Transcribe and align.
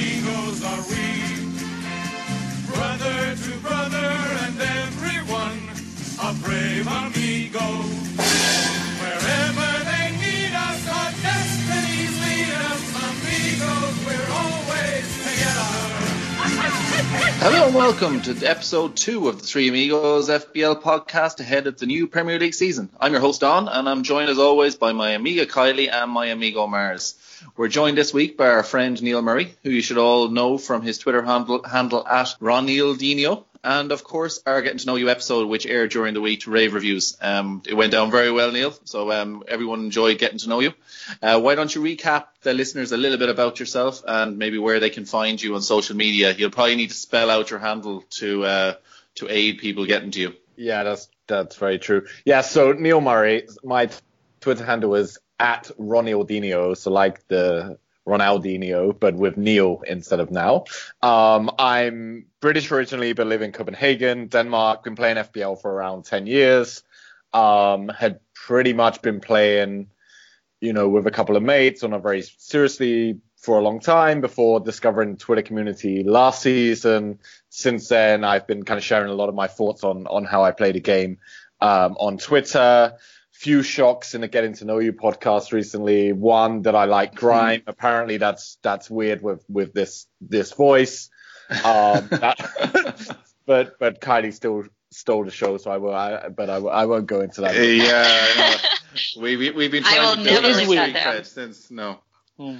amigos 0.00 0.64
are 0.64 0.82
we. 0.88 1.04
Brother 2.72 3.36
to 3.36 3.58
brother 3.60 4.12
and 4.44 4.60
everyone, 4.60 5.60
a 6.22 6.32
brave 6.42 6.86
amigo. 6.86 8.09
And 17.70 17.78
welcome 17.78 18.20
to 18.22 18.44
episode 18.44 18.96
two 18.96 19.28
of 19.28 19.38
the 19.38 19.46
Three 19.46 19.68
Amigos 19.68 20.28
FPL 20.28 20.82
podcast 20.82 21.38
ahead 21.38 21.68
of 21.68 21.78
the 21.78 21.86
new 21.86 22.08
Premier 22.08 22.36
League 22.36 22.52
season. 22.52 22.90
I'm 22.98 23.12
your 23.12 23.20
host 23.20 23.42
Don, 23.42 23.68
and 23.68 23.88
I'm 23.88 24.02
joined 24.02 24.28
as 24.28 24.40
always 24.40 24.74
by 24.74 24.90
my 24.90 25.12
amiga 25.12 25.46
Kylie 25.46 25.88
and 25.88 26.10
my 26.10 26.26
amigo 26.26 26.66
Mars. 26.66 27.14
We're 27.56 27.68
joined 27.68 27.96
this 27.96 28.12
week 28.12 28.36
by 28.36 28.48
our 28.48 28.64
friend 28.64 29.00
Neil 29.00 29.22
Murray, 29.22 29.54
who 29.62 29.70
you 29.70 29.82
should 29.82 29.98
all 29.98 30.26
know 30.30 30.58
from 30.58 30.82
his 30.82 30.98
Twitter 30.98 31.22
handle, 31.22 31.62
handle 31.62 32.04
at 32.04 32.34
Ronaldinho, 32.40 33.44
and 33.62 33.92
of 33.92 34.04
course 34.04 34.42
our 34.46 34.62
Getting 34.62 34.78
to 34.78 34.86
Know 34.86 34.96
You 34.96 35.10
episode, 35.10 35.48
which 35.48 35.66
aired 35.66 35.90
during 35.90 36.14
the 36.14 36.20
week 36.20 36.40
to 36.40 36.50
rave 36.50 36.74
reviews. 36.74 37.16
Um, 37.20 37.62
it 37.66 37.74
went 37.74 37.92
down 37.92 38.10
very 38.10 38.30
well, 38.30 38.50
Neil, 38.50 38.74
so 38.84 39.10
um, 39.12 39.44
everyone 39.48 39.80
enjoyed 39.80 40.18
getting 40.18 40.38
to 40.38 40.48
know 40.48 40.60
you. 40.60 40.72
Uh, 41.22 41.40
why 41.40 41.54
don't 41.54 41.74
you 41.74 41.82
recap 41.82 42.26
the 42.42 42.54
listeners 42.54 42.92
a 42.92 42.96
little 42.96 43.18
bit 43.18 43.28
about 43.28 43.60
yourself 43.60 44.02
and 44.06 44.38
maybe 44.38 44.58
where 44.58 44.80
they 44.80 44.90
can 44.90 45.04
find 45.04 45.40
you 45.42 45.54
on 45.54 45.62
social 45.62 45.96
media? 45.96 46.32
You'll 46.32 46.50
probably 46.50 46.76
need 46.76 46.90
to 46.90 46.96
spell 46.96 47.30
out 47.30 47.50
your 47.50 47.58
handle 47.58 48.02
to 48.10 48.44
uh, 48.44 48.74
to 49.16 49.28
aid 49.28 49.58
people 49.58 49.86
getting 49.86 50.10
to 50.12 50.20
you. 50.20 50.34
Yeah, 50.56 50.82
that's 50.82 51.08
that's 51.26 51.56
very 51.56 51.78
true. 51.78 52.06
Yeah, 52.24 52.40
so 52.42 52.72
Neil 52.72 53.00
Murray, 53.00 53.46
my 53.62 53.90
Twitter 54.40 54.64
handle 54.64 54.94
is 54.94 55.18
at 55.38 55.70
Ronnie 55.78 56.12
Ronaldinho, 56.12 56.76
so 56.76 56.90
like 56.90 57.26
the 57.28 57.78
Ronaldinho, 58.10 58.98
but 58.98 59.14
with 59.14 59.36
Neil 59.36 59.82
instead 59.86 60.20
of 60.20 60.30
now. 60.30 60.64
Um, 61.00 61.50
I'm 61.58 62.26
British 62.40 62.70
originally, 62.70 63.12
but 63.12 63.26
live 63.26 63.42
in 63.42 63.52
Copenhagen, 63.52 64.26
Denmark. 64.26 64.84
Been 64.84 64.96
playing 64.96 65.16
FPL 65.16 65.60
for 65.60 65.72
around 65.72 66.04
10 66.04 66.26
years. 66.26 66.82
Um, 67.32 67.88
had 67.88 68.20
pretty 68.34 68.72
much 68.72 69.00
been 69.02 69.20
playing, 69.20 69.86
you 70.60 70.72
know, 70.72 70.88
with 70.88 71.06
a 71.06 71.12
couple 71.12 71.36
of 71.36 71.42
mates 71.42 71.84
on 71.84 71.92
a 71.92 71.98
very 71.98 72.22
seriously 72.22 73.20
for 73.36 73.58
a 73.58 73.62
long 73.62 73.80
time 73.80 74.20
before 74.20 74.60
discovering 74.60 75.16
Twitter 75.16 75.42
community 75.42 76.02
last 76.02 76.42
season. 76.42 77.20
Since 77.48 77.88
then, 77.88 78.24
I've 78.24 78.46
been 78.46 78.64
kind 78.64 78.78
of 78.78 78.84
sharing 78.84 79.10
a 79.10 79.14
lot 79.14 79.28
of 79.28 79.34
my 79.34 79.46
thoughts 79.46 79.84
on 79.84 80.06
on 80.08 80.24
how 80.24 80.44
I 80.44 80.50
play 80.50 80.72
the 80.72 80.80
game 80.80 81.18
um, 81.60 81.96
on 81.98 82.18
Twitter. 82.18 82.94
Few 83.40 83.62
shocks 83.62 84.14
in 84.14 84.20
the 84.20 84.28
Getting 84.28 84.52
to 84.56 84.66
Know 84.66 84.80
You 84.80 84.92
podcast 84.92 85.50
recently. 85.50 86.12
One 86.12 86.60
that 86.62 86.74
I 86.74 86.84
like 86.84 87.14
grime. 87.14 87.62
Apparently, 87.66 88.18
that's 88.18 88.58
that's 88.60 88.90
weird 88.90 89.22
with 89.22 89.42
with 89.48 89.72
this 89.72 90.06
this 90.20 90.52
voice. 90.52 91.08
Um, 91.48 91.56
that, 92.10 93.16
but 93.46 93.78
but 93.78 93.98
Kylie 94.02 94.34
still 94.34 94.64
stole 94.90 95.24
the 95.24 95.30
show, 95.30 95.56
so 95.56 95.70
I 95.70 95.78
will. 95.78 95.94
I, 95.94 96.28
but 96.28 96.50
I, 96.50 96.56
I 96.56 96.84
won't 96.84 97.06
go 97.06 97.22
into 97.22 97.40
that. 97.40 97.54
Yeah, 97.54 98.04
I 98.04 98.58
we, 99.18 99.38
we 99.38 99.50
we've 99.52 99.70
been 99.72 99.84
trying 99.84 100.02
will 100.02 100.16
to 100.16 100.22
never 100.22 100.42
build 100.42 100.44
our 100.44 100.50
live 100.50 100.66
street 100.66 100.76
that 100.76 100.92
down. 100.92 101.14
cred 101.14 101.24
since 101.26 101.70
no. 101.70 102.00
Hmm. 102.36 102.58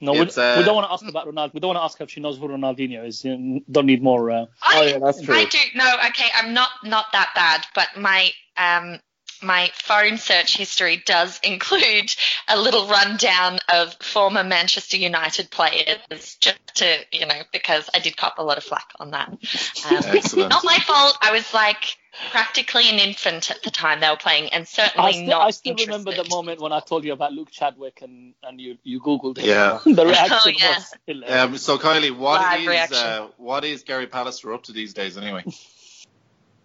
No, 0.00 0.12
we, 0.12 0.20
uh, 0.20 0.56
we 0.56 0.64
don't 0.64 0.74
want 0.76 0.86
to 0.86 0.92
ask 0.94 1.06
about 1.06 1.26
Ronaldo. 1.26 1.52
We 1.52 1.60
don't 1.60 1.74
want 1.74 1.78
to 1.80 1.84
ask 1.84 1.98
her 1.98 2.04
if 2.04 2.10
she 2.10 2.20
knows 2.20 2.38
who 2.38 2.48
Ronaldinho 2.48 3.06
is. 3.06 3.22
You 3.22 3.60
don't 3.70 3.84
need 3.84 4.02
more. 4.02 4.30
Uh, 4.30 4.46
Oh, 4.64 4.82
yeah, 4.82 4.98
that's 4.98 5.20
true. 5.20 5.34
I 5.34 5.44
do 5.44 5.58
no, 5.74 5.84
okay, 6.06 6.28
I'm 6.36 6.54
not 6.54 6.70
not 6.84 7.04
that 7.12 7.32
bad, 7.34 7.66
but 7.74 8.00
my 8.00 8.30
um 8.56 8.98
my 9.42 9.70
phone 9.74 10.18
search 10.18 10.56
history 10.56 11.02
does 11.04 11.40
include 11.42 12.14
a 12.48 12.58
little 12.58 12.86
rundown 12.88 13.58
of 13.72 13.94
former 13.94 14.44
Manchester 14.44 14.96
United 14.96 15.50
players, 15.50 16.36
just 16.40 16.58
to 16.76 16.98
you 17.12 17.26
know, 17.26 17.42
because 17.52 17.88
I 17.94 17.98
did 18.00 18.16
cop 18.16 18.38
a 18.38 18.42
lot 18.42 18.58
of 18.58 18.64
flack 18.64 18.90
on 18.98 19.10
that. 19.12 19.28
Um, 19.28 20.48
not 20.48 20.64
my 20.64 20.78
fault. 20.78 21.16
I 21.20 21.32
was 21.32 21.52
like 21.54 21.96
practically 22.30 22.88
an 22.88 22.98
infant 22.98 23.50
at 23.50 23.62
the 23.62 23.70
time 23.70 24.00
they 24.00 24.08
were 24.08 24.16
playing, 24.16 24.52
and 24.52 24.66
certainly 24.66 25.08
I 25.08 25.12
still, 25.12 25.26
not. 25.26 25.46
I 25.46 25.50
still 25.50 25.74
remember 25.76 26.12
the 26.12 26.28
moment 26.28 26.60
when 26.60 26.72
I 26.72 26.80
told 26.80 27.04
you 27.04 27.12
about 27.12 27.32
Luke 27.32 27.50
Chadwick 27.50 28.02
and, 28.02 28.34
and 28.42 28.60
you, 28.60 28.78
you 28.82 29.00
googled 29.00 29.38
it. 29.38 29.44
Yeah. 29.44 29.78
the 29.84 30.04
reaction 30.06 30.38
Oh, 30.44 30.48
yeah. 30.48 30.74
was 30.76 30.94
hilarious. 31.06 31.40
Um, 31.40 31.58
so 31.58 31.78
Kylie, 31.78 32.16
what 32.16 32.40
Live 32.40 32.90
is, 32.90 32.96
uh, 32.96 33.28
what 33.36 33.64
is 33.64 33.82
Gary 33.84 34.06
Pallister 34.06 34.54
up 34.54 34.64
to 34.64 34.72
these 34.72 34.92
days 34.94 35.16
anyway? 35.16 35.44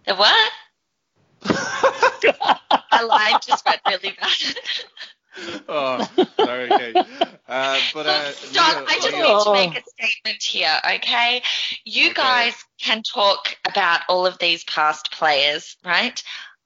The 0.08 0.16
what? 0.16 0.52
My 2.92 3.02
line 3.02 3.40
just 3.42 3.66
went 3.66 3.82
really 3.86 4.16
bad. 4.20 4.56
oh, 5.68 6.08
sorry, 6.44 6.70
okay. 6.72 6.96
Uh, 7.48 7.82
but 7.94 8.08
uh, 8.08 8.34
Don, 8.54 8.76
Neil, 8.76 8.88
I 8.88 9.00
just 9.02 9.02
what 9.02 9.14
need 9.22 9.40
do 9.40 9.40
to 9.40 9.52
make 9.52 9.76
a 9.76 9.82
statement 9.84 10.42
here, 10.44 10.80
okay? 10.96 11.42
You 11.86 12.12
Okay. 12.12 12.14
guys 12.14 12.54
can 12.82 13.02
talk 13.04 13.56
about 13.68 14.02
all 14.10 14.26
of 14.26 14.38
these 14.40 14.64
past 14.64 15.12
players, 15.12 15.78
right? 15.86 16.22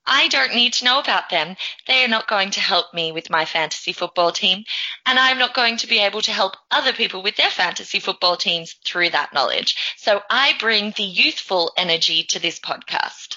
I 0.05 0.27
don't 0.29 0.55
need 0.55 0.73
to 0.73 0.85
know 0.85 0.99
about 0.99 1.29
them. 1.29 1.55
They 1.87 2.03
are 2.03 2.07
not 2.09 2.27
going 2.27 2.51
to 2.51 2.59
help 2.59 2.93
me 2.93 3.11
with 3.11 3.29
my 3.29 3.45
fantasy 3.45 3.93
football 3.93 4.31
team, 4.31 4.63
and 5.05 5.19
I'm 5.19 5.37
not 5.37 5.53
going 5.53 5.77
to 5.77 5.87
be 5.87 5.99
able 5.99 6.21
to 6.23 6.31
help 6.31 6.55
other 6.71 6.93
people 6.93 7.21
with 7.21 7.35
their 7.35 7.51
fantasy 7.51 7.99
football 7.99 8.35
teams 8.35 8.73
through 8.85 9.09
that 9.11 9.33
knowledge. 9.33 9.95
So 9.97 10.21
I 10.29 10.53
bring 10.59 10.93
the 10.97 11.03
youthful 11.03 11.71
energy 11.77 12.23
to 12.29 12.39
this 12.39 12.59
podcast. 12.59 13.28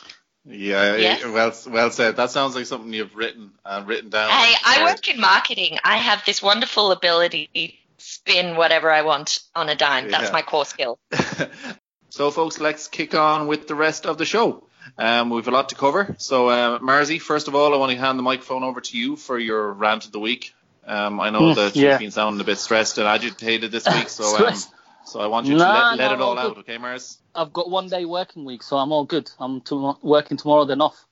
Yeah, 0.45 0.97
Yes? 0.97 1.25
well, 1.25 1.53
well 1.73 1.91
said. 1.91 2.17
That 2.17 2.31
sounds 2.33 2.57
like 2.57 2.67
something 2.67 2.93
you've 2.93 3.15
written 3.15 3.53
uh, 3.65 3.83
written 3.87 4.11
down. 4.11 4.31
Hey, 4.31 4.55
I 4.65 4.85
work 4.85 5.09
in 5.09 5.21
marketing. 5.21 5.79
I 5.85 5.99
have 5.99 6.25
this 6.25 6.43
wonderful 6.43 6.91
ability 6.91 7.49
to 7.55 7.69
spin 7.99 8.57
whatever 8.57 8.91
I 8.91 9.03
want 9.03 9.41
on 9.55 9.69
a 9.69 9.77
dime. 9.77 10.11
That's 10.11 10.25
Yeah. 10.25 10.33
my 10.33 10.43
core 10.43 10.65
skill. 10.65 10.99
so, 12.11 12.31
folks, 12.33 12.59
let's 12.61 12.89
kick 12.89 13.15
on 13.15 13.47
with 13.47 13.69
the 13.69 13.75
rest 13.77 14.05
of 14.07 14.19
the 14.19 14.25
show. 14.25 14.67
Um, 14.99 15.31
we've 15.31 15.47
a 15.47 15.53
lot 15.53 15.69
to 15.69 15.75
cover. 15.77 16.17
So, 16.19 16.49
uh, 16.49 16.79
Marzi, 16.81 17.21
first 17.21 17.47
of 17.47 17.55
all, 17.55 17.73
I 17.73 17.77
want 17.77 17.93
to 17.93 17.99
hand 17.99 18.19
the 18.19 18.23
microphone 18.25 18.65
over 18.65 18.81
to 18.81 18.99
you 18.99 19.15
for 19.17 19.39
your 19.39 19.73
rant 19.73 20.07
of 20.07 20.13
the 20.13 20.19
week. 20.19 20.53
Um, 20.85 21.21
I 21.21 21.31
know 21.31 21.41
Mm, 21.43 21.55
that 21.55 21.77
yeah. 21.77 21.91
you've 21.93 22.01
been 22.01 22.11
sounding 22.11 22.41
a 22.41 22.45
bit 22.45 22.59
stressed 22.59 22.99
and 22.99 23.07
agitated 23.07 23.71
this 23.71 23.87
week, 23.87 24.09
so 24.09 24.25
um, 24.35 24.35
Stressed. 24.35 24.71
So 25.05 25.21
I 25.21 25.27
want 25.27 25.47
you 25.47 25.55
to 25.55 25.59
let, 25.61 25.93
let 25.93 26.11
no, 26.11 26.15
it 26.15 26.21
all 26.21 26.39
out, 26.39 26.59
okay, 26.59 26.79
Mars? 26.79 27.19
I've 27.35 27.53
got 27.53 27.71
one 27.71 27.89
day 27.89 28.05
working 28.05 28.45
week, 28.45 28.63
so 28.63 28.77
I'm 28.77 28.93
all 28.93 29.05
good. 29.05 29.31
I'm 29.39 29.61
to, 29.63 29.97
working 30.03 30.37
tomorrow, 30.37 30.65
then 30.65 30.81
off. 30.81 31.07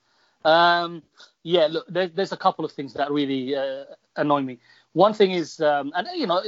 Um, 0.44 1.02
yeah, 1.42 1.66
look, 1.70 1.86
there, 1.88 2.08
there's 2.08 2.32
a 2.32 2.36
couple 2.36 2.64
of 2.64 2.72
things 2.72 2.94
that 2.94 3.10
really 3.10 3.54
uh, 3.54 3.84
annoy 4.16 4.42
me. 4.42 4.58
One 4.92 5.14
thing 5.14 5.32
is, 5.32 5.60
um, 5.60 5.92
and 5.94 6.06
you 6.14 6.26
know, 6.26 6.42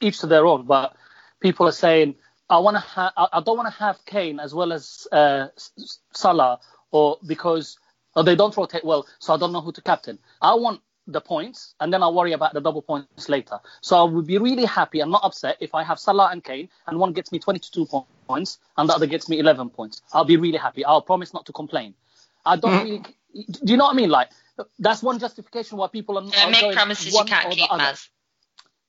each 0.00 0.20
to 0.20 0.26
their 0.26 0.46
own, 0.46 0.66
but 0.66 0.96
people 1.40 1.66
are 1.66 1.72
saying, 1.72 2.16
I 2.50 2.58
want 2.58 2.76
to 2.76 2.80
ha- 2.80 3.12
I 3.32 3.40
don't 3.40 3.56
want 3.56 3.72
to 3.72 3.78
have 3.78 4.04
Kane 4.04 4.38
as 4.40 4.54
well 4.54 4.72
as 4.72 5.06
uh, 5.12 5.48
Salah, 6.12 6.60
or 6.90 7.18
because 7.26 7.78
or 8.14 8.22
they 8.24 8.36
don't 8.36 8.56
rotate 8.56 8.84
well, 8.84 9.06
so 9.18 9.34
I 9.34 9.38
don't 9.38 9.52
know 9.52 9.60
who 9.60 9.72
to 9.72 9.82
captain. 9.82 10.18
I 10.40 10.54
want 10.54 10.80
the 11.06 11.20
points, 11.20 11.74
and 11.80 11.92
then 11.92 12.02
I'll 12.02 12.14
worry 12.14 12.32
about 12.32 12.54
the 12.54 12.60
double 12.60 12.82
points 12.82 13.28
later. 13.28 13.58
So 13.80 13.96
I 13.96 14.02
would 14.04 14.26
be 14.26 14.38
really 14.38 14.64
happy 14.64 15.00
and 15.00 15.10
not 15.10 15.22
upset 15.24 15.56
if 15.60 15.74
I 15.74 15.82
have 15.82 15.98
Salah 15.98 16.30
and 16.32 16.42
Kane, 16.42 16.68
and 16.86 16.98
one 16.98 17.12
gets 17.12 17.30
me 17.30 17.38
22 17.38 17.86
points, 18.26 18.58
and 18.76 18.88
the 18.88 18.94
other 18.94 19.06
gets 19.06 19.28
me 19.28 19.38
11 19.38 19.70
points. 19.70 20.02
I'll 20.12 20.24
be 20.24 20.36
really 20.36 20.58
happy. 20.58 20.84
I'll 20.84 21.02
promise 21.02 21.34
not 21.34 21.46
to 21.46 21.52
complain. 21.52 21.94
I 22.46 22.56
don't 22.56 22.72
mm-hmm. 22.72 22.84
really. 22.84 23.02
Do 23.34 23.72
you 23.72 23.76
know 23.76 23.84
what 23.84 23.94
I 23.94 23.96
mean? 23.96 24.10
Like 24.10 24.30
that's 24.78 25.02
one 25.02 25.18
justification 25.18 25.78
why 25.78 25.88
people 25.88 26.18
are. 26.18 26.22
Don't 26.22 26.36
are 26.36 26.50
make 26.50 26.60
going 26.60 26.74
promises 26.74 27.12
you 27.12 27.24
can't 27.24 27.52
keep, 27.52 27.70
other. 27.70 27.82
Maz. 27.82 28.08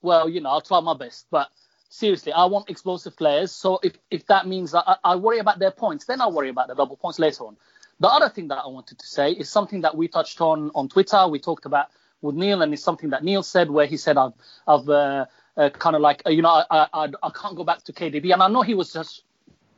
Well, 0.02 0.30
you 0.30 0.40
know, 0.40 0.50
I'll 0.50 0.62
try 0.62 0.80
my 0.82 0.96
best, 0.96 1.26
but 1.32 1.50
seriously, 1.90 2.32
I 2.32 2.46
want 2.46 2.70
explosive 2.70 3.18
players. 3.18 3.52
So 3.52 3.80
if, 3.82 3.94
if 4.12 4.28
that 4.28 4.47
means 4.47 4.72
that 4.72 4.84
I, 4.86 4.97
I 5.03 5.16
worry 5.16 5.40
about 5.40 5.58
their 5.58 5.72
points, 5.72 6.06
then 6.06 6.22
I'll 6.22 6.32
worry 6.32 6.50
about 6.50 6.68
the 6.68 6.76
double 6.76 6.96
points 6.96 7.17
later 7.17 7.46
on. 7.46 7.58
The 8.00 8.08
other 8.08 8.29
thing 8.29 8.50
that 8.50 8.59
I 8.59 8.67
wanted 8.67 9.00
to 9.00 9.08
say 9.08 9.32
is 9.32 9.50
something 9.50 9.82
that 9.82 9.96
we 9.96 10.08
touched 10.08 10.41
on 10.41 10.72
on 10.76 10.90
Twitter. 10.90 11.28
We 11.28 11.40
talked 11.40 11.66
about 11.66 11.88
with 12.26 12.36
Neil, 12.36 12.64
and 12.64 12.74
it's 12.74 12.84
something 12.84 13.12
that 13.12 13.24
Neil 13.24 13.44
said, 13.44 13.72
where 13.72 13.88
he 13.88 13.98
said, 13.98 14.18
"I've, 14.18 14.34
I've 14.68 14.90
uh, 14.90 15.28
uh, 15.58 15.72
kind 15.72 15.96
of 15.96 16.04
like, 16.04 16.24
uh, 16.28 16.32
you 16.32 16.44
know, 16.44 16.50
I, 16.50 16.66
I, 16.72 16.88
I- 16.94 17.10
can't 17.32 17.56
go 17.58 17.66
back 17.66 17.84
to 17.86 17.94
KDB," 17.94 18.34
and 18.34 18.44
I 18.44 18.50
know 18.50 18.64
he 18.64 18.76
was 18.76 18.94
just 18.94 19.24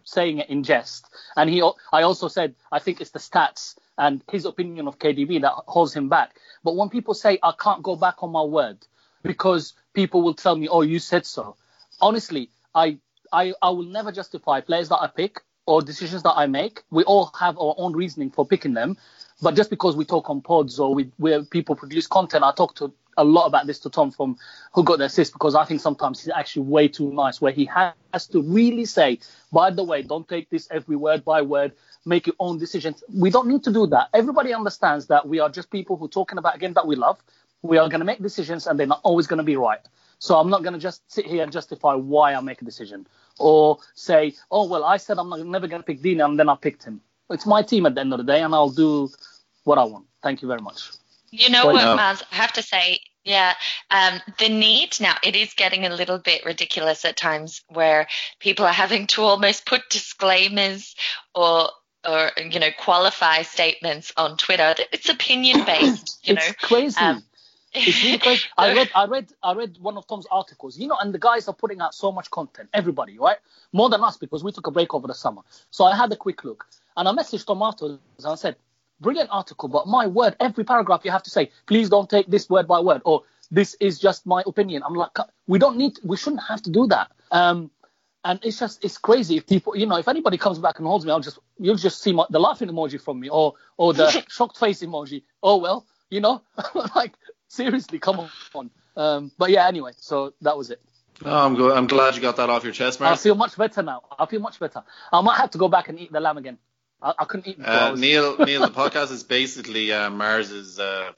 saying 0.05 0.39
it 0.39 0.49
in 0.49 0.63
jest. 0.63 1.07
And 1.37 1.49
he, 1.49 1.61
I 1.93 2.03
also 2.03 2.27
said, 2.29 2.55
I 2.71 2.79
think 2.79 3.01
it's 3.01 3.11
the 3.11 3.19
stats 3.19 3.75
and 3.97 4.23
his 4.31 4.45
opinion 4.45 4.87
of 4.87 4.99
KDB 4.99 5.41
that 5.41 5.53
holds 5.67 5.93
him 5.93 6.09
back. 6.09 6.35
But 6.63 6.75
when 6.77 6.89
people 6.89 7.13
say 7.13 7.39
I 7.43 7.53
can't 7.59 7.83
go 7.83 7.95
back 7.97 8.23
on 8.23 8.31
my 8.31 8.43
word 8.43 8.79
because 9.23 9.73
people 9.93 10.21
will 10.23 10.35
tell 10.35 10.55
me, 10.55 10.67
"Oh, 10.69 10.81
you 10.81 10.99
said 10.99 11.25
so," 11.25 11.57
honestly, 12.01 12.51
I, 12.75 12.99
I, 13.33 13.53
I 13.61 13.69
will 13.71 13.83
never 13.83 14.11
justify 14.11 14.61
players 14.61 14.89
that 14.89 14.99
I 15.01 15.07
pick 15.07 15.41
or 15.67 15.81
decisions 15.81 16.23
that 16.23 16.33
I 16.33 16.47
make. 16.47 16.81
We 16.89 17.03
all 17.03 17.31
have 17.39 17.57
our 17.59 17.75
own 17.77 17.93
reasoning 17.93 18.31
for 18.31 18.45
picking 18.45 18.73
them. 18.73 18.97
But 19.41 19.55
just 19.55 19.69
because 19.69 19.95
we 19.95 20.05
talk 20.05 20.29
on 20.31 20.41
pods 20.41 20.79
or 20.79 20.95
we, 20.95 21.11
where 21.17 21.43
people 21.43 21.75
produce 21.75 22.07
content, 22.07 22.43
I 22.43 22.51
talk 22.53 22.73
to 22.75 22.91
a 23.17 23.23
lot 23.23 23.45
about 23.45 23.67
this 23.67 23.79
to 23.79 23.89
Tom 23.89 24.11
from 24.11 24.37
Who 24.73 24.83
Got 24.83 24.99
the 24.99 25.05
Assist 25.05 25.33
because 25.33 25.55
I 25.55 25.65
think 25.65 25.81
sometimes 25.81 26.23
he's 26.23 26.33
actually 26.33 26.63
way 26.63 26.87
too 26.87 27.11
nice, 27.13 27.41
where 27.41 27.51
he 27.51 27.65
has 27.65 28.27
to 28.27 28.41
really 28.41 28.85
say, 28.85 29.19
by 29.51 29.69
the 29.69 29.83
way, 29.83 30.01
don't 30.01 30.27
take 30.27 30.49
this 30.49 30.67
every 30.71 30.95
word 30.95 31.25
by 31.25 31.41
word, 31.41 31.73
make 32.05 32.27
your 32.27 32.35
own 32.39 32.57
decisions. 32.57 33.03
We 33.13 33.29
don't 33.29 33.47
need 33.47 33.63
to 33.65 33.71
do 33.71 33.87
that. 33.87 34.09
Everybody 34.13 34.53
understands 34.53 35.07
that 35.07 35.27
we 35.27 35.39
are 35.39 35.49
just 35.49 35.69
people 35.71 35.97
who 35.97 36.05
are 36.05 36.09
talking 36.09 36.37
about 36.37 36.55
a 36.55 36.59
game 36.59 36.73
that 36.73 36.87
we 36.87 36.95
love. 36.95 37.19
We 37.61 37.77
are 37.77 37.89
going 37.89 37.99
to 37.99 38.05
make 38.05 38.21
decisions 38.21 38.65
and 38.67 38.79
they're 38.79 38.87
not 38.87 39.01
always 39.03 39.27
going 39.27 39.39
to 39.39 39.43
be 39.43 39.57
right. 39.57 39.79
So 40.19 40.37
I'm 40.39 40.49
not 40.49 40.63
going 40.63 40.73
to 40.73 40.79
just 40.79 41.09
sit 41.11 41.25
here 41.25 41.43
and 41.43 41.51
justify 41.51 41.93
why 41.93 42.33
I 42.33 42.41
make 42.41 42.61
a 42.61 42.65
decision 42.65 43.07
or 43.39 43.77
say, 43.93 44.33
oh 44.51 44.67
well, 44.67 44.83
I 44.83 44.97
said 44.97 45.19
I'm 45.19 45.29
not, 45.29 45.45
never 45.45 45.67
going 45.67 45.81
to 45.81 45.85
pick 45.85 46.01
Dina 46.01 46.25
and 46.25 46.39
then 46.39 46.49
I 46.49 46.55
picked 46.55 46.83
him. 46.83 47.01
It's 47.29 47.45
my 47.45 47.61
team 47.61 47.85
at 47.85 47.95
the 47.95 48.01
end 48.01 48.13
of 48.13 48.19
the 48.19 48.23
day, 48.23 48.41
and 48.41 48.53
I'll 48.55 48.69
do 48.69 49.09
what 49.65 49.77
I 49.77 49.83
want. 49.83 50.05
Thank 50.23 50.41
you 50.41 50.47
very 50.47 50.61
much. 50.61 50.91
You 51.31 51.49
know 51.49 51.65
what, 51.65 51.75
no. 51.75 51.97
Maz? 51.97 52.23
I 52.31 52.35
have 52.35 52.53
to 52.53 52.61
say, 52.61 53.01
yeah, 53.25 53.53
um, 53.91 54.21
the 54.39 54.47
need 54.47 54.97
now, 55.01 55.15
it 55.23 55.35
is 55.35 55.53
getting 55.53 55.85
a 55.85 55.89
little 55.89 56.19
bit 56.19 56.45
ridiculous 56.45 57.03
at 57.03 57.17
times 57.17 57.63
where 57.67 58.07
people 58.39 58.65
are 58.65 58.71
having 58.71 59.07
to 59.07 59.23
almost 59.23 59.65
put 59.65 59.81
disclaimers 59.89 60.95
or, 61.35 61.69
or 62.07 62.31
you 62.49 62.61
know, 62.61 62.69
qualify 62.79 63.41
statements 63.41 64.13
on 64.15 64.37
Twitter. 64.37 64.75
It's 64.93 65.09
opinion 65.09 65.65
based, 65.65 66.19
you 66.23 66.35
know. 66.35 66.41
it's 66.41 66.65
crazy. 66.65 66.97
um, 66.97 67.23
it's 67.79 68.03
really 68.03 68.17
crazy. 68.17 68.45
I 68.57 68.73
read, 68.73 68.89
I 68.95 69.05
read, 69.05 69.33
I 69.43 69.53
read 69.53 69.77
one 69.79 69.97
of 69.97 70.07
Tom's 70.07 70.25
articles. 70.31 70.77
You 70.77 70.87
know, 70.87 70.97
and 70.99 71.13
the 71.13 71.19
guys 71.19 71.47
are 71.47 71.53
putting 71.53 71.81
out 71.81 71.93
so 71.93 72.11
much 72.11 72.29
content. 72.31 72.69
Everybody, 72.73 73.17
right? 73.17 73.37
More 73.73 73.89
than 73.89 74.03
us 74.03 74.17
because 74.17 74.43
we 74.43 74.51
took 74.51 74.67
a 74.67 74.71
break 74.71 74.93
over 74.93 75.07
the 75.07 75.13
summer. 75.13 75.41
So 75.71 75.85
I 75.85 75.95
had 75.95 76.11
a 76.11 76.15
quick 76.15 76.43
look, 76.43 76.67
and 76.95 77.07
I 77.07 77.11
messaged 77.11 77.45
Tom 77.45 77.61
afterwards 77.61 77.99
and 78.19 78.27
I 78.27 78.35
said, 78.35 78.55
"Brilliant 78.99 79.29
article, 79.31 79.69
but 79.69 79.87
my 79.87 80.07
word, 80.07 80.35
every 80.39 80.63
paragraph 80.63 81.01
you 81.03 81.11
have 81.11 81.23
to 81.23 81.29
say, 81.29 81.51
please 81.65 81.89
don't 81.89 82.09
take 82.09 82.27
this 82.27 82.49
word 82.49 82.67
by 82.67 82.79
word, 82.79 83.01
or 83.05 83.23
this 83.51 83.75
is 83.79 83.99
just 83.99 84.25
my 84.25 84.43
opinion." 84.45 84.83
I'm 84.85 84.93
like, 84.93 85.17
we 85.47 85.59
don't 85.59 85.77
need, 85.77 85.99
we 86.03 86.17
shouldn't 86.17 86.43
have 86.47 86.61
to 86.63 86.71
do 86.71 86.87
that. 86.87 87.11
Um, 87.31 87.71
and 88.27 88.39
it's 88.43 88.59
just 88.59 88.83
it's 88.83 88.97
crazy 88.97 89.37
if 89.37 89.47
people 89.47 89.75
you 89.75 89.85
know 89.85 89.97
if 89.97 90.07
anybody 90.07 90.37
comes 90.37 90.59
back 90.59 90.79
and 90.79 90.87
holds 90.87 91.05
me 91.05 91.11
i'll 91.11 91.19
just 91.19 91.39
you'll 91.59 91.75
just 91.75 92.01
see 92.01 92.11
my, 92.11 92.25
the 92.29 92.39
laughing 92.39 92.67
emoji 92.67 93.01
from 93.01 93.19
me 93.19 93.29
or 93.29 93.53
or 93.77 93.93
the 93.93 94.11
shocked 94.27 94.57
face 94.57 94.81
emoji 94.81 95.23
oh 95.43 95.57
well 95.57 95.85
you 96.09 96.19
know 96.19 96.41
like 96.95 97.13
seriously 97.47 97.99
come 97.99 98.29
on 98.53 98.69
um 98.95 99.31
but 99.37 99.49
yeah 99.49 99.67
anyway 99.67 99.91
so 99.97 100.33
that 100.41 100.57
was 100.57 100.69
it 100.71 100.81
Oh, 101.25 101.45
I'm 101.45 101.55
good. 101.55 101.75
I'm 101.75 101.87
glad 101.87 102.15
you 102.15 102.21
got 102.21 102.35
that 102.35 102.51
off 102.51 102.63
your 102.63 102.73
chest, 102.73 102.99
Mars. 102.99 103.19
i 103.19 103.23
feel 103.23 103.33
much 103.33 103.57
better 103.57 103.81
now 103.81 104.03
i 104.19 104.25
feel 104.27 104.39
much 104.39 104.59
better 104.59 104.83
i 105.11 105.19
might 105.21 105.37
have 105.37 105.49
to 105.51 105.57
go 105.57 105.67
back 105.67 105.89
and 105.89 105.99
eat 105.99 106.11
the 106.11 106.19
lamb 106.19 106.37
again 106.37 106.59
i, 107.01 107.13
I 107.17 107.25
couldn't 107.25 107.47
eat 107.47 107.57
before 107.57 107.73
I 107.73 107.89
Uh, 107.89 107.95
Neil, 107.95 108.37
Neil, 108.45 108.61
the 108.61 108.67
podcast 108.67 109.11
is 109.11 109.23
basically 109.23 109.91
uh, 109.91 110.11
Mars's 110.11 110.79
uh, 110.79 111.11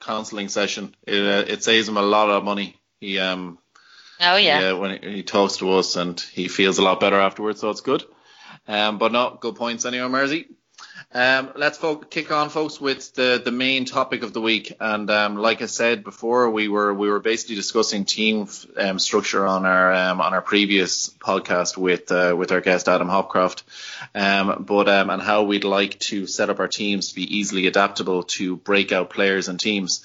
counselling 0.00 0.48
session. 0.48 0.94
It, 1.06 1.20
uh, 1.20 1.52
it 1.52 1.64
saves 1.64 1.88
him 1.88 1.96
a 1.96 2.02
lot 2.02 2.30
of 2.30 2.44
money. 2.44 2.76
He 3.00 3.18
um 3.18 3.58
oh, 4.20 4.36
yeah. 4.36 4.60
yeah, 4.60 4.72
when 4.74 5.02
he, 5.02 5.10
he 5.16 5.22
talks 5.22 5.56
to 5.58 5.72
us 5.72 5.96
and 5.96 6.18
he 6.20 6.48
feels 6.48 6.78
a 6.78 6.82
lot 6.82 7.00
better 7.00 7.18
afterwards, 7.18 7.60
so 7.60 7.70
it's 7.70 7.80
good. 7.80 8.04
Um, 8.68 8.98
but 8.98 9.10
no, 9.12 9.36
good 9.40 9.56
points 9.56 9.84
anyway, 9.84 10.08
Mersey. 10.08 10.46
Um, 11.12 11.50
let's 11.56 11.78
fo- 11.78 11.96
kick 11.96 12.30
on, 12.30 12.50
folks, 12.50 12.80
with 12.80 13.14
the, 13.14 13.40
the 13.44 13.50
main 13.50 13.84
topic 13.84 14.22
of 14.22 14.32
the 14.32 14.40
week. 14.40 14.76
And 14.80 15.10
um, 15.10 15.36
like 15.36 15.62
I 15.62 15.66
said 15.66 16.04
before, 16.04 16.50
we 16.50 16.68
were 16.68 16.92
we 16.94 17.08
were 17.08 17.20
basically 17.20 17.56
discussing 17.56 18.04
team 18.04 18.48
um, 18.76 18.98
structure 18.98 19.46
on 19.46 19.66
our 19.66 19.92
um, 19.92 20.20
on 20.20 20.34
our 20.34 20.42
previous 20.42 21.10
podcast 21.10 21.76
with 21.76 22.10
uh, 22.12 22.34
with 22.36 22.52
our 22.52 22.60
guest 22.60 22.88
Adam 22.88 23.08
Hopcroft, 23.08 23.62
um, 24.14 24.64
but 24.66 24.88
um, 24.88 25.10
and 25.10 25.22
how 25.22 25.42
we'd 25.42 25.64
like 25.64 25.98
to 26.00 26.26
set 26.26 26.50
up 26.50 26.60
our 26.60 26.68
teams 26.68 27.10
to 27.10 27.14
be 27.14 27.38
easily 27.38 27.66
adaptable 27.66 28.22
to 28.24 28.56
breakout 28.56 29.10
players 29.10 29.48
and 29.48 29.58
teams. 29.58 30.04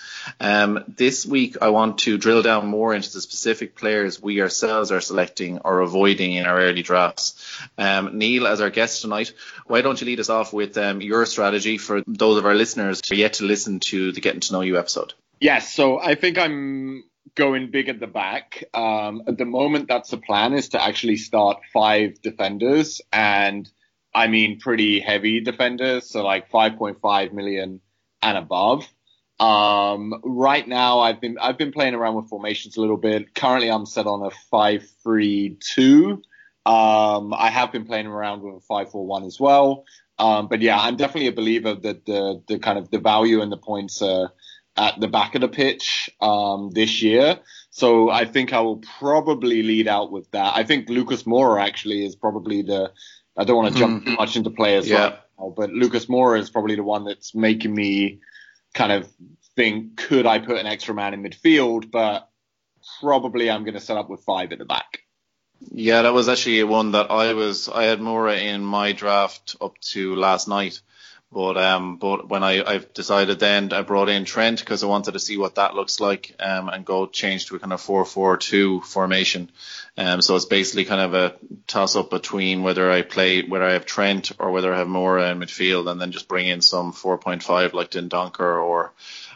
This 0.87 1.25
week, 1.25 1.57
I 1.61 1.69
want 1.69 1.99
to 1.99 2.17
drill 2.17 2.41
down 2.41 2.67
more 2.67 2.93
into 2.93 3.11
the 3.11 3.21
specific 3.21 3.75
players 3.75 4.21
we 4.21 4.41
ourselves 4.41 4.91
are 4.91 5.01
selecting 5.01 5.59
or 5.59 5.81
avoiding 5.81 6.33
in 6.33 6.45
our 6.45 6.59
early 6.59 6.81
drafts. 6.81 7.59
Neil, 7.77 8.47
as 8.47 8.61
our 8.61 8.69
guest 8.69 9.01
tonight, 9.01 9.33
why 9.67 9.81
don't 9.81 9.99
you 9.99 10.05
lead 10.05 10.19
us 10.19 10.29
off 10.29 10.53
with 10.53 10.77
um, 10.85 11.01
your 11.01 11.25
strategy 11.25 11.77
for 11.77 12.03
those 12.07 12.37
of 12.37 12.45
our 12.45 12.55
listeners 12.55 13.01
who 13.07 13.15
are 13.15 13.17
yet 13.17 13.33
to 13.33 13.45
listen 13.45 13.79
to 13.87 14.11
the 14.11 14.21
Getting 14.21 14.41
to 14.41 14.53
Know 14.53 14.61
You 14.61 14.77
episode? 14.77 15.13
Yes, 15.39 15.73
so 15.73 15.99
I 15.99 16.15
think 16.15 16.37
I'm 16.37 17.03
going 17.35 17.71
big 17.71 17.89
at 17.89 17.99
the 17.99 18.07
back. 18.07 18.63
Um, 18.73 19.23
at 19.27 19.37
the 19.37 19.45
moment, 19.45 19.87
that's 19.87 20.09
the 20.09 20.17
plan 20.17 20.53
is 20.53 20.69
to 20.69 20.83
actually 20.83 21.17
start 21.17 21.59
five 21.73 22.21
defenders, 22.21 23.01
and 23.11 23.69
I 24.13 24.27
mean 24.27 24.59
pretty 24.59 24.99
heavy 24.99 25.41
defenders, 25.41 26.09
so 26.09 26.23
like 26.23 26.49
5.5 26.49 27.33
million 27.33 27.81
and 28.21 28.37
above. 28.37 28.87
Um, 29.39 30.13
right 30.23 30.65
now, 30.65 30.99
I've 30.99 31.19
been 31.19 31.37
I've 31.39 31.57
been 31.57 31.73
playing 31.73 31.93
around 31.93 32.15
with 32.15 32.29
formations 32.29 32.77
a 32.77 32.81
little 32.81 32.97
bit. 32.97 33.35
Currently, 33.35 33.69
I'm 33.69 33.85
set 33.85 34.07
on 34.07 34.25
a 34.25 34.31
five-three-two. 34.49 36.21
Um, 36.65 37.33
I 37.33 37.49
have 37.49 37.71
been 37.71 37.85
playing 37.85 38.07
around 38.07 38.41
with 38.41 38.55
a 38.55 38.59
five-four-one 38.61 39.25
as 39.25 39.39
well. 39.39 39.83
Um, 40.17 40.47
but 40.47 40.61
yeah, 40.61 40.79
I'm 40.79 40.95
definitely 40.95 41.27
a 41.27 41.33
believer 41.33 41.75
that 41.75 42.05
the 42.05 42.41
the 42.47 42.59
kind 42.59 42.77
of 42.77 42.89
the 42.89 42.99
value 42.99 43.41
and 43.41 43.51
the 43.51 43.57
points 43.57 44.01
are 44.01 44.31
at 44.77 44.99
the 44.99 45.07
back 45.07 45.35
of 45.35 45.41
the 45.41 45.47
pitch 45.47 46.09
um, 46.21 46.69
this 46.71 47.01
year. 47.01 47.39
So 47.69 48.09
I 48.09 48.25
think 48.25 48.53
I 48.53 48.61
will 48.61 48.81
probably 48.99 49.63
lead 49.63 49.87
out 49.87 50.11
with 50.11 50.29
that. 50.31 50.55
I 50.55 50.63
think 50.63 50.89
Lucas 50.89 51.23
Moura 51.23 51.61
actually 51.61 52.05
is 52.05 52.15
probably 52.15 52.61
the. 52.61 52.91
I 53.37 53.43
don't 53.43 53.57
want 53.57 53.73
to 53.73 53.79
jump 53.79 54.05
too 54.05 54.15
much 54.15 54.37
into 54.37 54.49
players 54.49 54.87
Yeah. 54.87 55.03
right 55.03 55.19
but 55.37 55.71
Lucas 55.71 56.05
Moura 56.05 56.39
is 56.39 56.49
probably 56.49 56.75
the 56.75 56.83
one 56.83 57.05
that's 57.05 57.35
making 57.35 57.73
me 57.73 58.21
kind 58.73 58.91
of 58.91 59.09
think, 59.55 59.97
could 59.97 60.25
I 60.25 60.39
put 60.39 60.57
an 60.57 60.67
extra 60.67 60.93
man 60.93 61.13
in 61.13 61.23
midfield? 61.23 61.91
But 61.91 62.29
probably 63.01 63.49
I'm 63.49 63.63
going 63.63 63.73
to 63.73 63.79
set 63.79 63.97
up 63.97 64.09
with 64.09 64.21
five 64.21 64.51
at 64.51 64.59
the 64.59 64.65
back. 64.65 64.99
Yeah, 65.59 66.03
that 66.03 66.13
was 66.13 66.29
actually 66.29 66.63
one 66.63 66.91
that 66.91 67.11
I 67.11 67.33
was. 67.33 67.69
I 67.69 67.83
had 67.83 67.99
Moura 67.99 68.39
in 68.41 68.63
my 68.63 68.91
draft 68.91 69.55
up 69.61 69.77
to 69.91 70.15
last 70.15 70.47
night, 70.47 70.81
but 71.31 71.57
um, 71.57 71.97
but 71.97 72.29
when 72.29 72.43
I 72.43 72.63
I 72.63 72.77
decided 72.93 73.39
then 73.39 73.71
I 73.73 73.81
brought 73.81 74.09
in 74.09 74.25
Trent 74.25 74.59
because 74.59 74.83
I 74.83 74.87
wanted 74.87 75.13
to 75.13 75.19
see 75.19 75.37
what 75.37 75.55
that 75.55 75.73
looks 75.73 75.99
like, 75.99 76.35
um, 76.39 76.69
and 76.69 76.85
go 76.85 77.07
change 77.07 77.47
to 77.47 77.55
a 77.55 77.59
kind 77.59 77.73
of 77.73 77.81
four 77.81 78.05
four 78.05 78.37
two 78.37 78.81
formation. 78.81 79.49
Um, 79.97 80.21
so 80.21 80.35
it's 80.35 80.45
basically 80.45 80.85
kind 80.85 81.01
of 81.01 81.13
a 81.13 81.35
toss 81.67 81.95
up 81.95 82.09
between 82.09 82.63
whether 82.63 82.91
I 82.91 83.01
play 83.01 83.41
whether 83.43 83.65
I 83.65 83.73
have 83.73 83.85
Trent 83.85 84.33
or 84.39 84.51
whether 84.51 84.73
I 84.73 84.79
have 84.79 84.87
Moura 84.87 85.31
in 85.31 85.39
midfield, 85.39 85.89
and 85.89 85.99
then 85.99 86.11
just 86.11 86.27
bring 86.27 86.47
in 86.47 86.61
some 86.61 86.91
four 86.91 87.17
point 87.17 87.43
five 87.43 87.73
like 87.73 87.91
Dendoncker 87.91 88.61
or 88.61 88.93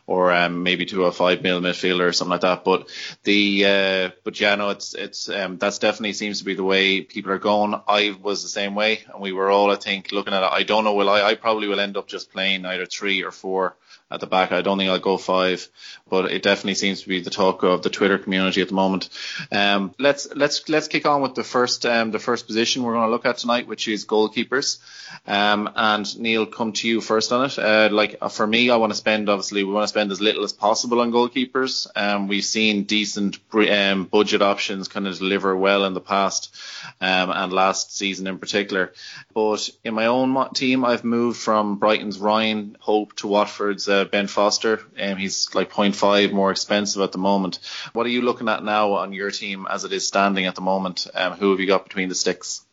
or 0.10 0.32
um, 0.32 0.64
maybe 0.64 0.88
to 0.88 1.06
a 1.06 1.12
five 1.12 1.44
mil 1.44 1.62
midfielder 1.62 2.08
or 2.08 2.14
something 2.14 2.32
like 2.32 2.42
that. 2.42 2.64
But 2.64 2.90
the 3.24 3.66
uh, 3.66 4.10
but 4.24 4.40
yeah, 4.40 4.56
no, 4.56 4.72
it's 4.72 4.96
it's 4.96 5.30
um, 5.30 5.60
that's 5.60 5.78
definitely 5.78 6.14
seems 6.14 6.40
to 6.40 6.46
be 6.46 6.56
the 6.56 6.64
way 6.64 7.02
people 7.02 7.32
are 7.32 7.38
going. 7.38 7.80
I 7.88 8.18
was 8.20 8.42
the 8.42 8.50
same 8.50 8.74
way, 8.74 9.04
and 9.14 9.22
we 9.22 9.34
were 9.34 9.52
all 9.52 9.70
I 9.70 9.76
think 9.76 10.12
looking 10.12 10.34
at 10.34 10.42
it. 10.42 10.52
I 10.52 10.64
don't 10.64 10.84
know. 10.84 10.96
Will 10.96 11.12
I? 11.12 11.22
I 11.22 11.36
probably 11.36 11.68
will 11.68 11.80
end 11.80 11.96
up 11.96 12.08
just 12.08 12.34
playing 12.34 12.66
either 12.66 12.88
three 12.88 13.24
or 13.24 13.30
four 13.30 13.76
at 14.12 14.20
the 14.20 14.28
back. 14.28 14.52
I 14.52 14.62
don't 14.62 14.78
think 14.78 14.90
I'll 14.90 15.00
go 15.00 15.18
five, 15.18 15.68
but 16.10 16.32
it 16.32 16.42
definitely 16.42 16.76
seems 16.76 17.02
to 17.04 17.08
be 17.08 17.22
the 17.22 17.30
talk 17.30 17.64
of 17.64 17.84
the 17.84 17.90
Twitter 17.90 18.18
community 18.18 18.62
at 18.62 18.70
the 18.70 18.74
moment. 18.74 19.10
Um, 19.52 19.94
let's 20.00 20.28
let's 20.36 20.68
let's 20.68 20.88
kick 20.88 21.06
on 21.06 21.22
with 21.22 21.36
the 21.36 21.44
first 21.44 21.86
um, 21.86 22.12
the 22.12 22.20
first 22.20 22.48
position 22.48 22.84
we're 22.84 22.94
going 22.94 23.06
to 23.06 23.12
look 23.12 23.26
at 23.26 23.38
tonight, 23.38 23.68
which 23.68 23.88
is 23.88 24.06
goalkeepers. 24.06 24.80
Um, 25.28 25.70
and 25.76 26.20
Neil, 26.20 26.46
come 26.46 26.74
to 26.74 26.88
you 26.88 27.02
first 27.02 27.32
on 27.32 27.46
it. 27.46 27.60
Uh, 27.60 27.90
like 27.92 28.18
uh, 28.22 28.30
for 28.30 28.48
me, 28.48 28.70
I 28.70 28.78
want 28.78 28.92
to 28.92 28.98
spend 28.98 29.30
obviously 29.30 29.64
we 29.64 29.74
want 29.74 29.84
to 29.84 29.90
spend 29.90 30.12
as 30.12 30.22
little 30.22 30.44
as 30.44 30.54
possible 30.54 31.02
on 31.02 31.12
goalkeepers. 31.12 31.88
Um, 31.96 32.28
we've 32.28 32.44
seen 32.44 32.84
decent 32.84 33.38
um, 33.54 34.06
budget 34.06 34.42
options 34.42 34.88
kind 34.88 35.08
of 35.08 35.18
deliver 35.18 35.56
well 35.56 35.86
in 35.86 35.94
the 35.94 36.02
past, 36.02 36.56
um, 37.00 37.30
and 37.30 37.54
last 37.54 37.96
season 37.96 38.28
in 38.28 38.40
particular. 38.40 38.94
But 39.34 39.70
in 39.84 39.94
my 39.94 40.08
own 40.08 40.54
team, 40.54 40.84
I've 40.84 41.04
moved 41.04 41.40
from 41.40 41.78
Brighton's 41.78 42.20
Ryan 42.20 42.78
Hope 42.80 43.16
to 43.18 43.28
Watford's 43.28 43.88
uh, 43.88 43.99
Ben 44.06 44.28
Foster. 44.28 44.82
Um, 45.00 45.18
he's 45.18 45.54
like 45.56 45.72
0.5 45.72 46.32
more 46.32 46.52
expensive 46.52 47.02
at 47.02 47.12
the 47.12 47.18
moment. 47.18 47.60
What 47.94 48.06
are 48.06 48.10
you 48.10 48.22
looking 48.22 48.50
at 48.50 48.64
now 48.64 48.94
on 48.94 49.14
your 49.14 49.32
team 49.32 49.68
as 49.70 49.84
it 49.84 49.94
is 49.94 50.08
standing 50.08 50.46
at 50.46 50.56
the 50.56 50.62
moment? 50.62 51.08
Um, 51.14 51.34
who 51.34 51.52
have 51.52 51.60
you 51.60 51.68
got 51.68 51.84
between 51.86 52.10
the 52.10 52.16
sticks? 52.16 52.66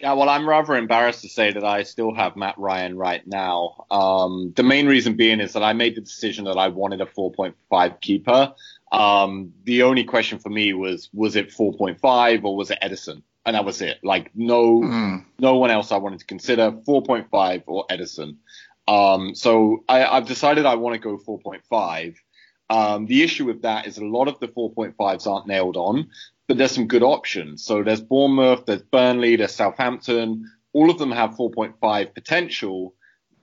Yeah, 0.00 0.12
well, 0.12 0.28
I'm 0.28 0.48
rather 0.48 0.76
embarrassed 0.76 1.22
to 1.22 1.28
say 1.28 1.52
that 1.52 1.64
I 1.64 1.82
still 1.82 2.14
have 2.14 2.36
Matt 2.36 2.56
Ryan 2.56 2.96
right 2.96 3.26
now. 3.26 3.84
Um, 3.90 4.52
the 4.54 4.62
main 4.62 4.86
reason 4.86 5.14
being 5.16 5.40
is 5.40 5.54
that 5.54 5.64
I 5.64 5.72
made 5.72 5.96
the 5.96 6.00
decision 6.00 6.44
that 6.44 6.56
I 6.56 6.68
wanted 6.68 7.00
a 7.00 7.06
4.5 7.06 8.00
keeper. 8.00 8.54
Um, 8.92 9.52
the 9.64 9.82
only 9.82 10.04
question 10.04 10.38
for 10.38 10.50
me 10.50 10.72
was, 10.72 11.10
was 11.12 11.34
it 11.34 11.50
4.5 11.50 12.44
or 12.44 12.56
was 12.56 12.70
it 12.70 12.78
Ederson? 12.80 13.22
And 13.44 13.54
that 13.56 13.64
was 13.64 13.80
it. 13.82 13.98
Like 14.04 14.30
no, 14.34 14.80
Mm. 14.82 15.24
no 15.38 15.56
one 15.56 15.70
else 15.70 15.90
I 15.90 15.96
wanted 15.96 16.20
to 16.20 16.26
consider 16.26 16.70
4.5 16.70 17.62
or 17.66 17.86
Ederson. 17.90 18.36
Um, 18.88 19.34
so 19.34 19.84
I, 19.86 20.04
I've 20.06 20.26
decided 20.26 20.64
I 20.64 20.76
want 20.76 20.94
to 20.94 20.98
go 20.98 21.18
4.5. 21.18 22.16
Um, 22.70 23.06
the 23.06 23.22
issue 23.22 23.44
with 23.44 23.62
that 23.62 23.86
is 23.86 23.98
a 23.98 24.04
lot 24.04 24.28
of 24.28 24.40
the 24.40 24.48
4.5s 24.48 25.26
aren't 25.26 25.46
nailed 25.46 25.76
on, 25.76 26.08
but 26.46 26.56
there's 26.56 26.72
some 26.72 26.88
good 26.88 27.02
options. 27.02 27.64
So 27.64 27.82
there's 27.82 28.00
Bournemouth, 28.00 28.64
there's 28.64 28.82
Burnley, 28.82 29.36
there's 29.36 29.54
Southampton. 29.54 30.50
All 30.72 30.90
of 30.90 30.98
them 30.98 31.12
have 31.12 31.36
4.5 31.36 32.14
potential, 32.14 32.94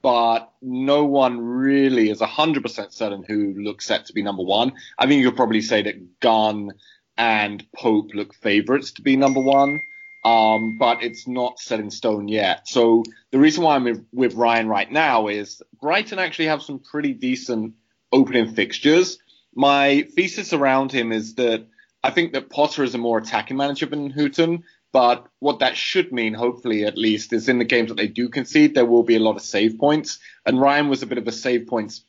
but 0.02 0.52
no 0.64 1.06
one 1.06 1.40
really 1.40 2.10
is 2.10 2.22
100% 2.22 2.92
certain 2.92 3.24
who 3.28 3.54
looks 3.58 3.86
set 3.86 4.08
to 4.08 4.14
be 4.14 4.24
number 4.24 4.44
one. 4.44 4.74
I 4.98 5.06
think 5.06 5.22
you 5.22 5.30
could 5.30 5.38
probably 5.38 5.62
say 5.62 5.84
that 5.84 6.20
Gunn 6.22 6.72
and 7.18 7.66
Pope 7.76 8.12
look 8.16 8.34
favourites 8.34 8.94
to 8.94 9.04
be 9.04 9.16
number 9.16 9.42
one. 9.42 9.80
Um, 10.26 10.78
but 10.80 11.04
it's 11.04 11.28
not 11.28 11.60
set 11.60 11.80
in 11.80 11.92
stone 11.92 12.28
yet. 12.28 12.68
So 12.68 13.04
the 13.32 13.38
reason 13.38 13.64
why 13.64 13.76
I'm 13.76 14.08
with- 14.12 14.34
Ryan 14.34 14.68
right 14.68 14.92
now 14.92 15.28
is 15.28 15.62
Brighton 15.80 16.18
actually 16.18 16.48
have 16.48 16.64
some 16.64 16.80
pretty 16.80 17.14
decent 17.14 17.76
opening 18.12 18.56
fixtures. 18.56 19.20
My 19.54 20.08
thesis 20.16 20.52
around 20.52 20.92
him 20.92 21.12
is 21.12 21.36
that 21.36 21.68
I 22.04 22.10
think 22.10 22.34
that 22.34 22.50
Potter 22.50 22.84
is 22.84 22.96
a 22.96 22.98
more 22.98 23.20
attacking 23.20 23.58
manager 23.58 23.86
than 23.86 24.10
Hughton. 24.10 24.64
But 24.92 25.28
what 25.40 25.60
that 25.60 25.76
should 25.76 26.14
mean, 26.14 26.34
hopefully 26.34 26.86
at 26.86 26.98
least, 26.98 27.34
is 27.34 27.50
in 27.50 27.60
the 27.60 27.66
games 27.66 27.90
that 27.90 27.98
they 27.98 28.08
do 28.08 28.30
concede, 28.30 28.74
there 28.74 28.86
will 28.86 29.04
be 29.04 29.18
a 29.18 29.20
lot 29.20 29.36
of 29.36 29.42
save 29.42 29.78
points. 29.78 30.20
And 30.46 30.60
Ryan 30.60 30.88
was 30.88 31.04
a 31.04 31.06
bit 31.06 31.18
of 31.18 31.28
a 31.28 31.34
save 31.34 31.68
points 31.68 32.02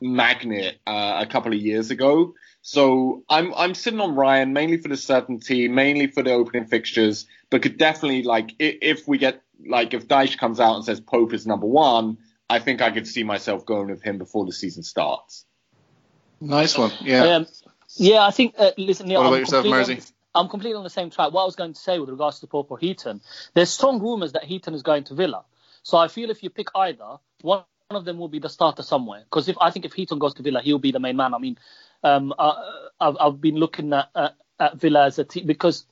magnet 0.00 0.78
uh, 0.86 1.24
a 1.24 1.26
couple 1.26 1.52
of 1.52 1.60
years 1.60 1.90
ago. 1.90 2.34
So 2.62 3.24
I'm 3.28 3.54
I'm 3.54 3.74
sitting 3.74 4.00
on 4.00 4.14
Ryan 4.14 4.52
mainly 4.52 4.76
for 4.76 4.88
the 4.88 4.96
certainty, 4.96 5.68
mainly 5.68 6.08
for 6.08 6.22
the 6.22 6.32
opening 6.32 6.66
fixtures, 6.66 7.26
but 7.48 7.62
could 7.62 7.78
definitely 7.78 8.22
like 8.22 8.54
if 8.58 9.08
we 9.08 9.18
get 9.18 9.42
like 9.66 9.94
if 9.94 10.08
Dyche 10.08 10.38
comes 10.38 10.60
out 10.60 10.76
and 10.76 10.84
says 10.84 11.00
Pope 11.00 11.32
is 11.32 11.46
number 11.46 11.66
one, 11.66 12.18
I 12.48 12.58
think 12.58 12.82
I 12.82 12.90
could 12.90 13.06
see 13.06 13.24
myself 13.24 13.64
going 13.64 13.88
with 13.88 14.02
him 14.02 14.18
before 14.18 14.44
the 14.44 14.52
season 14.52 14.82
starts. 14.82 15.46
Nice 16.40 16.76
one, 16.76 16.90
yeah. 17.00 17.36
Um, 17.36 17.46
yeah, 17.96 18.26
I 18.26 18.30
think. 18.30 18.54
Uh, 18.58 18.70
listen, 18.78 19.08
Neil, 19.08 19.20
what 19.20 19.26
about 19.26 19.34
I'm 19.34 19.40
yourself, 19.40 19.66
Mersey? 19.66 20.00
I'm 20.34 20.48
completely 20.48 20.76
on 20.76 20.84
the 20.84 20.90
same 20.90 21.10
track. 21.10 21.32
What 21.32 21.42
I 21.42 21.44
was 21.44 21.56
going 21.56 21.72
to 21.72 21.80
say 21.80 21.98
with 21.98 22.08
regards 22.08 22.40
to 22.40 22.46
Pope 22.46 22.70
or 22.70 22.78
Heaton, 22.78 23.20
there's 23.54 23.70
strong 23.70 24.00
rumours 24.00 24.32
that 24.32 24.44
Heaton 24.44 24.74
is 24.74 24.82
going 24.82 25.04
to 25.04 25.14
Villa. 25.14 25.44
So 25.82 25.98
I 25.98 26.08
feel 26.08 26.30
if 26.30 26.42
you 26.42 26.50
pick 26.50 26.68
either, 26.74 27.18
one 27.42 27.64
of 27.90 28.04
them 28.04 28.18
will 28.18 28.28
be 28.28 28.38
the 28.38 28.48
starter 28.48 28.82
somewhere. 28.82 29.20
Because 29.24 29.48
if 29.48 29.56
I 29.60 29.70
think 29.70 29.84
if 29.84 29.92
Heaton 29.92 30.18
goes 30.18 30.34
to 30.34 30.42
Villa, 30.42 30.62
he'll 30.62 30.78
be 30.78 30.92
the 30.92 31.00
main 31.00 31.16
man. 31.16 31.34
I 31.34 31.38
mean, 31.38 31.58
um, 32.02 32.34
I, 32.38 32.88
I've, 33.00 33.16
I've, 33.20 33.40
been 33.40 33.56
looking 33.56 33.92
at, 33.92 34.08
at, 34.14 34.34
at 34.58 34.76
Villa 34.76 35.06
as 35.06 35.18
a 35.18 35.24
team 35.24 35.46
because 35.46 35.84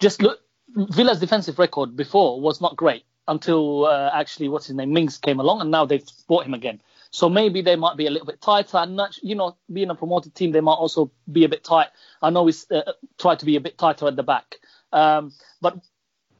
just 0.00 0.22
look, 0.22 0.40
Villa's 0.74 1.20
defensive 1.20 1.58
record 1.58 1.96
before 1.96 2.40
was 2.40 2.60
not 2.60 2.76
great 2.76 3.04
until 3.28 3.86
uh, 3.86 4.10
actually 4.12 4.48
what's 4.48 4.66
his 4.66 4.76
name 4.76 4.92
Mings 4.92 5.18
came 5.18 5.40
along, 5.40 5.60
and 5.60 5.70
now 5.70 5.84
they've 5.84 6.04
bought 6.28 6.44
him 6.44 6.54
again. 6.54 6.80
So 7.10 7.28
maybe 7.28 7.62
they 7.62 7.76
might 7.76 7.96
be 7.96 8.06
a 8.06 8.10
little 8.10 8.26
bit 8.26 8.40
tighter, 8.40 8.78
and 8.78 8.96
not, 8.96 9.16
you 9.22 9.34
know, 9.34 9.56
being 9.72 9.90
a 9.90 9.94
promoted 9.94 10.34
team, 10.34 10.52
they 10.52 10.60
might 10.60 10.74
also 10.74 11.10
be 11.30 11.44
a 11.44 11.48
bit 11.48 11.64
tight. 11.64 11.88
I 12.20 12.30
know 12.30 12.42
we 12.42 12.52
uh, 12.70 12.92
try 13.18 13.36
to 13.36 13.44
be 13.46 13.56
a 13.56 13.60
bit 13.60 13.78
tighter 13.78 14.08
at 14.08 14.16
the 14.16 14.22
back, 14.22 14.56
um, 14.92 15.32
but 15.60 15.78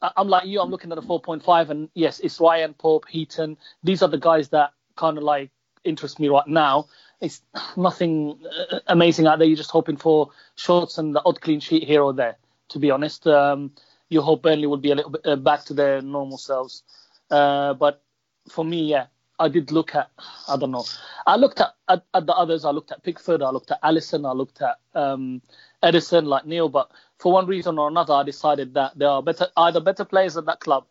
I'm 0.01 0.27
like 0.27 0.47
you. 0.47 0.59
I'm 0.59 0.69
looking 0.69 0.91
at 0.91 0.97
a 0.97 1.01
4.5, 1.01 1.69
and 1.69 1.89
yes, 1.93 2.19
it's 2.19 2.39
Ryan 2.39 2.73
Pope, 2.73 3.07
Heaton. 3.07 3.57
These 3.83 4.03
are 4.03 4.09
the 4.09 4.17
guys 4.17 4.49
that 4.49 4.71
kind 4.95 5.17
of 5.17 5.23
like 5.23 5.49
interest 5.83 6.19
me 6.19 6.27
right 6.29 6.47
now. 6.47 6.87
It's 7.21 7.41
nothing 7.77 8.39
uh, 8.71 8.79
amazing 8.87 9.27
out 9.27 9.39
there. 9.39 9.47
You're 9.47 9.57
just 9.57 9.71
hoping 9.71 9.97
for 9.97 10.29
shots 10.55 10.97
and 10.97 11.15
the 11.15 11.21
odd 11.25 11.41
clean 11.41 11.59
sheet 11.59 11.83
here 11.83 12.01
or 12.01 12.13
there. 12.13 12.37
To 12.69 12.79
be 12.79 12.91
honest, 12.91 13.27
um, 13.27 13.71
you 14.09 14.21
hope 14.21 14.43
Burnley 14.43 14.67
would 14.67 14.81
be 14.81 14.91
a 14.91 14.95
little 14.95 15.11
bit 15.11 15.21
uh, 15.25 15.35
back 15.35 15.63
to 15.65 15.73
their 15.73 16.01
normal 16.01 16.37
selves. 16.37 16.83
Uh, 17.29 17.73
but 17.73 18.03
for 18.49 18.65
me, 18.65 18.83
yeah, 18.85 19.07
I 19.39 19.47
did 19.47 19.71
look 19.71 19.95
at. 19.95 20.09
I 20.47 20.57
don't 20.57 20.71
know. 20.71 20.85
I 21.25 21.35
looked 21.35 21.61
at, 21.61 21.73
at, 21.87 22.03
at 22.13 22.25
the 22.25 22.33
others. 22.33 22.65
I 22.65 22.71
looked 22.71 22.91
at 22.91 23.03
Pickford. 23.03 23.41
I 23.41 23.49
looked 23.49 23.71
at 23.71 23.81
Alisson. 23.81 24.27
I 24.27 24.33
looked 24.33 24.61
at 24.61 24.77
um, 24.93 25.41
Ederson, 25.83 26.25
like 26.25 26.45
Neil. 26.45 26.69
But 26.69 26.91
for 27.17 27.31
one 27.31 27.47
reason 27.47 27.77
or 27.77 27.87
another, 27.87 28.13
I 28.13 28.23
decided 28.23 28.73
that 28.75 28.97
there 28.97 29.09
are 29.09 29.23
better, 29.23 29.47
either 29.57 29.79
better 29.79 30.05
players 30.05 30.37
at 30.37 30.45
that 30.45 30.59
club 30.59 30.85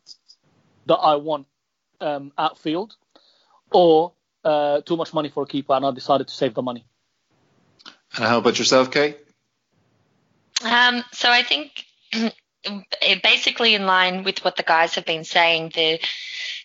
that 0.87 0.97
I 0.97 1.16
want 1.16 1.47
um, 2.00 2.33
outfield, 2.37 2.97
or 3.73 4.12
uh, 4.44 4.80
too 4.82 4.96
much 4.96 5.12
money 5.14 5.28
for 5.28 5.44
a 5.44 5.46
keeper, 5.46 5.72
and 5.72 5.86
I 5.86 5.90
decided 5.90 6.28
to 6.28 6.34
save 6.34 6.54
the 6.54 6.62
money. 6.62 6.84
And 8.16 8.24
how 8.24 8.38
about 8.38 8.58
yourself, 8.58 8.90
Kate? 8.90 9.18
Um, 10.62 11.02
so 11.12 11.30
I 11.30 11.42
think 11.42 11.84
basically 13.22 13.74
in 13.74 13.86
line 13.86 14.24
with 14.24 14.44
what 14.44 14.56
the 14.56 14.62
guys 14.62 14.94
have 14.94 15.04
been 15.04 15.24
saying, 15.24 15.72
the 15.74 16.00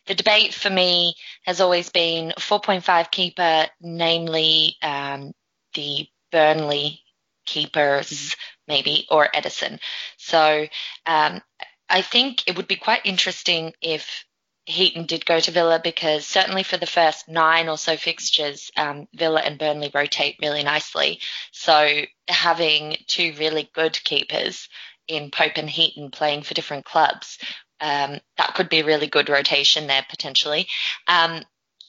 the 0.05 0.15
debate 0.15 0.53
for 0.53 0.69
me 0.69 1.13
has 1.43 1.62
always 1.62 1.89
been 1.89 2.33
4.5 2.39 3.12
keeper, 3.12 3.67
namely 3.79 4.75
um, 4.81 5.33
the 5.75 6.07
Burnley 6.31 7.01
keepers, 7.45 8.36
maybe, 8.67 9.05
or 9.12 9.27
Ederson. 9.27 9.79
So 10.17 10.65
um, 11.05 11.41
I 11.89 12.01
think 12.01 12.48
it 12.48 12.57
would 12.57 12.67
be 12.67 12.75
quite 12.75 13.01
interesting 13.05 13.74
if 13.81 14.25
Heaton 14.70 15.06
did 15.06 15.26
go 15.26 15.40
to 15.40 15.52
Villa 15.52 15.82
because 15.84 16.28
certainly 16.28 16.62
for 16.62 16.78
the 16.78 16.86
first 16.86 17.28
nine 17.28 17.70
or 17.70 17.78
so 17.78 17.98
fixtures, 17.98 18.70
um, 18.78 19.08
Villa 19.16 19.42
and 19.42 19.58
Burnley 19.58 19.90
rotate 19.92 20.38
really 20.42 20.62
nicely. 20.62 21.20
So 21.52 22.02
having 22.28 22.98
two 23.08 23.34
really 23.40 23.70
good 23.74 24.00
keepers 24.04 24.70
in 25.08 25.32
Pope 25.32 25.54
and 25.56 25.70
Heaton 25.70 26.12
playing 26.12 26.44
for 26.44 26.54
different 26.54 26.86
clubs, 26.86 27.40
um, 27.82 28.20
that 28.38 28.54
could 28.54 28.70
be 28.70 28.82
a 28.82 28.86
really 28.86 29.08
good 29.08 29.28
rotation 29.28 29.88
there 29.88 30.06
potentially. 30.08 30.68
Um, 31.08 31.42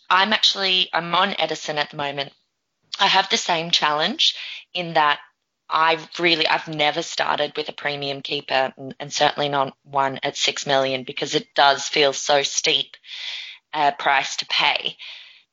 I'm 0.09 0.33
actually 0.33 0.89
I'm 0.93 1.15
on 1.15 1.33
Ederson 1.33 1.77
at 1.77 1.91
the 1.91 1.99
moment. 1.99 2.33
I 2.99 3.09
have 3.09 3.29
the 3.29 3.37
same 3.37 3.71
challenge 3.71 4.37
in 4.73 4.95
that 4.95 5.21
I've 5.73 6.09
really 6.19 6.47
I've 6.47 6.69
never 6.69 7.03
started 7.03 7.57
with 7.57 7.69
a 7.69 7.73
premium 7.73 8.23
keeper 8.23 8.73
and, 8.77 8.95
and 8.99 9.13
certainly 9.13 9.49
not 9.49 9.77
one 9.83 10.19
at 10.23 10.37
six 10.37 10.67
million 10.67 11.05
because 11.05 11.35
it 11.35 11.55
does 11.55 11.87
feel 11.87 12.13
so 12.13 12.43
steep 12.43 12.97
uh, 13.73 13.93
price 13.93 14.37
to 14.37 14.47
pay. 14.47 14.97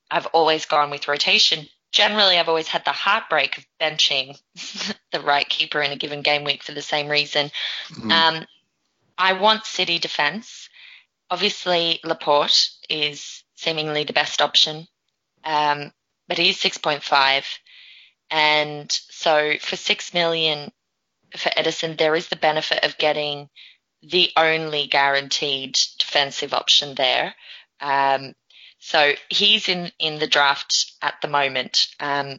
I've 0.09 0.27
always 0.27 0.65
gone 0.65 0.89
with 0.89 1.07
rotation. 1.07 1.67
Generally, 1.91 2.37
I've 2.37 2.49
always 2.49 2.67
had 2.67 2.85
the 2.85 2.91
heartbreak 2.91 3.57
of 3.57 3.65
benching 3.79 4.39
the 5.11 5.21
right 5.21 5.47
keeper 5.47 5.81
in 5.81 5.91
a 5.91 5.97
given 5.97 6.21
game 6.21 6.43
week 6.43 6.63
for 6.63 6.73
the 6.73 6.81
same 6.81 7.07
reason. 7.07 7.51
Mm-hmm. 7.89 8.11
Um, 8.11 8.45
I 9.17 9.33
want 9.33 9.65
City 9.65 9.99
defence. 9.99 10.69
Obviously, 11.29 11.99
Laporte 12.03 12.69
is 12.89 13.43
seemingly 13.55 14.03
the 14.03 14.13
best 14.13 14.41
option, 14.41 14.87
um, 15.43 15.91
but 16.27 16.37
he's 16.37 16.61
6.5. 16.61 17.43
And 18.29 18.91
so 18.91 19.53
for 19.59 19.75
6 19.75 20.13
million 20.13 20.71
for 21.35 21.49
Ederson, 21.49 21.97
there 21.97 22.15
is 22.15 22.27
the 22.29 22.35
benefit 22.35 22.83
of 22.83 22.97
getting 22.97 23.49
the 24.01 24.31
only 24.35 24.87
guaranteed 24.87 25.77
defensive 25.97 26.53
option 26.53 26.95
there. 26.95 27.35
Um, 27.81 28.33
so 28.79 29.13
he's 29.29 29.69
in, 29.69 29.91
in 29.99 30.19
the 30.19 30.27
draft 30.27 30.93
at 31.01 31.15
the 31.21 31.27
moment. 31.27 31.87
Um, 31.99 32.37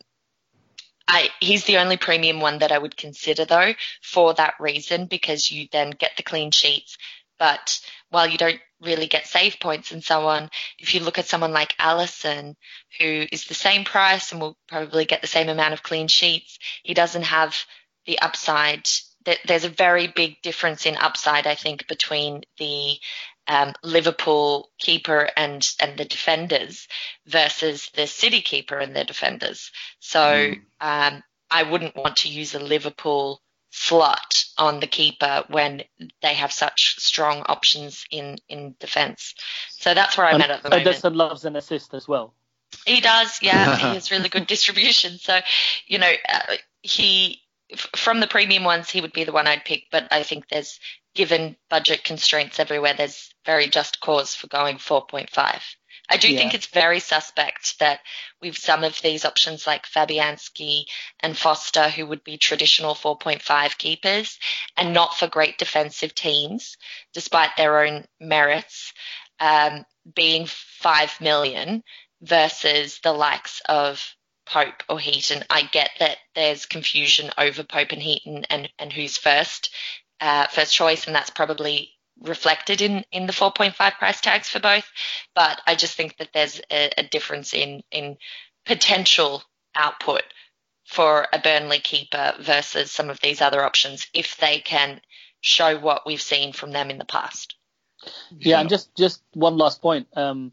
I, 1.09 1.31
he's 1.41 1.65
the 1.65 1.79
only 1.79 1.97
premium 1.97 2.41
one 2.41 2.59
that 2.59 2.71
I 2.71 2.79
would 2.79 2.97
consider 2.97 3.47
though 3.47 3.73
for 4.03 4.35
that 4.35 4.55
reason 4.61 5.07
because 5.07 5.51
you 5.51 5.67
then 5.73 5.91
get 5.91 6.13
the 6.17 6.23
clean 6.23 6.51
sheets. 6.51 6.99
But 7.39 7.81
while 8.11 8.27
you 8.27 8.39
don't 8.39 8.61
really 8.81 9.07
get 9.07 9.27
save 9.27 9.59
points 9.61 9.93
and 9.93 10.03
so 10.03 10.27
on, 10.27 10.49
if 10.79 10.95
you 10.95 11.01
look 11.01 11.19
at 11.19 11.27
someone 11.27 11.53
like 11.53 11.77
Alisson, 11.79 12.55
who 12.99 13.27
is 13.33 13.45
the 13.45 13.55
same 13.55 13.85
price 13.85 14.33
and 14.33 14.41
will 14.41 14.57
probably 14.69 15.05
get 15.05 15.21
the 15.21 15.27
same 15.27 15.49
amount 15.49 15.75
of 15.75 15.83
clean 15.83 16.09
sheets, 16.09 16.59
he 16.83 16.95
doesn't 16.95 17.25
have 17.25 17.57
the 18.07 18.19
upside. 18.21 18.89
There's 19.47 19.65
a 19.65 19.71
very 19.71 20.07
big 20.07 20.41
difference 20.43 20.87
in 20.87 20.97
upside, 20.97 21.47
I 21.47 21.55
think, 21.55 21.87
between 21.87 22.43
the 22.59 22.99
um, 23.49 23.75
Liverpool 23.83 24.71
keeper 24.79 25.29
and 25.37 25.67
and 25.81 25.99
the 25.99 26.05
defenders 26.05 26.87
versus 27.27 27.91
the 27.95 28.07
City 28.07 28.43
keeper 28.43 28.79
and 28.79 28.95
their 28.95 29.05
defenders. 29.05 29.71
So 30.01 30.21
mm. 30.21 30.61
um, 30.81 31.23
I 31.51 31.63
wouldn't 31.63 31.97
want 31.97 32.17
to 32.17 32.29
use 32.29 32.55
a 32.55 32.61
Liverpool 32.61 33.41
slot 33.71 34.45
on 34.59 34.81
the 34.81 34.87
keeper 34.87 35.45
when 35.49 35.83
they 36.23 36.35
have 36.35 36.53
such 36.53 36.99
strong 36.99 37.43
options 37.47 38.05
in 38.11 38.39
in 38.49 38.75
defence. 38.79 39.35
So 39.71 39.95
that's 39.95 40.17
where 40.19 40.27
I'm 40.27 40.35
and 40.35 40.45
at 40.45 40.51
at 40.51 40.63
the 40.63 40.71
moment. 40.71 40.89
Ederson 40.89 41.15
loves 41.15 41.45
an 41.45 41.57
assist 41.57 41.95
as 41.95 42.09
well. 42.09 42.35
He 42.87 43.01
does, 43.01 43.39
yeah. 43.41 43.77
he 43.79 43.95
has 43.95 44.11
really 44.11 44.29
good 44.29 44.47
distribution. 44.47 45.19
So, 45.19 45.41
you 45.87 45.99
know, 45.99 46.13
uh, 46.29 46.57
he 46.83 47.43
from 47.97 48.21
the 48.21 48.27
premium 48.27 48.65
ones, 48.65 48.91
he 48.91 49.01
would 49.01 49.13
be 49.13 49.25
the 49.25 49.33
one 49.33 49.47
I'd 49.47 49.65
pick. 49.65 49.85
But 49.91 50.09
I 50.11 50.23
think 50.23 50.49
there's 50.49 50.79
given 51.15 51.57
budget 51.69 52.05
constraints 52.05 52.61
everywhere, 52.61 52.95
there's 52.97 53.35
very 53.45 53.69
just 53.69 54.01
cause 54.01 54.35
for 54.35 54.47
going 54.47 54.77
4.5. 54.77 55.61
I 56.09 56.17
do 56.17 56.31
yeah. 56.33 56.39
think 56.39 56.55
it's 56.55 56.67
very 56.67 57.01
suspect 57.01 57.79
that 57.81 58.01
we've 58.41 58.57
some 58.57 58.85
of 58.85 59.01
these 59.03 59.25
options 59.25 59.67
like 59.67 59.87
Fabianski 59.87 60.85
and 61.21 61.37
Foster, 61.37 61.89
who 61.89 62.07
would 62.07 62.25
be 62.25 62.39
traditional 62.39 62.95
4.5 62.95 63.79
keepers 63.79 64.39
and 64.77 64.93
not 64.93 65.15
for 65.15 65.27
great 65.27 65.59
defensive 65.59 66.15
teams, 66.15 66.77
despite 67.13 67.57
their 67.57 67.85
own 67.85 68.07
merits, 68.21 68.93
um, 69.41 69.85
being 70.15 70.47
5 70.47 71.21
million 71.21 71.83
versus 72.21 73.01
the 73.03 73.13
likes 73.13 73.61
of 73.69 74.15
Pope 74.47 74.83
or 74.89 74.99
Heaton. 74.99 75.45
I 75.51 75.63
get 75.63 75.91
that 75.99 76.19
there's 76.35 76.67
confusion 76.67 77.31
over 77.37 77.63
Pope 77.65 77.93
and 77.93 78.03
Heaton 78.03 78.45
and, 78.51 78.69
and 78.79 78.93
who's 78.93 79.17
first 79.17 79.71
uh, 80.21 80.47
first 80.49 80.75
choice, 80.75 81.07
and 81.07 81.15
that's 81.15 81.31
probably 81.31 81.98
reflected 82.23 82.81
in 82.81 83.05
in 83.13 83.27
the 83.27 83.33
4.5 83.33 83.75
price 83.99 84.21
tags 84.21 84.49
for 84.49 84.61
both. 84.61 84.89
But 85.35 85.61
I 85.67 85.75
just 85.75 85.95
think 85.95 86.17
that 86.19 86.31
there's 86.33 86.61
a, 86.71 86.91
a 86.99 87.03
difference 87.03 87.55
in 87.55 87.83
in 87.91 88.17
potential 88.67 89.43
output 89.75 90.23
for 90.85 91.27
a 91.33 91.39
Burnley 91.39 91.81
keeper 91.81 92.35
versus 92.41 92.91
some 92.91 93.11
of 93.11 93.21
these 93.21 93.41
other 93.41 93.63
options 93.63 94.07
if 94.15 94.37
they 94.39 94.59
can 94.59 95.01
show 95.41 95.79
what 95.79 96.07
we've 96.07 96.23
seen 96.23 96.53
from 96.53 96.73
them 96.73 96.91
in 96.91 96.99
the 96.99 97.05
past. 97.05 97.55
Yeah, 98.31 98.61
and 98.61 98.69
just 98.69 98.95
just 98.97 99.23
one 99.35 99.57
last 99.57 99.83
point. 99.83 100.09
Um, 100.17 100.53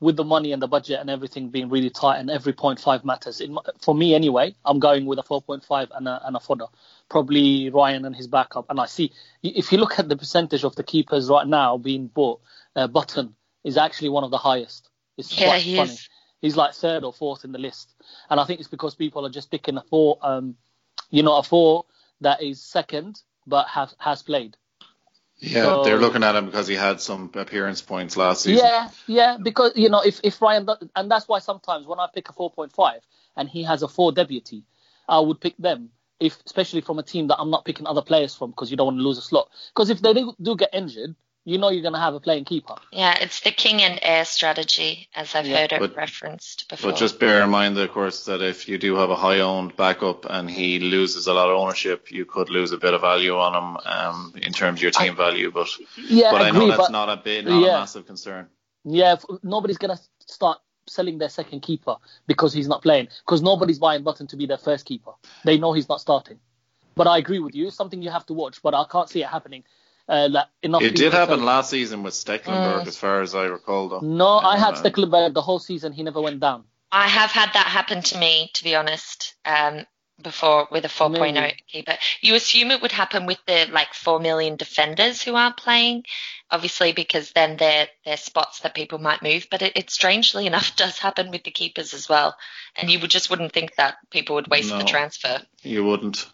with 0.00 0.16
the 0.16 0.24
money 0.24 0.52
and 0.52 0.62
the 0.62 0.68
budget 0.68 0.98
and 0.98 1.10
everything 1.10 1.50
being 1.50 1.68
really 1.68 1.90
tight 1.90 2.18
and 2.18 2.30
every 2.30 2.54
point 2.54 2.80
five 2.80 3.04
matters. 3.04 3.42
For 3.80 3.94
me 3.94 4.14
anyway, 4.14 4.54
I'm 4.64 4.80
going 4.80 5.04
with 5.04 5.18
a 5.18 5.22
4.5 5.22 5.88
and 5.94 6.08
a, 6.08 6.26
and 6.26 6.36
a 6.36 6.40
fodder. 6.40 6.66
Probably 7.10 7.68
Ryan 7.70 8.04
and 8.06 8.14
his 8.16 8.28
backup. 8.28 8.66
And 8.70 8.80
I 8.80 8.86
see, 8.86 9.12
if 9.42 9.72
you 9.72 9.78
look 9.78 9.98
at 9.98 10.08
the 10.08 10.16
percentage 10.16 10.64
of 10.64 10.76
the 10.76 10.82
keepers 10.84 11.28
right 11.28 11.46
now 11.46 11.76
being 11.76 12.06
bought, 12.06 12.40
uh, 12.76 12.86
Button 12.86 13.34
is 13.64 13.76
actually 13.76 14.08
one 14.10 14.24
of 14.24 14.30
the 14.30 14.38
highest. 14.38 14.88
It's 15.18 15.38
Yeah, 15.38 15.48
quite 15.48 15.62
he 15.62 15.76
funny. 15.76 15.90
is. 15.90 16.08
He's 16.40 16.56
like 16.56 16.72
third 16.72 17.04
or 17.04 17.12
fourth 17.12 17.44
in 17.44 17.52
the 17.52 17.58
list. 17.58 17.94
And 18.30 18.40
I 18.40 18.44
think 18.44 18.60
it's 18.60 18.68
because 18.70 18.94
people 18.94 19.26
are 19.26 19.30
just 19.30 19.50
picking 19.50 19.76
a 19.76 19.82
four, 19.82 20.18
um, 20.22 20.54
you 21.10 21.22
know, 21.22 21.36
a 21.36 21.42
four 21.42 21.84
that 22.22 22.40
is 22.42 22.62
second 22.62 23.20
but 23.46 23.66
has 23.66 23.94
has 23.98 24.22
played. 24.22 24.56
Yeah, 25.38 25.64
So- 25.64 25.84
they're 25.84 25.98
looking 25.98 26.22
at 26.22 26.36
him 26.36 26.46
because 26.46 26.66
he 26.68 26.76
had 26.76 27.00
some 27.00 27.30
appearance 27.34 27.82
points 27.82 28.16
last 28.16 28.42
season. 28.42 28.64
Yeah, 28.66 28.88
yeah, 29.06 29.36
because 29.42 29.72
you 29.74 29.88
know 29.88 30.00
if 30.00 30.20
if 30.22 30.40
Ryan 30.40 30.68
and 30.94 31.10
that's 31.10 31.26
why 31.26 31.40
sometimes 31.40 31.86
when 31.86 31.98
I 31.98 32.06
pick 32.14 32.28
a 32.28 32.32
4.5 32.32 33.00
and 33.36 33.48
he 33.48 33.62
has 33.64 33.82
a 33.82 33.88
four 33.88 34.12
deputy, 34.12 34.64
I 35.08 35.18
would 35.18 35.40
pick 35.40 35.56
them. 35.58 35.90
If 36.20 36.38
especially 36.46 36.82
from 36.82 36.98
a 36.98 37.02
team 37.02 37.28
that 37.28 37.38
I'm 37.38 37.50
not 37.50 37.64
picking 37.64 37.86
other 37.86 38.02
players 38.02 38.34
from 38.34 38.50
because 38.50 38.70
you 38.70 38.76
don't 38.76 38.86
want 38.86 38.98
to 38.98 39.02
lose 39.02 39.18
a 39.18 39.22
slot. 39.22 39.48
Because 39.74 39.88
if 39.90 40.02
they 40.02 40.12
do, 40.12 40.34
do 40.40 40.54
get 40.54 40.68
injured, 40.74 41.14
you 41.46 41.56
know 41.56 41.70
you're 41.70 41.82
gonna 41.82 41.98
have 41.98 42.12
a 42.14 42.20
playing 42.20 42.44
keeper. 42.44 42.74
Yeah, 42.92 43.16
it's 43.18 43.40
the 43.40 43.50
king 43.50 43.80
and 43.80 43.98
heir 44.02 44.26
strategy, 44.26 45.08
as 45.14 45.34
I've 45.34 45.46
Yeah. 45.46 45.60
heard 45.60 45.72
it 45.72 45.80
But- 45.80 45.96
referenced 45.96 46.68
before. 46.68 46.90
But 46.90 46.98
just 46.98 47.18
bear 47.18 47.42
in 47.42 47.48
mind, 47.48 47.78
of 47.78 47.90
course, 47.92 48.26
that 48.26 48.42
if 48.42 48.68
you 48.68 48.76
do 48.76 48.96
have 48.96 49.08
a 49.10 49.16
high 49.16 49.40
owned 49.40 49.74
backup 49.76 50.26
and 50.28 50.50
he 50.50 50.78
loses 50.78 51.26
a 51.26 51.32
lot 51.32 51.48
of 51.48 51.56
ownership, 51.56 52.12
you 52.12 52.26
could 52.26 52.50
lose 52.50 52.72
a 52.72 52.76
bit 52.78 52.92
of 52.92 53.00
value 53.00 53.38
on 53.38 53.54
him 53.54 53.76
um, 53.86 54.34
in 54.42 54.52
terms 54.52 54.80
of 54.80 54.82
your 54.82 54.90
team 54.92 55.16
value. 55.16 55.50
But 55.50 55.68
Yeah, 55.96 56.30
but 56.32 56.42
I 56.42 56.48
agree, 56.48 56.60
know 56.60 56.66
that's 56.68 56.78
but 56.82 56.92
not 56.92 57.08
a 57.08 57.16
bit, 57.16 57.46
not 57.46 57.60
yeah. 57.62 57.76
a 57.76 57.80
massive 57.80 58.06
concern. 58.06 58.50
yeah, 58.84 59.12
f- 59.12 59.24
nobody's 59.42 59.78
gonna 59.78 59.98
start 60.26 60.58
selling 60.90 61.18
their 61.18 61.28
second 61.28 61.60
keeper 61.60 61.96
because 62.26 62.52
he's 62.52 62.68
not 62.68 62.82
playing. 62.82 63.08
Because 63.24 63.42
nobody's 63.42 63.78
buying 63.78 64.02
Button 64.02 64.26
to 64.28 64.36
be 64.36 64.46
their 64.46 64.58
first 64.58 64.84
keeper. 64.84 65.12
They 65.44 65.56
know 65.58 65.72
he's 65.72 65.88
not 65.88 66.00
starting. 66.00 66.38
But 66.96 67.06
I 67.06 67.18
agree 67.18 67.38
with 67.38 67.54
you. 67.54 67.68
It's 67.68 67.76
something 67.76 68.02
you 68.02 68.10
have 68.10 68.26
to 68.26 68.34
watch. 68.34 68.60
But 68.62 68.74
I 68.74 68.84
can't 68.90 69.08
see 69.08 69.22
it 69.22 69.28
happening. 69.28 69.64
Uh, 70.08 70.28
like 70.28 70.46
enough. 70.62 70.82
It 70.82 70.96
did 70.96 71.12
happen 71.12 71.44
last 71.44 71.70
season 71.70 72.02
with 72.02 72.14
Stekelenburg, 72.14 72.82
Mm. 72.82 72.86
as 72.88 72.96
far 72.96 73.20
as 73.22 73.32
I 73.34 73.44
recall, 73.44 73.88
though. 73.88 74.00
No, 74.00 74.38
I 74.38 74.56
had 74.58 74.74
Um, 74.74 74.82
Stekelenburg 74.82 75.34
the 75.34 75.42
whole 75.42 75.60
season. 75.60 75.92
He 75.92 76.02
never 76.02 76.20
went 76.20 76.40
down. 76.40 76.64
I 76.90 77.06
have 77.06 77.30
had 77.30 77.50
that 77.52 77.66
happen 77.68 78.02
to 78.02 78.18
me, 78.18 78.50
to 78.54 78.64
be 78.64 78.74
honest, 78.74 79.36
um, 79.44 79.86
before 80.22 80.68
with 80.70 80.84
a 80.84 80.88
4.0 80.88 81.32
Maybe. 81.34 81.56
keeper. 81.68 81.94
You 82.20 82.34
assume 82.34 82.70
it 82.70 82.82
would 82.82 82.92
happen 82.92 83.26
with 83.26 83.38
the 83.46 83.66
like 83.70 83.94
4 83.94 84.20
million 84.20 84.56
defenders 84.56 85.22
who 85.22 85.34
aren't 85.34 85.56
playing, 85.56 86.04
obviously, 86.50 86.92
because 86.92 87.32
then 87.32 87.56
they're, 87.56 87.88
they're 88.04 88.16
spots 88.16 88.60
that 88.60 88.74
people 88.74 88.98
might 88.98 89.22
move. 89.22 89.46
But 89.50 89.62
it, 89.62 89.72
it 89.76 89.90
strangely 89.90 90.46
enough 90.46 90.76
does 90.76 90.98
happen 90.98 91.30
with 91.30 91.44
the 91.44 91.50
keepers 91.50 91.94
as 91.94 92.08
well. 92.08 92.36
And 92.76 92.90
you 92.90 93.00
would 93.00 93.10
just 93.10 93.30
wouldn't 93.30 93.52
think 93.52 93.74
that 93.76 93.96
people 94.10 94.36
would 94.36 94.48
waste 94.48 94.70
No. 94.70 94.78
the 94.78 94.84
transfer. 94.84 95.40
You 95.62 95.84
wouldn't. 95.84 96.26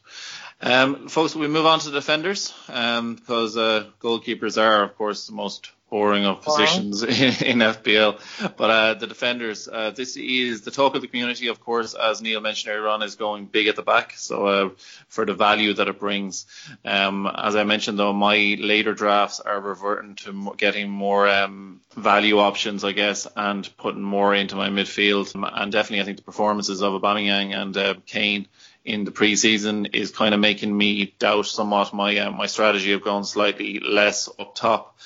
Um, 0.61 1.09
folks, 1.09 1.35
we 1.35 1.49
move 1.49 1.67
on 1.67 1.81
to 1.81 1.91
the 1.91 1.99
defenders 2.01 2.55
um, 2.69 3.15
because 3.17 3.57
uh, 3.57 3.87
goalkeepers 4.01 4.57
are, 4.61 4.83
of 4.85 4.97
course, 4.97 5.27
the 5.27 5.35
most 5.35 5.71
boring 5.91 6.25
of 6.25 6.43
positions 6.43 7.03
in, 7.03 7.09
in 7.47 7.59
FPL. 7.59 8.21
But 8.57 8.71
uh, 8.71 8.95
the 8.95 9.07
defenders, 9.07 9.69
uh, 9.69 9.91
this 9.91 10.17
is 10.17 10.63
the 10.63 10.71
talk 10.71 10.95
of 10.95 11.03
the 11.03 11.09
community, 11.09 11.49
of 11.49 11.61
course, 11.61 11.95
as 11.95 12.21
Neil 12.21 12.41
mentioned 12.41 12.75
earlier 12.75 12.89
on, 12.89 13.03
is 13.03 13.15
going 13.15 13.47
big 13.47 13.69
at 13.69 13.77
the 13.77 13.83
back. 13.83 14.15
So 14.17 14.47
uh, 14.47 14.71
for 15.09 15.25
the 15.25 15.35
value 15.35 15.75
that 15.75 15.89
it 15.89 16.01
brings, 16.01 16.47
um, 16.85 17.27
as 17.27 17.57
I 17.57 17.65
mentioned, 17.65 17.99
though, 17.99 18.13
my 18.13 18.57
later 18.59 18.95
drafts 18.95 19.41
are 19.41 19.61
reverting 19.61 20.17
to 20.17 20.55
getting 20.57 20.91
more 20.91 21.29
um, 21.29 21.81
value 21.95 22.39
options, 22.39 22.85
I 22.85 22.93
guess, 22.93 23.27
and 23.37 23.69
putting 23.77 24.03
more 24.03 24.35
into 24.35 24.57
my 24.57 24.69
midfield. 24.69 25.35
And 25.35 25.73
definitely, 25.73 26.01
I 26.03 26.05
think 26.05 26.19
the 26.19 26.25
performances 26.25 26.83
of 26.83 27.01
Aubameyang 27.01 27.57
and 27.57 27.77
uh, 27.77 27.95
Kane 28.07 28.49
in 28.87 29.05
the 29.05 29.11
preseason 29.11 29.95
is 29.95 30.13
kind 30.13 30.33
of 30.33 30.41
making 30.41 30.77
me 30.77 31.15
doubt 31.19 31.47
somewhat 31.47 31.93
my 31.93 32.17
uh, 32.19 32.31
my 32.31 32.47
strategy 32.47 32.93
of 32.93 33.03
going 33.03 33.25
slightly 33.25 33.81
less 33.81 34.29
up 34.39 34.55
top. 34.55 34.97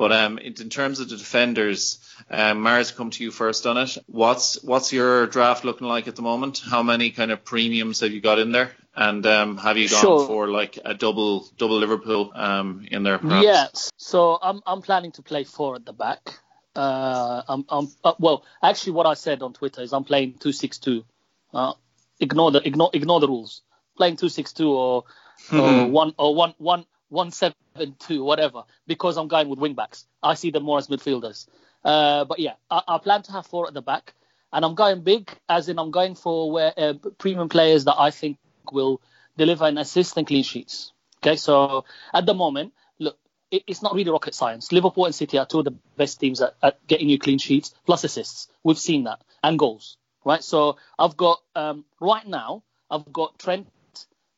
But 0.00 0.12
um, 0.12 0.38
in, 0.38 0.54
terms 0.70 0.98
of 1.00 1.10
the 1.10 1.18
defenders, 1.18 1.98
um, 2.30 2.62
Mars, 2.62 2.90
come 2.90 3.10
to 3.10 3.22
you 3.22 3.30
first 3.30 3.66
on 3.66 3.76
it. 3.76 3.98
What's 4.06 4.64
what's 4.64 4.94
your 4.94 5.26
draft 5.26 5.62
looking 5.62 5.86
like 5.86 6.08
at 6.08 6.16
the 6.16 6.22
moment? 6.22 6.62
How 6.64 6.82
many 6.82 7.10
kind 7.10 7.30
of 7.30 7.44
premiums 7.44 8.00
have 8.00 8.10
you 8.10 8.22
got 8.22 8.38
in 8.38 8.50
there? 8.50 8.70
And 8.96 9.26
um, 9.26 9.58
have 9.58 9.76
you 9.76 9.90
gone 9.90 10.00
Sure. 10.00 10.26
for 10.26 10.48
like 10.48 10.78
a 10.82 10.94
double 10.94 11.46
double 11.58 11.76
Liverpool 11.76 12.32
um, 12.34 12.86
in 12.90 13.02
there? 13.02 13.18
Perhaps? 13.18 13.44
Yes. 13.44 13.90
So 13.98 14.38
I'm 14.40 14.62
I'm 14.66 14.80
planning 14.80 15.12
to 15.12 15.22
play 15.22 15.44
four 15.44 15.74
at 15.76 15.84
the 15.84 15.92
back. 15.92 16.40
Uh, 16.74 17.42
I'm, 17.46 17.66
I'm 17.68 17.88
uh, 18.02 18.14
well. 18.18 18.46
Actually, 18.62 18.92
what 18.92 19.04
I 19.04 19.12
said 19.12 19.42
on 19.42 19.52
Twitter 19.52 19.82
is 19.82 19.92
I'm 19.92 20.04
playing 20.04 20.38
two 20.40 20.52
six 20.52 20.78
two. 20.78 21.04
Uh, 21.52 21.74
ignore 22.18 22.52
the 22.52 22.66
ignore 22.66 22.88
ignore 22.94 23.20
the 23.20 23.28
rules. 23.28 23.60
Playing 23.98 24.16
two 24.16 24.30
six 24.30 24.54
two 24.54 24.70
or 24.72 25.04
or 25.52 25.84
one 25.88 26.14
or 26.16 26.34
one 26.34 26.54
one 26.56 26.86
one 27.10 27.30
seven 27.30 27.54
two 27.98 28.24
whatever 28.24 28.62
because 28.86 29.16
I'm 29.16 29.28
going 29.28 29.48
with 29.48 29.58
wing 29.58 29.74
backs. 29.74 30.06
I 30.22 30.34
see 30.34 30.50
them 30.50 30.62
more 30.62 30.78
as 30.78 30.88
midfielders. 30.88 31.46
Uh, 31.84 32.24
but 32.24 32.38
yeah, 32.38 32.54
I, 32.70 32.82
I 32.88 32.98
plan 32.98 33.22
to 33.22 33.32
have 33.32 33.46
four 33.46 33.66
at 33.66 33.74
the 33.74 33.82
back, 33.82 34.14
and 34.52 34.64
I'm 34.64 34.74
going 34.74 35.02
big, 35.02 35.30
as 35.48 35.68
in 35.68 35.78
I'm 35.78 35.90
going 35.90 36.14
for 36.14 36.50
where 36.50 36.72
uh, 36.76 36.94
premium 37.18 37.48
players 37.48 37.84
that 37.84 37.96
I 37.98 38.10
think 38.10 38.38
will 38.72 39.00
deliver 39.36 39.66
an 39.66 39.78
assist 39.78 40.16
and 40.16 40.26
clean 40.26 40.42
sheets. 40.42 40.92
Okay, 41.22 41.36
so 41.36 41.84
at 42.14 42.26
the 42.26 42.34
moment, 42.34 42.72
look, 42.98 43.18
it, 43.50 43.64
it's 43.66 43.82
not 43.82 43.94
really 43.94 44.10
rocket 44.10 44.34
science. 44.34 44.72
Liverpool 44.72 45.06
and 45.06 45.14
City 45.14 45.38
are 45.38 45.46
two 45.46 45.58
of 45.58 45.64
the 45.64 45.74
best 45.96 46.20
teams 46.20 46.40
at, 46.40 46.54
at 46.62 46.86
getting 46.86 47.08
you 47.08 47.18
clean 47.18 47.38
sheets 47.38 47.74
plus 47.86 48.04
assists. 48.04 48.48
We've 48.62 48.78
seen 48.78 49.04
that 49.04 49.20
and 49.42 49.58
goals, 49.58 49.96
right? 50.24 50.42
So 50.42 50.76
I've 50.98 51.16
got 51.16 51.40
um, 51.54 51.84
right 52.00 52.26
now 52.26 52.62
I've 52.90 53.10
got 53.12 53.38
Trent 53.38 53.68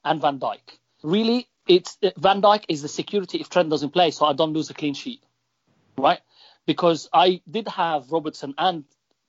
and 0.04 0.20
Van 0.20 0.38
Dijk. 0.38 0.60
Really, 1.02 1.48
it's 1.66 1.98
Van 2.16 2.42
Dijk 2.42 2.64
is 2.68 2.82
the 2.82 2.88
security 2.88 3.38
if 3.38 3.48
Trent 3.48 3.70
doesn't 3.70 3.90
play, 3.90 4.10
so 4.10 4.26
I 4.26 4.32
don't 4.32 4.52
lose 4.52 4.70
a 4.70 4.74
clean 4.74 4.94
sheet, 4.94 5.22
right? 5.96 6.20
Because 6.66 7.08
I 7.12 7.40
did 7.50 7.68
have 7.68 8.10
Robertson 8.10 8.54
and 8.58 8.84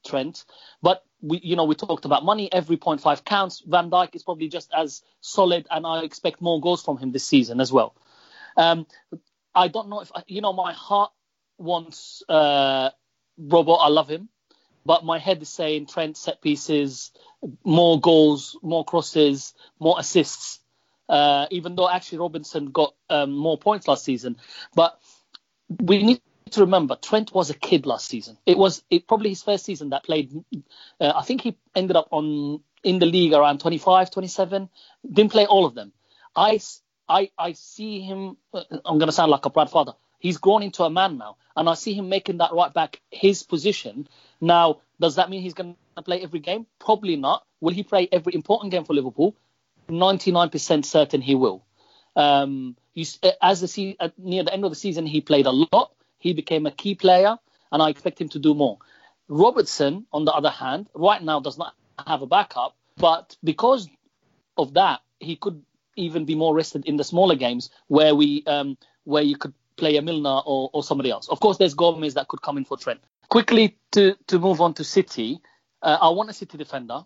Trent, 0.06 0.46
but 0.82 1.04
we, 1.22 1.40
you 1.42 1.56
know, 1.56 1.66
we 1.66 1.76
talked 1.76 2.06
about 2.06 2.26
money. 2.26 2.52
Every 2.52 2.78
point 2.78 3.02
five 3.02 3.24
counts. 3.24 3.64
Van 3.66 3.90
Dijk 3.90 4.16
is 4.16 4.24
probably 4.24 4.50
just 4.50 4.72
as 4.76 5.02
solid, 5.22 5.68
and 5.72 5.86
I 5.86 6.04
expect 6.04 6.42
more 6.42 6.60
goals 6.60 6.84
from 6.84 6.98
him 6.98 7.12
this 7.12 7.26
season 7.26 7.62
as 7.62 7.72
well. 7.72 7.96
Um, 8.58 8.86
I 9.56 9.68
don't 9.68 9.90
know 9.90 10.02
if 10.02 10.12
you 10.28 10.42
know 10.42 10.54
my 10.54 10.74
heart 10.74 11.12
wants 11.58 12.24
uh, 12.28 12.90
Robert. 13.38 13.78
I 13.80 13.88
love 13.90 14.10
him, 14.10 14.30
but 14.86 15.06
my 15.06 15.20
head 15.20 15.42
is 15.42 15.50
saying 15.50 15.88
Trent 15.88 16.18
set 16.18 16.42
pieces, 16.42 17.12
more 17.64 18.00
goals, 18.00 18.58
more 18.62 18.84
crosses, 18.84 19.54
more 19.80 20.00
assists. 20.00 20.60
Uh, 21.10 21.48
even 21.52 21.76
though 21.76 21.90
actually 21.90 22.20
Robertson 22.20 22.68
got 22.68 22.96
um, 23.10 23.32
more 23.32 23.58
points 23.58 23.88
last 23.88 24.06
season, 24.06 24.38
but 24.74 25.00
we 25.82 26.04
need 26.04 26.22
to 26.52 26.62
remember 26.62 26.96
Trent 26.96 27.34
was 27.34 27.50
a 27.50 27.54
kid 27.54 27.86
last 27.86 28.08
season. 28.08 28.38
It 28.46 28.58
was 28.58 28.84
it 28.90 29.08
probably 29.08 29.30
his 29.30 29.44
first 29.44 29.66
season 29.66 29.90
that 29.90 30.04
played. 30.04 30.32
Uh, 31.00 31.14
I 31.16 31.24
think 31.24 31.42
he 31.42 31.58
ended 31.76 31.96
up 31.96 32.08
on 32.12 32.62
in 32.84 33.00
the 33.00 33.06
league 33.06 33.34
around 33.34 33.60
25, 33.60 34.12
27. 34.12 34.70
Didn't 35.12 35.32
play 35.32 35.46
all 35.46 35.66
of 35.66 35.74
them. 35.76 35.92
I 36.36 36.60
I 37.08 37.32
I 37.38 37.54
see 37.54 38.02
him. 38.02 38.38
uh, 38.54 38.64
I'm 38.86 39.00
gonna 39.00 39.12
sound 39.12 39.32
like 39.32 39.46
a 39.46 39.50
proud 39.50 39.70
father. 39.70 39.94
He's 40.20 40.38
grown 40.38 40.64
into 40.64 40.84
a 40.84 40.90
man 40.90 41.18
now, 41.18 41.38
and 41.56 41.68
I 41.68 41.74
see 41.74 41.94
him 41.94 42.08
making 42.08 42.38
that 42.38 42.54
right 42.54 42.74
back 42.74 43.02
his 43.12 43.44
position. 43.44 44.08
Now, 44.40 44.82
does 45.00 45.16
that 45.16 45.30
mean 45.30 45.42
he's 45.42 45.54
gonna 45.54 45.76
play 46.06 46.22
every 46.22 46.40
game? 46.40 46.66
Probably 46.80 47.16
not. 47.16 47.46
Will 47.60 47.74
he 47.74 47.84
play 47.84 48.08
every 48.12 48.34
important 48.36 48.72
game 48.72 48.86
for 48.86 48.94
Liverpool? 48.94 49.36
99% 49.90 50.86
certain 50.86 51.22
he 51.22 51.36
will. 51.36 51.66
Um, 52.16 52.76
you, 52.94 53.06
as 53.42 53.62
the 53.62 53.68
se- 53.68 53.98
uh, 54.00 54.10
near 54.18 54.44
the 54.44 54.54
end 54.54 54.66
of 54.66 54.72
the 54.72 54.76
season, 54.76 55.06
he 55.06 55.22
played 55.22 55.46
a 55.46 55.52
lot. 55.52 55.94
He 56.20 56.34
became 56.34 56.66
a 56.66 56.72
key 56.72 56.96
player, 56.96 57.38
and 57.72 57.82
I 57.82 57.90
expect 57.90 58.22
him 58.22 58.30
to 58.30 58.40
do 58.40 58.54
more. 58.54 58.78
Robertson, 59.28 60.06
on 60.12 60.26
the 60.26 60.32
other 60.32 60.50
hand, 60.50 60.88
right 60.94 61.22
now 61.22 61.40
does 61.40 61.58
not 61.58 61.74
have 62.06 62.22
a 62.22 62.28
backup, 62.28 62.76
but 62.98 63.36
because 63.44 63.90
of 64.58 64.74
that, 64.76 65.02
he 65.20 65.36
could 65.36 65.64
even 65.96 66.26
be 66.26 66.36
more 66.36 66.56
rested 66.56 66.86
in 66.86 66.98
the 66.98 67.04
smaller 67.04 67.36
games 67.36 67.70
where 67.88 68.16
we 68.16 68.44
um, 68.46 68.78
where 69.04 69.24
you 69.24 69.38
could 69.38 69.54
play 69.76 69.98
a 69.98 70.02
Milner 70.02 70.42
or, 70.46 70.70
or 70.74 70.84
somebody 70.84 71.10
else. 71.10 71.28
Of 71.30 71.40
course, 71.40 71.58
there's 71.58 71.74
Gomez 71.74 72.14
that 72.14 72.28
could 72.28 72.42
come 72.42 72.58
in 72.58 72.66
for 72.66 72.78
Trent. 72.78 73.02
Quickly 73.30 73.78
to 73.92 74.16
to 74.28 74.40
move 74.40 74.62
on 74.62 74.74
to 74.76 74.84
City, 74.84 75.42
uh, 75.82 75.98
I 76.02 76.10
want 76.10 76.30
a 76.30 76.34
City 76.34 76.58
defender. 76.58 77.06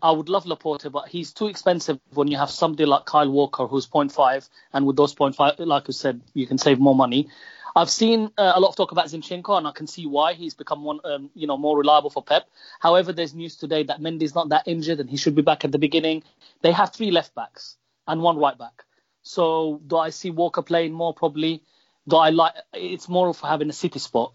I 0.00 0.12
would 0.12 0.28
love 0.28 0.46
Laporte, 0.46 0.90
but 0.92 1.08
he's 1.08 1.32
too 1.32 1.48
expensive 1.48 1.98
when 2.12 2.28
you 2.28 2.36
have 2.36 2.50
somebody 2.50 2.86
like 2.86 3.04
Kyle 3.04 3.30
Walker 3.30 3.66
who's 3.66 3.86
0.5, 3.86 4.48
and 4.72 4.86
with 4.86 4.96
those 4.96 5.14
0.5, 5.14 5.54
like 5.58 5.84
I 5.88 5.92
said, 5.92 6.20
you 6.34 6.46
can 6.46 6.58
save 6.58 6.78
more 6.78 6.94
money. 6.94 7.28
I've 7.74 7.90
seen 7.90 8.30
uh, 8.38 8.52
a 8.54 8.60
lot 8.60 8.70
of 8.70 8.76
talk 8.76 8.92
about 8.92 9.06
Zinchenko, 9.06 9.58
and 9.58 9.66
I 9.66 9.72
can 9.72 9.86
see 9.86 10.06
why 10.06 10.34
he's 10.34 10.54
become 10.54 10.84
one, 10.84 11.00
um, 11.04 11.30
you 11.34 11.46
know, 11.46 11.56
more 11.56 11.76
reliable 11.76 12.10
for 12.10 12.22
Pep. 12.22 12.48
However, 12.80 13.12
there's 13.12 13.34
news 13.34 13.56
today 13.56 13.82
that 13.84 14.00
Mendy's 14.00 14.34
not 14.34 14.48
that 14.50 14.66
injured, 14.66 15.00
and 15.00 15.10
he 15.10 15.16
should 15.16 15.34
be 15.34 15.42
back 15.42 15.64
at 15.64 15.72
the 15.72 15.78
beginning. 15.78 16.22
They 16.62 16.72
have 16.72 16.92
three 16.92 17.10
left 17.10 17.34
backs 17.34 17.76
and 18.06 18.22
one 18.22 18.38
right 18.38 18.58
back. 18.58 18.84
So 19.22 19.80
do 19.86 19.96
I 19.96 20.10
see 20.10 20.30
Walker 20.30 20.62
playing 20.62 20.92
more? 20.92 21.12
Probably. 21.12 21.62
Though 22.08 22.18
I 22.18 22.30
like 22.30 22.54
it's 22.72 23.06
more 23.08 23.28
of 23.28 23.38
having 23.40 23.68
a 23.68 23.72
City 23.72 23.98
spot, 23.98 24.32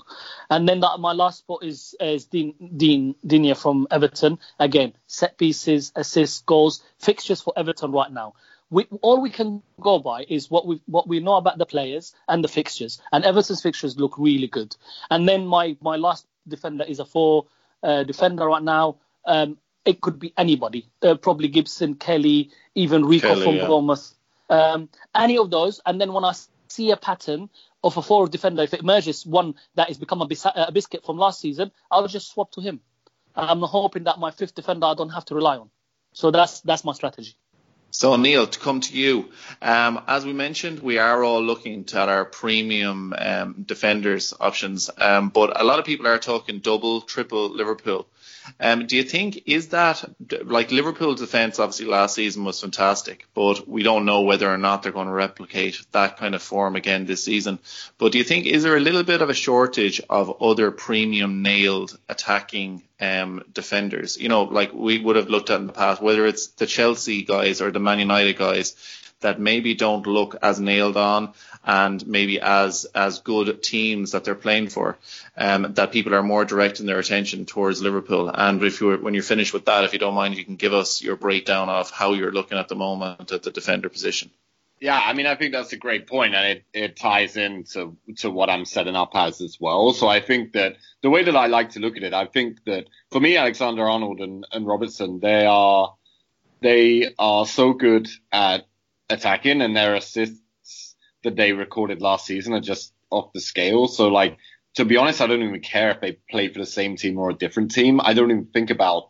and 0.47 0.69
then 0.69 0.81
that, 0.81 0.99
my 0.99 1.13
last 1.13 1.39
spot 1.39 1.63
is 1.63 1.95
is 1.99 2.25
Dean 2.25 2.53
Dean 2.77 3.15
Digne 3.25 3.55
from 3.55 3.87
Everton. 3.89 4.37
Again, 4.59 4.93
set 5.07 5.39
pieces, 5.39 5.91
assists, 5.95 6.41
goals, 6.41 6.83
fixtures 6.99 7.41
for 7.41 7.51
Everton 7.55 7.91
right 7.91 8.11
now. 8.11 8.35
We, 8.69 8.85
all 9.01 9.21
we 9.21 9.31
can 9.31 9.63
go 9.81 9.97
by 9.97 10.25
is 10.29 10.51
what 10.51 10.67
we 10.67 10.81
what 10.85 11.07
we 11.07 11.19
know 11.19 11.35
about 11.35 11.57
the 11.57 11.65
players 11.65 12.13
and 12.27 12.43
the 12.43 12.47
fixtures, 12.47 13.01
and 13.11 13.25
Everton's 13.25 13.63
fixtures 13.63 13.97
look 13.97 14.19
really 14.19 14.47
good. 14.47 14.75
And 15.09 15.27
then 15.27 15.47
my 15.47 15.75
my 15.81 15.95
last 15.95 16.27
defender 16.47 16.83
is 16.83 16.99
a 16.99 17.05
four 17.05 17.45
uh, 17.81 18.03
defender 18.03 18.45
right 18.45 18.63
now. 18.63 18.97
Um, 19.25 19.57
it 19.83 19.99
could 19.99 20.19
be 20.19 20.31
anybody, 20.37 20.89
uh, 21.01 21.15
probably 21.15 21.47
Gibson, 21.47 21.95
Kelly, 21.95 22.51
even 22.75 23.03
Rico 23.05 23.29
Kelly, 23.29 23.43
from 23.43 23.55
yeah. 23.55 23.67
Bournemouth. 23.67 24.13
Um, 24.49 24.89
any 25.15 25.37
of 25.37 25.49
those, 25.49 25.81
and 25.85 25.99
then 25.99 26.13
when 26.13 26.23
I 26.23 26.33
see 26.73 26.91
a 26.91 26.97
pattern 26.97 27.49
of 27.83 27.97
a 27.97 28.01
forward 28.01 28.31
defender, 28.31 28.63
if 28.63 28.73
it 28.73 28.81
emerges 28.81 29.25
one 29.25 29.55
that 29.75 29.87
has 29.89 29.97
become 29.97 30.21
a, 30.21 30.27
bis- 30.27 30.45
a 30.45 30.71
biscuit 30.71 31.05
from 31.05 31.17
last 31.17 31.39
season, 31.39 31.71
I'll 31.91 32.07
just 32.07 32.31
swap 32.31 32.51
to 32.53 32.61
him. 32.61 32.81
I'm 33.35 33.61
hoping 33.61 34.03
that 34.05 34.19
my 34.19 34.31
fifth 34.31 34.55
defender 34.55 34.85
I 34.87 34.93
don't 34.93 35.09
have 35.09 35.25
to 35.25 35.35
rely 35.35 35.57
on. 35.57 35.69
So 36.13 36.31
that's 36.31 36.61
that's 36.61 36.83
my 36.83 36.93
strategy. 36.93 37.35
So 37.89 38.15
Neil, 38.15 38.47
to 38.47 38.59
come 38.59 38.81
to 38.81 38.97
you, 38.97 39.29
um, 39.61 40.01
as 40.07 40.25
we 40.25 40.33
mentioned, 40.33 40.79
we 40.79 40.97
are 40.97 41.23
all 41.23 41.43
looking 41.43 41.81
at 41.81 42.09
our 42.09 42.25
premium 42.25 43.13
um, 43.15 43.63
defenders 43.67 44.33
options, 44.39 44.89
um, 44.97 45.29
but 45.29 45.61
a 45.61 45.63
lot 45.63 45.77
of 45.77 45.85
people 45.85 46.07
are 46.07 46.17
talking 46.17 46.59
double, 46.59 47.01
triple 47.01 47.49
Liverpool. 47.49 48.07
Um, 48.59 48.87
do 48.87 48.95
you 48.95 49.03
think 49.03 49.43
is 49.45 49.69
that 49.69 50.03
like 50.45 50.71
Liverpool's 50.71 51.19
defence? 51.19 51.59
Obviously, 51.59 51.85
last 51.85 52.15
season 52.15 52.43
was 52.43 52.59
fantastic, 52.59 53.25
but 53.33 53.67
we 53.67 53.83
don't 53.83 54.05
know 54.05 54.21
whether 54.21 54.51
or 54.51 54.57
not 54.57 54.83
they're 54.83 54.91
going 54.91 55.07
to 55.07 55.13
replicate 55.13 55.81
that 55.91 56.17
kind 56.17 56.35
of 56.35 56.41
form 56.41 56.75
again 56.75 57.05
this 57.05 57.23
season. 57.23 57.59
But 57.97 58.11
do 58.11 58.17
you 58.17 58.23
think 58.23 58.45
is 58.45 58.63
there 58.63 58.77
a 58.77 58.81
little 58.81 59.03
bit 59.03 59.21
of 59.21 59.29
a 59.29 59.33
shortage 59.33 60.01
of 60.09 60.41
other 60.41 60.71
premium 60.71 61.41
nailed 61.41 61.97
attacking 62.09 62.83
um, 62.99 63.43
defenders? 63.51 64.17
You 64.17 64.29
know, 64.29 64.43
like 64.43 64.73
we 64.73 64.99
would 64.99 65.15
have 65.15 65.29
looked 65.29 65.49
at 65.49 65.59
in 65.59 65.67
the 65.67 65.73
past, 65.73 66.01
whether 66.01 66.25
it's 66.25 66.47
the 66.47 66.65
Chelsea 66.65 67.23
guys 67.23 67.61
or 67.61 67.71
the 67.71 67.79
Man 67.79 67.99
United 67.99 68.37
guys 68.37 68.75
that 69.23 69.39
maybe 69.39 69.73
don't 69.73 70.07
look 70.07 70.37
as 70.41 70.59
nailed 70.59 70.95
on 70.95 71.33
and 71.65 72.05
maybe 72.07 72.39
as 72.39 72.85
as 72.93 73.19
good 73.19 73.61
teams 73.63 74.11
that 74.11 74.23
they're 74.23 74.35
playing 74.35 74.69
for. 74.69 74.97
Um, 75.35 75.73
that 75.73 75.91
people 75.91 76.13
are 76.13 76.23
more 76.23 76.45
directing 76.45 76.85
their 76.85 76.99
attention 76.99 77.45
towards 77.45 77.81
Liverpool. 77.81 78.29
And 78.29 78.63
if 78.63 78.79
you 78.79 78.95
when 78.97 79.13
you're 79.13 79.23
finished 79.23 79.53
with 79.53 79.65
that, 79.65 79.83
if 79.83 79.93
you 79.93 79.99
don't 79.99 80.13
mind, 80.13 80.37
you 80.37 80.45
can 80.45 80.55
give 80.55 80.73
us 80.73 81.01
your 81.01 81.15
breakdown 81.15 81.69
of 81.69 81.89
how 81.89 82.13
you're 82.13 82.31
looking 82.31 82.57
at 82.57 82.69
the 82.69 82.75
moment 82.75 83.31
at 83.31 83.43
the 83.43 83.51
defender 83.51 83.89
position. 83.89 84.29
Yeah, 84.79 84.99
I 84.99 85.13
mean, 85.13 85.27
I 85.27 85.35
think 85.35 85.53
that's 85.53 85.71
a 85.71 85.77
great 85.77 86.07
point, 86.07 86.35
and 86.35 86.45
it, 86.45 86.65
it 86.73 86.97
ties 86.97 87.37
into 87.37 87.95
to 88.17 88.29
what 88.29 88.49
I'm 88.49 88.65
setting 88.65 88.97
up 88.97 89.11
as 89.13 89.39
as 89.39 89.57
well. 89.57 89.93
So 89.93 90.09
I 90.09 90.19
think 90.19 90.53
that 90.53 90.75
the 91.01 91.09
way 91.09 91.23
that 91.23 91.37
I 91.37 91.47
like 91.47 91.69
to 91.71 91.79
look 91.79 91.95
at 91.95 92.03
it, 92.03 92.13
I 92.13 92.25
think 92.25 92.61
that 92.65 92.87
for 93.09 93.21
me, 93.21 93.37
Alexander 93.37 93.87
Arnold 93.89 94.19
and, 94.19 94.45
and 94.51 94.67
Robertson, 94.67 95.21
they 95.21 95.45
are 95.45 95.95
they 96.61 97.13
are 97.17 97.45
so 97.45 97.71
good 97.71 98.09
at 98.31 98.65
attacking, 99.09 99.61
and 99.61 99.75
their 99.75 99.95
assists 99.95 100.95
that 101.23 101.35
they 101.35 101.53
recorded 101.53 102.01
last 102.01 102.25
season 102.25 102.53
are 102.53 102.59
just 102.59 102.93
off 103.09 103.33
the 103.33 103.41
scale. 103.41 103.87
So 103.87 104.07
like, 104.07 104.37
to 104.75 104.85
be 104.85 104.97
honest, 104.97 105.21
I 105.21 105.27
don't 105.27 105.43
even 105.43 105.61
care 105.61 105.91
if 105.91 106.01
they 106.01 106.13
play 106.29 106.51
for 106.51 106.59
the 106.59 106.65
same 106.65 106.95
team 106.95 107.17
or 107.17 107.29
a 107.29 107.35
different 107.35 107.71
team. 107.71 108.01
I 108.03 108.13
don't 108.13 108.31
even 108.31 108.47
think 108.47 108.69
about 108.69 109.09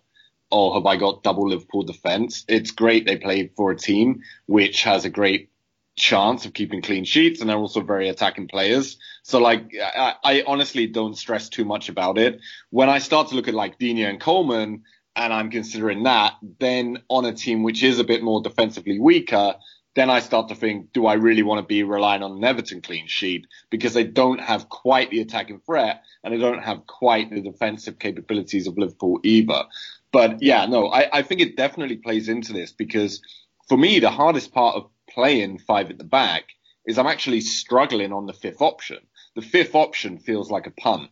oh, 0.54 0.76
have 0.76 0.86
I 0.86 0.98
got 0.98 1.24
double 1.24 1.50
Liverpool 1.50 1.84
defense? 1.84 2.46
It's 2.48 2.72
great 2.72 3.06
they 3.06 3.18
play 3.18 3.52
for 3.58 3.72
a 3.72 3.76
team 3.76 4.22
which 4.46 4.84
has 4.84 5.04
a 5.04 5.10
great 5.10 5.50
chance 5.96 6.46
of 6.46 6.54
keeping 6.54 6.82
clean 6.82 7.06
sheets 7.06 7.42
and 7.42 7.50
they're 7.50 7.58
also 7.58 7.82
very 7.82 8.08
attacking 8.08 8.48
players. 8.48 8.98
So 9.24 9.40
like, 9.40 9.72
I, 9.76 10.14
I 10.24 10.44
honestly 10.46 10.88
don't 10.88 11.18
stress 11.18 11.50
too 11.50 11.66
much 11.66 11.90
about 11.90 12.20
it. 12.20 12.40
When 12.70 12.88
I 12.88 13.00
start 13.00 13.30
to 13.30 13.36
look 13.36 13.48
at 13.48 13.56
like 13.56 13.80
Digne 13.80 14.04
and 14.04 14.22
Coleman 14.22 14.84
and 15.16 15.34
I'm 15.34 15.50
considering 15.50 16.04
that, 16.04 16.34
then 16.60 17.02
on 17.10 17.26
a 17.26 17.34
team 17.34 17.64
which 17.64 17.82
is 17.82 17.98
a 17.98 18.04
bit 18.04 18.24
more 18.24 18.42
defensively 18.42 19.00
weaker, 19.00 19.56
then 19.96 20.10
I 20.10 20.20
start 20.22 20.50
to 20.50 20.56
think, 20.56 20.92
do 20.92 21.06
I 21.06 21.14
really 21.14 21.44
want 21.44 21.60
to 21.60 21.68
be 21.68 21.84
relying 21.84 22.24
on 22.24 22.32
an 22.32 22.44
Everton 22.44 22.82
clean 22.82 23.08
sheet? 23.08 23.46
Because 23.70 23.94
they 23.94 24.04
don't 24.04 24.40
have 24.40 24.70
quite 24.70 25.12
the 25.12 25.22
attacking 25.22 25.60
threat 25.60 26.04
and 26.24 26.34
they 26.34 26.40
don't 26.40 26.64
have 26.64 26.88
quite 26.88 27.30
the 27.30 27.42
defensive 27.42 28.00
capabilities 28.00 28.68
of 28.68 28.78
Liverpool 28.78 29.20
either. 29.24 29.64
But 30.12 30.42
yeah, 30.42 30.66
no, 30.66 30.88
I, 30.88 31.20
I 31.20 31.22
think 31.22 31.42
it 31.42 31.58
definitely 31.58 31.98
plays 31.98 32.28
into 32.28 32.54
this 32.54 32.72
because 32.72 33.22
for 33.68 33.78
me, 33.78 34.00
the 34.00 34.10
hardest 34.10 34.54
part 34.54 34.76
of 34.76 34.90
playing 35.10 35.60
five 35.60 35.90
at 35.90 35.98
the 35.98 36.04
back 36.04 36.46
is 36.86 36.98
I'm 36.98 37.08
actually 37.08 37.42
struggling 37.42 38.12
on 38.12 38.26
the 38.26 38.34
fifth 38.34 38.62
option. 38.62 39.00
The 39.36 39.42
fifth 39.42 39.76
option 39.76 40.18
feels 40.18 40.52
like 40.52 40.68
a 40.68 40.72
punt, 40.72 41.10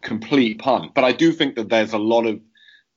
complete 0.00 0.58
punt. 0.58 0.94
But 0.94 1.04
I 1.04 1.12
do 1.12 1.32
think 1.32 1.56
that 1.56 1.68
there's 1.68 1.92
a 1.92 1.98
lot 1.98 2.26
of 2.26 2.40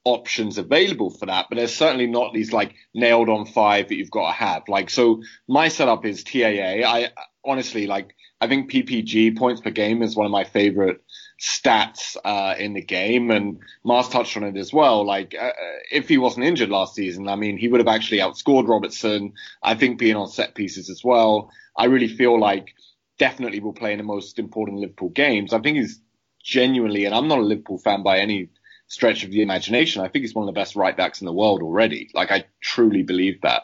options 0.06 0.58
available 0.60 1.10
for 1.10 1.26
that, 1.26 1.48
but 1.50 1.58
there's 1.58 1.76
certainly 1.76 2.08
not 2.08 2.34
these 2.34 2.54
like 2.54 2.76
nailed 2.94 3.28
on 3.28 3.46
five 3.46 3.90
that 3.90 3.96
you've 3.96 4.12
got 4.12 4.28
to 4.28 4.34
have. 4.34 4.64
Like, 4.68 4.90
so 4.90 5.24
my 5.48 5.68
setup 5.68 6.06
is 6.06 6.24
TAA. 6.24 6.88
I 6.88 7.10
honestly 7.44 7.88
like, 7.88 8.16
I 8.40 8.48
think 8.48 8.72
PPG 8.72 9.38
points 9.38 9.62
per 9.62 9.72
game 9.72 10.04
is 10.04 10.16
one 10.16 10.26
of 10.26 10.32
my 10.32 10.44
favorite 10.44 11.02
stats 11.42 12.16
uh, 12.24 12.56
in 12.58 12.74
the 12.74 12.82
game, 12.82 13.32
and 13.32 13.60
Mars 13.84 14.08
touched 14.08 14.38
on 14.38 14.44
it 14.44 14.58
as 14.58 14.72
well. 14.72 15.06
Like, 15.06 15.36
uh, 15.40 15.52
if 15.92 16.08
he 16.08 16.18
wasn't 16.18 16.46
injured 16.46 16.70
last 16.70 16.96
season, 16.96 17.28
I 17.28 17.36
mean, 17.36 17.58
he 17.58 17.68
would 17.68 17.80
have 17.80 17.94
actually 17.94 18.20
outscored 18.20 18.68
Robertson. 18.68 19.34
I 19.64 19.76
think 19.76 20.00
being 20.00 20.16
on 20.16 20.28
set 20.28 20.56
pieces 20.56 20.90
as 20.90 21.04
well. 21.04 21.50
I 21.78 21.86
really 21.86 22.08
feel 22.08 22.40
like 22.40 22.76
definitely 23.18 23.60
will 23.60 23.74
play 23.74 23.92
in 23.94 23.98
the 23.98 24.04
most 24.04 24.38
important 24.38 24.80
Liverpool 24.80 25.10
games. 25.10 25.54
I 25.54 25.60
think 25.60 25.78
he's 25.78 26.00
genuinely, 26.44 27.06
and 27.06 27.16
I'm 27.16 27.28
not 27.28 27.40
a 27.40 27.44
Liverpool 27.44 27.80
fan 27.80 28.04
by 28.04 28.20
any 28.20 28.50
stretch 28.88 29.24
of 29.24 29.32
the 29.32 29.42
imagination. 29.42 30.02
I 30.02 30.08
think 30.08 30.24
he's 30.24 30.36
one 30.36 30.48
of 30.48 30.54
the 30.54 30.60
best 30.60 30.76
right 30.76 30.96
backs 30.96 31.22
in 31.22 31.26
the 31.26 31.34
world 31.34 31.62
already. 31.62 32.10
Like, 32.14 32.32
I 32.32 32.46
truly 32.62 33.04
believe 33.04 33.42
that. 33.42 33.64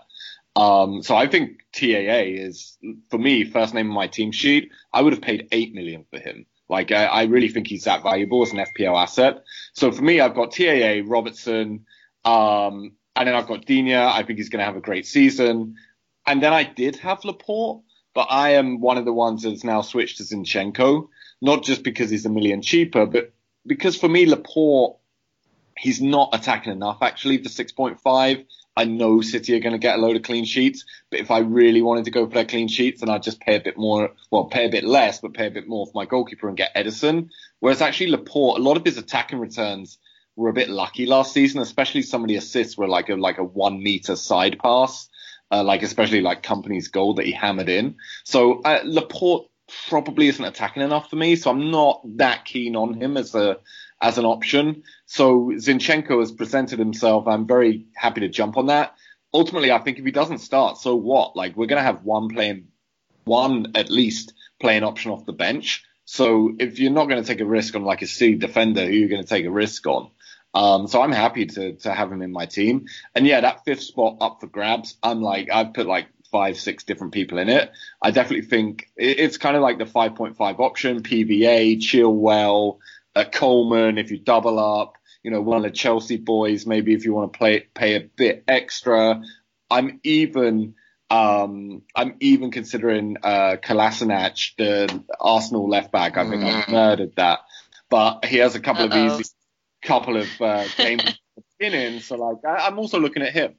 Um, 0.55 1.01
so 1.01 1.15
I 1.15 1.27
think 1.27 1.59
TAA 1.73 2.25
is, 2.27 2.77
for 3.09 3.17
me, 3.17 3.45
first 3.45 3.73
name 3.73 3.89
on 3.89 3.95
my 3.95 4.07
team 4.07 4.31
sheet. 4.31 4.71
I 4.93 5.01
would 5.01 5.13
have 5.13 5.21
paid 5.21 5.47
eight 5.51 5.73
million 5.73 6.05
for 6.09 6.19
him. 6.19 6.45
Like, 6.67 6.91
I, 6.91 7.05
I 7.05 7.23
really 7.23 7.49
think 7.49 7.67
he's 7.67 7.83
that 7.83 8.03
valuable 8.03 8.41
as 8.43 8.51
an 8.51 8.59
FPL 8.59 9.01
asset. 9.01 9.43
So 9.73 9.91
for 9.91 10.01
me, 10.01 10.19
I've 10.19 10.35
got 10.35 10.51
TAA, 10.51 11.01
Robertson, 11.05 11.85
um, 12.23 12.93
and 13.15 13.27
then 13.27 13.35
I've 13.35 13.47
got 13.47 13.65
Digne. 13.65 13.95
I 13.95 14.23
think 14.23 14.39
he's 14.39 14.49
going 14.49 14.59
to 14.59 14.65
have 14.65 14.77
a 14.77 14.81
great 14.81 15.05
season. 15.05 15.75
And 16.25 16.41
then 16.41 16.53
I 16.53 16.63
did 16.63 16.95
have 16.97 17.25
Laporte, 17.25 17.83
but 18.13 18.27
I 18.29 18.51
am 18.51 18.79
one 18.79 18.97
of 18.97 19.05
the 19.05 19.13
ones 19.13 19.43
that's 19.43 19.63
now 19.63 19.81
switched 19.81 20.17
to 20.17 20.23
Zinchenko, 20.23 21.07
not 21.41 21.63
just 21.63 21.83
because 21.83 22.09
he's 22.09 22.25
a 22.25 22.29
million 22.29 22.61
cheaper, 22.61 23.05
but 23.05 23.33
because 23.65 23.97
for 23.97 24.07
me, 24.07 24.25
Laporte, 24.25 24.97
he's 25.81 25.99
not 25.99 26.29
attacking 26.31 26.71
enough 26.71 26.99
actually 27.01 27.37
the 27.37 27.49
6.5. 27.49 28.45
I 28.77 28.85
know 28.85 29.21
City 29.21 29.55
are 29.55 29.59
going 29.59 29.73
to 29.73 29.79
get 29.79 29.97
a 29.97 30.01
load 30.01 30.15
of 30.15 30.21
clean 30.21 30.45
sheets, 30.45 30.85
but 31.09 31.19
if 31.19 31.31
I 31.31 31.39
really 31.39 31.81
wanted 31.81 32.05
to 32.05 32.11
go 32.11 32.27
for 32.27 32.33
their 32.35 32.45
clean 32.45 32.67
sheets, 32.67 33.01
then 33.01 33.09
I'd 33.09 33.23
just 33.23 33.41
pay 33.41 33.55
a 33.55 33.59
bit 33.59 33.77
more, 33.77 34.11
well, 34.29 34.45
pay 34.45 34.67
a 34.67 34.69
bit 34.69 34.83
less, 34.83 35.19
but 35.19 35.33
pay 35.33 35.47
a 35.47 35.51
bit 35.51 35.67
more 35.67 35.87
for 35.87 35.91
my 35.95 36.05
goalkeeper 36.05 36.47
and 36.47 36.55
get 36.55 36.75
Ederson. 36.75 37.29
Whereas 37.59 37.81
actually 37.81 38.11
Laporte, 38.11 38.59
a 38.59 38.63
lot 38.63 38.77
of 38.77 38.85
his 38.85 38.99
attacking 38.99 39.39
returns 39.39 39.97
were 40.35 40.49
a 40.49 40.53
bit 40.53 40.69
lucky 40.69 41.07
last 41.07 41.33
season, 41.33 41.61
especially 41.61 42.03
some 42.03 42.21
of 42.21 42.27
the 42.27 42.35
assists 42.35 42.77
were 42.77 42.87
like 42.87 43.09
a, 43.09 43.15
like 43.15 43.39
a 43.39 43.43
one 43.43 43.81
meter 43.81 44.15
side 44.15 44.59
pass, 44.59 45.09
uh, 45.51 45.63
like 45.63 45.81
especially 45.81 46.21
like 46.21 46.43
Kompany's 46.43 46.89
goal 46.89 47.15
that 47.15 47.25
he 47.25 47.31
hammered 47.31 47.69
in. 47.69 47.95
So 48.23 48.61
uh, 48.61 48.81
Laporte 48.85 49.49
probably 49.89 50.27
isn't 50.27 50.45
attacking 50.45 50.83
enough 50.83 51.09
for 51.09 51.15
me, 51.15 51.35
so 51.35 51.49
I'm 51.49 51.71
not 51.71 52.01
that 52.17 52.45
keen 52.45 52.75
on 52.75 52.93
him 52.93 53.17
as 53.17 53.33
a 53.33 53.57
as 54.01 54.17
an 54.17 54.25
option. 54.25 54.83
So 55.05 55.51
Zinchenko 55.55 56.19
has 56.19 56.31
presented 56.31 56.79
himself. 56.79 57.27
I'm 57.27 57.47
very 57.47 57.85
happy 57.95 58.21
to 58.21 58.29
jump 58.29 58.57
on 58.57 58.67
that. 58.67 58.95
Ultimately, 59.33 59.71
I 59.71 59.79
think 59.79 59.99
if 59.99 60.05
he 60.05 60.11
doesn't 60.11 60.39
start, 60.39 60.77
so 60.77 60.95
what? 60.95 61.35
Like 61.35 61.55
we're 61.55 61.67
going 61.67 61.79
to 61.79 61.85
have 61.85 62.03
one 62.03 62.29
playing, 62.29 62.67
one 63.23 63.73
at 63.75 63.89
least 63.89 64.33
playing 64.59 64.83
option 64.83 65.11
off 65.11 65.25
the 65.25 65.33
bench. 65.33 65.83
So 66.05 66.53
if 66.59 66.79
you're 66.79 66.91
not 66.91 67.07
going 67.07 67.23
to 67.23 67.27
take 67.27 67.39
a 67.39 67.45
risk 67.45 67.75
on 67.75 67.83
like 67.83 68.01
a 68.01 68.05
a 68.05 68.07
C 68.07 68.35
defender, 68.35 68.81
who 68.81 68.87
are 68.87 68.91
you're 68.91 69.09
going 69.09 69.21
to 69.21 69.27
take 69.27 69.45
a 69.45 69.51
risk 69.51 69.85
on? 69.87 70.11
Um, 70.53 70.87
so 70.87 71.01
I'm 71.01 71.13
happy 71.13 71.45
to 71.45 71.73
to 71.73 71.93
have 71.93 72.11
him 72.11 72.21
in 72.21 72.33
my 72.33 72.45
team. 72.45 72.87
And 73.15 73.25
yeah, 73.25 73.41
that 73.41 73.63
fifth 73.63 73.83
spot 73.83 74.17
up 74.19 74.41
for 74.41 74.47
grabs. 74.47 74.97
I'm 75.01 75.21
like 75.21 75.49
I've 75.49 75.73
put 75.73 75.87
like 75.87 76.07
five, 76.31 76.57
six 76.57 76.83
different 76.83 77.13
people 77.13 77.37
in 77.37 77.49
it. 77.49 77.71
I 78.01 78.11
definitely 78.11 78.47
think 78.47 78.89
it's 78.95 79.37
kind 79.37 79.55
of 79.55 79.61
like 79.61 79.77
the 79.77 79.85
5.5 79.85 80.59
option, 80.59 81.03
PVA, 81.03 81.77
Chilwell, 81.77 82.79
uh, 83.15 83.25
Coleman, 83.25 83.97
if 83.97 84.11
you 84.11 84.17
double 84.17 84.59
up, 84.59 84.95
you 85.23 85.31
know, 85.31 85.41
one 85.41 85.57
of 85.57 85.63
the 85.63 85.71
Chelsea 85.71 86.17
boys, 86.17 86.65
maybe 86.65 86.93
if 86.93 87.05
you 87.05 87.13
want 87.13 87.33
to 87.33 87.37
play, 87.37 87.59
pay 87.73 87.95
a 87.95 88.01
bit 88.01 88.43
extra. 88.47 89.21
I'm 89.69 89.99
even, 90.03 90.75
um, 91.09 91.83
I'm 91.95 92.15
even 92.19 92.51
considering, 92.51 93.17
uh, 93.23 93.57
Kolasinac, 93.63 94.55
the 94.57 95.03
Arsenal 95.19 95.69
left 95.69 95.91
back. 95.91 96.17
I 96.17 96.29
think 96.29 96.43
I've 96.43 96.69
murdered 96.69 97.15
that, 97.17 97.39
but 97.89 98.25
he 98.25 98.37
has 98.37 98.55
a 98.55 98.59
couple 98.59 98.85
Uh-oh. 98.85 99.15
of 99.15 99.19
easy, 99.19 99.29
couple 99.83 100.17
of, 100.17 100.41
uh, 100.41 100.65
games 100.77 101.03
in, 101.59 101.99
so 101.99 102.15
like, 102.15 102.37
I, 102.45 102.67
I'm 102.67 102.79
also 102.79 102.99
looking 102.99 103.23
at 103.23 103.33
him. 103.33 103.55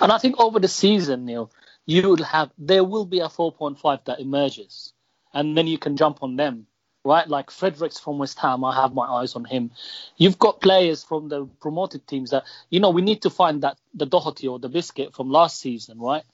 And 0.00 0.12
I 0.12 0.18
think 0.18 0.38
over 0.38 0.60
the 0.60 0.68
season, 0.68 1.24
Neil, 1.24 1.50
you 1.86 2.08
will 2.08 2.24
have 2.24 2.50
there 2.58 2.84
will 2.84 3.04
be 3.04 3.20
a 3.20 3.28
4.5 3.28 4.04
that 4.04 4.20
emerges, 4.20 4.92
and 5.32 5.56
then 5.56 5.66
you 5.66 5.78
can 5.78 5.96
jump 5.96 6.22
on 6.22 6.36
them, 6.36 6.66
right? 7.06 7.26
Like 7.28 7.50
Fredericks 7.50 7.98
from 7.98 8.18
West 8.18 8.38
Ham, 8.40 8.64
I 8.64 8.74
have 8.74 8.92
my 8.92 9.06
eyes 9.06 9.34
on 9.34 9.44
him. 9.44 9.70
You've 10.16 10.38
got 10.38 10.60
players 10.60 11.04
from 11.04 11.28
the 11.28 11.46
promoted 11.60 12.06
teams 12.06 12.30
that 12.30 12.44
you 12.68 12.80
know 12.80 12.90
we 12.90 13.02
need 13.02 13.22
to 13.22 13.30
find 13.30 13.62
that 13.62 13.78
the 13.94 14.06
Doherty 14.06 14.48
or 14.48 14.58
the 14.58 14.68
Biscuit 14.68 15.14
from 15.14 15.30
last 15.30 15.60
season, 15.60 15.98
right? 15.98 16.24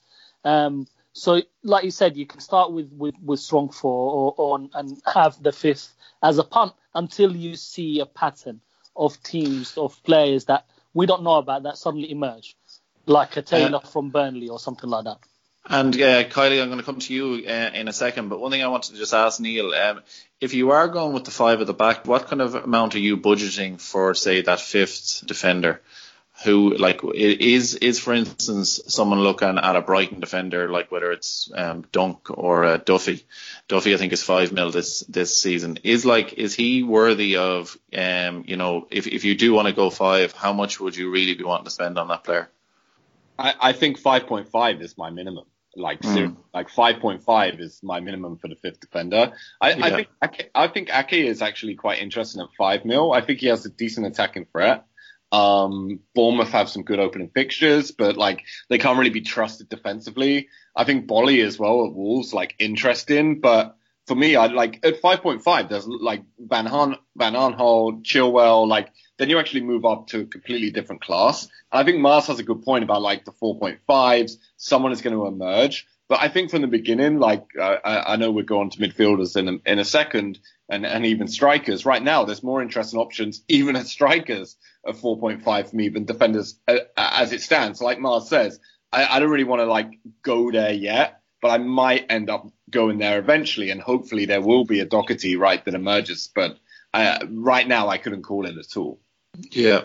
Um, 0.43 0.87
so, 1.13 1.41
like 1.63 1.83
you 1.85 1.91
said, 1.91 2.17
you 2.17 2.25
can 2.25 2.39
start 2.39 2.71
with 2.71 2.91
with, 2.91 3.15
with 3.23 3.39
strong 3.39 3.69
four 3.69 4.11
or, 4.11 4.33
or 4.37 4.69
and 4.73 5.01
have 5.05 5.41
the 5.41 5.51
fifth 5.51 5.93
as 6.21 6.39
a 6.39 6.43
punt 6.43 6.73
until 6.95 7.35
you 7.35 7.55
see 7.55 7.99
a 7.99 8.05
pattern 8.05 8.59
of 8.95 9.21
teams 9.23 9.77
of 9.77 10.01
players 10.03 10.45
that 10.45 10.65
we 10.93 11.05
don't 11.05 11.23
know 11.23 11.35
about 11.35 11.63
that 11.63 11.77
suddenly 11.77 12.11
emerge, 12.11 12.55
like 13.05 13.37
a 13.37 13.41
Taylor 13.41 13.77
uh, 13.77 13.87
from 13.87 14.09
Burnley 14.09 14.49
or 14.49 14.59
something 14.59 14.89
like 14.89 15.05
that. 15.05 15.17
And 15.65 15.95
uh, 15.95 16.25
Kylie, 16.25 16.61
I'm 16.61 16.67
going 16.67 16.79
to 16.79 16.85
come 16.85 16.99
to 16.99 17.13
you 17.13 17.45
uh, 17.47 17.71
in 17.73 17.87
a 17.87 17.93
second, 17.93 18.27
but 18.27 18.39
one 18.39 18.51
thing 18.51 18.61
I 18.61 18.67
wanted 18.67 18.91
to 18.91 18.97
just 18.97 19.13
ask 19.13 19.39
Neil, 19.39 19.73
um, 19.73 20.01
if 20.41 20.53
you 20.53 20.71
are 20.71 20.89
going 20.89 21.13
with 21.13 21.23
the 21.23 21.31
five 21.31 21.61
at 21.61 21.67
the 21.67 21.73
back, 21.73 22.05
what 22.05 22.27
kind 22.27 22.41
of 22.41 22.55
amount 22.55 22.95
are 22.95 22.99
you 22.99 23.15
budgeting 23.15 23.79
for, 23.79 24.13
say, 24.13 24.41
that 24.41 24.59
fifth 24.59 25.25
defender? 25.25 25.81
Who 26.45 26.75
like 26.75 27.01
is 27.13 27.75
is 27.75 27.99
for 27.99 28.11
instance 28.11 28.81
someone 28.87 29.19
looking 29.19 29.59
at 29.59 29.75
a 29.75 29.81
Brighton 29.81 30.19
defender 30.19 30.67
like 30.67 30.91
whether 30.91 31.11
it's 31.11 31.49
um, 31.53 31.85
Dunk 31.91 32.27
or 32.31 32.65
uh, 32.65 32.77
Duffy, 32.77 33.23
Duffy 33.67 33.93
I 33.93 33.97
think 33.97 34.13
is 34.13 34.23
five 34.23 34.51
mil 34.51 34.71
this 34.71 35.01
this 35.01 35.39
season. 35.39 35.77
Is 35.83 36.05
like 36.05 36.33
is 36.33 36.55
he 36.55 36.81
worthy 36.81 37.37
of 37.37 37.77
um 37.95 38.45
you 38.47 38.57
know 38.57 38.87
if 38.89 39.05
if 39.05 39.25
you 39.25 39.35
do 39.35 39.53
want 39.53 39.67
to 39.67 39.75
go 39.75 39.91
five, 39.91 40.31
how 40.31 40.53
much 40.53 40.79
would 40.79 40.97
you 40.97 41.11
really 41.11 41.35
be 41.35 41.43
wanting 41.43 41.65
to 41.65 41.71
spend 41.71 41.99
on 41.99 42.07
that 42.07 42.23
player? 42.23 42.49
I, 43.37 43.53
I 43.61 43.73
think 43.73 44.01
5.5 44.01 44.81
is 44.81 44.97
my 44.97 45.09
minimum. 45.09 45.45
Like 45.75 46.01
mm. 46.01 46.35
like 46.53 46.69
5.5 46.69 47.59
is 47.59 47.81
my 47.81 47.99
minimum 47.99 48.37
for 48.37 48.47
the 48.47 48.55
fifth 48.55 48.79
defender. 48.79 49.33
I, 49.59 49.73
yeah. 49.73 49.85
I 49.85 49.89
think 49.89 50.07
Ake, 50.23 50.51
I 50.53 50.67
think 50.67 50.89
Ake 50.93 51.13
is 51.13 51.41
actually 51.41 51.75
quite 51.75 51.99
interesting 51.99 52.41
at 52.41 52.49
five 52.57 52.85
mil. 52.85 53.11
I 53.11 53.21
think 53.21 53.39
he 53.39 53.47
has 53.47 53.65
a 53.65 53.69
decent 53.69 54.05
attacking 54.05 54.45
threat. 54.51 54.85
Um, 55.31 55.99
Bournemouth 56.13 56.49
have 56.49 56.69
some 56.69 56.83
good 56.83 56.99
opening 56.99 57.31
fixtures, 57.33 57.89
but 57.89 58.17
like 58.17 58.43
they 58.69 58.77
can't 58.77 58.99
really 58.99 59.09
be 59.09 59.21
trusted 59.21 59.67
defensively. 59.67 60.49
I 60.75 60.83
think 60.83 61.07
Boly 61.07 61.43
as 61.43 61.57
well 61.57 61.85
at 61.87 61.93
Wolves 61.93 62.33
like 62.33 62.55
interesting, 62.59 63.41
but 63.41 63.75
for 64.07 64.15
me, 64.15 64.35
I 64.35 64.47
like 64.47 64.79
at 64.83 65.01
5.5. 65.01 65.69
There's 65.69 65.87
like 65.87 66.23
Van 66.39 66.65
Han, 66.65 66.97
Van 67.15 67.33
Aanholt, 67.33 68.03
Chilwell, 68.03 68.67
like 68.67 68.91
then 69.17 69.29
you 69.29 69.39
actually 69.39 69.61
move 69.61 69.85
up 69.85 70.07
to 70.07 70.21
a 70.21 70.25
completely 70.25 70.71
different 70.71 71.01
class. 71.01 71.43
And 71.71 71.81
I 71.81 71.83
think 71.83 71.99
Mars 71.99 72.27
has 72.27 72.39
a 72.39 72.43
good 72.43 72.63
point 72.63 72.83
about 72.83 73.01
like 73.01 73.25
the 73.25 73.31
4.5s. 73.31 74.37
Someone 74.57 74.91
is 74.91 75.01
going 75.01 75.15
to 75.15 75.27
emerge. 75.27 75.87
But 76.09 76.21
I 76.21 76.27
think 76.27 76.51
from 76.51 76.61
the 76.61 76.67
beginning, 76.67 77.19
like 77.19 77.45
uh, 77.59 77.77
I, 77.83 78.13
I, 78.13 78.15
know 78.17 78.31
we're 78.31 78.43
going 78.43 78.69
to 78.71 78.79
midfielders 78.79 79.37
in 79.37 79.47
a, 79.47 79.71
in 79.71 79.79
a 79.79 79.85
second, 79.85 80.37
and, 80.69 80.85
and 80.85 81.05
even 81.05 81.27
strikers. 81.27 81.85
Right 81.85 82.03
now, 82.03 82.25
there's 82.25 82.43
more 82.43 82.61
interesting 82.61 82.99
options, 82.99 83.41
even 83.47 83.75
at 83.75 83.87
strikers, 83.87 84.57
of 84.83 84.99
4.5 84.99 85.69
for 85.69 85.75
me 85.75 85.89
than 85.89 86.05
defenders 86.05 86.59
uh, 86.67 86.79
as 86.97 87.31
it 87.31 87.41
stands. 87.41 87.81
Like 87.81 87.99
Mars 87.99 88.27
says, 88.27 88.59
I, 88.91 89.05
I 89.05 89.19
don't 89.19 89.29
really 89.29 89.45
want 89.45 89.61
to 89.61 89.65
like 89.65 89.99
go 90.21 90.51
there 90.51 90.73
yet, 90.73 91.21
but 91.43 91.51
I 91.51 91.57
might 91.57 92.05
end 92.09 92.29
up 92.29 92.49
going 92.69 92.97
there 92.99 93.19
eventually, 93.19 93.69
and 93.69 93.81
hopefully 93.81 94.25
there 94.25 94.41
will 94.41 94.63
be 94.63 94.79
a 94.79 94.85
Doherty 94.85 95.35
right 95.35 95.63
that 95.65 95.75
emerges. 95.75 96.31
But 96.33 96.57
uh, 96.93 97.19
right 97.29 97.67
now, 97.67 97.89
I 97.89 97.97
couldn't 97.97 98.23
call 98.23 98.45
it 98.45 98.57
at 98.57 98.77
all. 98.77 99.01
Yeah. 99.51 99.81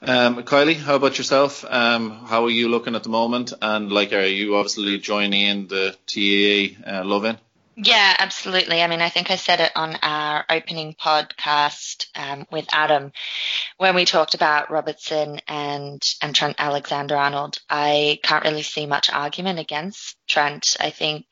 Um, 0.00 0.42
Kylie, 0.44 0.76
how 0.76 0.94
about 0.94 1.18
yourself? 1.18 1.62
Um, 1.68 2.10
how 2.10 2.44
are 2.44 2.50
you 2.50 2.68
looking 2.68 2.94
at 2.94 3.02
the 3.02 3.10
moment? 3.10 3.52
And 3.60 3.92
like, 3.92 4.14
are 4.14 4.24
you 4.24 4.56
obviously 4.56 4.98
joining 4.98 5.42
in 5.42 5.68
the 5.68 5.94
TAA 6.06 6.90
uh, 6.90 7.04
love-in? 7.04 7.36
Yeah, 7.76 8.14
absolutely. 8.18 8.82
I 8.82 8.86
mean, 8.86 9.00
I 9.00 9.08
think 9.08 9.30
I 9.30 9.36
said 9.36 9.60
it 9.60 9.72
on 9.74 9.96
our 10.02 10.44
opening 10.48 10.94
podcast 10.94 12.06
um, 12.14 12.46
with 12.52 12.66
Adam 12.72 13.10
when 13.78 13.96
we 13.96 14.04
talked 14.04 14.34
about 14.34 14.70
Robertson 14.70 15.40
and 15.48 16.00
and 16.22 16.34
Trent 16.34 16.56
Alexander-Arnold. 16.58 17.56
I 17.68 18.20
can't 18.22 18.44
really 18.44 18.62
see 18.62 18.86
much 18.86 19.10
argument 19.10 19.58
against 19.58 20.16
Trent. 20.28 20.76
I 20.78 20.90
think 20.90 21.26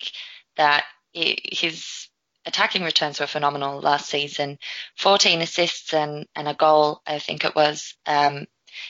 that 0.57 0.85
his 1.13 2.09
attacking 2.45 2.83
returns 2.83 3.21
were 3.21 3.27
phenomenal 3.27 3.81
last 3.81 4.09
season. 4.09 4.59
14 4.99 5.43
assists 5.43 5.95
and, 5.95 6.27
and 6.35 6.49
a 6.49 6.55
goal, 6.55 7.03
I 7.07 7.21
think 7.21 7.45
it 7.45 7.55
was. 7.55 7.95
Um, 8.07 8.47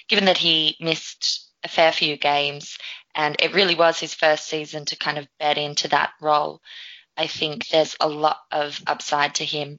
given 0.08 0.24
that 0.26 0.38
he 0.38 0.76
missed 0.80 1.48
a 1.64 1.68
fair 1.68 1.92
few 1.92 2.16
games 2.16 2.78
and 3.14 3.36
it 3.40 3.54
really 3.54 3.74
was 3.74 3.98
his 3.98 4.14
first 4.14 4.46
season 4.46 4.84
to 4.86 4.96
kind 4.96 5.18
of 5.18 5.28
bed 5.38 5.58
into 5.58 5.88
that 5.88 6.12
role, 6.20 6.62
I 7.16 7.26
think 7.26 7.68
there's 7.68 7.96
a 8.00 8.08
lot 8.08 8.38
of 8.50 8.80
upside 8.86 9.36
to 9.36 9.44
him. 9.44 9.78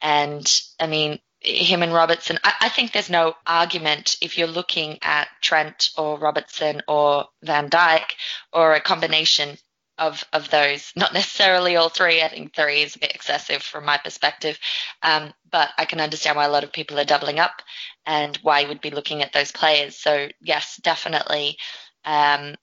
And 0.00 0.46
I 0.78 0.86
mean, 0.86 1.18
him 1.40 1.82
and 1.82 1.92
Robertson, 1.92 2.38
I, 2.42 2.52
I, 2.62 2.68
think 2.68 2.92
there's 2.92 3.10
no 3.10 3.34
argument 3.46 4.16
if 4.20 4.38
you're 4.38 4.48
looking 4.48 4.98
at 5.02 5.28
Trent 5.40 5.90
or 5.96 6.18
Robertson 6.18 6.82
or 6.88 7.26
Van 7.42 7.70
Dijk 7.70 8.04
or 8.52 8.74
a 8.74 8.80
combination 8.80 9.56
of 9.98 10.24
of 10.32 10.48
those. 10.50 10.92
Not 10.96 11.12
necessarily 11.12 11.76
all 11.76 11.88
three. 11.88 12.22
I 12.22 12.28
think 12.28 12.54
three 12.54 12.82
is 12.82 12.96
a 12.96 13.00
bit 13.00 13.14
excessive 13.14 13.62
from 13.62 13.84
my 13.84 13.98
perspective, 13.98 14.58
um, 15.02 15.32
but 15.50 15.70
I 15.76 15.84
can 15.84 16.00
understand 16.00 16.36
why 16.36 16.44
a 16.44 16.50
lot 16.50 16.64
of 16.64 16.72
people 16.72 16.98
are 16.98 17.04
doubling 17.04 17.38
up 17.38 17.62
and 18.06 18.36
why 18.42 18.60
you 18.60 18.68
would 18.68 18.80
be 18.80 18.90
looking 18.90 19.22
at 19.22 19.32
those 19.32 19.52
players. 19.52 19.96
So 19.96 20.28
yes, 20.40 20.80
definitely. 20.82 21.58
Um, 22.04 22.54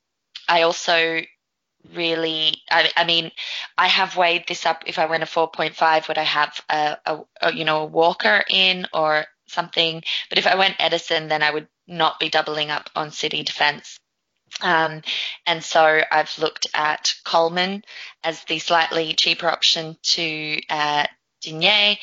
I 0.47 0.61
also 0.63 1.21
really, 1.93 2.61
I, 2.69 2.91
I, 2.95 3.05
mean, 3.05 3.31
I 3.77 3.87
have 3.87 4.17
weighed 4.17 4.45
this 4.47 4.65
up. 4.65 4.83
If 4.85 4.99
I 4.99 5.05
went 5.05 5.23
a 5.23 5.27
4.5, 5.27 6.07
would 6.07 6.17
I 6.17 6.23
have 6.23 6.61
a, 6.69 6.97
a, 7.05 7.19
a 7.41 7.53
you 7.53 7.65
know 7.65 7.81
a 7.81 7.85
Walker 7.85 8.43
in 8.49 8.87
or 8.93 9.25
something? 9.47 10.03
But 10.29 10.37
if 10.37 10.47
I 10.47 10.55
went 10.55 10.77
ederson 10.77 11.29
then 11.29 11.43
I 11.43 11.51
would 11.51 11.67
not 11.87 12.19
be 12.19 12.29
doubling 12.29 12.71
up 12.71 12.89
on 12.95 13.11
City 13.11 13.43
defence. 13.43 13.99
Um, 14.61 15.01
and 15.45 15.63
so 15.63 16.01
I've 16.11 16.37
looked 16.39 16.67
at 16.73 17.13
Coleman 17.25 17.83
as 18.23 18.43
the 18.45 18.59
slightly 18.59 19.13
cheaper 19.13 19.49
option 19.49 19.97
to 20.01 20.61
uh, 20.69 21.05
Digne, 21.41 21.99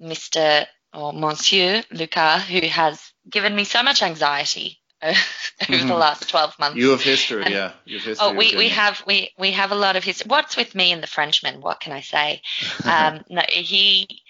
Mr. 0.00 0.66
or 0.94 1.12
Monsieur 1.12 1.82
Lucas, 1.90 2.44
who 2.44 2.60
has 2.68 3.12
given 3.28 3.56
me 3.56 3.64
so 3.64 3.82
much 3.82 4.02
anxiety 4.02 4.78
over 5.02 5.14
mm-hmm. 5.14 5.88
the 5.88 5.94
last 5.94 6.28
12 6.28 6.58
months. 6.58 6.76
You 6.76 6.90
have 6.90 7.02
history, 7.02 7.42
and, 7.44 7.52
yeah. 7.52 7.72
You 7.84 7.98
have 7.98 8.06
history 8.06 8.26
oh, 8.26 8.34
we, 8.34 8.56
we 8.56 8.68
have 8.70 9.02
we, 9.06 9.30
we 9.38 9.52
have 9.52 9.72
a 9.72 9.76
lot 9.76 9.96
of 9.96 10.04
history. 10.04 10.28
What's 10.28 10.56
with 10.56 10.74
me 10.74 10.92
and 10.92 11.02
the 11.02 11.06
Frenchman? 11.06 11.60
What 11.60 11.80
can 11.80 11.92
I 11.92 12.00
say? 12.00 12.42
um, 12.84 13.22
no, 13.28 13.42
he 13.48 14.22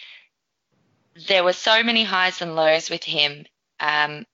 there 1.28 1.44
were 1.44 1.52
so 1.52 1.82
many 1.82 2.04
highs 2.04 2.42
and 2.42 2.54
lows 2.54 2.90
with 2.90 3.04
him. 3.04 3.46
Um, 3.80 4.26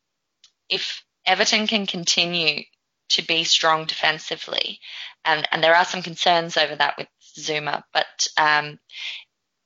if 0.69 1.05
Everton 1.27 1.67
can 1.67 1.87
continue 1.87 2.65
to 3.13 3.23
be 3.23 3.45
strong 3.45 3.85
defensively. 3.87 4.81
And, 5.25 5.47
and 5.53 5.63
there 5.63 5.77
are 5.77 5.85
some 5.85 6.03
concerns 6.03 6.57
over 6.57 6.75
that 6.75 6.97
with 6.99 7.09
Zouma, 7.39 7.85
but 7.93 8.27
um, 8.37 8.79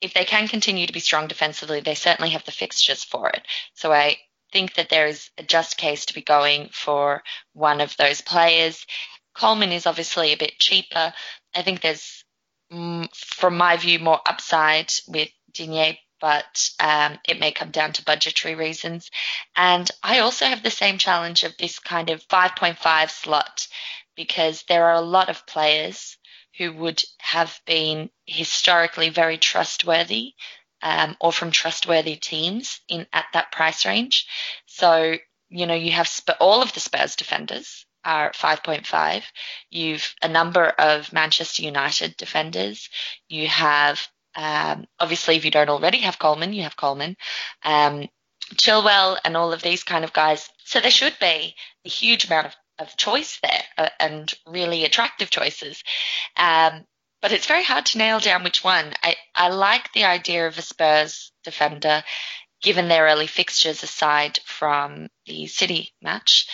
if 0.01 0.13
they 0.15 0.25
can 0.25 0.49
continue 0.49 0.87
to 0.87 0.93
be 0.93 1.01
strong 1.01 1.29
defensively, 1.29 1.81
they 1.81 1.95
certainly 1.95 2.31
have 2.31 2.45
the 2.45 2.53
fixtures 2.53 3.05
for 3.05 3.31
it. 3.31 3.43
So 3.75 3.93
I 3.93 4.19
think 4.53 4.75
that 4.75 4.89
there 4.89 5.07
is 5.07 5.31
a 5.39 5.43
just 5.43 5.77
case 5.77 6.07
to 6.07 6.15
be 6.15 6.23
going 6.23 6.71
for 6.73 7.23
one 7.53 7.81
of 7.81 7.97
those 7.97 8.21
players. 8.21 8.87
Coleman 9.35 9.73
is 9.73 9.87
obviously 9.87 10.33
a 10.33 10.37
bit 10.37 10.59
cheaper. 10.59 11.13
I 11.55 11.63
think 11.63 11.81
there's, 11.81 12.25
mm, 12.73 13.09
from 13.15 13.57
my 13.57 13.77
view, 13.77 13.99
more 13.99 14.21
upside 14.27 14.93
with 15.09 15.29
Digne 15.53 15.99
but 16.21 16.71
um, 16.81 17.19
it 17.29 17.39
may 17.39 17.53
come 17.53 17.71
down 17.71 17.93
to 17.93 18.05
budgetary 18.05 18.55
reasons. 18.55 19.11
And 19.55 19.91
I 20.03 20.21
also 20.21 20.47
have 20.47 20.63
the 20.63 20.71
same 20.71 20.99
challenge 20.99 21.45
of 21.45 21.57
this 21.59 21.79
kind 21.79 22.11
of 22.11 22.27
5.5 22.29 23.11
slot 23.11 23.69
because 24.17 24.65
there 24.69 24.87
are 24.87 24.95
a 24.95 25.01
lot 25.01 25.29
of 25.29 25.47
players 25.47 26.17
who 26.57 26.73
would 26.73 27.03
have 27.19 27.61
been 27.67 28.11
historically 28.25 29.11
very 29.11 29.37
trustworthy 29.37 30.33
um, 30.83 31.17
or 31.21 31.33
from 31.33 31.51
trustworthy 31.51 32.17
teams 32.17 32.81
in 32.89 33.07
at 33.13 33.27
that 33.33 33.53
price 33.53 33.87
range. 33.87 34.27
So 34.67 35.17
you 35.49 35.67
know 35.67 35.75
you 35.75 35.93
have 35.93 36.09
Sp- 36.09 36.41
all 36.41 36.63
of 36.63 36.73
the 36.73 36.81
Spurs 36.81 37.17
defenders 37.17 37.87
are 38.05 38.31
5.5. 38.31 39.25
You've 39.69 40.15
a 40.23 40.29
number 40.29 40.67
of 40.67 41.13
Manchester 41.13 41.63
United 41.63 42.17
defenders. 42.17 42.89
You 43.29 43.49
have 43.49 44.07
um, 44.37 44.87
obviously, 45.01 45.37
if 45.37 45.45
you 45.45 45.51
don't 45.51 45.71
already 45.71 45.99
have 45.99 46.19
Coleman, 46.19 46.53
you 46.53 46.63
have 46.63 46.77
Coleman, 46.77 47.17
um, 47.65 48.07
Chilwell, 48.55 49.17
and 49.25 49.37
all 49.37 49.53
of 49.53 49.63
these 49.63 49.83
kind 49.83 50.05
of 50.05 50.13
guys. 50.13 50.49
So 50.65 50.81
there 50.81 50.91
should 50.91 51.17
be 51.19 51.55
a 51.85 51.89
huge 51.89 52.27
amount 52.27 52.49
of, 52.49 52.55
of 52.79 52.97
choice 52.97 53.41
there 53.43 53.63
uh, 53.79 53.89
and 53.99 54.33
really 54.47 54.85
attractive 54.85 55.31
choices. 55.31 55.83
Um, 56.37 56.85
but 57.21 57.33
it's 57.33 57.47
very 57.47 57.65
hard 57.65 57.87
to 57.87 57.99
nail 57.99 58.21
down 58.21 58.45
which 58.45 58.63
one. 58.65 58.93
I, 59.03 59.17
I 59.35 59.49
like 59.49 59.93
the 59.93 60.05
idea 60.05 60.47
of 60.47 60.59
a 60.59 60.63
Spurs 60.63 61.33
defender, 61.45 62.03
given 62.63 62.89
their 62.89 63.05
early 63.07 63.27
fixtures 63.27 63.83
aside 63.83 64.39
from 64.45 65.09
the 65.27 65.47
City 65.47 65.93
match. 66.03 66.49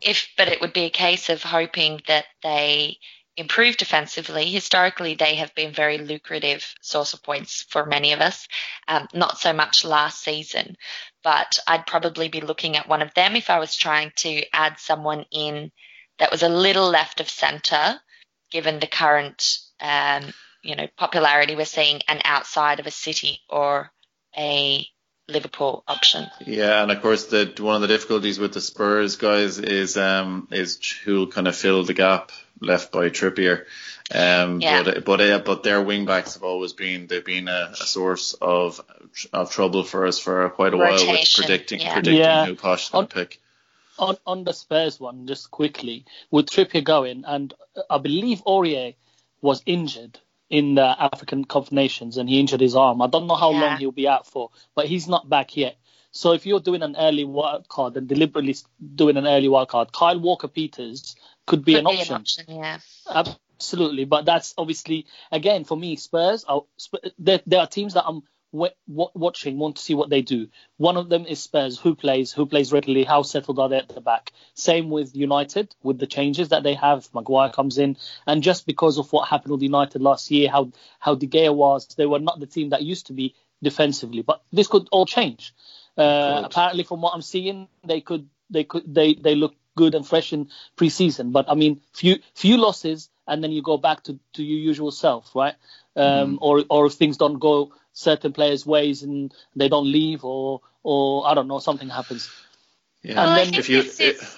If, 0.00 0.28
but 0.36 0.48
it 0.48 0.60
would 0.60 0.72
be 0.72 0.84
a 0.84 0.90
case 0.90 1.28
of 1.28 1.42
hoping 1.42 2.00
that 2.08 2.26
they 2.42 2.98
improve 3.36 3.76
defensively. 3.76 4.46
Historically, 4.46 5.14
they 5.14 5.36
have 5.36 5.54
been 5.54 5.72
very 5.72 5.98
lucrative 5.98 6.74
source 6.80 7.14
of 7.14 7.22
points 7.22 7.64
for 7.68 7.84
many 7.84 8.12
of 8.12 8.20
us. 8.20 8.46
Um, 8.86 9.08
not 9.12 9.38
so 9.38 9.52
much 9.52 9.84
last 9.84 10.22
season, 10.22 10.76
but 11.22 11.58
I'd 11.66 11.86
probably 11.86 12.28
be 12.28 12.40
looking 12.40 12.76
at 12.76 12.88
one 12.88 13.02
of 13.02 13.14
them 13.14 13.34
if 13.34 13.50
I 13.50 13.58
was 13.58 13.74
trying 13.74 14.12
to 14.16 14.44
add 14.54 14.78
someone 14.78 15.24
in 15.32 15.72
that 16.18 16.30
was 16.30 16.42
a 16.42 16.48
little 16.48 16.88
left 16.88 17.20
of 17.20 17.28
centre, 17.28 18.00
given 18.50 18.78
the 18.78 18.86
current, 18.86 19.58
um, 19.80 20.24
you 20.62 20.76
know, 20.76 20.86
popularity 20.96 21.56
we're 21.56 21.64
seeing, 21.64 22.00
and 22.08 22.20
outside 22.24 22.80
of 22.80 22.86
a 22.86 22.90
City 22.90 23.40
or 23.48 23.90
a 24.36 24.86
Liverpool 25.28 25.84
option. 25.88 26.26
Yeah, 26.46 26.82
and 26.82 26.90
of 26.92 27.00
course, 27.00 27.26
the 27.26 27.52
one 27.58 27.76
of 27.76 27.80
the 27.82 27.88
difficulties 27.88 28.38
with 28.38 28.52
the 28.52 28.60
Spurs 28.60 29.16
guys 29.16 29.58
is 29.58 29.96
um 29.96 30.48
is 30.50 30.78
who'll 31.04 31.28
kind 31.28 31.48
of 31.48 31.56
fill 31.56 31.82
the 31.84 31.94
gap 31.94 32.30
left 32.60 32.92
by 32.92 33.08
Trippier. 33.08 33.64
Um, 34.14 34.60
Yeah. 34.60 34.82
but 34.82 35.04
but 35.04 35.20
uh, 35.22 35.38
but 35.38 35.62
their 35.62 35.80
wing 35.80 36.04
backs 36.04 36.34
have 36.34 36.42
always 36.42 36.74
been 36.74 37.06
they've 37.06 37.24
been 37.24 37.48
a, 37.48 37.70
a 37.72 37.76
source 37.86 38.34
of 38.34 38.80
of 39.32 39.50
trouble 39.50 39.82
for 39.82 40.06
us 40.06 40.18
for 40.18 40.48
quite 40.50 40.74
a 40.74 40.76
while 40.76 40.92
with 40.92 41.32
predicting 41.34 41.80
yeah. 41.80 41.94
predicting 41.94 42.20
Yeah. 42.20 42.44
who 42.44 42.54
Poch 42.54 42.82
is 42.84 42.88
going 42.90 43.06
to 43.06 43.14
pick. 43.14 43.40
on 43.98 44.16
on 44.26 44.44
the 44.44 44.52
Spurs 44.52 45.00
one, 45.00 45.26
just 45.26 45.50
quickly, 45.50 46.04
with 46.30 46.50
Trippier 46.50 46.84
going, 46.84 47.24
and 47.26 47.54
I 47.88 47.96
believe 47.98 48.42
Aurier 48.44 48.94
was 49.44 49.62
injured 49.66 50.18
in 50.48 50.74
the 50.74 50.82
African 50.82 51.44
Cup 51.44 51.64
of 51.66 51.72
Nations, 51.72 52.16
and 52.16 52.28
he 52.28 52.40
injured 52.40 52.60
his 52.62 52.74
arm. 52.74 53.02
I 53.02 53.08
don't 53.08 53.26
know 53.26 53.34
how 53.34 53.52
Yeah. 53.52 53.60
long 53.60 53.76
he'll 53.78 53.92
be 53.92 54.08
out 54.08 54.26
for, 54.26 54.50
but 54.74 54.86
he's 54.86 55.06
not 55.06 55.28
back 55.28 55.54
yet. 55.56 55.76
So 56.12 56.32
if 56.32 56.46
you're 56.46 56.60
doing 56.60 56.82
an 56.82 56.96
early 56.96 57.24
wild 57.24 57.68
card 57.68 57.96
and 57.98 58.08
deliberately 58.08 58.56
doing 58.94 59.16
an 59.18 59.26
early 59.26 59.48
wild 59.48 59.68
card, 59.68 59.92
Kyle 59.92 60.18
Walker 60.18 60.48
Peters 60.48 61.14
could 61.46 61.62
be, 61.64 61.74
Could 61.74 61.80
an, 61.80 61.84
be 61.84 61.98
option. 62.00 62.14
an 62.14 62.20
option, 62.20 62.44
yeah. 62.48 62.78
Absolutely, 63.60 64.04
but 64.06 64.24
that's 64.24 64.54
obviously 64.56 65.06
again 65.30 65.64
for 65.64 65.76
me. 65.76 65.96
Spurs, 65.96 66.44
are, 66.44 66.62
Sp- 66.80 67.12
there, 67.18 67.40
there 67.46 67.60
are 67.60 67.66
teams 67.66 67.94
that 67.94 68.04
I'm 68.06 68.22
watching, 68.86 69.58
want 69.58 69.76
to 69.76 69.82
see 69.82 69.94
what 69.94 70.10
they 70.10 70.22
do. 70.22 70.48
One 70.76 70.96
of 70.96 71.08
them 71.08 71.26
is 71.26 71.40
Spurs, 71.40 71.78
who 71.78 71.94
plays, 71.94 72.32
who 72.32 72.46
plays 72.46 72.72
regularly, 72.72 73.04
how 73.04 73.22
settled 73.22 73.58
are 73.58 73.68
they 73.68 73.78
at 73.78 73.88
the 73.88 74.00
back. 74.00 74.32
Same 74.54 74.90
with 74.90 75.16
United, 75.16 75.74
with 75.82 75.98
the 75.98 76.06
changes 76.06 76.50
that 76.50 76.62
they 76.62 76.74
have. 76.74 77.08
Maguire 77.12 77.50
comes 77.50 77.78
in, 77.78 77.96
and 78.26 78.42
just 78.42 78.66
because 78.66 78.98
of 78.98 79.12
what 79.12 79.28
happened 79.28 79.52
with 79.52 79.62
United 79.62 80.00
last 80.00 80.30
year, 80.30 80.50
how 80.50 80.70
how 81.00 81.14
De 81.14 81.26
Gea 81.26 81.54
was, 81.54 81.86
they 81.96 82.06
were 82.06 82.20
not 82.20 82.40
the 82.40 82.46
team 82.46 82.70
that 82.70 82.82
used 82.82 83.08
to 83.08 83.12
be 83.12 83.34
defensively. 83.62 84.22
But 84.22 84.42
this 84.52 84.68
could 84.68 84.88
all 84.92 85.06
change. 85.06 85.54
Uh, 85.96 86.42
apparently, 86.44 86.84
from 86.84 87.02
what 87.02 87.14
I'm 87.14 87.22
seeing, 87.22 87.68
they 87.84 88.00
could 88.00 88.28
they 88.50 88.64
could 88.64 88.82
they 88.86 89.14
they 89.14 89.34
look 89.34 89.54
good 89.76 89.94
and 89.94 90.06
fresh 90.06 90.32
in 90.32 90.50
preseason. 90.76 91.32
But 91.32 91.46
I 91.48 91.54
mean, 91.54 91.80
few 91.92 92.16
few 92.34 92.56
losses, 92.56 93.10
and 93.26 93.42
then 93.42 93.52
you 93.52 93.62
go 93.62 93.78
back 93.78 94.04
to, 94.04 94.18
to 94.34 94.42
your 94.44 94.58
usual 94.58 94.90
self, 94.90 95.34
right? 95.34 95.54
Um, 95.96 96.38
Or 96.42 96.64
or 96.68 96.86
if 96.86 96.94
things 96.94 97.16
don't 97.16 97.38
go 97.38 97.72
certain 97.92 98.32
players' 98.32 98.66
ways 98.66 99.02
and 99.02 99.32
they 99.54 99.68
don't 99.68 99.90
leave, 99.90 100.24
or 100.24 100.60
or 100.82 101.26
I 101.26 101.34
don't 101.34 101.48
know, 101.48 101.60
something 101.60 101.88
happens. 101.88 102.30
Yeah, 103.02 103.10
And 103.12 103.18
Well, 103.18 103.28
I 103.30 103.44
then 103.44 103.54
if 103.54 103.68
you 103.68 103.82
this 103.82 104.00
is- 104.00 104.36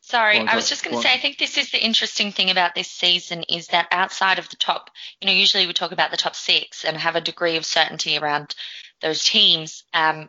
Sorry, 0.00 0.38
I 0.38 0.54
was 0.54 0.68
just 0.68 0.84
going 0.84 0.94
to 0.94 1.00
say, 1.02 1.14
I 1.14 1.18
think 1.18 1.38
this 1.38 1.56
is 1.56 1.70
the 1.70 1.82
interesting 1.82 2.30
thing 2.30 2.50
about 2.50 2.74
this 2.74 2.88
season 2.88 3.42
is 3.44 3.68
that 3.68 3.88
outside 3.90 4.38
of 4.38 4.50
the 4.50 4.56
top, 4.56 4.90
you 5.18 5.26
know, 5.26 5.32
usually 5.32 5.66
we 5.66 5.72
talk 5.72 5.92
about 5.92 6.10
the 6.10 6.18
top 6.18 6.36
six 6.36 6.84
and 6.84 6.94
have 6.98 7.16
a 7.16 7.22
degree 7.22 7.56
of 7.56 7.64
certainty 7.64 8.18
around 8.18 8.54
those 9.00 9.24
teams. 9.24 9.84
Um, 9.94 10.28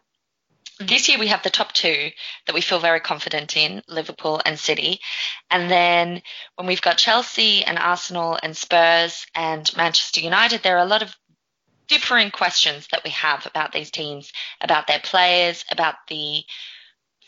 this 0.80 1.08
year 1.08 1.18
we 1.18 1.28
have 1.28 1.44
the 1.44 1.50
top 1.50 1.72
two 1.72 2.10
that 2.46 2.54
we 2.54 2.62
feel 2.62 2.80
very 2.80 3.00
confident 3.00 3.56
in, 3.56 3.82
Liverpool 3.88 4.42
and 4.46 4.60
City. 4.60 5.00
And 5.50 5.70
then 5.70 6.22
when 6.56 6.68
we've 6.68 6.82
got 6.82 6.98
Chelsea 6.98 7.64
and 7.64 7.78
Arsenal 7.78 8.38
and 8.42 8.56
Spurs 8.56 9.26
and 9.36 9.70
Manchester 9.78 10.22
United, 10.22 10.64
there 10.64 10.78
are 10.78 10.86
a 10.86 10.90
lot 10.90 11.02
of 11.02 11.16
differing 11.88 12.32
questions 12.32 12.88
that 12.92 13.04
we 13.04 13.12
have 13.12 13.46
about 13.46 13.72
these 13.72 13.92
teams, 13.92 14.32
about 14.62 14.88
their 14.88 15.00
players, 15.00 15.64
about 15.72 15.96
the 16.10 16.44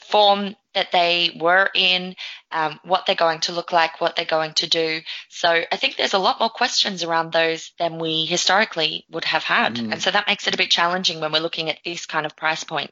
form 0.08 0.56
that 0.74 0.92
they 0.92 1.38
were 1.40 1.70
in, 1.76 2.16
um, 2.52 2.80
what 2.84 3.06
they're 3.06 3.16
going 3.16 3.42
to 3.42 3.52
look 3.52 3.72
like, 3.72 4.00
what 4.00 4.16
they're 4.16 4.26
going 4.26 4.54
to 4.54 4.68
do. 4.68 5.02
So 5.30 5.50
I 5.50 5.76
think 5.78 5.96
there's 5.96 6.14
a 6.14 6.20
lot 6.20 6.40
more 6.40 6.50
questions 6.50 7.04
around 7.04 7.34
those 7.34 7.74
than 7.78 8.00
we 8.00 8.26
historically 8.26 9.06
would 9.10 9.26
have 9.26 9.44
had. 9.44 9.76
Mm. 9.76 9.94
And 9.94 10.02
so 10.02 10.12
that 10.12 10.28
makes 10.28 10.48
it 10.48 10.54
a 10.54 10.58
bit 10.58 10.72
challenging 10.72 11.20
when 11.20 11.32
we're 11.32 11.40
looking 11.40 11.70
at 11.70 11.80
this 11.84 12.06
kind 12.06 12.26
of 12.26 12.36
price 12.36 12.64
point. 12.64 12.92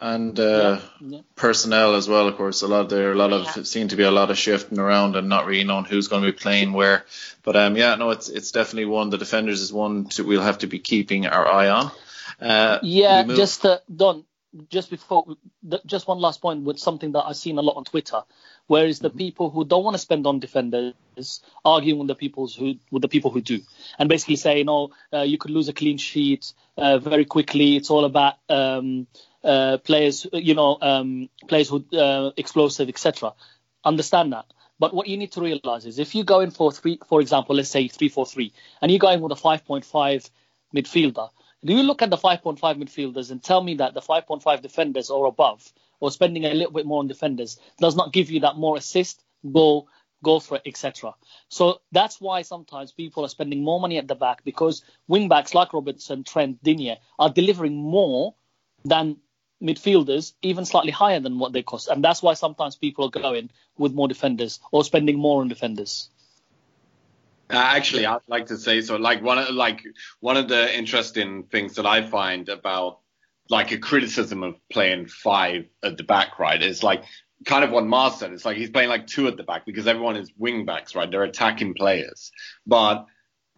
And 0.00 0.38
uh, 0.38 0.78
Yeah. 1.00 1.20
personnel 1.34 1.94
as 1.94 2.08
well. 2.08 2.28
Of 2.28 2.36
course, 2.36 2.62
a 2.62 2.68
lot 2.68 2.88
there 2.88 3.08
are 3.10 3.12
a 3.12 3.16
lot 3.16 3.30
Yeah. 3.30 3.60
of 3.60 3.66
seem 3.66 3.88
to 3.88 3.96
be 3.96 4.04
a 4.04 4.10
lot 4.10 4.30
of 4.30 4.38
shifting 4.38 4.78
around 4.78 5.16
and 5.16 5.28
not 5.28 5.46
really 5.46 5.64
knowing 5.64 5.84
who's 5.84 6.08
going 6.08 6.22
to 6.22 6.32
be 6.32 6.38
playing 6.38 6.72
where. 6.72 7.04
But 7.42 7.56
um, 7.56 7.76
yeah, 7.76 7.94
no, 7.96 8.10
it's 8.10 8.28
it's 8.28 8.52
definitely 8.52 8.86
one. 8.86 9.10
The 9.10 9.18
defenders 9.18 9.60
is 9.60 9.72
one 9.72 10.06
to, 10.10 10.24
we'll 10.24 10.42
have 10.42 10.58
to 10.58 10.66
be 10.66 10.78
keeping 10.78 11.26
our 11.26 11.46
eye 11.46 11.68
on. 11.68 11.90
Uh, 12.40 12.78
Yeah, 12.82 13.24
just 13.24 13.64
uh, 13.64 13.78
Don. 13.94 14.24
Just 14.70 14.88
before, 14.88 15.36
just 15.84 16.08
one 16.08 16.20
last 16.20 16.40
point 16.40 16.64
with 16.64 16.78
something 16.78 17.12
that 17.12 17.24
I've 17.26 17.36
seen 17.36 17.58
a 17.58 17.62
lot 17.62 17.76
on 17.76 17.84
Twitter, 17.84 18.22
where 18.66 18.86
is 18.86 18.98
the 18.98 19.10
people 19.10 19.50
who 19.50 19.62
don't 19.62 19.84
want 19.84 19.94
to 19.94 19.98
spend 19.98 20.26
on 20.26 20.38
defenders 20.40 20.94
arguing 21.66 21.98
with 21.98 22.08
the 22.08 22.14
people 22.14 22.48
who 22.48 22.76
with 22.90 23.02
the 23.02 23.08
people 23.08 23.30
who 23.30 23.42
do, 23.42 23.60
and 23.98 24.08
basically 24.08 24.36
saying, 24.36 24.66
"Oh, 24.70 24.90
uh, 25.12 25.20
you 25.20 25.36
could 25.36 25.50
lose 25.50 25.68
a 25.68 25.74
clean 25.74 25.98
sheet 25.98 26.54
uh, 26.78 26.96
very 26.98 27.26
quickly. 27.26 27.76
It's 27.76 27.90
all 27.90 28.06
about 28.06 28.36
um, 28.48 29.06
uh, 29.44 29.78
players, 29.78 30.26
you 30.32 30.54
know, 30.54 30.78
um, 30.80 31.28
players 31.46 31.68
who 31.68 31.84
uh, 31.96 32.30
explosive, 32.36 32.88
etc." 32.88 33.34
Understand 33.84 34.32
that. 34.32 34.46
But 34.80 34.94
what 34.94 35.08
you 35.08 35.16
need 35.16 35.32
to 35.32 35.40
realize 35.40 35.86
is 35.86 35.98
if 35.98 36.14
you 36.14 36.24
go 36.24 36.40
in 36.40 36.50
for 36.50 36.72
three, 36.72 36.98
for 37.08 37.20
example, 37.20 37.56
let's 37.56 37.70
say 37.70 37.88
three 37.88 38.08
four 38.08 38.26
three, 38.26 38.52
and 38.80 38.90
you 38.90 38.98
go 38.98 39.10
in 39.10 39.20
with 39.20 39.32
a 39.32 39.36
five 39.36 39.64
point 39.64 39.84
five 39.84 40.28
midfielder, 40.74 41.30
do 41.64 41.72
you 41.72 41.82
look 41.82 42.02
at 42.02 42.10
the 42.10 42.16
5.5 42.16 42.58
midfielders 42.60 43.30
and 43.30 43.42
tell 43.42 43.62
me 43.62 43.74
that 43.76 43.94
the 43.94 44.00
5.5 44.00 44.62
defenders 44.62 45.10
or 45.10 45.26
above, 45.26 45.72
or 45.98 46.10
spending 46.10 46.44
a 46.44 46.54
little 46.54 46.72
bit 46.72 46.86
more 46.86 47.00
on 47.00 47.08
defenders, 47.08 47.58
does 47.78 47.96
not 47.96 48.12
give 48.12 48.30
you 48.30 48.40
that 48.40 48.56
more 48.56 48.76
assist, 48.76 49.24
goal, 49.52 49.88
goal 50.22 50.38
threat, 50.38 50.62
etc. 50.66 51.14
So 51.48 51.80
that's 51.90 52.20
why 52.20 52.42
sometimes 52.42 52.92
people 52.92 53.24
are 53.24 53.28
spending 53.28 53.64
more 53.64 53.80
money 53.80 53.98
at 53.98 54.06
the 54.06 54.14
back 54.14 54.44
because 54.44 54.84
wing 55.08 55.28
backs 55.28 55.52
like 55.52 55.72
Robertson, 55.72 56.22
Trent, 56.22 56.62
Digne 56.62 56.98
are 57.18 57.30
delivering 57.30 57.74
more 57.74 58.34
than 58.84 59.16
midfielders, 59.62 60.32
even 60.42 60.64
slightly 60.64 60.92
higher 60.92 61.20
than 61.20 61.38
what 61.38 61.52
they 61.52 61.62
cost. 61.62 61.88
And 61.88 62.02
that's 62.02 62.22
why 62.22 62.34
sometimes 62.34 62.76
people 62.76 63.06
are 63.06 63.10
going 63.10 63.50
with 63.76 63.92
more 63.92 64.08
defenders 64.08 64.60
or 64.72 64.84
spending 64.84 65.18
more 65.18 65.40
on 65.40 65.48
defenders. 65.48 66.10
Uh, 67.50 67.56
actually, 67.56 68.04
I'd 68.04 68.20
like 68.28 68.46
to 68.46 68.58
say 68.58 68.82
so. 68.82 68.96
Like 68.96 69.22
one 69.22 69.38
of 69.38 69.48
like 69.50 69.82
one 70.20 70.36
of 70.36 70.48
the 70.48 70.76
interesting 70.76 71.44
things 71.44 71.76
that 71.76 71.86
I 71.86 72.06
find 72.06 72.48
about 72.48 73.00
like 73.48 73.72
a 73.72 73.78
criticism 73.78 74.42
of 74.42 74.56
playing 74.70 75.06
five 75.06 75.66
at 75.82 75.96
the 75.96 76.04
back, 76.04 76.38
right, 76.38 76.62
is 76.62 76.82
like 76.82 77.04
kind 77.46 77.64
of 77.64 77.70
what 77.70 77.86
Mars 77.86 78.16
said. 78.16 78.32
It's 78.32 78.44
like 78.44 78.58
he's 78.58 78.70
playing 78.70 78.90
like 78.90 79.06
two 79.06 79.28
at 79.28 79.36
the 79.36 79.44
back 79.44 79.64
because 79.64 79.86
everyone 79.86 80.16
is 80.16 80.30
wing 80.36 80.66
backs, 80.66 80.94
right? 80.94 81.10
They're 81.10 81.22
attacking 81.22 81.74
players. 81.74 82.30
But 82.66 83.06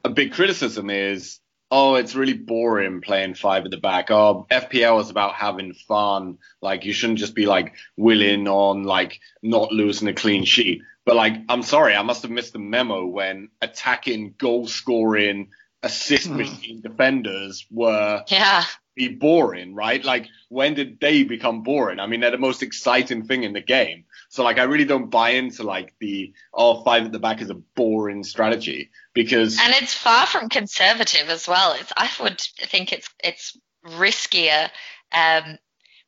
a 0.05 0.09
big 0.11 0.33
criticism 0.33 0.89
is, 0.91 1.41
oh, 1.71 1.95
it's 1.95 2.15
really 2.15 2.35
boring 2.35 3.01
playing 3.01 3.35
five 3.35 3.65
at 3.65 3.71
the 3.71 3.77
back. 3.77 4.11
Oh, 4.11 4.47
FPL 4.51 5.01
is 5.01 5.11
about 5.11 5.35
having 5.35 5.73
fun. 5.73 6.39
Like 6.61 6.85
you 6.85 6.93
shouldn't 6.93 7.19
just 7.19 7.35
be 7.35 7.47
like 7.47 7.75
willing 7.97 8.49
on 8.49 8.85
like 8.85 9.21
not 9.43 9.73
losing 9.73 10.09
a 10.09 10.15
clean 10.15 10.45
sheet. 10.45 10.83
But 11.05 11.17
like, 11.17 11.35
I'm 11.49 11.63
sorry, 11.63 11.95
I 11.95 12.03
must 12.03 12.23
have 12.23 12.31
missed 12.31 12.53
the 12.53 12.59
memo 12.59 13.07
when 13.07 13.49
attacking, 13.63 14.35
goal 14.39 14.67
scoring, 14.67 15.49
assist 15.83 16.27
hmm. 16.27 16.37
machine 16.37 16.81
defenders 16.83 17.67
were 17.71 18.25
Yeah. 18.29 18.65
Be 19.01 19.09
boring, 19.09 19.75
right? 19.75 20.05
Like, 20.05 20.29
when 20.49 20.75
did 20.75 21.01
they 21.01 21.25
become 21.25 21.63
boring? 21.63 21.99
I 21.99 22.07
mean, 22.07 22.21
they're 22.21 22.31
the 22.31 22.39
most 22.39 22.63
exciting 22.63 23.25
thing 23.25 23.45
in 23.45 23.55
the 23.55 23.63
game. 23.63 24.05
So, 24.29 24.45
like, 24.45 24.59
I 24.59 24.65
really 24.65 24.85
don't 24.85 25.11
buy 25.11 25.31
into 25.31 25.63
like 25.63 25.95
the 25.99 26.35
oh, 26.53 26.83
five 26.85 27.07
at 27.07 27.13
the 27.13 27.19
back 27.19 27.41
is 27.41 27.51
a 27.51 27.55
boring 27.55 28.25
strategy 28.25 28.91
because 29.15 29.59
And 29.59 29.73
it's 29.75 29.95
far 29.95 30.27
from 30.27 30.51
conservative 30.51 31.31
as 31.31 31.49
well. 31.49 31.73
It's, 31.73 31.93
I 31.97 32.11
would 32.21 32.41
think 32.41 32.93
it's 32.93 33.09
it's 33.25 33.59
riskier 33.87 34.69
um, 35.13 35.59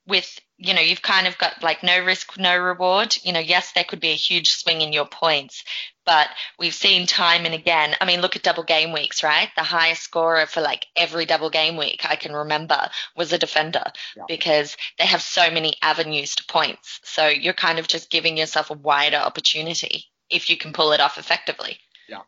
with 0.07 0.39
you 0.59 0.75
know 0.75 0.83
you've 0.83 1.03
kind 1.03 1.27
of 1.27 1.39
got 1.39 1.63
like 1.63 1.83
no 1.83 2.05
risk, 2.05 2.39
no 2.39 2.57
reward. 2.59 3.17
You 3.23 3.33
know, 3.33 3.41
yes, 3.41 3.73
there 3.73 3.85
could 3.85 4.01
be 4.01 4.11
a 4.11 4.27
huge 4.29 4.51
swing 4.51 4.83
in 4.83 4.93
your 4.93 5.07
points, 5.07 5.65
but 6.05 6.29
we've 6.59 6.75
seen 6.75 7.07
time 7.07 7.45
and 7.45 7.55
again. 7.55 7.95
I 8.01 8.05
mean, 8.05 8.21
look 8.21 8.37
at 8.37 8.43
double 8.43 8.63
game 8.65 8.93
weeks, 8.93 9.23
right? 9.23 9.49
The 9.57 9.63
highest 9.63 10.03
scorer 10.03 10.47
for 10.47 10.61
like 10.61 10.87
every 10.97 11.27
double 11.27 11.51
game 11.51 11.77
week 11.77 12.05
I 12.09 12.17
can 12.17 12.33
remember 12.33 12.89
was 13.17 13.33
a 13.33 13.39
defender 13.39 13.85
Yeah. 14.17 14.25
because 14.29 14.77
they 14.99 15.07
have 15.07 15.23
so 15.23 15.51
many 15.51 15.75
avenues 15.83 16.35
to 16.37 16.45
points. 16.45 17.01
So 17.05 17.27
you're 17.29 17.53
kind 17.55 17.79
of 17.79 17.89
just 17.89 18.11
giving 18.11 18.37
yourself 18.37 18.71
a 18.71 18.75
wider 18.75 19.17
opportunity 19.17 20.07
if 20.31 20.51
you 20.51 20.57
can 20.57 20.73
pull 20.73 20.93
it 20.93 21.01
off 21.01 21.19
effectively. 21.19 21.79
Yeah. 22.09 22.23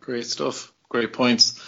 Great 0.00 0.26
stuff. 0.26 0.72
Great 0.88 1.12
points. 1.12 1.60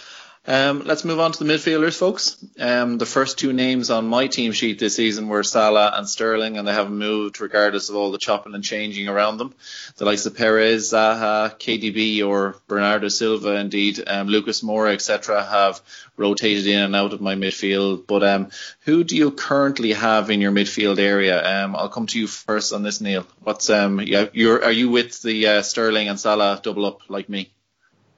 Um, 0.49 0.81
let's 0.83 1.05
move 1.05 1.19
on 1.19 1.31
to 1.31 1.43
the 1.43 1.53
midfielders, 1.53 1.95
folks. 1.95 2.43
Um, 2.59 2.97
the 2.97 3.05
first 3.05 3.37
two 3.37 3.53
names 3.53 3.91
on 3.91 4.07
my 4.07 4.25
team 4.25 4.51
sheet 4.51 4.79
this 4.79 4.95
season 4.95 5.27
were 5.27 5.43
Salah 5.43 5.91
and 5.93 6.09
Sterling, 6.09 6.57
and 6.57 6.67
they 6.67 6.73
haven't 6.73 6.97
moved 6.97 7.39
regardless 7.39 7.89
of 7.89 7.95
all 7.95 8.09
the 8.09 8.17
chopping 8.17 8.55
and 8.55 8.63
changing 8.63 9.07
around 9.07 9.37
them. 9.37 9.53
The 9.97 10.05
likes 10.05 10.25
of 10.25 10.35
Perez, 10.35 10.91
Zaha, 10.91 11.55
KDB, 11.59 12.27
or 12.27 12.55
Bernardo 12.67 13.09
Silva, 13.09 13.57
indeed, 13.57 14.03
um, 14.07 14.27
Lucas 14.27 14.63
Moura, 14.63 14.91
etc., 14.91 15.43
have 15.43 15.81
rotated 16.17 16.65
in 16.65 16.79
and 16.79 16.95
out 16.95 17.13
of 17.13 17.21
my 17.21 17.35
midfield. 17.35 18.07
But 18.07 18.23
um, 18.23 18.49
who 18.85 19.03
do 19.03 19.15
you 19.15 19.29
currently 19.29 19.93
have 19.93 20.31
in 20.31 20.41
your 20.41 20.51
midfield 20.51 20.97
area? 20.97 21.63
Um, 21.63 21.75
I'll 21.75 21.89
come 21.89 22.07
to 22.07 22.19
you 22.19 22.25
first 22.25 22.73
on 22.73 22.81
this, 22.81 23.01
Neil. 23.01 23.27
What's 23.43 23.69
um, 23.69 24.01
yeah, 24.01 24.25
are 24.33 24.71
you 24.71 24.89
with 24.89 25.21
the 25.21 25.45
uh, 25.45 25.61
Sterling 25.61 26.09
and 26.09 26.19
Salah 26.19 26.59
double 26.63 26.87
up 26.87 27.01
like 27.07 27.29
me? 27.29 27.51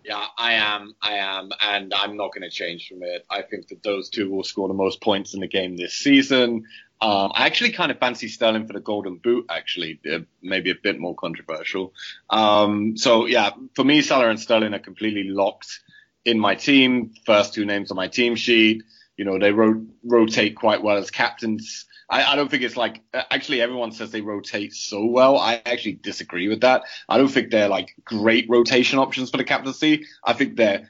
Yeah, 0.03 0.25
I 0.37 0.53
am. 0.53 0.95
I 1.01 1.13
am, 1.13 1.49
and 1.61 1.93
I'm 1.93 2.17
not 2.17 2.33
going 2.33 2.41
to 2.41 2.49
change 2.49 2.87
from 2.87 3.03
it. 3.03 3.25
I 3.29 3.43
think 3.43 3.67
that 3.67 3.83
those 3.83 4.09
two 4.09 4.29
will 4.29 4.43
score 4.43 4.67
the 4.67 4.73
most 4.73 4.99
points 5.01 5.33
in 5.33 5.41
the 5.41 5.47
game 5.47 5.77
this 5.77 5.93
season. 5.93 6.65
Um, 7.01 7.31
I 7.33 7.45
actually 7.47 7.71
kind 7.71 7.91
of 7.91 7.99
fancy 7.99 8.27
Sterling 8.27 8.67
for 8.67 8.73
the 8.73 8.79
Golden 8.79 9.17
Boot. 9.17 9.45
Actually, 9.49 9.99
uh, 10.11 10.19
maybe 10.41 10.71
a 10.71 10.75
bit 10.75 10.99
more 10.99 11.15
controversial. 11.15 11.93
Um, 12.29 12.95
so 12.97 13.25
yeah, 13.25 13.51
for 13.75 13.83
me, 13.83 14.01
Salah 14.01 14.29
and 14.29 14.39
Sterling 14.39 14.73
are 14.73 14.79
completely 14.79 15.23
locked 15.23 15.79
in 16.25 16.39
my 16.39 16.55
team. 16.55 17.13
First 17.25 17.53
two 17.53 17.65
names 17.65 17.91
on 17.91 17.97
my 17.97 18.07
team 18.07 18.35
sheet. 18.35 18.83
You 19.17 19.25
know, 19.25 19.39
they 19.39 19.51
ro- 19.51 19.85
rotate 20.03 20.55
quite 20.55 20.83
well 20.83 20.97
as 20.97 21.11
captains. 21.11 21.85
I, 22.11 22.33
I, 22.33 22.35
don't 22.35 22.51
think 22.51 22.63
it's 22.63 22.77
like 22.77 23.01
actually 23.13 23.61
everyone 23.61 23.93
says 23.93 24.11
they 24.11 24.21
rotate 24.21 24.73
so 24.73 25.05
well. 25.05 25.37
I 25.37 25.61
actually 25.65 25.93
disagree 25.93 26.49
with 26.49 26.61
that. 26.61 26.83
I 27.07 27.17
don't 27.17 27.29
think 27.29 27.49
they're 27.49 27.69
like 27.69 27.95
great 28.03 28.47
rotation 28.49 28.99
options 28.99 29.31
for 29.31 29.37
the 29.37 29.45
captaincy. 29.45 30.05
I 30.23 30.33
think 30.33 30.57
they're 30.57 30.89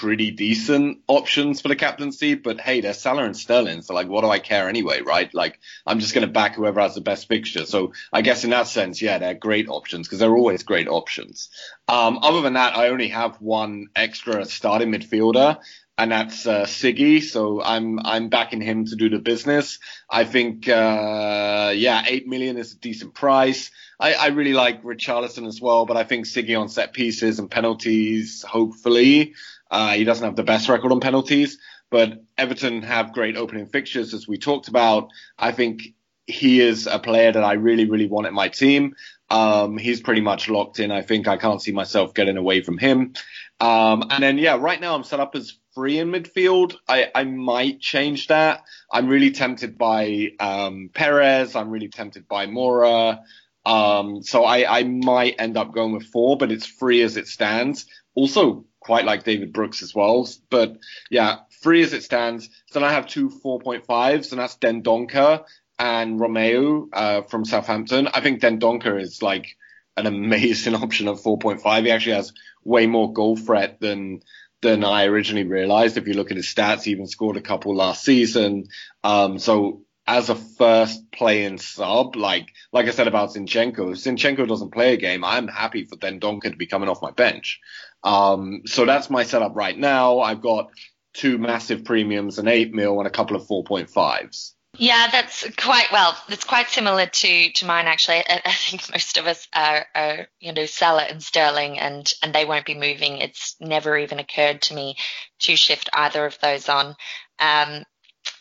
pretty 0.00 0.30
decent 0.30 1.00
options 1.06 1.60
for 1.60 1.68
the 1.68 1.76
captaincy, 1.76 2.34
but 2.34 2.58
hey, 2.58 2.80
they're 2.80 2.94
Salah 2.94 3.24
and 3.24 3.36
Sterling, 3.36 3.82
so 3.82 3.92
like, 3.92 4.08
what 4.08 4.22
do 4.22 4.30
I 4.30 4.38
care 4.38 4.68
anyway, 4.68 5.02
right? 5.02 5.32
Like, 5.34 5.60
I'm 5.86 5.98
just 5.98 6.14
going 6.14 6.26
to 6.26 6.32
back 6.32 6.54
whoever 6.54 6.80
has 6.80 6.94
the 6.94 7.02
best 7.02 7.28
fixture. 7.28 7.66
So 7.66 7.92
I 8.10 8.22
guess 8.22 8.42
in 8.42 8.50
that 8.50 8.68
sense, 8.68 9.02
yeah, 9.02 9.18
they're 9.18 9.34
great 9.34 9.68
options 9.68 10.08
because 10.08 10.18
they're 10.18 10.34
always 10.34 10.62
great 10.62 10.88
options. 10.88 11.50
Um, 11.88 12.20
other 12.22 12.40
than 12.40 12.54
that, 12.54 12.74
I 12.74 12.88
only 12.88 13.08
have 13.08 13.36
one 13.36 13.88
extra 13.94 14.46
starting 14.46 14.90
midfielder, 14.90 15.58
and 16.02 16.10
that's 16.10 16.48
uh, 16.48 16.64
Siggy. 16.64 17.22
So 17.22 17.62
I'm 17.62 18.00
I'm 18.00 18.28
backing 18.28 18.60
him 18.60 18.86
to 18.86 18.96
do 18.96 19.08
the 19.08 19.20
business. 19.20 19.78
I 20.10 20.24
think 20.24 20.68
uh, 20.68 21.72
yeah, 21.76 22.04
eight 22.08 22.26
million 22.26 22.56
is 22.56 22.72
a 22.72 22.76
decent 22.76 23.14
price. 23.14 23.70
I, 24.00 24.14
I 24.14 24.26
really 24.28 24.52
like 24.52 24.82
Richarlison 24.82 25.46
as 25.46 25.60
well, 25.60 25.86
but 25.86 25.96
I 25.96 26.02
think 26.02 26.26
Siggy 26.26 26.60
on 26.60 26.68
set 26.68 26.92
pieces 26.92 27.38
and 27.38 27.48
penalties, 27.48 28.42
hopefully, 28.42 29.34
uh, 29.70 29.92
he 29.92 30.02
doesn't 30.02 30.24
have 30.24 30.34
the 30.34 30.42
best 30.42 30.68
record 30.68 30.90
on 30.90 30.98
penalties. 30.98 31.58
But 31.88 32.24
Everton 32.36 32.82
have 32.82 33.12
great 33.12 33.36
opening 33.36 33.66
fixtures, 33.66 34.12
as 34.12 34.26
we 34.26 34.38
talked 34.38 34.66
about. 34.66 35.10
I 35.38 35.52
think 35.52 35.94
he 36.26 36.60
is 36.60 36.88
a 36.88 36.98
player 36.98 37.30
that 37.30 37.44
I 37.44 37.52
really, 37.52 37.88
really 37.88 38.08
want 38.08 38.26
in 38.26 38.34
my 38.34 38.48
team. 38.48 38.96
Um, 39.30 39.78
he's 39.78 40.00
pretty 40.00 40.20
much 40.20 40.48
locked 40.48 40.80
in. 40.80 40.90
I 40.90 41.02
think 41.02 41.28
I 41.28 41.36
can't 41.36 41.62
see 41.62 41.72
myself 41.72 42.12
getting 42.14 42.38
away 42.38 42.62
from 42.62 42.78
him. 42.78 43.12
Um, 43.60 44.04
and 44.10 44.22
then, 44.22 44.38
yeah, 44.38 44.56
right 44.56 44.80
now 44.80 44.94
I'm 44.94 45.04
set 45.04 45.20
up 45.20 45.36
as 45.36 45.58
free 45.74 45.98
in 45.98 46.10
midfield. 46.10 46.76
I, 46.88 47.10
I 47.14 47.24
might 47.24 47.80
change 47.80 48.28
that. 48.28 48.64
I'm 48.92 49.08
really 49.08 49.30
tempted 49.30 49.78
by 49.78 50.32
um, 50.38 50.90
Perez. 50.92 51.56
I'm 51.56 51.70
really 51.70 51.88
tempted 51.88 52.28
by 52.28 52.46
Moura. 52.46 53.20
Um, 53.64 54.22
so 54.22 54.44
I, 54.44 54.80
I 54.80 54.84
might 54.84 55.36
end 55.38 55.56
up 55.56 55.72
going 55.72 55.92
with 55.92 56.06
four, 56.06 56.36
but 56.36 56.50
it's 56.50 56.66
free 56.66 57.02
as 57.02 57.16
it 57.16 57.28
stands. 57.28 57.86
Also, 58.14 58.64
quite 58.80 59.04
like 59.04 59.24
David 59.24 59.52
Brooks 59.52 59.82
as 59.82 59.94
well. 59.94 60.28
But 60.50 60.76
yeah, 61.10 61.40
free 61.60 61.82
as 61.82 61.92
it 61.92 62.02
stands. 62.02 62.48
So 62.70 62.80
then 62.80 62.88
I 62.88 62.92
have 62.92 63.06
two 63.06 63.28
4.5s, 63.28 64.32
and 64.32 64.40
that's 64.40 64.56
Dendoncker 64.56 65.44
and 65.78 66.20
Romeu 66.20 66.88
uh, 66.92 67.22
from 67.22 67.44
Southampton. 67.44 68.08
I 68.12 68.20
think 68.20 68.40
Dendoncker 68.40 69.00
is 69.00 69.22
like 69.22 69.56
an 69.96 70.06
amazing 70.06 70.74
option 70.82 71.08
at 71.08 71.16
4.5. 71.16 71.84
He 71.84 71.90
actually 71.90 72.16
has 72.16 72.32
way 72.64 72.86
more 72.86 73.12
goal 73.12 73.36
threat 73.36 73.80
than 73.80 74.20
than 74.62 74.84
I 74.84 75.04
originally 75.04 75.46
realized. 75.46 75.96
If 75.96 76.06
you 76.06 76.14
look 76.14 76.30
at 76.30 76.36
his 76.36 76.46
stats, 76.46 76.84
he 76.84 76.92
even 76.92 77.06
scored 77.06 77.36
a 77.36 77.42
couple 77.42 77.74
last 77.74 78.04
season. 78.04 78.64
Um, 79.04 79.38
so 79.38 79.82
as 80.06 80.30
a 80.30 80.34
first 80.34 81.10
playing 81.12 81.58
sub, 81.58 82.16
like 82.16 82.46
like 82.72 82.86
I 82.86 82.90
said 82.90 83.08
about 83.08 83.34
Zinchenko, 83.34 83.92
if 83.92 83.98
Zinchenko 83.98 84.48
doesn't 84.48 84.72
play 84.72 84.94
a 84.94 84.96
game, 84.96 85.24
I'm 85.24 85.48
happy 85.48 85.84
for 85.84 85.96
Dendoncker 85.96 86.50
to 86.50 86.56
be 86.56 86.66
coming 86.66 86.88
off 86.88 87.02
my 87.02 87.10
bench. 87.10 87.60
Um, 88.02 88.62
so 88.66 88.86
that's 88.86 89.10
my 89.10 89.24
setup 89.24 89.54
right 89.54 89.76
now. 89.76 90.20
I've 90.20 90.40
got 90.40 90.70
two 91.12 91.38
massive 91.38 91.84
premiums, 91.84 92.38
an 92.38 92.48
eight 92.48 92.72
mil, 92.72 92.98
and 92.98 93.06
a 93.06 93.10
couple 93.10 93.36
of 93.36 93.46
4.5s. 93.46 94.52
Yeah, 94.78 95.08
that's 95.12 95.46
quite 95.58 95.92
well. 95.92 96.16
It's 96.28 96.44
quite 96.44 96.68
similar 96.68 97.04
to 97.06 97.52
to 97.52 97.66
mine 97.66 97.86
actually. 97.86 98.18
I, 98.26 98.40
I 98.44 98.52
think 98.52 98.90
most 98.90 99.18
of 99.18 99.26
us 99.26 99.46
are, 99.54 99.86
are, 99.94 100.26
you 100.40 100.52
know 100.52 100.64
Salah 100.64 101.04
and 101.04 101.22
Sterling, 101.22 101.78
and 101.78 102.10
and 102.22 102.34
they 102.34 102.46
won't 102.46 102.64
be 102.64 102.74
moving. 102.74 103.18
It's 103.18 103.54
never 103.60 103.98
even 103.98 104.18
occurred 104.18 104.62
to 104.62 104.74
me 104.74 104.96
to 105.40 105.56
shift 105.56 105.90
either 105.92 106.24
of 106.24 106.38
those 106.40 106.70
on, 106.70 106.96
um, 107.38 107.84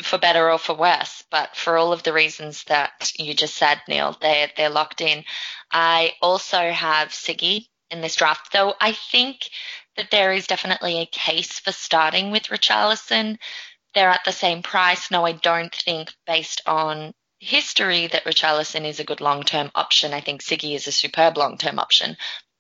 for 0.02 0.18
better 0.18 0.50
or 0.50 0.58
for 0.58 0.74
worse. 0.74 1.22
But 1.30 1.56
for 1.58 1.78
all 1.78 1.92
of 1.92 2.04
the 2.04 2.14
reasons 2.14 2.64
that 2.66 3.12
you 3.20 3.34
just 3.34 3.56
said, 3.56 3.82
Neil, 3.90 4.16
they 4.22 4.50
they're 4.56 4.70
locked 4.70 5.02
in. 5.02 5.26
I 5.70 6.14
also 6.22 6.72
have 6.72 7.10
Siggy 7.10 7.66
in 7.90 8.00
this 8.00 8.16
draft, 8.16 8.54
though. 8.54 8.74
I 8.80 8.94
think 8.94 9.50
that 9.98 10.12
there 10.12 10.32
is 10.32 10.48
definitely 10.48 11.00
a 11.00 11.06
case 11.08 11.60
for 11.60 11.74
starting 11.74 12.32
with 12.32 12.44
Richarlison 12.44 13.38
they're 13.94 14.10
at 14.10 14.26
the 14.26 14.32
same 14.32 14.64
price. 14.64 15.12
No, 15.12 15.26
I 15.26 15.34
don't 15.34 15.74
think 15.74 16.14
based 16.26 16.62
on 16.66 17.14
history 17.40 18.08
that 18.08 18.24
Richarlison 18.24 18.86
is 18.86 19.00
a 19.00 19.04
good 19.04 19.22
long 19.22 19.44
term 19.44 19.72
option. 19.76 20.14
I 20.14 20.22
think 20.22 20.42
Siggy 20.42 20.76
is 20.76 20.88
a 20.88 20.92
superb 20.92 21.38
long 21.38 21.58
term 21.58 21.80
option. 21.80 22.16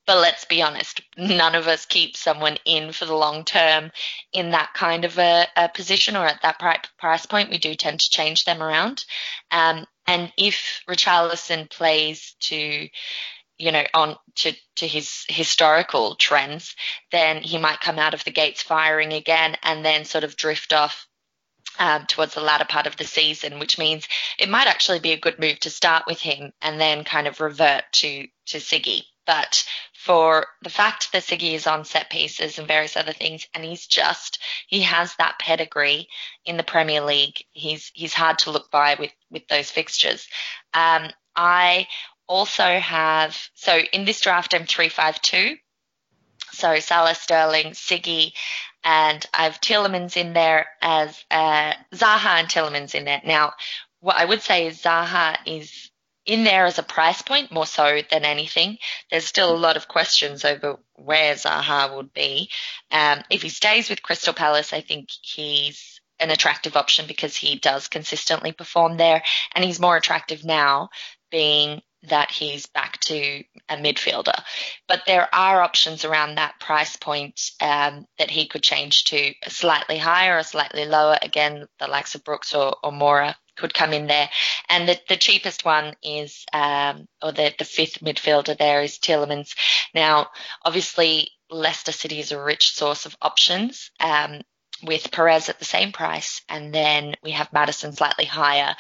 But 0.08 0.18
let's 0.18 0.46
be 0.46 0.64
honest, 0.64 1.02
none 1.16 1.54
of 1.54 1.68
us 1.68 1.86
keep 1.86 2.18
someone 2.18 2.58
in 2.66 2.92
for 2.92 3.06
the 3.06 3.16
long 3.16 3.46
term 3.46 3.92
in 4.34 4.52
that 4.52 4.74
kind 4.74 5.06
of 5.06 5.18
a, 5.20 5.48
a 5.56 5.70
position 5.70 6.18
or 6.18 6.26
at 6.26 6.42
that 6.42 6.60
price 6.98 7.26
point. 7.28 7.52
We 7.52 7.60
do 7.60 7.76
tend 7.76 8.00
to 8.00 8.10
change 8.10 8.44
them 8.44 8.64
around. 8.64 9.06
Um, 9.52 9.86
and 10.08 10.34
if 10.38 10.82
Richarlison 10.90 11.70
plays 11.70 12.36
to 12.42 12.90
you 13.62 13.72
know, 13.72 13.84
on 13.94 14.16
to, 14.38 14.54
to 14.76 14.88
his 14.88 15.24
historical 15.30 16.16
trends, 16.16 16.76
then 17.12 17.44
he 17.44 17.60
might 17.60 17.80
come 17.80 18.00
out 18.00 18.16
of 18.16 18.24
the 18.24 18.32
gates 18.32 18.64
firing 18.64 19.14
again 19.14 19.56
and 19.62 19.86
then 19.86 20.04
sort 20.04 20.24
of 20.24 20.36
drift 20.36 20.74
off 20.74 21.08
um, 21.82 22.06
towards 22.06 22.36
the 22.36 22.42
latter 22.42 22.66
part 22.66 22.86
of 22.86 22.96
the 22.96 23.04
season, 23.04 23.58
which 23.58 23.80
means 23.80 24.08
it 24.38 24.48
might 24.48 24.68
actually 24.68 25.00
be 25.00 25.14
a 25.14 25.20
good 25.20 25.40
move 25.40 25.60
to 25.62 25.72
start 25.72 26.04
with 26.06 26.20
him 26.20 26.54
and 26.62 26.80
then 26.80 27.04
kind 27.04 27.28
of 27.28 27.42
revert 27.42 27.86
to 27.94 28.28
to 28.46 28.60
Siggy. 28.60 29.02
But 29.26 29.66
for 29.94 30.46
the 30.62 30.70
fact 30.70 31.12
that 31.12 31.24
Siggy 31.24 31.54
is 31.54 31.66
on 31.66 31.84
set 31.84 32.12
pieces 32.12 32.60
and 32.60 32.68
various 32.68 32.96
other 32.96 33.14
things, 33.14 33.48
and 33.56 33.64
he's 33.64 33.88
just 33.88 34.38
he 34.68 34.82
has 34.82 35.16
that 35.16 35.40
pedigree 35.40 36.08
in 36.46 36.56
the 36.56 36.64
Premier 36.64 37.02
League. 37.02 37.44
He's 37.52 37.92
he's 37.96 38.14
hard 38.14 38.38
to 38.40 38.52
look 38.52 38.70
by 38.70 38.96
with 39.00 39.12
with 39.32 39.48
those 39.48 39.72
fixtures. 39.72 40.28
Um, 40.76 41.10
I 41.36 41.88
also 42.28 42.78
have 42.78 43.36
so 43.56 43.80
in 43.92 44.06
this 44.06 44.22
draft 44.22 44.54
I'm 44.54 44.68
three 44.68 44.90
five 44.90 45.20
two. 45.20 45.56
So 46.54 46.80
Salah 46.80 47.16
Sterling, 47.16 47.72
Siggy, 47.72 48.34
and 48.84 49.26
I 49.34 49.44
have 49.44 49.62
Tielemans 49.62 50.18
in 50.18 50.34
there 50.34 50.68
as 50.82 51.24
uh, 51.30 51.74
Zaha 51.94 52.40
and 52.40 52.48
Tielemans 52.48 52.96
in 52.96 53.06
there. 53.06 53.22
Now, 53.24 53.54
what 54.00 54.18
I 54.18 54.26
would 54.26 54.42
say 54.42 54.68
is 54.68 54.82
Zaha 54.82 55.38
is 55.46 55.92
in 56.26 56.44
there 56.44 56.66
as 56.66 56.80
a 56.80 56.84
price 56.84 57.22
point 57.22 57.52
more 57.52 57.66
so 57.66 58.02
than 58.10 58.26
anything. 58.26 58.78
There's 59.10 59.26
still 59.26 59.56
a 59.56 59.58
lot 59.58 59.78
of 59.78 59.88
questions 59.88 60.46
over 60.46 60.78
where 60.96 61.34
Zaha 61.36 61.96
would 61.96 62.14
be. 62.14 62.50
Um, 62.92 63.24
if 63.30 63.42
he 63.42 63.50
stays 63.50 63.90
with 63.90 64.04
Crystal 64.04 64.34
Palace, 64.34 64.74
I 64.74 64.82
think 64.82 65.10
he's 65.22 66.00
an 66.20 66.30
attractive 66.30 66.78
option 66.78 67.08
because 67.08 67.36
he 67.36 67.56
does 67.58 67.88
consistently 67.88 68.52
perform 68.52 68.98
there, 68.98 69.24
and 69.56 69.66
he's 69.66 69.80
more 69.80 69.98
attractive 69.98 70.46
now 70.46 70.90
being 71.32 71.82
that 72.04 72.32
he's 72.32 72.66
back 72.66 73.00
to 73.00 73.44
a 73.70 73.78
midfielder. 73.78 74.42
But 74.88 75.04
there 75.06 75.34
are 75.34 75.62
options 75.62 76.04
around 76.04 76.36
that 76.36 76.60
price 76.60 76.96
point 76.96 77.52
um, 77.62 78.06
that 78.18 78.32
he 78.32 78.48
could 78.48 78.64
change 78.64 79.06
to 79.06 79.34
slightly 79.48 79.98
higher 79.98 80.38
or 80.38 80.44
slightly 80.44 80.86
lower. 80.86 81.18
Again, 81.22 81.68
the 81.80 81.88
likes 81.88 82.16
of 82.16 82.24
Brooks 82.24 82.56
or, 82.56 82.76
or 82.84 82.92
Moura 82.92 83.36
could 83.56 83.74
come 83.74 83.94
in 83.94 84.08
there. 84.08 84.30
And 84.70 84.88
the, 84.88 85.00
the 85.08 85.18
cheapest 85.18 85.64
one 85.64 85.96
is, 86.04 86.46
um, 86.54 87.08
or 87.22 87.32
the, 87.32 87.54
the 87.58 87.66
fifth 87.66 88.00
midfielder 88.00 88.58
there 88.58 88.82
is 88.82 88.98
Tielemans. 88.98 89.56
Now, 89.94 90.30
obviously, 90.64 91.30
Leicester 91.50 91.92
City 91.92 92.20
is 92.20 92.32
a 92.32 92.42
rich 92.42 92.74
source 92.74 93.06
of 93.06 93.16
options. 93.22 93.92
Um, 94.00 94.42
with 94.84 95.12
Perez 95.12 95.48
at 95.48 95.60
the 95.60 95.66
same 95.66 95.92
price, 95.92 96.42
and 96.50 96.74
then 96.74 97.14
we 97.22 97.30
have 97.32 97.54
Maddison 97.54 97.94
slightly 97.94 98.26
higher. 98.26 98.76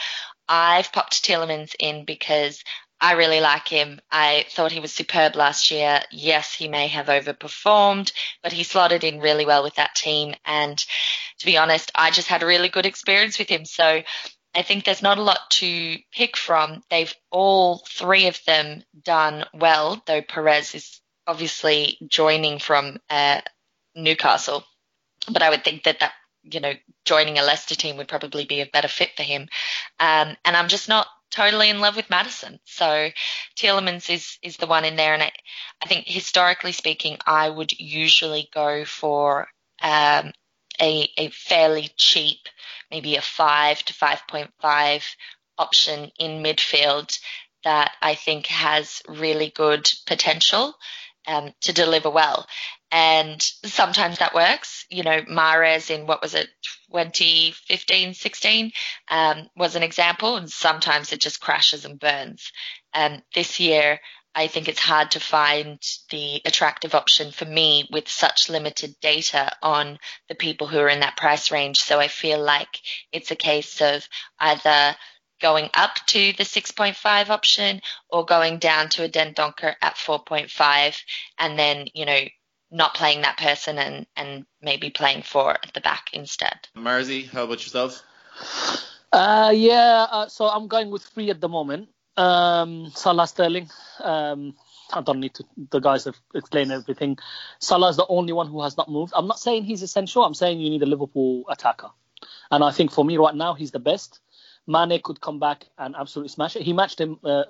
I've 0.47 0.91
popped 0.91 1.23
Tielemans 1.23 1.75
in 1.79 2.05
because 2.05 2.63
I 3.01 3.13
really 3.13 3.41
like 3.41 3.67
him. 3.67 3.99
I 4.11 4.45
thought 4.51 4.71
he 4.71 4.79
was 4.79 4.93
superb 4.93 5.35
last 5.35 5.71
year. 5.71 6.01
Yes, 6.11 6.53
he 6.53 6.67
may 6.67 6.87
have 6.87 7.07
overperformed, 7.07 8.11
but 8.43 8.53
he 8.53 8.63
slotted 8.63 9.03
in 9.03 9.19
really 9.19 9.43
well 9.45 9.63
with 9.63 9.75
that 9.75 9.95
team. 9.95 10.35
And 10.45 10.77
to 11.39 11.45
be 11.45 11.57
honest, 11.57 11.91
I 11.95 12.11
just 12.11 12.27
had 12.27 12.43
a 12.43 12.45
really 12.45 12.69
good 12.69 12.85
experience 12.85 13.39
with 13.39 13.49
him. 13.49 13.65
So 13.65 14.03
I 14.53 14.61
think 14.61 14.85
there's 14.85 15.01
not 15.01 15.17
a 15.17 15.23
lot 15.23 15.39
to 15.51 15.97
pick 16.11 16.37
from. 16.37 16.83
They've 16.91 17.13
all 17.31 17.83
three 17.89 18.27
of 18.27 18.39
them 18.45 18.83
done 19.03 19.45
well, 19.51 20.03
though 20.05 20.21
Perez 20.21 20.75
is 20.75 21.01
obviously 21.25 21.97
joining 22.07 22.59
from 22.59 22.99
uh, 23.09 23.41
Newcastle. 23.95 24.63
But 25.27 25.41
I 25.41 25.49
would 25.49 25.63
think 25.63 25.83
that 25.83 26.01
that 26.01 26.13
you 26.43 26.59
know 26.59 26.73
joining 27.05 27.39
a 27.39 27.43
Leicester 27.43 27.75
team 27.75 27.97
would 27.97 28.07
probably 28.07 28.45
be 28.45 28.61
a 28.61 28.69
better 28.71 28.87
fit 28.87 29.11
for 29.17 29.23
him. 29.23 29.47
Um, 29.99 30.35
and 30.45 30.55
I'm 30.55 30.67
just 30.67 30.87
not 30.87 31.07
totally 31.31 31.69
in 31.69 31.79
love 31.79 31.95
with 31.95 32.09
Maddison. 32.09 32.59
So 32.65 33.09
Tielemans 33.55 34.09
is 34.09 34.37
is 34.41 34.57
the 34.57 34.67
one 34.67 34.85
in 34.85 34.95
there, 34.95 35.13
and 35.13 35.23
I, 35.23 35.31
I 35.81 35.87
think 35.87 36.05
historically 36.07 36.71
speaking, 36.73 37.17
I 37.25 37.49
would 37.49 37.71
usually 37.71 38.49
go 38.53 38.85
for 38.85 39.47
um, 39.81 40.31
a 40.79 41.09
a 41.17 41.29
fairly 41.29 41.89
cheap, 41.97 42.39
maybe 42.89 43.15
a 43.15 43.21
five 43.21 43.83
to 43.83 43.93
five 43.93 44.21
point 44.27 44.51
five 44.61 45.03
option 45.57 46.11
in 46.19 46.43
midfield 46.43 47.17
that 47.63 47.91
I 48.01 48.15
think 48.15 48.47
has 48.47 49.01
really 49.07 49.51
good 49.55 49.89
potential 50.07 50.73
um, 51.27 51.53
to 51.61 51.73
deliver 51.73 52.09
well. 52.09 52.47
And 52.91 53.41
sometimes 53.41 54.19
that 54.19 54.35
works. 54.35 54.85
You 54.89 55.03
know, 55.03 55.21
Mahrez 55.21 55.89
in 55.89 56.07
what 56.07 56.21
was 56.21 56.35
it, 56.35 56.49
2015, 56.91 58.13
16 58.13 58.71
um, 59.09 59.47
was 59.55 59.75
an 59.75 59.83
example, 59.83 60.35
and 60.35 60.51
sometimes 60.51 61.13
it 61.13 61.21
just 61.21 61.39
crashes 61.39 61.85
and 61.85 61.99
burns. 61.99 62.51
And 62.93 63.21
this 63.33 63.59
year, 63.59 63.99
I 64.33 64.47
think 64.47 64.69
it's 64.69 64.79
hard 64.79 65.11
to 65.11 65.19
find 65.19 65.79
the 66.09 66.41
attractive 66.45 66.95
option 66.95 67.31
for 67.31 67.45
me 67.45 67.89
with 67.91 68.07
such 68.07 68.49
limited 68.49 68.95
data 69.01 69.51
on 69.61 69.99
the 70.29 70.35
people 70.35 70.67
who 70.67 70.79
are 70.79 70.89
in 70.89 71.01
that 71.01 71.17
price 71.17 71.51
range. 71.51 71.79
So 71.79 71.99
I 71.99 72.07
feel 72.07 72.41
like 72.41 72.79
it's 73.11 73.31
a 73.31 73.35
case 73.35 73.81
of 73.81 74.07
either 74.39 74.95
going 75.41 75.69
up 75.73 75.95
to 76.07 76.33
the 76.33 76.43
6.5 76.43 77.29
option 77.29 77.81
or 78.09 78.25
going 78.25 78.59
down 78.59 78.89
to 78.89 79.03
a 79.03 79.09
Dendoncker 79.09 79.75
at 79.81 79.95
4.5 79.95 81.01
and 81.39 81.57
then, 81.57 81.87
you 81.93 82.05
know, 82.05 82.21
not 82.71 82.93
playing 82.93 83.21
that 83.21 83.37
person 83.37 83.77
and, 83.77 84.05
and 84.15 84.45
maybe 84.61 84.89
playing 84.89 85.23
four 85.23 85.51
at 85.51 85.73
the 85.73 85.81
back 85.81 86.09
instead. 86.13 86.69
Marzi, 86.75 87.27
how 87.27 87.43
about 87.43 87.61
yourself? 87.61 88.01
Uh, 89.11 89.51
yeah, 89.53 90.07
uh, 90.09 90.27
so 90.29 90.45
I'm 90.45 90.67
going 90.67 90.89
with 90.89 91.03
three 91.03 91.29
at 91.29 91.41
the 91.41 91.49
moment. 91.49 91.89
Um, 92.15 92.91
Salah 92.95 93.27
Sterling. 93.27 93.69
Um, 93.99 94.55
I 94.93 95.01
don't 95.01 95.19
need 95.19 95.33
to. 95.35 95.43
The 95.69 95.79
guys 95.79 96.05
have 96.05 96.17
explained 96.33 96.71
everything. 96.71 97.17
Salah 97.59 97.89
is 97.89 97.97
the 97.97 98.05
only 98.07 98.33
one 98.33 98.47
who 98.47 98.61
has 98.61 98.77
not 98.77 98.89
moved. 98.89 99.13
I'm 99.15 99.27
not 99.27 99.39
saying 99.39 99.65
he's 99.65 99.81
essential. 99.81 100.23
I'm 100.23 100.33
saying 100.33 100.59
you 100.59 100.69
need 100.69 100.83
a 100.83 100.85
Liverpool 100.85 101.43
attacker, 101.49 101.89
and 102.49 102.63
I 102.63 102.71
think 102.71 102.91
for 102.91 103.03
me 103.03 103.17
right 103.17 103.35
now 103.35 103.53
he's 103.53 103.71
the 103.71 103.79
best. 103.79 104.19
Mane 104.67 105.01
could 105.03 105.21
come 105.21 105.39
back 105.39 105.65
and 105.77 105.95
absolutely 105.95 106.29
smash 106.29 106.55
it. 106.55 106.61
He 106.61 106.73
matched 106.73 106.99
him, 106.99 107.19
uh, 107.23 107.43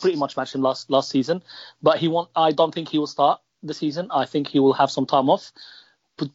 pretty 0.00 0.16
much 0.16 0.36
matched 0.36 0.54
him 0.54 0.62
last 0.62 0.90
last 0.90 1.10
season, 1.10 1.42
but 1.82 1.98
he 1.98 2.08
won't. 2.08 2.30
I 2.34 2.52
don't 2.52 2.74
think 2.74 2.88
he 2.88 2.98
will 2.98 3.06
start 3.06 3.40
the 3.62 3.74
season. 3.74 4.08
I 4.10 4.24
think 4.26 4.48
he 4.48 4.58
will 4.58 4.72
have 4.72 4.90
some 4.90 5.06
time 5.06 5.30
off, 5.30 5.52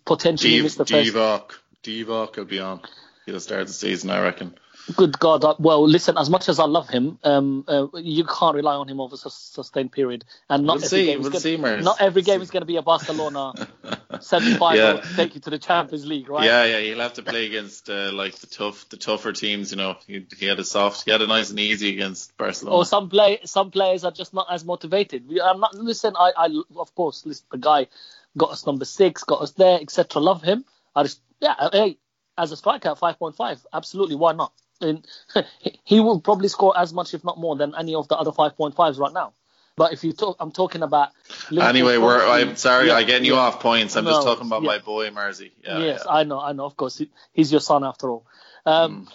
potentially 0.06 0.56
Div- 0.56 0.64
miss 0.64 0.76
the 0.76 0.86
first. 0.86 1.14
Divock. 1.14 1.52
Divock 1.84 2.38
will 2.38 2.46
be 2.46 2.60
on. 2.60 2.82
He'll 3.26 3.40
start 3.40 3.68
the 3.68 3.74
season, 3.74 4.10
I 4.10 4.22
reckon. 4.22 4.56
Good 4.98 5.18
God! 5.18 5.46
uh, 5.46 5.56
Well, 5.60 5.88
listen. 5.88 6.18
As 6.18 6.30
much 6.30 6.50
as 6.50 6.60
I 6.60 6.66
love 6.66 6.90
him, 6.90 7.18
um, 7.24 7.64
uh, 7.70 7.88
you 7.96 8.26
can't 8.26 8.54
rely 8.56 8.76
on 8.76 8.90
him 8.90 9.00
over 9.00 9.16
a 9.16 9.30
sustained 9.30 9.94
period. 9.94 10.26
And 10.50 10.66
not 10.66 10.76
We'll 10.76 10.86
every 10.86 10.88
see, 11.00 11.06
game 11.06 11.20
is 11.20 11.24
we'll 11.24 11.32
gonna- 11.32 11.78
see, 11.80 11.84
Not 11.84 12.02
every 12.02 12.22
game 12.22 12.42
is 12.42 12.52
going 12.52 12.62
to 12.62 12.66
be 12.68 12.76
a 12.76 12.82
Barcelona 12.82 13.54
semi-final 14.20 14.78
Yeah. 14.96 15.02
to 15.02 15.16
take 15.16 15.36
you 15.36 15.42
to 15.42 15.50
the 15.50 15.58
Champions 15.58 16.06
League, 16.06 16.28
right? 16.30 16.44
Yeah, 16.44 16.66
yeah, 16.66 16.80
he'll 16.82 17.00
have 17.00 17.14
to 17.14 17.24
play 17.24 17.46
against 17.46 17.90
uh, 17.90 18.12
like 18.12 18.36
the 18.36 18.48
tough, 18.48 18.90
the 18.90 18.98
tougher 18.98 19.32
teams. 19.32 19.72
You 19.72 19.78
know, 19.78 19.96
he, 20.06 20.26
he 20.38 20.46
had 20.48 20.60
a 20.60 20.66
soft, 20.66 21.06
he 21.06 21.12
had 21.12 21.22
a 21.22 21.28
nice 21.28 21.50
and 21.50 21.60
easy 21.60 21.90
against 21.94 22.36
Barcelona. 22.38 22.76
Or 22.78 22.86
some 22.86 23.10
play, 23.10 23.40
some 23.46 23.72
players 23.72 24.04
are 24.04 24.12
just 24.12 24.34
not 24.34 24.48
as 24.52 24.66
motivated. 24.66 25.28
We- 25.30 25.40
I'm 25.42 25.62
not. 25.62 25.74
Listen, 25.76 26.14
I, 26.18 26.32
I 26.36 26.62
of 26.76 26.94
course, 26.94 27.26
listen, 27.26 27.46
the 27.52 27.58
guy 27.58 27.88
got 28.36 28.52
us 28.52 28.66
number 28.66 28.84
six, 28.86 29.24
got 29.24 29.42
us 29.42 29.52
there, 29.52 29.80
etc. 29.80 30.22
Love 30.22 30.42
him. 30.42 30.66
I 30.94 31.04
just, 31.04 31.22
yeah, 31.40 31.56
hey, 31.72 31.98
as 32.38 32.52
a 32.52 32.58
striker 32.58 32.90
at 32.90 33.00
5.5, 33.00 33.66
absolutely, 33.72 34.16
why 34.16 34.34
not? 34.34 34.52
And 34.84 35.08
he 35.84 36.00
will 36.00 36.22
probably 36.22 36.48
score 36.50 36.78
as 36.78 36.94
much, 36.94 37.14
if 37.14 37.24
not 37.24 37.38
more, 37.40 37.56
than 37.56 37.74
any 37.78 37.96
of 37.96 38.08
the 38.08 38.16
other 38.16 38.32
5.5s 38.32 39.00
right 39.00 39.14
now. 39.14 39.34
But 39.76 39.94
if 39.94 40.04
you 40.04 40.14
talk, 40.14 40.38
I'm 40.40 40.52
talking 40.52 40.84
about. 40.84 41.10
Liverpool 41.50 41.64
anyway, 41.68 41.98
we're, 41.98 42.24
I'm 42.24 42.56
sorry, 42.56 42.88
Yeah, 42.88 42.96
I'm 42.96 43.08
getting 43.08 43.26
you 43.26 43.34
yeah. 43.34 43.40
off 43.40 43.60
points. 43.60 43.96
I'm 43.96 44.06
just 44.06 44.22
talking 44.22 44.46
about 44.46 44.62
yeah. 44.62 44.68
my 44.68 44.78
boy 44.78 45.10
Marzi. 45.10 45.52
Yeah, 45.64 45.80
yes. 45.80 46.06
I 46.08 46.24
know, 46.24 46.40
I 46.40 46.54
know. 46.54 46.66
Of 46.66 46.78
course, 46.78 47.00
He- 47.00 47.10
he's 47.32 47.52
your 47.52 47.62
son 47.62 47.84
after 47.84 48.12
all. 48.12 48.28
Um, 48.66 49.08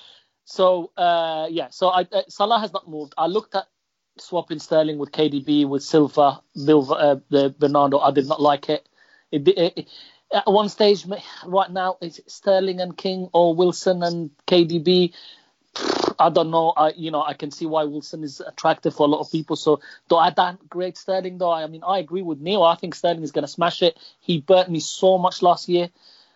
So 0.45 0.91
uh, 0.97 1.47
yeah, 1.51 1.69
so 1.71 1.89
I, 1.89 2.07
uh, 2.11 2.23
Salah 2.29 2.59
has 2.59 2.73
not 2.73 2.89
moved. 2.89 3.13
I 3.19 3.27
looked 3.27 3.55
at 3.55 3.67
swapping 4.17 4.59
Sterling 4.59 4.97
with 4.97 5.13
KDB 5.13 5.69
with 5.69 5.83
Silva, 5.83 6.41
Bill, 6.65 6.91
uh, 6.93 7.17
the 7.29 7.55
Bernardo. 7.57 7.99
I 7.99 8.13
did 8.13 8.27
not 8.27 8.41
like 8.41 8.71
it. 8.71 8.89
It, 9.31 9.47
it, 9.47 9.73
it. 9.77 9.89
At 10.33 10.47
one 10.47 10.71
stage, 10.71 11.07
right 11.47 11.71
now, 11.71 11.99
it's 12.01 12.21
Sterling 12.27 12.81
and 12.81 12.97
King 12.97 13.29
or 13.35 13.55
Wilson 13.55 14.03
and 14.03 14.31
KDB. 14.47 15.13
I 16.19 16.31
don't 16.31 16.51
know. 16.51 16.73
I 16.77 16.93
you 16.97 17.11
know 17.11 17.23
I 17.23 17.35
can 17.35 17.51
see 17.51 17.67
why 17.67 17.85
Wilson 17.85 18.25
is 18.25 18.41
attractive 18.41 18.95
for 18.95 19.07
a 19.07 19.11
lot 19.11 19.21
of 19.21 19.31
people. 19.31 19.57
So 19.57 19.81
do 20.09 20.17
I 20.17 20.31
downgrade 20.31 20.97
Sterling 20.97 21.39
though? 21.39 21.53
I 21.53 21.67
mean 21.67 21.83
I 21.87 21.99
agree 21.99 22.23
with 22.23 22.41
Neil. 22.41 22.63
I 22.63 22.75
think 22.75 22.95
Sterling 22.95 23.23
is 23.23 23.33
going 23.33 23.45
to 23.45 23.49
smash 23.49 23.83
it. 23.83 23.97
He 24.21 24.41
burnt 24.41 24.71
me 24.71 24.81
so 24.81 25.19
much 25.19 25.43
last 25.43 25.69
year 25.69 25.91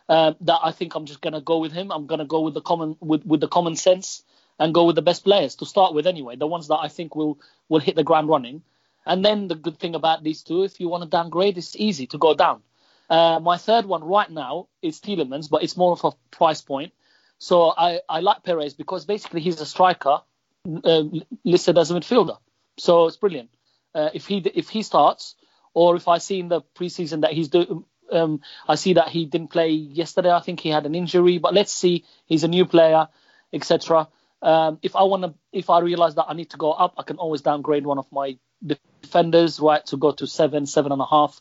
um, 0.08 0.36
that 0.42 0.60
I 0.62 0.72
think 0.72 0.94
I'm 0.94 1.06
just 1.06 1.20
going 1.20 1.32
to 1.32 1.40
go 1.40 1.58
with 1.58 1.72
him. 1.72 1.90
I'm 1.90 2.06
going 2.06 2.20
to 2.20 2.24
go 2.24 2.40
with 2.42 2.54
the 2.54 2.60
common 2.60 2.96
with, 3.00 3.26
with 3.26 3.40
the 3.40 3.48
common 3.48 3.76
sense 3.76 4.22
and 4.58 4.74
go 4.74 4.84
with 4.84 4.96
the 4.96 5.02
best 5.02 5.24
players 5.24 5.56
to 5.56 5.66
start 5.66 5.94
with 5.94 6.06
anyway. 6.06 6.36
The 6.36 6.46
ones 6.46 6.68
that 6.68 6.78
I 6.78 6.88
think 6.88 7.16
will 7.16 7.40
will 7.68 7.80
hit 7.80 7.96
the 7.96 8.04
ground 8.04 8.28
running. 8.28 8.62
And 9.04 9.24
then 9.24 9.48
the 9.48 9.56
good 9.56 9.78
thing 9.78 9.96
about 9.96 10.22
these 10.22 10.42
two, 10.42 10.62
if 10.62 10.78
you 10.78 10.88
want 10.88 11.02
to 11.02 11.10
downgrade, 11.10 11.58
it's 11.58 11.74
easy 11.74 12.06
to 12.08 12.18
go 12.18 12.34
down. 12.34 12.62
Uh, 13.10 13.40
my 13.40 13.56
third 13.56 13.84
one 13.84 14.04
right 14.04 14.30
now 14.30 14.68
is 14.80 15.00
Tielemans, 15.00 15.50
but 15.50 15.64
it's 15.64 15.76
more 15.76 15.92
of 15.92 16.04
a 16.04 16.12
price 16.30 16.60
point. 16.60 16.92
So 17.42 17.74
I, 17.76 17.98
I 18.08 18.20
like 18.20 18.44
Perez 18.44 18.74
because 18.74 19.04
basically 19.04 19.40
he's 19.40 19.60
a 19.60 19.66
striker 19.66 20.20
uh, 20.84 21.02
listed 21.44 21.76
as 21.76 21.90
a 21.90 21.94
midfielder. 21.94 22.38
So 22.78 23.08
it's 23.08 23.16
brilliant. 23.16 23.50
Uh, 23.92 24.10
if 24.14 24.28
he 24.28 24.38
if 24.54 24.68
he 24.68 24.84
starts, 24.84 25.34
or 25.74 25.96
if 25.96 26.06
I 26.06 26.18
see 26.18 26.38
in 26.38 26.46
the 26.46 26.60
preseason 26.76 27.22
that 27.22 27.32
he's 27.32 27.48
doing, 27.48 27.84
um, 28.12 28.42
I 28.68 28.76
see 28.76 28.92
that 28.92 29.08
he 29.08 29.26
didn't 29.26 29.48
play 29.48 29.70
yesterday. 29.70 30.30
I 30.30 30.38
think 30.38 30.60
he 30.60 30.68
had 30.68 30.86
an 30.86 30.94
injury, 30.94 31.38
but 31.38 31.52
let's 31.52 31.72
see. 31.72 32.04
He's 32.26 32.44
a 32.44 32.48
new 32.48 32.64
player, 32.64 33.08
etc. 33.52 34.06
Um, 34.40 34.78
if 34.80 34.94
I 34.94 35.02
want 35.02 35.24
to, 35.24 35.34
if 35.52 35.68
I 35.68 35.80
realize 35.80 36.14
that 36.14 36.26
I 36.28 36.34
need 36.34 36.50
to 36.50 36.58
go 36.58 36.70
up, 36.70 36.94
I 36.96 37.02
can 37.02 37.16
always 37.16 37.40
downgrade 37.40 37.84
one 37.84 37.98
of 37.98 38.06
my 38.12 38.38
defenders, 38.64 39.58
right, 39.58 39.84
to 39.86 39.96
go 39.96 40.12
to 40.12 40.28
seven, 40.28 40.64
seven 40.64 40.92
and 40.92 41.02
a 41.02 41.06
half. 41.06 41.40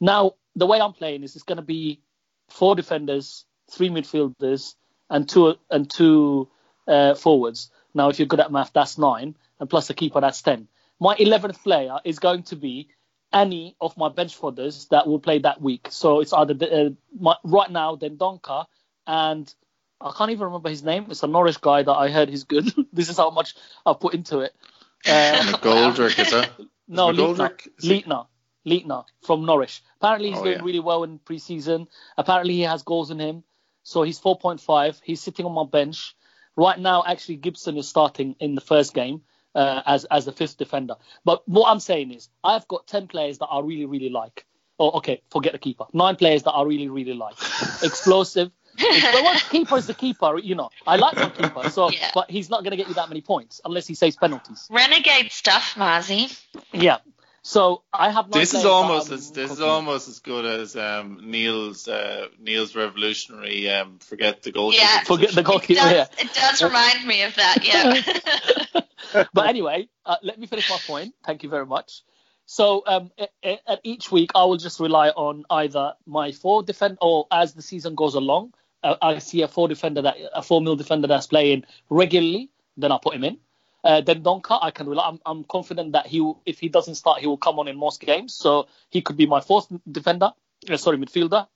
Now 0.00 0.32
the 0.56 0.66
way 0.66 0.80
I'm 0.80 0.94
playing 0.94 1.24
is 1.24 1.36
it's 1.36 1.44
going 1.44 1.56
to 1.56 1.62
be 1.76 2.00
four 2.48 2.74
defenders, 2.74 3.44
three 3.70 3.90
midfielders, 3.90 4.76
and 5.12 5.28
two 5.28 5.54
and 5.70 5.88
two 5.88 6.48
uh, 6.88 7.14
forwards. 7.14 7.70
Now, 7.94 8.08
if 8.08 8.18
you're 8.18 8.26
good 8.26 8.40
at 8.40 8.50
math, 8.50 8.72
that's 8.72 8.98
nine, 8.98 9.36
and 9.60 9.70
plus 9.70 9.90
a 9.90 9.94
keeper, 9.94 10.20
that's 10.20 10.42
ten. 10.42 10.66
My 10.98 11.14
eleventh 11.18 11.62
player 11.62 11.98
is 12.04 12.18
going 12.18 12.42
to 12.44 12.56
be 12.56 12.88
any 13.32 13.76
of 13.80 13.96
my 13.96 14.08
bench 14.08 14.38
fodders 14.38 14.88
that 14.88 15.06
will 15.06 15.18
play 15.20 15.38
that 15.40 15.60
week. 15.60 15.88
So 15.90 16.20
it's 16.20 16.32
either 16.32 16.54
uh, 16.70 16.90
my, 17.18 17.36
right 17.44 17.70
now 17.70 17.96
Dendoncker 17.96 18.66
and 19.06 19.52
I 20.00 20.12
can't 20.16 20.30
even 20.32 20.44
remember 20.46 20.68
his 20.68 20.82
name. 20.82 21.06
It's 21.10 21.22
a 21.22 21.26
Norwich 21.26 21.60
guy 21.60 21.82
that 21.82 21.92
I 21.92 22.10
heard 22.10 22.28
he's 22.28 22.44
good. 22.44 22.72
this 22.92 23.08
is 23.08 23.16
how 23.16 23.30
much 23.30 23.54
I've 23.86 24.00
put 24.00 24.14
into 24.14 24.40
it. 24.40 24.52
Um, 25.06 25.12
McGoldrick, 25.54 26.18
is 26.18 26.30
that? 26.32 26.50
no, 26.88 27.10
Is 27.10 27.16
Leitner. 27.18 27.36
McGoldrick- 27.36 27.68
is 27.78 27.84
he- 27.84 28.02
Leitner. 28.02 28.26
Leitner 28.66 29.04
from 29.22 29.44
Norwich. 29.46 29.82
Apparently 30.00 30.30
he's 30.30 30.38
Oh, 30.38 30.44
doing 30.44 30.58
yeah. 30.58 30.64
really 30.64 30.80
well 30.80 31.02
in 31.04 31.18
preseason. 31.18 31.86
Apparently 32.18 32.54
he 32.54 32.60
has 32.62 32.82
goals 32.82 33.10
in 33.10 33.18
him. 33.18 33.44
So 33.82 34.02
he's 34.02 34.20
4.5. 34.20 35.00
He's 35.02 35.20
sitting 35.20 35.46
on 35.46 35.52
my 35.52 35.64
bench. 35.64 36.14
Right 36.56 36.78
now, 36.78 37.02
actually, 37.06 37.36
Gibson 37.36 37.76
is 37.78 37.88
starting 37.88 38.36
in 38.38 38.54
the 38.54 38.60
first 38.60 38.94
game 38.94 39.22
uh, 39.54 39.82
as 39.86 40.04
as 40.06 40.24
the 40.26 40.32
fifth 40.32 40.58
defender. 40.58 40.96
But 41.24 41.46
what 41.48 41.70
I'm 41.70 41.80
saying 41.80 42.10
is, 42.12 42.28
I've 42.44 42.66
got 42.68 42.86
10 42.86 43.06
players 43.08 43.38
that 43.38 43.46
I 43.46 43.60
really, 43.60 43.86
really 43.86 44.10
like. 44.10 44.46
Oh, 44.78 44.90
okay, 44.98 45.22
forget 45.30 45.52
the 45.52 45.58
keeper. 45.58 45.84
Nine 45.92 46.16
players 46.16 46.42
that 46.44 46.50
I 46.52 46.62
really, 46.64 46.88
really 46.88 47.14
like. 47.14 47.34
Explosive. 47.82 48.50
But 48.78 49.22
what 49.22 49.46
keeper 49.50 49.76
is 49.76 49.86
the 49.86 49.94
keeper, 49.94 50.38
you 50.38 50.54
know. 50.54 50.70
I 50.86 50.96
like 50.96 51.14
my 51.16 51.28
keeper, 51.28 51.68
so 51.70 51.90
Yeah. 51.90 52.10
but 52.14 52.30
he's 52.30 52.48
not 52.50 52.64
going 52.64 52.70
to 52.72 52.76
get 52.76 52.88
you 52.88 52.94
that 52.94 53.08
many 53.08 53.20
points 53.20 53.60
unless 53.64 53.86
he 53.86 53.94
saves 53.94 54.16
penalties. 54.16 54.66
Renegade 54.70 55.30
stuff, 55.30 55.74
Marzi. 55.76 56.38
Yeah. 56.72 56.98
So 57.44 57.82
I 57.92 58.10
have 58.10 58.28
nine 58.30 58.40
This 58.40 58.54
is 58.54 58.64
almost 58.64 59.10
as 59.10 59.32
this 59.32 59.50
is 59.50 59.60
almost 59.60 60.08
as 60.08 60.20
good 60.20 60.44
as 60.44 60.76
um, 60.76 61.18
Neil's 61.24 61.88
uh, 61.88 62.28
Neil's 62.40 62.76
revolutionary. 62.76 63.68
Um, 63.68 63.98
forget 63.98 64.42
the 64.42 64.52
goalkeeper. 64.52 64.84
Yeah. 64.84 65.02
Forget 65.02 65.32
the 65.32 65.40
It 65.40 65.46
goalkeeper. 65.46 65.80
does, 65.80 65.92
Yeah. 65.92 66.06
it 66.18 66.32
does 66.34 66.62
remind 66.62 67.04
me 67.04 67.22
of 67.22 67.34
that, 67.34 67.64
yeah. 67.64 69.22
but 69.34 69.48
anyway, 69.48 69.88
uh, 70.06 70.16
let 70.22 70.38
me 70.38 70.46
finish 70.46 70.70
my 70.70 70.78
point. 70.86 71.14
Thank 71.26 71.42
you 71.42 71.48
very 71.48 71.66
much. 71.66 72.02
So 72.46 72.84
um, 72.86 73.10
a- 73.18 73.28
a- 73.44 73.70
at 73.72 73.80
each 73.82 74.12
week, 74.12 74.30
I 74.36 74.44
will 74.44 74.56
just 74.56 74.78
rely 74.78 75.08
on 75.08 75.44
either 75.50 75.94
my 76.06 76.30
four 76.32 76.62
defend 76.62 76.98
or 77.00 77.26
as 77.32 77.54
the 77.54 77.62
season 77.62 77.96
goes 77.96 78.14
along, 78.14 78.54
uh, 78.84 78.96
I 79.02 79.18
see 79.18 79.42
a 79.42 79.48
four 79.48 79.66
defender 79.66 80.02
that 80.02 80.16
a 80.32 80.42
four 80.42 80.60
mil 80.60 80.76
defender 80.76 81.08
that's 81.08 81.26
playing 81.26 81.64
regularly, 81.90 82.50
then 82.76 82.92
I'll 82.92 83.00
put 83.00 83.14
him 83.14 83.24
in. 83.24 83.38
Uh, 83.84 84.00
Dendoncker, 84.00 84.58
I 84.62 84.70
can 84.70 84.88
rely. 84.88 85.08
I'm, 85.08 85.20
I'm 85.26 85.44
confident 85.44 85.92
that 85.92 86.06
he, 86.06 86.20
will, 86.20 86.40
if 86.46 86.60
he 86.60 86.68
doesn't 86.68 86.94
start, 86.94 87.20
he 87.20 87.26
will 87.26 87.36
come 87.36 87.58
on 87.58 87.68
in 87.68 87.76
most 87.76 88.00
games. 88.00 88.34
So 88.34 88.68
he 88.90 89.02
could 89.02 89.16
be 89.16 89.26
my 89.26 89.40
fourth 89.40 89.66
defender, 89.90 90.32
uh, 90.70 90.76
sorry, 90.76 90.98
midfielder. 90.98 91.46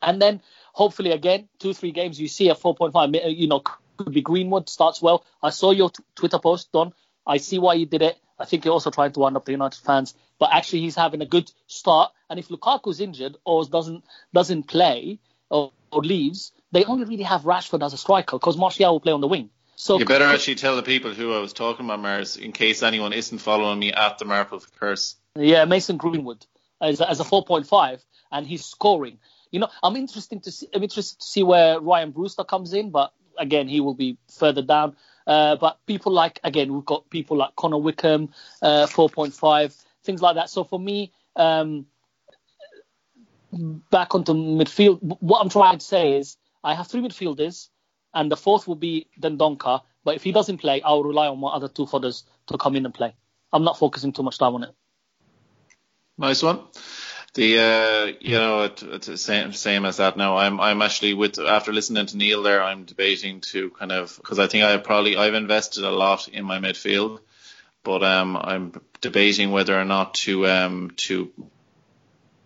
And 0.00 0.20
then 0.20 0.40
hopefully 0.72 1.10
again, 1.10 1.48
two 1.58 1.74
three 1.74 1.92
games, 1.92 2.20
you 2.20 2.28
see 2.28 2.48
a 2.48 2.54
4.5. 2.54 3.36
You 3.36 3.48
know, 3.48 3.62
could 3.96 4.12
be 4.12 4.22
Greenwood 4.22 4.68
starts 4.68 5.00
well. 5.00 5.24
I 5.42 5.50
saw 5.50 5.70
your 5.70 5.90
t- 5.90 6.02
Twitter 6.14 6.38
post, 6.38 6.72
Don. 6.72 6.92
I 7.26 7.38
see 7.38 7.58
why 7.58 7.74
you 7.74 7.86
did 7.86 8.02
it. 8.02 8.18
I 8.38 8.44
think 8.44 8.64
you're 8.64 8.74
also 8.74 8.90
trying 8.90 9.12
to 9.12 9.20
wind 9.20 9.36
up 9.36 9.44
the 9.44 9.52
United 9.52 9.78
fans, 9.80 10.14
but 10.38 10.50
actually 10.52 10.80
he's 10.80 10.96
having 10.96 11.22
a 11.22 11.26
good 11.26 11.50
start. 11.68 12.12
And 12.28 12.38
if 12.38 12.48
Lukaku's 12.48 13.00
injured 13.00 13.36
or 13.44 13.64
doesn't 13.64 14.04
doesn't 14.32 14.64
play 14.64 15.20
or, 15.50 15.72
or 15.92 16.02
leaves, 16.02 16.52
they 16.72 16.84
only 16.84 17.04
really 17.04 17.22
have 17.22 17.42
Rashford 17.42 17.84
as 17.84 17.92
a 17.92 17.96
striker 17.96 18.36
because 18.36 18.56
Martial 18.56 18.92
will 18.92 19.00
play 19.00 19.12
on 19.12 19.20
the 19.20 19.28
wing. 19.28 19.50
So 19.76 19.98
You 19.98 20.04
better 20.04 20.24
actually 20.24 20.54
tell 20.54 20.76
the 20.76 20.82
people 20.82 21.12
who 21.12 21.34
I 21.34 21.40
was 21.40 21.52
talking 21.52 21.84
about, 21.84 22.00
Mars, 22.00 22.36
in 22.36 22.52
case 22.52 22.82
anyone 22.82 23.12
isn't 23.12 23.38
following 23.38 23.78
me 23.78 23.92
at 23.92 24.18
the 24.18 24.24
Marple 24.24 24.62
Curse. 24.78 25.16
Yeah, 25.36 25.64
Mason 25.64 25.96
Greenwood 25.96 26.46
as 26.80 27.00
a, 27.00 27.10
as 27.10 27.20
a 27.20 27.24
4.5, 27.24 28.04
and 28.30 28.46
he's 28.46 28.64
scoring. 28.64 29.18
You 29.50 29.60
know, 29.60 29.68
I'm 29.82 29.96
interested 29.96 30.42
to 30.44 30.52
see. 30.52 30.68
I'm 30.74 30.82
interested 30.82 31.20
to 31.20 31.26
see 31.26 31.42
where 31.42 31.80
Ryan 31.80 32.10
Brewster 32.10 32.44
comes 32.44 32.72
in, 32.72 32.90
but 32.90 33.12
again, 33.38 33.68
he 33.68 33.80
will 33.80 33.94
be 33.94 34.18
further 34.30 34.62
down. 34.62 34.96
Uh, 35.26 35.56
but 35.56 35.78
people 35.86 36.12
like 36.12 36.40
again, 36.44 36.72
we've 36.72 36.84
got 36.84 37.08
people 37.10 37.36
like 37.36 37.56
Connor 37.56 37.78
Wickham, 37.78 38.30
uh, 38.62 38.86
4.5, 38.86 39.84
things 40.02 40.20
like 40.20 40.36
that. 40.36 40.50
So 40.50 40.64
for 40.64 40.78
me, 40.78 41.12
um, 41.36 41.86
back 43.90 44.14
onto 44.14 44.32
midfield. 44.32 44.98
What 45.20 45.40
I'm 45.40 45.48
trying 45.48 45.78
to 45.78 45.84
say 45.84 46.18
is, 46.18 46.36
I 46.62 46.74
have 46.74 46.88
three 46.88 47.00
midfielders, 47.00 47.68
and 48.14 48.30
the 48.30 48.36
fourth 48.36 48.66
will 48.66 48.76
be 48.76 49.06
Dendoncker. 49.20 49.80
But 50.04 50.16
if 50.16 50.22
he 50.22 50.32
doesn't 50.32 50.58
play, 50.58 50.82
I'll 50.82 51.02
rely 51.02 51.28
on 51.28 51.40
my 51.40 51.48
other 51.48 51.68
two 51.68 51.86
fodders 51.86 52.24
to 52.48 52.58
come 52.58 52.76
in 52.76 52.84
and 52.84 52.94
play. 52.94 53.14
I'm 53.52 53.64
not 53.64 53.78
focusing 53.78 54.12
too 54.12 54.22
much 54.22 54.38
time 54.38 54.54
on 54.54 54.64
it. 54.64 54.74
Nice 56.18 56.42
one. 56.42 56.60
The 57.34 57.58
uh, 57.58 58.12
you 58.20 58.36
know 58.36 58.62
it, 58.62 58.82
it's 58.82 59.08
the 59.08 59.18
same 59.18 59.52
same 59.52 59.84
as 59.84 59.96
that. 59.96 60.16
Now 60.16 60.36
I'm 60.36 60.60
I'm 60.60 60.82
actually 60.82 61.14
with 61.14 61.40
after 61.40 61.72
listening 61.72 62.06
to 62.06 62.16
Neil 62.16 62.44
there, 62.44 62.62
I'm 62.62 62.84
debating 62.84 63.40
to 63.52 63.70
kind 63.70 63.90
of 63.90 64.16
because 64.16 64.38
I 64.38 64.46
think 64.46 64.62
I 64.62 64.76
probably 64.76 65.16
I've 65.16 65.34
invested 65.34 65.82
a 65.82 65.90
lot 65.90 66.28
in 66.28 66.44
my 66.44 66.58
midfield, 66.58 67.18
but 67.82 68.04
um 68.04 68.36
I'm 68.36 68.80
debating 69.00 69.50
whether 69.50 69.78
or 69.78 69.84
not 69.84 70.14
to 70.14 70.46
um 70.46 70.92
to 70.98 71.32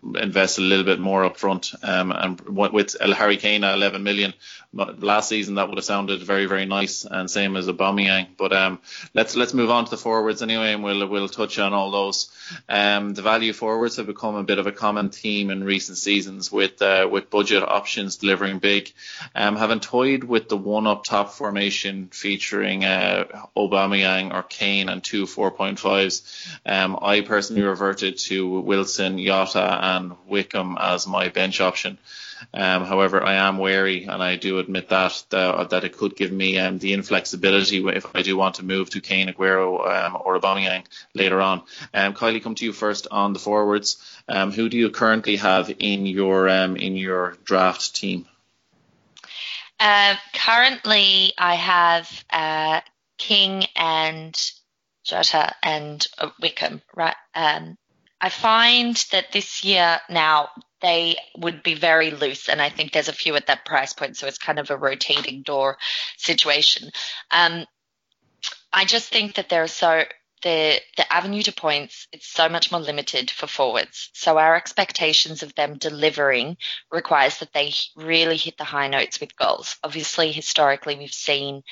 invest 0.03 0.57
a 0.57 0.61
little 0.61 0.85
bit 0.85 0.99
more 0.99 1.25
up 1.25 1.37
front. 1.37 1.73
Um, 1.83 2.11
and 2.11 2.39
with 2.41 2.95
El 2.99 3.13
Harry 3.13 3.37
Kane 3.37 3.63
at 3.63 3.75
11 3.75 4.03
million 4.03 4.33
last 4.73 5.29
season, 5.29 5.55
that 5.55 5.67
would 5.67 5.77
have 5.77 5.85
sounded 5.85 6.21
very, 6.21 6.45
very 6.45 6.65
nice, 6.65 7.05
and 7.05 7.29
same 7.29 7.55
as 7.55 7.67
Aubameyang. 7.67 8.27
But 8.37 8.53
um, 8.53 8.79
let's 9.13 9.35
let's 9.35 9.53
move 9.53 9.69
on 9.69 9.85
to 9.85 9.91
the 9.91 9.97
forwards 9.97 10.41
anyway, 10.41 10.73
and 10.73 10.83
we'll 10.83 11.07
we'll 11.07 11.29
touch 11.29 11.59
on 11.59 11.73
all 11.73 11.91
those. 11.91 12.31
Um, 12.67 13.13
the 13.13 13.21
value 13.21 13.53
forwards 13.53 13.97
have 13.97 14.07
become 14.07 14.35
a 14.35 14.43
bit 14.43 14.59
of 14.59 14.67
a 14.67 14.71
common 14.71 15.09
theme 15.09 15.49
in 15.49 15.63
recent 15.63 15.97
seasons, 15.97 16.51
with 16.51 16.81
uh, 16.81 17.07
with 17.11 17.29
budget 17.29 17.63
options 17.63 18.17
delivering 18.17 18.59
big. 18.59 18.91
Um, 19.35 19.55
having 19.55 19.79
toyed 19.79 20.23
with 20.23 20.49
the 20.49 20.57
one 20.57 20.87
up 20.87 21.03
top 21.03 21.33
formation 21.33 22.09
featuring 22.11 22.85
uh, 22.85 23.25
Aubameyang 23.57 24.33
or 24.33 24.43
Kane 24.43 24.89
and 24.89 25.03
two 25.03 25.25
4.5s, 25.25 26.57
um, 26.65 26.97
I 27.01 27.21
personally 27.21 27.63
reverted 27.63 28.17
to 28.19 28.59
Wilson, 28.61 29.17
Jota, 29.17 29.88
and 29.95 30.15
Wickham 30.27 30.77
as 30.79 31.07
my 31.07 31.29
bench 31.29 31.61
option. 31.61 31.97
Um, 32.53 32.85
however, 32.85 33.23
I 33.23 33.35
am 33.35 33.57
wary, 33.57 34.05
and 34.05 34.23
I 34.23 34.37
do 34.37 34.59
admit 34.59 34.89
that 34.89 35.23
that, 35.29 35.71
that 35.71 35.83
it 35.83 35.97
could 35.97 36.15
give 36.15 36.31
me 36.31 36.57
um, 36.57 36.79
the 36.79 36.93
inflexibility 36.93 37.85
if 37.87 38.05
I 38.15 38.21
do 38.21 38.37
want 38.37 38.55
to 38.55 38.63
move 38.63 38.89
to 38.91 39.01
Kane, 39.01 39.27
Aguero, 39.27 39.85
um, 39.85 40.17
or 40.23 40.39
Aubameyang 40.39 40.85
later 41.13 41.41
on. 41.41 41.63
Um, 41.93 42.13
Kylie, 42.13 42.41
come 42.41 42.55
to 42.55 42.65
you 42.65 42.73
first 42.73 43.07
on 43.11 43.33
the 43.33 43.39
forwards. 43.39 43.97
Um, 44.27 44.51
who 44.51 44.69
do 44.69 44.77
you 44.77 44.89
currently 44.89 45.35
have 45.35 45.71
in 45.79 46.05
your 46.05 46.49
um, 46.49 46.77
in 46.77 46.95
your 46.95 47.37
draft 47.43 47.95
team? 47.95 48.25
Uh, 49.79 50.15
currently, 50.33 51.33
I 51.37 51.55
have 51.55 52.25
uh, 52.29 52.81
King 53.17 53.65
and 53.75 54.35
Jota 55.03 55.55
and 55.63 56.05
uh, 56.17 56.29
Wickham. 56.41 56.81
Right. 56.95 57.15
Um, 57.33 57.77
I 58.21 58.29
find 58.29 58.95
that 59.11 59.31
this 59.31 59.63
year 59.63 59.99
now 60.09 60.49
they 60.81 61.17
would 61.37 61.63
be 61.63 61.73
very 61.73 62.11
loose, 62.11 62.49
and 62.49 62.61
I 62.61 62.69
think 62.69 62.91
there's 62.91 63.07
a 63.07 63.13
few 63.13 63.35
at 63.35 63.47
that 63.47 63.65
price 63.65 63.93
point, 63.93 64.17
so 64.17 64.27
it's 64.27 64.37
kind 64.37 64.59
of 64.59 64.69
a 64.69 64.77
rotating 64.77 65.41
door 65.41 65.77
situation. 66.17 66.89
Um, 67.31 67.65
I 68.71 68.85
just 68.85 69.09
think 69.09 69.35
that 69.35 69.49
there 69.49 69.63
are 69.63 69.67
so 69.67 70.03
the 70.41 70.79
the 70.95 71.11
avenue 71.13 71.41
to 71.43 71.51
points 71.51 72.07
it's 72.13 72.27
so 72.27 72.47
much 72.47 72.71
more 72.71 72.79
limited 72.79 73.29
for 73.29 73.47
forwards. 73.47 74.09
So 74.13 74.37
our 74.37 74.55
expectations 74.55 75.43
of 75.43 75.53
them 75.55 75.77
delivering 75.77 76.57
requires 76.91 77.39
that 77.39 77.53
they 77.53 77.73
really 77.95 78.37
hit 78.37 78.57
the 78.57 78.63
high 78.63 78.87
notes 78.87 79.19
with 79.19 79.35
goals. 79.35 79.75
Obviously, 79.83 80.31
historically, 80.31 80.95
we've 80.95 81.13
seen 81.13 81.63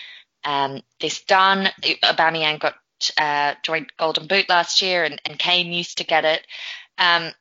um, 0.43 0.81
this 0.99 1.23
done. 1.23 1.69
Aubameyang 2.03 2.59
got 2.59 2.75
uh, 3.17 3.55
joint 3.63 3.91
Golden 3.97 4.27
Boot 4.27 4.49
last 4.49 4.81
year, 4.81 5.03
and, 5.03 5.21
and 5.25 5.39
Kane 5.39 5.71
used 5.71 5.97
to 5.97 6.03
get 6.03 6.25
it. 6.25 6.45
Um, 6.97 7.31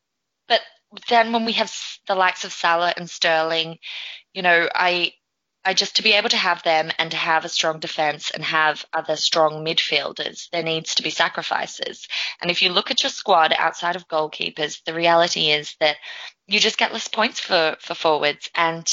but 0.49 0.61
then 1.09 1.33
when 1.33 1.45
we 1.45 1.53
have 1.53 1.73
the 2.07 2.15
likes 2.15 2.45
of 2.45 2.53
Salah 2.53 2.95
and 2.97 3.09
Sterling, 3.09 3.79
you 4.35 4.43
know, 4.43 4.69
I 4.75 5.13
I 5.67 5.75
just 5.75 5.97
to 5.97 6.03
be 6.03 6.13
able 6.13 6.29
to 6.29 6.37
have 6.37 6.63
them 6.63 6.93
and 6.97 7.11
to 7.11 7.17
have 7.17 7.45
a 7.45 7.49
strong 7.49 7.81
defense 7.81 8.31
and 8.31 8.45
have 8.45 8.87
other 8.93 9.17
strong 9.17 9.65
midfielders, 9.65 10.49
there 10.51 10.63
needs 10.63 10.95
to 10.95 11.03
be 11.03 11.11
sacrifices. 11.11 12.07
And 12.41 12.53
if 12.53 12.63
you 12.63 12.69
look 12.69 12.93
at 12.93 13.03
your 13.03 13.11
squad 13.11 13.53
outside 13.59 13.97
of 13.97 14.07
goalkeepers, 14.07 14.85
the 14.85 14.95
reality 14.95 15.51
is 15.51 15.75
that 15.81 15.97
you 16.47 16.61
just 16.61 16.79
get 16.79 16.93
less 16.93 17.09
points 17.09 17.41
for, 17.41 17.77
for 17.81 17.95
forwards. 17.95 18.49
And 18.55 18.87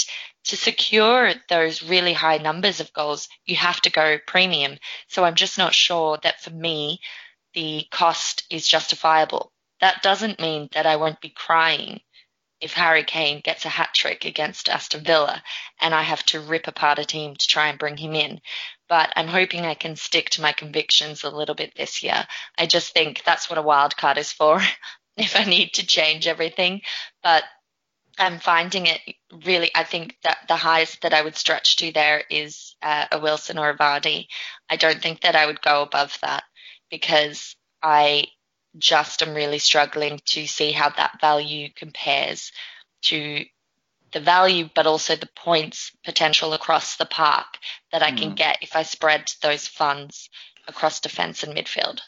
to 0.45 0.57
secure 0.57 1.33
those 1.49 1.83
really 1.83 2.13
high 2.13 2.37
numbers 2.37 2.79
of 2.79 2.93
goals, 2.93 3.29
you 3.45 3.55
have 3.55 3.79
to 3.81 3.89
go 3.89 4.17
premium. 4.27 4.77
So 5.07 5.23
I'm 5.23 5.35
just 5.35 5.57
not 5.57 5.73
sure 5.73 6.17
that 6.23 6.41
for 6.41 6.51
me, 6.51 6.99
the 7.53 7.85
cost 7.91 8.43
is 8.49 8.67
justifiable. 8.67 9.51
That 9.79 10.01
doesn't 10.03 10.39
mean 10.39 10.69
that 10.73 10.85
I 10.85 10.95
won't 10.95 11.21
be 11.21 11.29
crying 11.29 12.01
if 12.63 12.73
Harry 12.73 13.03
Kane 13.03 13.41
gets 13.41 13.65
a 13.65 13.69
hat 13.69 13.89
trick 13.93 14.23
against 14.23 14.69
Aston 14.69 15.03
Villa 15.03 15.43
and 15.81 15.93
I 15.93 16.01
have 16.01 16.23
to 16.27 16.39
rip 16.39 16.67
apart 16.67 16.97
a 16.97 17.03
team 17.03 17.35
to 17.35 17.47
try 17.47 17.67
and 17.67 17.77
bring 17.77 17.97
him 17.97 18.15
in. 18.15 18.39
But 18.87 19.11
I'm 19.17 19.27
hoping 19.27 19.65
I 19.65 19.73
can 19.73 19.97
stick 19.97 20.29
to 20.31 20.41
my 20.41 20.53
convictions 20.53 21.23
a 21.23 21.29
little 21.29 21.55
bit 21.55 21.73
this 21.75 22.01
year. 22.03 22.25
I 22.57 22.65
just 22.65 22.93
think 22.93 23.23
that's 23.25 23.49
what 23.49 23.59
a 23.59 23.63
wild 23.63 23.97
card 23.97 24.17
is 24.17 24.31
for 24.31 24.61
if 25.17 25.35
I 25.35 25.43
need 25.43 25.73
to 25.73 25.85
change 25.85 26.25
everything. 26.25 26.81
But 27.21 27.43
I'm 28.17 28.39
finding 28.39 28.85
it 28.85 29.01
really, 29.45 29.71
I 29.73 29.83
think 29.83 30.17
that 30.23 30.39
the 30.47 30.55
highest 30.55 31.01
that 31.01 31.13
I 31.13 31.21
would 31.21 31.35
stretch 31.35 31.77
to 31.77 31.91
there 31.91 32.23
is 32.29 32.75
uh, 32.81 33.07
a 33.11 33.19
Wilson 33.19 33.57
or 33.57 33.69
a 33.69 33.77
Vardy. 33.77 34.27
I 34.69 34.75
don't 34.75 35.01
think 35.01 35.21
that 35.21 35.35
I 35.35 35.45
would 35.45 35.61
go 35.61 35.81
above 35.81 36.17
that 36.21 36.43
because 36.91 37.55
I 37.81 38.27
just 38.77 39.21
am 39.23 39.33
really 39.33 39.59
struggling 39.59 40.19
to 40.25 40.45
see 40.47 40.71
how 40.71 40.89
that 40.89 41.19
value 41.21 41.69
compares 41.75 42.51
to 43.03 43.45
the 44.11 44.19
value, 44.19 44.69
but 44.73 44.87
also 44.87 45.15
the 45.15 45.29
points 45.35 45.91
potential 46.05 46.53
across 46.53 46.97
the 46.97 47.05
park 47.05 47.57
that 47.91 48.03
I 48.03 48.11
can 48.11 48.35
get 48.35 48.59
if 48.61 48.75
I 48.75 48.83
spread 48.83 49.31
those 49.41 49.67
funds 49.67 50.29
across 50.67 50.99
defence 50.99 51.43
and 51.43 51.55
midfield. 51.55 51.99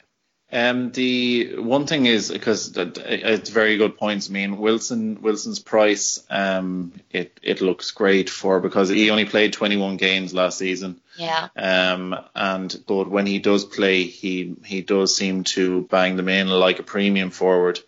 Um, 0.56 0.93
the 0.93 1.58
one 1.58 1.86
thing 1.86 2.06
is 2.06 2.32
because 2.32 2.72
it's 2.78 3.49
very 3.49 3.76
good 3.76 3.97
points. 3.97 4.30
I 4.30 4.32
mean, 4.32 4.58
Wilson 4.58 5.22
Wilson's 5.22 5.60
price, 5.60 6.24
um, 6.30 6.93
it 7.12 7.38
it 7.43 7.60
looks 7.60 7.91
great 7.91 8.30
for 8.30 8.62
because 8.62 8.88
he 8.88 9.10
only 9.10 9.26
played 9.26 9.51
21 9.51 9.97
games 9.97 10.34
last 10.34 10.58
season. 10.58 11.01
Yeah. 11.18 11.47
Um, 11.55 12.16
and 12.36 12.84
but 12.88 13.09
when 13.09 13.26
he 13.26 13.39
does 13.39 13.66
play, 13.66 14.03
he 14.03 14.55
he 14.66 14.82
does 14.82 15.16
seem 15.16 15.43
to 15.45 15.84
bang 15.84 16.16
them 16.18 16.30
in 16.30 16.49
like 16.49 16.80
a 16.80 16.84
premium 16.84 17.30
forward. 17.30 17.80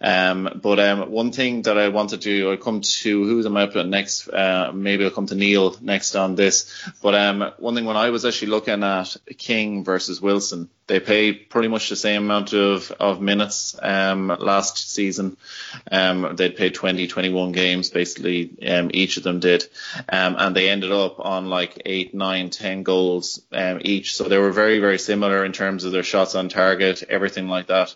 Um, 0.00 0.60
but 0.62 0.78
um, 0.78 1.10
one 1.10 1.32
thing 1.32 1.62
that 1.62 1.78
I 1.78 1.88
wanted 1.88 2.22
to 2.22 2.50
I'll 2.50 2.56
come 2.56 2.80
to 2.80 3.24
who's 3.24 3.46
am 3.46 3.56
I 3.56 3.66
next? 3.84 4.28
Uh, 4.28 4.72
maybe 4.74 5.04
I'll 5.04 5.10
come 5.10 5.26
to 5.26 5.34
Neil 5.34 5.76
next 5.80 6.14
on 6.16 6.34
this. 6.34 6.84
But 7.02 7.14
um, 7.14 7.52
one 7.58 7.74
thing 7.74 7.84
when 7.84 7.96
I 7.96 8.10
was 8.10 8.24
actually 8.24 8.48
looking 8.48 8.82
at 8.82 9.16
King 9.38 9.84
versus 9.84 10.20
Wilson, 10.20 10.68
they 10.86 11.00
played 11.00 11.50
pretty 11.50 11.68
much 11.68 11.88
the 11.88 11.96
same 11.96 12.24
amount 12.24 12.52
of, 12.52 12.92
of 12.92 13.20
minutes 13.20 13.76
um, 13.82 14.28
last 14.28 14.92
season. 14.92 15.36
Um, 15.90 16.36
they'd 16.36 16.56
played 16.56 16.74
20, 16.74 17.08
21 17.08 17.52
games 17.52 17.90
basically. 17.90 18.52
Um, 18.66 18.90
each 18.94 19.16
of 19.16 19.24
them 19.24 19.40
did, 19.40 19.64
um, 20.08 20.36
and 20.38 20.54
they 20.54 20.68
ended 20.68 20.92
up 20.92 21.18
on 21.18 21.50
like 21.50 21.82
eight, 21.84 22.14
nine, 22.14 22.50
ten 22.50 22.65
goals 22.74 23.42
um, 23.52 23.80
each. 23.82 24.16
So 24.16 24.24
they 24.24 24.38
were 24.38 24.52
very, 24.52 24.78
very 24.78 24.98
similar 24.98 25.44
in 25.44 25.52
terms 25.52 25.84
of 25.84 25.92
their 25.92 26.02
shots 26.02 26.34
on 26.34 26.48
target, 26.48 27.02
everything 27.08 27.48
like 27.48 27.68
that. 27.68 27.94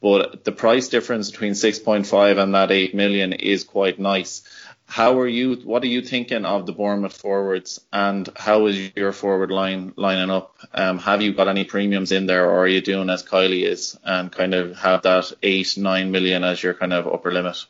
But 0.00 0.44
the 0.44 0.52
price 0.52 0.88
difference 0.88 1.30
between 1.30 1.52
6.5 1.52 2.38
and 2.42 2.54
that 2.54 2.70
8 2.70 2.94
million 2.94 3.32
is 3.32 3.64
quite 3.64 3.98
nice. 3.98 4.42
How 4.86 5.18
are 5.18 5.26
you? 5.26 5.56
What 5.56 5.82
are 5.82 5.88
you 5.88 6.02
thinking 6.02 6.44
of 6.44 6.66
the 6.66 6.72
Bournemouth 6.72 7.16
forwards, 7.16 7.80
and 7.90 8.28
how 8.36 8.66
is 8.66 8.92
your 8.94 9.12
forward 9.12 9.50
line 9.50 9.94
lining 9.96 10.30
up? 10.30 10.58
Um, 10.74 10.98
have 10.98 11.22
you 11.22 11.32
got 11.32 11.48
any 11.48 11.64
premiums 11.64 12.12
in 12.12 12.26
there, 12.26 12.50
or 12.50 12.58
are 12.60 12.68
you 12.68 12.82
doing 12.82 13.08
as 13.08 13.22
Kylie 13.22 13.64
is 13.64 13.98
and 14.04 14.30
kind 14.30 14.54
of 14.54 14.76
have 14.76 15.02
that 15.02 15.32
eight 15.42 15.76
nine 15.78 16.12
million 16.12 16.44
as 16.44 16.62
your 16.62 16.74
kind 16.74 16.92
of 16.92 17.06
upper 17.06 17.32
limit? 17.32 17.64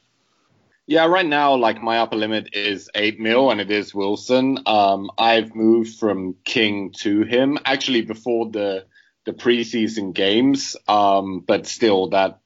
Yeah, 0.86 1.06
right 1.06 1.24
now, 1.24 1.54
like 1.54 1.82
my 1.82 1.98
upper 1.98 2.16
limit 2.16 2.50
is 2.52 2.90
eight 2.94 3.18
mil, 3.18 3.50
and 3.50 3.60
it 3.60 3.70
is 3.70 3.94
Wilson. 3.94 4.58
Um, 4.66 5.10
I've 5.16 5.54
moved 5.54 5.98
from 5.98 6.36
King 6.44 6.92
to 6.98 7.22
him 7.22 7.58
actually 7.64 8.02
before 8.02 8.50
the 8.50 8.86
the 9.24 9.32
preseason 9.32 10.12
games, 10.12 10.76
um, 10.86 11.40
but 11.40 11.66
still 11.66 12.10
that 12.10 12.40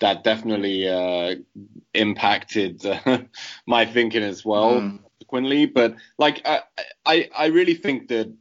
that 0.00 0.24
definitely 0.24 0.88
uh, 0.88 1.36
impacted 1.92 2.84
uh, 2.86 3.18
my 3.66 3.86
thinking 3.86 4.22
as 4.22 4.44
well, 4.44 4.80
Mm. 4.80 5.72
But 5.74 5.96
like, 6.16 6.42
I, 6.44 6.60
I, 7.04 7.28
I 7.36 7.46
really 7.46 7.74
think 7.74 8.08
that 8.08 8.32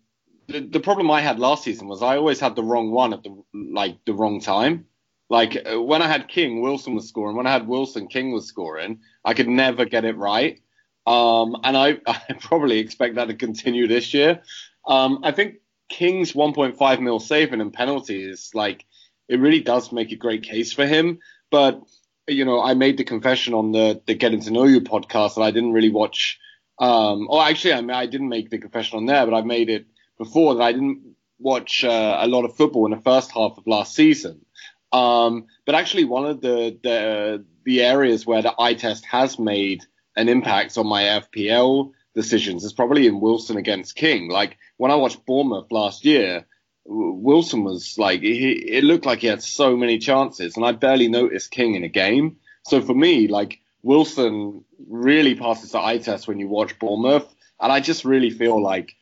the, 0.48 0.60
the 0.60 0.80
problem 0.80 1.10
I 1.10 1.22
had 1.22 1.40
last 1.40 1.64
season 1.64 1.88
was 1.88 2.04
I 2.04 2.18
always 2.18 2.40
had 2.40 2.56
the 2.56 2.64
wrong 2.64 2.92
one 2.92 3.14
at 3.14 3.24
the 3.24 3.44
like 3.54 3.98
the 4.06 4.14
wrong 4.14 4.42
time. 4.42 4.86
Like 5.30 5.58
uh, 5.66 5.82
when 5.82 6.02
I 6.02 6.08
had 6.08 6.28
King, 6.28 6.62
Wilson 6.62 6.94
was 6.96 7.08
scoring. 7.08 7.36
When 7.36 7.48
I 7.48 7.52
had 7.52 7.68
Wilson, 7.68 8.08
King 8.08 8.32
was 8.32 8.46
scoring. 8.46 9.00
I 9.24 9.34
could 9.34 9.48
never 9.48 9.86
get 9.86 10.06
it 10.06 10.18
right. 10.18 10.60
Um, 11.06 11.58
and 11.64 11.76
I, 11.78 11.98
I 12.08 12.34
probably 12.40 12.80
expect 12.80 13.16
that 13.16 13.28
to 13.28 13.36
continue 13.36 13.88
this 13.88 14.14
year. 14.14 14.42
Um, 14.88 15.20
I 15.24 15.32
think 15.32 15.56
King's 15.90 16.34
1.5 16.34 17.00
mil 17.00 17.20
saving 17.20 17.62
and 17.62 17.74
penalties, 17.74 18.52
like, 18.54 18.86
it 19.30 19.40
really 19.40 19.62
does 19.62 19.92
make 19.92 20.12
a 20.12 20.18
great 20.18 20.44
case 20.44 20.74
for 20.74 20.86
him. 20.86 21.20
But, 21.50 21.82
you 22.28 22.46
know, 22.46 22.62
I 22.62 22.74
made 22.74 22.98
the 22.98 23.04
confession 23.04 23.54
on 23.54 23.72
the, 23.72 24.02
the 24.06 24.16
Getting 24.16 24.42
to 24.42 24.52
Know 24.52 24.66
You 24.66 24.82
podcast 24.82 25.36
that 25.36 25.42
I 25.42 25.52
didn't 25.52 25.74
really 25.74 25.92
watch. 25.92 26.40
Um, 26.80 27.28
or 27.30 27.44
actually, 27.44 27.74
I, 27.74 27.82
mean, 27.82 27.92
I 27.92 28.06
didn't 28.06 28.30
make 28.30 28.50
the 28.50 28.58
confession 28.58 28.98
on 28.98 29.06
there, 29.06 29.26
but 29.26 29.36
I 29.36 29.42
made 29.42 29.70
it 29.70 29.86
before 30.18 30.56
that 30.56 30.64
I 30.64 30.72
didn't 30.74 31.16
watch 31.40 31.84
uh, 31.84 32.18
a 32.20 32.28
lot 32.28 32.46
of 32.46 32.56
football 32.56 32.86
in 32.86 32.92
the 32.92 33.04
first 33.04 33.32
half 33.32 33.58
of 33.58 33.68
last 33.68 33.96
season. 33.96 34.46
Um, 34.94 35.48
but 35.66 35.76
actually, 35.76 36.06
one 36.06 36.26
of 36.26 36.40
the, 36.40 36.78
the 36.84 37.46
the 37.66 37.82
areas 37.82 38.26
where 38.26 38.42
the 38.42 38.54
eye 38.60 38.76
test 38.76 39.06
has 39.06 39.40
made 39.40 39.84
an 40.16 40.30
impact 40.30 40.78
on 40.78 40.88
my 40.88 41.04
FPL 41.04 41.92
decisions 42.14 42.64
is 42.64 42.74
probably 42.74 43.08
in 43.08 43.20
Wilson 43.20 43.58
against 43.58 43.96
King. 43.96 44.30
Like 44.30 44.58
when 44.78 44.92
I 44.92 44.96
watched 44.96 45.26
Bournemouth 45.26 45.72
last 45.72 46.06
year, 46.06 46.46
Wilson 46.86 47.64
was 47.64 47.98
like 47.98 48.22
he, 48.22 48.52
it 48.52 48.84
looked 48.84 49.06
like 49.06 49.20
he 49.20 49.28
had 49.28 49.42
so 49.42 49.76
many 49.76 49.98
chances, 49.98 50.56
and 50.56 50.66
I 50.66 50.74
barely 50.74 51.08
noticed 51.08 51.52
King 51.52 51.74
in 51.74 51.84
a 51.84 51.90
game. 51.90 52.38
So 52.68 52.80
for 52.80 52.94
me, 52.94 53.28
like 53.28 53.60
Wilson 53.82 54.64
really 54.88 55.34
passes 55.34 55.72
the 55.72 55.80
eye 55.80 55.98
test 55.98 56.28
when 56.28 56.40
you 56.40 56.48
watch 56.48 56.78
Bournemouth, 56.78 57.34
and 57.60 57.72
I 57.72 57.80
just 57.80 58.06
really 58.06 58.30
feel 58.30 58.62
like 58.62 58.96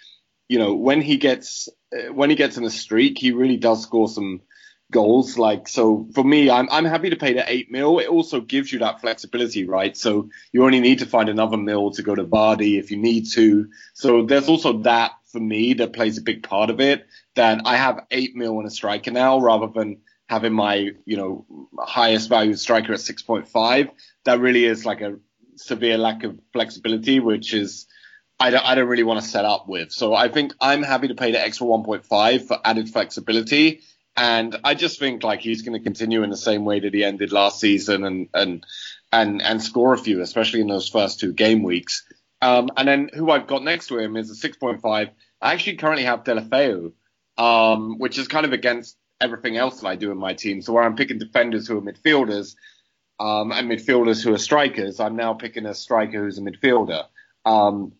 you 0.47 0.57
know 0.57 0.73
when 0.73 1.01
he 1.01 1.17
gets 1.17 1.67
when 2.11 2.29
he 2.29 2.37
gets 2.37 2.55
in 2.55 2.63
a 2.63 2.69
streak, 2.69 3.17
he 3.17 3.31
really 3.31 3.57
does 3.57 3.83
score 3.83 4.07
some 4.07 4.41
goals. 4.91 5.37
Like 5.37 5.67
so, 5.67 6.07
for 6.13 6.23
me, 6.23 6.49
I'm 6.49 6.69
I'm 6.69 6.85
happy 6.85 7.09
to 7.09 7.15
pay 7.15 7.33
the 7.33 7.49
eight 7.51 7.71
mil. 7.71 7.99
It 7.99 8.07
also 8.07 8.41
gives 8.41 8.71
you 8.71 8.79
that 8.79 9.01
flexibility, 9.01 9.65
right? 9.65 9.95
So 9.95 10.29
you 10.51 10.63
only 10.65 10.79
need 10.79 10.99
to 10.99 11.05
find 11.05 11.29
another 11.29 11.57
mil 11.57 11.91
to 11.91 12.03
go 12.03 12.13
to 12.13 12.23
Vardy 12.23 12.77
if 12.77 12.91
you 12.91 12.97
need 12.97 13.27
to. 13.31 13.69
So 13.93 14.25
there's 14.25 14.49
also 14.49 14.79
that 14.79 15.13
for 15.31 15.39
me 15.39 15.73
that 15.75 15.93
plays 15.93 16.17
a 16.17 16.21
big 16.21 16.43
part 16.43 16.69
of 16.69 16.79
it. 16.79 17.07
That 17.35 17.61
I 17.65 17.77
have 17.77 18.05
eight 18.11 18.35
mil 18.35 18.59
in 18.59 18.65
a 18.65 18.69
striker 18.69 19.11
now 19.11 19.39
rather 19.39 19.67
than 19.67 20.01
having 20.27 20.53
my 20.53 20.91
you 21.05 21.17
know 21.17 21.45
highest 21.79 22.29
value 22.29 22.55
striker 22.55 22.93
at 22.93 22.99
6.5. 22.99 23.89
That 24.25 24.39
really 24.39 24.65
is 24.65 24.85
like 24.85 25.01
a 25.01 25.17
severe 25.55 25.97
lack 25.97 26.23
of 26.23 26.39
flexibility, 26.53 27.19
which 27.19 27.53
is. 27.53 27.87
I 28.39 28.49
don't, 28.49 28.65
I 28.65 28.73
don't 28.73 28.87
really 28.87 29.03
want 29.03 29.21
to 29.21 29.27
set 29.27 29.45
up 29.45 29.67
with. 29.67 29.91
So 29.91 30.15
I 30.15 30.27
think 30.27 30.55
I'm 30.59 30.81
happy 30.81 31.09
to 31.09 31.13
pay 31.13 31.31
the 31.31 31.39
extra 31.39 31.67
1.5 31.67 32.47
for 32.47 32.57
added 32.65 32.89
flexibility. 32.89 33.81
And 34.15 34.55
I 34.63 34.73
just 34.73 34.99
think 34.99 35.23
like 35.23 35.41
he's 35.41 35.61
going 35.61 35.77
to 35.77 35.83
continue 35.83 36.23
in 36.23 36.29
the 36.29 36.37
same 36.37 36.65
way 36.65 36.79
that 36.81 36.93
he 36.93 37.03
ended 37.03 37.31
last 37.31 37.59
season 37.59 38.03
and, 38.03 38.27
and, 38.33 38.65
and, 39.11 39.41
and 39.41 39.61
score 39.61 39.93
a 39.93 39.97
few, 39.97 40.21
especially 40.21 40.61
in 40.61 40.67
those 40.67 40.89
first 40.89 41.19
two 41.19 41.33
game 41.33 41.63
weeks. 41.63 42.03
Um, 42.41 42.69
and 42.75 42.87
then 42.87 43.09
who 43.13 43.29
I've 43.31 43.47
got 43.47 43.63
next 43.63 43.87
to 43.87 43.99
him 43.99 44.17
is 44.17 44.29
a 44.31 44.49
6.5. 44.49 44.81
I 45.41 45.53
actually 45.53 45.77
currently 45.77 46.05
have 46.05 46.23
Deulofeu, 46.23 46.91
um, 47.37 47.99
which 47.99 48.17
is 48.17 48.27
kind 48.27 48.45
of 48.45 48.53
against 48.53 48.97
everything 49.19 49.57
else 49.57 49.79
that 49.79 49.87
I 49.87 49.95
do 49.95 50.11
in 50.11 50.17
my 50.17 50.33
team. 50.33 50.61
So 50.61 50.73
where 50.73 50.83
I'm 50.83 50.95
picking 50.95 51.19
defenders 51.19 51.67
who 51.67 51.77
are 51.77 51.81
midfielders, 51.81 52.55
um, 53.19 53.51
and 53.51 53.69
midfielders 53.69 54.23
who 54.23 54.33
are 54.33 54.39
strikers, 54.39 54.99
I'm 54.99 55.15
now 55.15 55.33
picking 55.33 55.67
a 55.67 55.75
striker 55.75 56.23
who's 56.23 56.39
a 56.39 56.41
midfielder. 56.41 57.05
Um, 57.45 57.93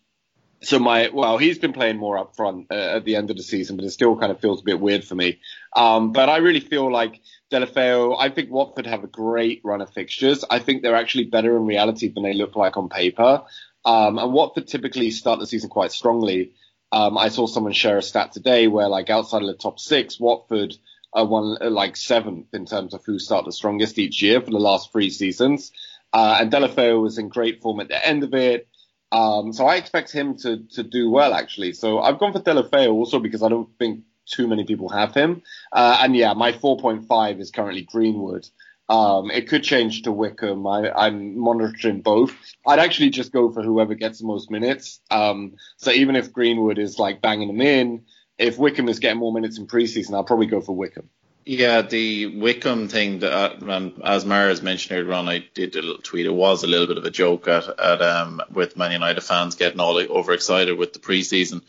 so 0.62 0.78
my 0.78 1.10
well, 1.12 1.38
he's 1.38 1.58
been 1.58 1.72
playing 1.72 1.98
more 1.98 2.18
up 2.18 2.36
front 2.36 2.68
uh, 2.70 2.96
at 2.96 3.04
the 3.04 3.16
end 3.16 3.30
of 3.30 3.36
the 3.36 3.42
season, 3.42 3.76
but 3.76 3.84
it 3.84 3.90
still 3.90 4.16
kind 4.16 4.30
of 4.30 4.40
feels 4.40 4.60
a 4.60 4.64
bit 4.64 4.80
weird 4.80 5.04
for 5.04 5.14
me. 5.14 5.40
Um, 5.74 6.12
but 6.12 6.28
I 6.28 6.38
really 6.38 6.60
feel 6.60 6.90
like 6.90 7.20
Deulofeu. 7.50 8.16
I 8.18 8.28
think 8.28 8.50
Watford 8.50 8.86
have 8.86 9.04
a 9.04 9.08
great 9.08 9.60
run 9.64 9.80
of 9.80 9.90
fixtures. 9.90 10.44
I 10.48 10.60
think 10.60 10.82
they're 10.82 10.96
actually 10.96 11.24
better 11.24 11.56
in 11.56 11.66
reality 11.66 12.08
than 12.08 12.22
they 12.22 12.34
look 12.34 12.56
like 12.56 12.76
on 12.76 12.88
paper. 12.88 13.42
Um, 13.84 14.18
and 14.18 14.32
Watford 14.32 14.68
typically 14.68 15.10
start 15.10 15.40
the 15.40 15.46
season 15.46 15.68
quite 15.68 15.92
strongly. 15.92 16.52
Um, 16.92 17.18
I 17.18 17.28
saw 17.28 17.46
someone 17.46 17.72
share 17.72 17.98
a 17.98 18.02
stat 18.02 18.32
today 18.32 18.68
where 18.68 18.88
like 18.88 19.10
outside 19.10 19.42
of 19.42 19.48
the 19.48 19.54
top 19.54 19.80
six, 19.80 20.20
Watford 20.20 20.74
are 21.12 21.26
one 21.26 21.56
uh, 21.60 21.70
like 21.70 21.96
seventh 21.96 22.54
in 22.54 22.66
terms 22.66 22.94
of 22.94 23.04
who 23.04 23.18
start 23.18 23.44
the 23.44 23.52
strongest 23.52 23.98
each 23.98 24.22
year 24.22 24.40
for 24.40 24.50
the 24.50 24.58
last 24.58 24.92
three 24.92 25.10
seasons. 25.10 25.72
Uh, 26.12 26.38
and 26.40 26.52
Deulofeu 26.52 27.00
was 27.00 27.18
in 27.18 27.28
great 27.28 27.62
form 27.62 27.80
at 27.80 27.88
the 27.88 28.06
end 28.06 28.22
of 28.22 28.34
it. 28.34 28.68
Um, 29.12 29.52
so 29.52 29.66
I 29.66 29.76
expect 29.76 30.10
him 30.10 30.36
to 30.38 30.64
to 30.72 30.82
do 30.82 31.10
well 31.10 31.34
actually. 31.34 31.74
So 31.74 32.00
I've 32.00 32.18
gone 32.18 32.32
for 32.32 32.40
Deulofeu 32.40 32.90
also 32.92 33.18
because 33.20 33.42
I 33.42 33.48
don't 33.48 33.68
think 33.78 34.04
too 34.26 34.48
many 34.48 34.64
people 34.64 34.88
have 34.88 35.14
him. 35.14 35.42
Uh, 35.70 35.98
and 36.00 36.16
yeah, 36.16 36.32
my 36.32 36.52
4.5 36.52 37.40
is 37.40 37.50
currently 37.50 37.82
Greenwood. 37.82 38.48
Um, 38.88 39.30
it 39.30 39.48
could 39.48 39.62
change 39.62 40.02
to 40.02 40.12
Wickham. 40.12 40.66
I, 40.66 40.90
I'm 40.90 41.38
monitoring 41.38 42.02
both. 42.02 42.34
I'd 42.66 42.78
actually 42.78 43.10
just 43.10 43.32
go 43.32 43.50
for 43.50 43.62
whoever 43.62 43.94
gets 43.94 44.20
the 44.20 44.26
most 44.26 44.50
minutes. 44.50 45.00
Um, 45.10 45.56
so 45.76 45.90
even 45.90 46.16
if 46.16 46.32
Greenwood 46.32 46.78
is 46.78 46.98
like 46.98 47.22
banging 47.22 47.48
them 47.48 47.60
in, 47.60 48.04
if 48.38 48.58
Wickham 48.58 48.88
is 48.88 48.98
getting 48.98 49.18
more 49.18 49.32
minutes 49.32 49.58
in 49.58 49.66
preseason, 49.66 50.14
I'll 50.14 50.24
probably 50.24 50.46
go 50.46 50.60
for 50.60 50.74
Wickham. 50.76 51.08
Yeah, 51.44 51.82
the 51.82 52.26
Wickham 52.26 52.86
thing, 52.86 53.20
that, 53.20 53.32
uh, 53.32 53.90
as 54.04 54.24
Mara's 54.24 54.62
mentioned 54.62 54.96
earlier 54.96 55.14
on, 55.14 55.28
I 55.28 55.44
did 55.54 55.74
a 55.74 55.82
little 55.82 56.02
tweet. 56.02 56.26
It 56.26 56.32
was 56.32 56.62
a 56.62 56.68
little 56.68 56.86
bit 56.86 56.98
of 56.98 57.04
a 57.04 57.10
joke 57.10 57.48
at, 57.48 57.68
at 57.80 58.00
um, 58.00 58.40
with 58.52 58.76
Man 58.76 58.92
United 58.92 59.22
fans 59.22 59.56
getting 59.56 59.80
all 59.80 59.98
overexcited 59.98 60.78
with 60.78 60.92
the 60.92 61.00
preseason. 61.00 61.62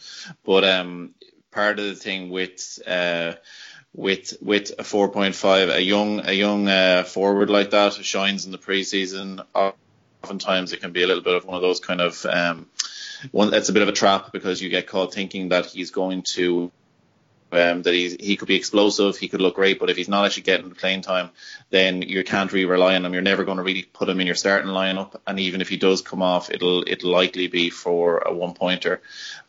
But 0.45 0.63
um, 0.63 1.15
part 1.49 1.79
of 1.79 1.85
the 1.85 1.95
thing 1.95 2.29
with 2.29 2.79
uh, 2.85 3.33
with 3.95 4.37
with 4.41 4.71
a 4.77 4.83
4.5, 4.83 5.75
a 5.75 5.81
young 5.81 6.19
a 6.27 6.33
young 6.33 6.67
uh, 6.67 7.03
forward 7.03 7.49
like 7.49 7.71
that 7.71 7.93
shines 7.93 8.45
in 8.45 8.51
the 8.51 8.59
preseason, 8.59 9.43
oftentimes 10.23 10.73
it 10.73 10.81
can 10.81 10.91
be 10.91 11.01
a 11.01 11.07
little 11.07 11.23
bit 11.23 11.35
of 11.35 11.45
one 11.45 11.55
of 11.55 11.61
those 11.63 11.79
kind 11.79 12.01
of 12.01 12.23
um, 12.27 12.67
one. 13.31 13.53
It's 13.55 13.69
a 13.69 13.73
bit 13.73 13.81
of 13.81 13.89
a 13.89 13.93
trap 13.93 14.31
because 14.31 14.61
you 14.61 14.69
get 14.69 14.85
caught 14.85 15.13
thinking 15.13 15.49
that 15.49 15.65
he's 15.65 15.89
going 15.89 16.21
to 16.33 16.71
um, 17.53 17.83
that 17.83 17.93
he's, 17.93 18.15
he 18.19 18.35
could 18.35 18.47
be 18.47 18.55
explosive, 18.55 19.17
he 19.17 19.27
could 19.27 19.41
look 19.41 19.55
great, 19.55 19.79
but 19.79 19.89
if 19.89 19.97
he's 19.97 20.09
not 20.09 20.25
actually 20.25 20.43
getting 20.43 20.69
the 20.69 20.75
playing 20.75 21.01
time, 21.01 21.29
then 21.69 22.01
you 22.01 22.23
can't 22.23 22.51
really 22.51 22.65
rely 22.65 22.95
on 22.95 23.05
him. 23.05 23.13
You're 23.13 23.21
never 23.21 23.43
going 23.43 23.57
to 23.57 23.63
really 23.63 23.83
put 23.83 24.09
him 24.09 24.19
in 24.19 24.27
your 24.27 24.35
starting 24.35 24.71
lineup, 24.71 25.19
and 25.27 25.39
even 25.39 25.61
if 25.61 25.69
he 25.69 25.77
does 25.77 26.01
come 26.01 26.21
off, 26.21 26.49
it'll 26.49 26.83
it'll 26.87 27.11
likely 27.11 27.47
be 27.47 27.69
for 27.69 28.19
a 28.19 28.33
one 28.33 28.53
pointer. 28.53 29.01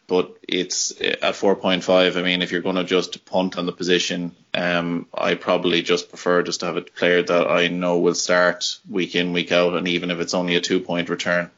But 0.07 0.37
it's 0.47 0.91
at 1.01 1.23
4.5. 1.23 2.17
I 2.17 2.23
mean, 2.23 2.43
if 2.43 2.53
you're 2.53 2.61
going 2.61 2.77
to 2.77 2.85
just 2.85 3.25
punt 3.25 3.57
on 3.57 3.65
the 3.65 3.73
position, 3.73 4.37
um, 4.53 5.07
I 5.15 5.35
probably 5.35 5.81
just 5.81 6.11
prefer 6.11 6.43
just 6.43 6.61
to 6.61 6.67
have 6.67 6.77
a 6.77 6.83
player 6.83 7.23
that 7.23 7.51
I 7.51 7.69
know 7.69 7.99
will 7.99 8.15
start 8.15 8.79
week 8.89 9.15
in 9.15 9.33
week 9.33 9.51
out, 9.51 9.75
and 9.75 9.89
even 9.89 10.11
if 10.11 10.21
it's 10.21 10.35
only 10.35 10.57
a 10.57 10.61
two 10.61 10.81
point 10.81 11.09
return, 11.09 11.51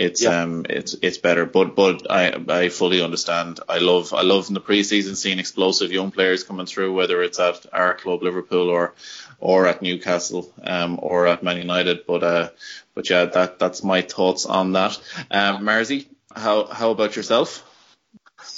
it's 0.00 0.22
Yeah. 0.22 0.42
um 0.42 0.66
it's 0.68 0.94
it's 1.02 1.18
better. 1.18 1.46
But 1.46 1.74
but 1.76 2.10
I 2.10 2.34
I 2.48 2.68
fully 2.68 3.02
understand. 3.02 3.60
I 3.68 3.78
love 3.78 4.12
I 4.14 4.22
love 4.22 4.48
in 4.48 4.54
the 4.54 4.60
preseason 4.60 5.16
seeing 5.16 5.38
explosive 5.38 5.92
young 5.92 6.10
players 6.10 6.44
coming 6.44 6.66
through, 6.66 6.94
whether 6.94 7.22
it's 7.22 7.38
at 7.38 7.66
our 7.72 7.94
club 7.94 8.22
Liverpool 8.22 8.68
or 8.70 8.94
or 9.38 9.66
at 9.66 9.82
Newcastle 9.82 10.52
um 10.64 10.98
or 11.02 11.26
at 11.26 11.42
Man 11.42 11.58
United. 11.58 12.06
But 12.06 12.22
uh 12.22 12.48
but 12.94 13.08
yeah, 13.10 13.26
that 13.26 13.58
that's 13.58 13.82
my 13.82 14.02
thoughts 14.02 14.46
on 14.46 14.72
that. 14.72 14.98
Um, 15.30 15.64
Marzi, 15.64 16.06
how 16.34 16.66
how 16.66 16.90
about 16.90 17.16
yourself? 17.16 17.64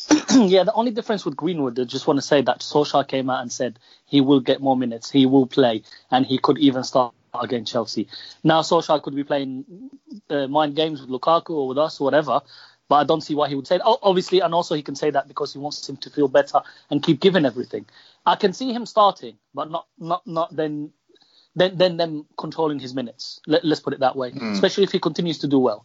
yeah, 0.30 0.64
the 0.64 0.72
only 0.74 0.90
difference 0.90 1.24
with 1.24 1.36
Greenwood, 1.36 1.78
I 1.78 1.84
just 1.84 2.06
want 2.06 2.18
to 2.18 2.22
say 2.22 2.42
that 2.42 2.60
Solskjaer 2.60 3.06
came 3.06 3.30
out 3.30 3.42
and 3.42 3.52
said 3.52 3.78
he 4.06 4.20
will 4.20 4.40
get 4.40 4.60
more 4.60 4.76
minutes, 4.76 5.10
he 5.10 5.26
will 5.26 5.46
play, 5.46 5.82
and 6.10 6.24
he 6.26 6.38
could 6.38 6.58
even 6.58 6.84
start 6.84 7.14
against 7.34 7.72
Chelsea. 7.72 8.08
Now 8.44 8.62
Solskjaer 8.62 9.02
could 9.02 9.14
be 9.14 9.24
playing 9.24 9.64
uh, 10.30 10.46
mind 10.48 10.76
games 10.76 11.00
with 11.00 11.10
Lukaku 11.10 11.50
or 11.50 11.68
with 11.68 11.78
us 11.78 12.00
or 12.00 12.04
whatever, 12.04 12.40
but 12.88 12.96
I 12.96 13.04
don't 13.04 13.20
see 13.20 13.34
why 13.34 13.48
he 13.48 13.54
would 13.54 13.66
say 13.66 13.78
that. 13.78 13.86
Oh, 13.86 13.98
obviously, 14.02 14.40
and 14.40 14.54
also 14.54 14.74
he 14.74 14.82
can 14.82 14.94
say 14.94 15.10
that 15.10 15.28
because 15.28 15.52
he 15.52 15.58
wants 15.58 15.88
him 15.88 15.96
to 15.98 16.10
feel 16.10 16.28
better 16.28 16.60
and 16.90 17.02
keep 17.02 17.20
giving 17.20 17.46
everything. 17.46 17.86
I 18.26 18.36
can 18.36 18.52
see 18.52 18.72
him 18.72 18.86
starting, 18.86 19.38
but 19.54 19.70
not 19.70 19.86
not 19.98 20.26
not 20.26 20.54
then. 20.54 20.92
Then, 21.54 21.76
then 21.76 21.98
them 21.98 22.24
controlling 22.38 22.78
his 22.78 22.94
minutes. 22.94 23.38
Let, 23.46 23.62
let's 23.62 23.82
put 23.82 23.92
it 23.92 24.00
that 24.00 24.16
way. 24.16 24.32
Especially 24.54 24.84
if 24.84 24.92
he 24.92 24.98
continues 24.98 25.36
to 25.40 25.46
do 25.46 25.58
well. 25.58 25.84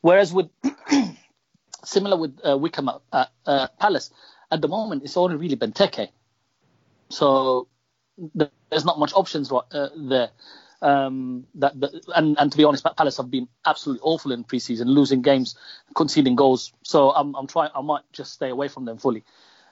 Whereas 0.00 0.32
with 0.32 0.48
similar 1.84 2.16
with 2.16 2.38
uh, 2.46 2.56
Wickham 2.56 2.88
at 2.88 3.00
at, 3.12 3.30
uh, 3.46 3.66
Palace. 3.80 4.12
At 4.50 4.60
the 4.60 4.68
moment, 4.68 5.02
it's 5.02 5.16
only 5.16 5.36
really 5.36 5.56
Benteke, 5.56 6.08
so 7.08 7.68
there's 8.70 8.84
not 8.84 8.98
much 8.98 9.12
options 9.14 9.50
right, 9.50 9.62
uh, 9.72 9.88
there. 9.96 10.30
Um, 10.80 11.46
that, 11.56 11.78
that 11.80 11.90
and, 12.14 12.36
and 12.38 12.52
to 12.52 12.58
be 12.58 12.64
honest, 12.64 12.86
Palace 12.96 13.16
have 13.16 13.30
been 13.30 13.48
absolutely 13.66 14.00
awful 14.02 14.32
in 14.32 14.44
preseason, 14.44 14.86
losing 14.86 15.22
games, 15.22 15.56
conceding 15.94 16.36
goals. 16.36 16.72
So 16.82 17.10
I'm, 17.10 17.34
I'm 17.34 17.46
trying. 17.46 17.70
I 17.74 17.80
might 17.80 18.02
just 18.12 18.32
stay 18.32 18.50
away 18.50 18.68
from 18.68 18.84
them 18.84 18.98
fully. 18.98 19.24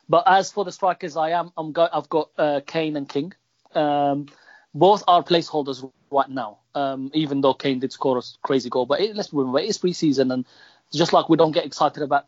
But 0.09 0.25
as 0.27 0.53
for 0.53 0.65
the 0.65 0.73
strikers, 0.73 1.17
I 1.17 1.31
am. 1.31 1.53
I'm 1.57 1.73
go, 1.73 1.89
I've 1.93 2.09
got 2.09 2.31
uh, 2.39 2.61
Kane 2.67 2.97
and 2.97 3.09
King. 3.09 3.33
Um, 3.75 4.27
both 4.75 5.03
are 5.09 5.23
placeholders 5.23 5.89
right 6.11 6.29
now. 6.29 6.59
Um, 6.75 7.11
even 7.15 7.41
though 7.41 7.55
Kane 7.55 7.81
did 7.81 7.93
score 7.93 8.19
a 8.19 8.23
crazy 8.43 8.69
goal, 8.69 8.87
but 8.87 9.01
it, 9.01 9.17
let's 9.17 9.33
remember 9.33 9.59
it's 9.59 9.79
preseason, 9.79 10.33
and 10.33 10.45
just 10.93 11.13
like 11.13 11.29
we 11.29 11.37
don't 11.37 11.53
get 11.53 11.65
excited 11.65 12.03
about 12.03 12.27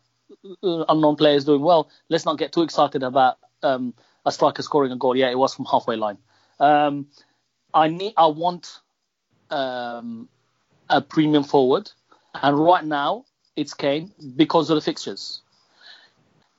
uh, 0.63 0.85
unknown 0.89 1.15
players 1.15 1.45
doing 1.45 1.61
well, 1.61 1.89
let's 2.09 2.25
not 2.25 2.37
get 2.37 2.51
too 2.51 2.63
excited 2.63 3.03
about 3.03 3.37
um, 3.61 3.93
a 4.25 4.31
striker 4.31 4.61
scoring 4.63 4.91
a 4.91 4.95
goal. 4.95 5.15
Yeah, 5.15 5.29
it 5.29 5.37
was 5.37 5.53
from 5.53 5.65
halfway 5.65 5.95
line. 5.95 6.17
Um, 6.59 7.07
I 7.73 7.87
need. 7.87 8.13
I 8.17 8.27
want 8.27 8.79
um, 9.49 10.29
a 10.89 11.01
premium 11.01 11.43
forward, 11.43 11.91
and 12.33 12.57
right 12.57 12.83
now 12.83 13.25
it's 13.55 13.73
Kane 13.73 14.11
because 14.35 14.69
of 14.69 14.75
the 14.75 14.81
fixtures. 14.81 15.41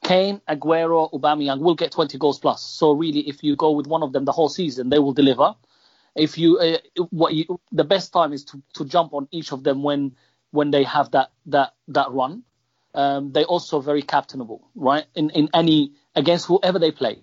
Kane, 0.03 0.41
Aguero, 0.49 1.13
Aubameyang 1.13 1.61
will 1.61 1.75
get 1.75 1.93
20 1.93 2.17
goals 2.19 2.39
plus. 2.39 2.63
So 2.63 2.93
really, 2.93 3.21
if 3.29 3.45
you 3.45 3.55
go 3.55 3.73
with 3.73 3.87
one 3.87 4.03
of 4.03 4.13
them 4.13 4.25
the 4.25 4.33
whole 4.33 4.49
season, 4.49 4.89
they 4.89 4.99
will 4.99 5.13
deliver. 5.13 5.55
If 6.17 6.39
you, 6.39 6.59
uh, 6.59 6.79
what 7.11 7.35
you, 7.35 7.61
the 7.71 7.85
best 7.85 8.13
time 8.13 8.33
is 8.33 8.45
to, 8.47 8.63
to 8.75 8.85
jump 8.85 9.13
on 9.13 9.29
each 9.31 9.53
of 9.53 9.63
them 9.63 9.83
when 9.83 10.17
when 10.53 10.71
they 10.71 10.83
have 10.85 11.13
that 11.13 11.31
that 11.47 11.75
that 11.89 12.11
run. 12.11 12.43
Um, 12.93 13.31
they're 13.31 13.45
also 13.45 13.81
very 13.81 14.03
captainable, 14.03 14.69
right? 14.75 15.05
In 15.15 15.31
in 15.31 15.49
any 15.55 15.93
against 16.17 16.47
whoever 16.47 16.79
they 16.81 16.91
play. 16.91 17.23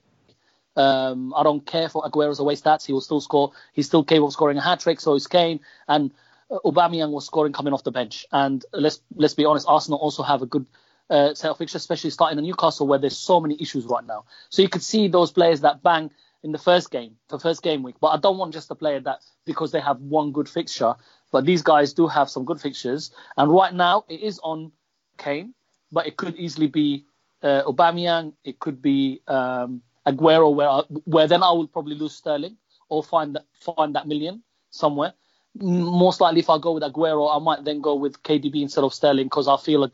Um, 0.77 1.33
I 1.35 1.43
don't 1.43 1.65
care 1.65 1.89
for 1.89 2.03
Aguero's 2.05 2.39
away 2.39 2.55
stats; 2.55 2.85
he 2.85 2.93
will 2.93 3.01
still 3.01 3.21
score. 3.21 3.51
He's 3.73 3.87
still 3.87 4.03
capable 4.03 4.27
of 4.27 4.33
scoring 4.33 4.57
a 4.57 4.61
hat 4.61 4.79
trick. 4.79 5.01
So 5.01 5.15
is 5.15 5.27
Kane, 5.27 5.59
and 5.87 6.11
Aubameyang 6.51 7.11
was 7.11 7.25
scoring 7.25 7.53
coming 7.53 7.73
off 7.73 7.83
the 7.83 7.91
bench. 7.91 8.25
And 8.31 8.63
let's 8.71 9.01
let's 9.15 9.33
be 9.33 9.45
honest, 9.45 9.67
Arsenal 9.67 9.99
also 9.99 10.23
have 10.23 10.41
a 10.41 10.45
good 10.45 10.65
uh, 11.09 11.33
set 11.33 11.51
of 11.51 11.57
fixtures, 11.57 11.81
especially 11.81 12.09
starting 12.09 12.37
in 12.37 12.45
Newcastle 12.45 12.87
where 12.87 12.99
there's 12.99 13.17
so 13.17 13.39
many 13.39 13.57
issues 13.59 13.85
right 13.85 14.05
now. 14.05 14.25
So 14.49 14.61
you 14.61 14.69
could 14.69 14.83
see 14.83 15.07
those 15.07 15.31
players 15.31 15.61
that 15.61 15.83
bang 15.83 16.11
in 16.43 16.51
the 16.51 16.57
first 16.57 16.91
game, 16.91 17.15
the 17.29 17.39
first 17.39 17.63
game 17.63 17.83
week. 17.83 17.95
But 17.99 18.09
I 18.09 18.17
don't 18.17 18.37
want 18.37 18.53
just 18.53 18.71
a 18.71 18.75
player 18.75 18.99
that 19.01 19.21
because 19.45 19.71
they 19.71 19.79
have 19.79 19.99
one 19.99 20.31
good 20.31 20.47
fixture. 20.47 20.95
But 21.31 21.45
these 21.45 21.61
guys 21.61 21.93
do 21.93 22.07
have 22.07 22.29
some 22.29 22.45
good 22.45 22.61
fixtures, 22.61 23.11
and 23.35 23.51
right 23.51 23.73
now 23.73 24.05
it 24.07 24.21
is 24.21 24.39
on 24.43 24.71
Kane, 25.17 25.53
but 25.91 26.07
it 26.07 26.15
could 26.15 26.35
easily 26.37 26.67
be 26.67 27.05
uh, 27.43 27.63
Aubameyang. 27.63 28.33
It 28.45 28.59
could 28.59 28.81
be 28.81 29.21
um, 29.27 29.81
Aguero, 30.07 30.53
where 30.55 30.99
where 31.05 31.27
then 31.27 31.43
I 31.43 31.51
will 31.51 31.67
probably 31.67 31.95
lose 31.95 32.15
Sterling 32.15 32.57
or 32.89 33.03
find 33.03 33.35
that 33.35 33.45
find 33.59 33.95
that 33.95 34.07
million 34.07 34.43
somewhere. 34.69 35.13
Most 35.59 36.21
likely, 36.21 36.39
if 36.39 36.49
I 36.49 36.59
go 36.59 36.73
with 36.73 36.83
Aguero, 36.83 37.35
I 37.35 37.39
might 37.43 37.63
then 37.65 37.81
go 37.81 37.95
with 37.95 38.23
KDB 38.23 38.61
instead 38.61 38.83
of 38.83 38.93
Sterling 38.93 39.25
because 39.25 39.47
I 39.47 39.57
feel 39.57 39.81
like 39.81 39.93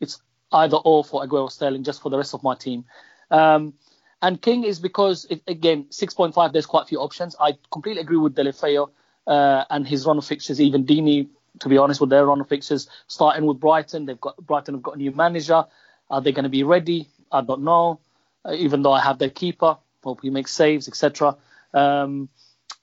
it's 0.00 0.20
either 0.52 0.76
or 0.76 1.04
for 1.04 1.24
Aguero 1.24 1.42
or 1.42 1.50
Sterling 1.50 1.84
just 1.84 2.02
for 2.02 2.10
the 2.10 2.18
rest 2.18 2.34
of 2.34 2.42
my 2.42 2.54
team. 2.54 2.84
Um, 3.30 3.74
and 4.22 4.40
King 4.40 4.64
is 4.64 4.78
because 4.78 5.26
it, 5.30 5.42
again 5.46 5.86
6.5. 5.90 6.52
There's 6.52 6.66
quite 6.66 6.82
a 6.82 6.86
few 6.86 7.00
options. 7.00 7.36
I 7.40 7.54
completely 7.70 8.02
agree 8.02 8.16
with 8.16 8.34
Deulofeu 8.34 8.88
uh, 9.26 9.64
and 9.70 9.86
his 9.86 10.06
run 10.06 10.18
of 10.18 10.24
fixtures. 10.24 10.60
Even 10.60 10.84
Deeney, 10.84 11.28
to 11.60 11.68
be 11.68 11.78
honest, 11.78 12.00
with 12.00 12.10
their 12.10 12.26
run 12.26 12.40
of 12.40 12.48
fixtures, 12.48 12.88
starting 13.06 13.46
with 13.46 13.60
Brighton, 13.60 14.06
they've 14.06 14.20
got 14.20 14.36
Brighton 14.44 14.74
have 14.74 14.82
got 14.82 14.96
a 14.96 14.98
new 14.98 15.12
manager. 15.12 15.64
Are 16.10 16.20
they 16.20 16.32
going 16.32 16.44
to 16.44 16.50
be 16.50 16.62
ready? 16.62 17.08
I 17.32 17.40
don't 17.42 17.62
know. 17.62 18.00
Uh, 18.46 18.52
even 18.54 18.82
though 18.82 18.92
I 18.92 19.00
have 19.00 19.18
their 19.18 19.30
keeper, 19.30 19.76
hope 20.04 20.20
he 20.22 20.30
makes 20.30 20.52
saves, 20.52 20.88
etc. 20.88 21.36
Um, 21.74 22.28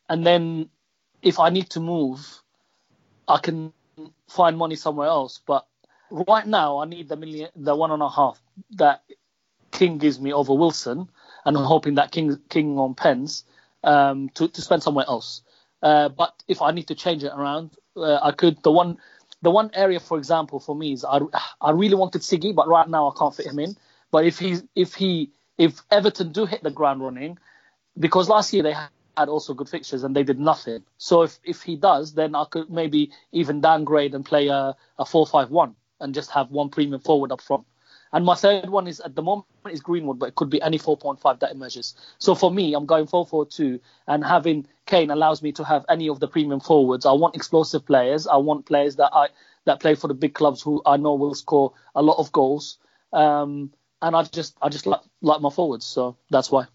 and 0.10 0.26
then 0.26 0.70
if 1.22 1.40
I 1.40 1.50
need 1.50 1.70
to 1.72 1.80
move, 1.80 2.42
I 3.28 3.40
can 3.40 3.72
find 4.28 4.58
money 4.58 4.76
somewhere 4.76 5.08
else. 5.08 5.40
But 5.46 5.66
right 6.12 6.46
now, 6.46 6.80
I 6.80 6.86
need 6.86 7.08
the 7.08 7.16
million, 7.16 7.50
the 7.56 7.76
one 7.76 7.92
and 7.92 8.04
a 8.04 8.10
half 8.10 8.42
that 8.72 9.04
King 9.72 9.98
gives 9.98 10.20
me 10.20 10.34
over 10.34 10.54
Wilson, 10.54 11.10
and 11.46 11.58
I'm 11.58 11.64
hoping 11.64 11.96
that 11.96 12.12
King 12.12 12.38
King 12.50 12.78
on 12.78 12.94
pens 12.94 13.46
um, 13.84 14.30
to 14.36 14.48
to 14.48 14.62
spend 14.62 14.84
somewhere 14.84 15.06
else. 15.08 15.42
Uh, 15.82 16.10
but 16.10 16.44
if 16.48 16.62
I 16.62 16.72
need 16.72 16.88
to 16.88 16.96
change 16.96 17.24
it 17.24 17.32
around, 17.36 17.72
uh, 17.96 18.20
I 18.22 18.32
could. 18.32 18.62
The 18.64 18.72
one 18.72 18.98
the 19.42 19.52
one 19.52 19.72
area, 19.74 20.00
for 20.00 20.18
example, 20.18 20.60
for 20.60 20.76
me 20.76 20.94
is 20.94 21.06
I, 21.06 21.20
I 21.62 21.72
really 21.72 21.96
wanted 21.96 22.22
Siggy, 22.22 22.54
but 22.54 22.68
right 22.68 22.88
now 22.88 23.10
I 23.10 23.18
can't 23.18 23.36
fit 23.36 23.48
him 23.48 23.60
in. 23.60 23.76
But 24.12 24.26
if 24.26 24.40
he 24.40 24.58
if 24.76 24.94
he 24.94 25.32
if 25.58 25.82
Everton 25.92 26.32
do 26.32 26.46
hit 26.46 26.64
the 26.64 26.72
ground 26.72 27.02
running, 27.02 27.38
because 28.00 28.30
last 28.30 28.54
year 28.54 28.64
they 28.64 28.74
had 29.18 29.30
also 29.30 29.54
good 29.54 29.70
fixtures 29.70 30.04
and 30.04 30.16
they 30.16 30.24
did 30.24 30.40
nothing. 30.40 30.84
So 30.98 31.24
if 31.24 31.40
if 31.44 31.62
he 31.62 31.76
does, 31.76 32.14
then 32.14 32.36
I 32.36 32.46
could 32.46 32.70
maybe 32.70 33.12
even 33.32 33.62
downgrade 33.62 34.16
and 34.16 34.26
play 34.26 34.48
a 34.48 34.76
a 34.98 35.06
four 35.06 35.26
five 35.28 35.52
one 35.52 35.76
and 36.00 36.14
just 36.14 36.32
have 36.32 36.52
one 36.52 36.70
premium 36.70 37.00
forward 37.00 37.32
up 37.32 37.42
front. 37.42 37.66
And 38.14 38.26
my 38.26 38.36
third 38.36 38.70
one 38.70 38.86
is 38.86 39.00
at 39.00 39.16
the 39.16 39.24
moment 39.24 39.48
is 39.72 39.82
Greenwood, 39.82 40.20
but 40.20 40.30
it 40.30 40.36
could 40.36 40.50
be 40.50 40.62
any 40.62 40.78
4.5 40.78 41.40
that 41.40 41.52
emerges. 41.52 41.96
So 42.20 42.36
for 42.36 42.52
me, 42.52 42.76
I'm 42.76 42.86
going 42.86 43.08
4-4-2, 43.08 43.80
and 44.08 44.24
having 44.24 44.68
Kane 44.86 45.10
allows 45.10 45.42
me 45.42 45.52
to 45.54 45.64
have 45.64 45.84
any 45.90 46.10
of 46.10 46.20
the 46.20 46.28
premium 46.28 46.60
forwards. 46.60 47.08
I 47.08 47.14
want 47.14 47.36
explosive 47.36 47.86
players. 47.86 48.28
I 48.28 48.36
want 48.36 48.68
players 48.68 48.98
that 48.98 49.10
I 49.14 49.30
that 49.66 49.80
play 49.80 49.96
for 49.96 50.08
the 50.08 50.14
big 50.14 50.36
clubs 50.36 50.62
who 50.62 50.82
I 50.86 50.98
know 50.98 51.16
will 51.16 51.34
score 51.34 51.74
a 51.96 52.04
lot 52.04 52.20
of 52.20 52.32
goals. 52.32 52.78
Um, 53.14 53.72
and 54.04 54.16
I 54.16 54.24
just 54.24 54.56
I 54.62 54.70
just 54.70 54.86
like 54.86 55.00
like 55.22 55.42
my 55.42 55.50
forwards, 55.50 55.86
so 55.86 56.18
that's 56.30 56.52
why. 56.52 56.66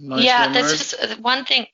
Nice 0.00 0.24
yeah, 0.24 0.44
one, 0.44 0.52
there's 0.52 0.78
just 0.78 0.94
uh, 0.94 1.16
one 1.16 1.44
thing 1.44 1.66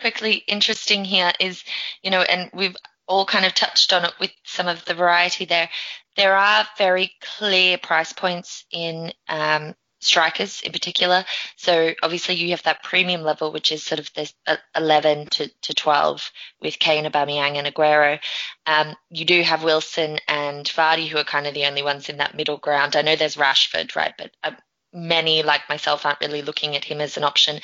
quickly 0.00 0.42
interesting 0.48 1.04
here 1.04 1.30
is, 1.38 1.62
you 2.02 2.10
know, 2.10 2.22
and 2.22 2.50
we've 2.54 2.76
all 3.06 3.26
kind 3.26 3.44
of 3.44 3.54
touched 3.54 3.92
on 3.92 4.04
it 4.04 4.12
with 4.18 4.32
some 4.44 4.66
of 4.66 4.84
the 4.86 4.94
variety 4.94 5.44
there. 5.44 5.68
There 6.16 6.34
are 6.34 6.66
very 6.78 7.12
clear 7.20 7.76
price 7.76 8.14
points 8.14 8.64
in 8.72 9.12
um, 9.28 9.74
strikers 10.06 10.62
in 10.62 10.72
particular. 10.72 11.24
So 11.56 11.94
obviously 12.02 12.36
you 12.36 12.50
have 12.50 12.62
that 12.62 12.82
premium 12.82 13.22
level, 13.22 13.52
which 13.52 13.72
is 13.72 13.82
sort 13.82 13.98
of 13.98 14.10
this 14.14 14.32
uh, 14.46 14.56
11 14.76 15.26
to, 15.32 15.48
to 15.62 15.74
12 15.74 16.30
with 16.60 16.78
Kane, 16.78 17.04
Aubameyang 17.04 17.56
and 17.56 17.66
Aguero. 17.66 18.18
Um, 18.66 18.94
you 19.10 19.24
do 19.24 19.42
have 19.42 19.64
Wilson 19.64 20.18
and 20.28 20.64
Vardy 20.66 21.08
who 21.08 21.18
are 21.18 21.24
kind 21.24 21.46
of 21.46 21.54
the 21.54 21.66
only 21.66 21.82
ones 21.82 22.08
in 22.08 22.18
that 22.18 22.36
middle 22.36 22.58
ground. 22.58 22.96
I 22.96 23.02
know 23.02 23.16
there's 23.16 23.36
Rashford, 23.36 23.94
right? 23.96 24.14
But 24.16 24.30
uh, 24.42 24.52
many 24.92 25.42
like 25.42 25.68
myself 25.68 26.06
aren't 26.06 26.20
really 26.20 26.42
looking 26.42 26.76
at 26.76 26.84
him 26.84 27.00
as 27.00 27.16
an 27.16 27.24
option. 27.24 27.60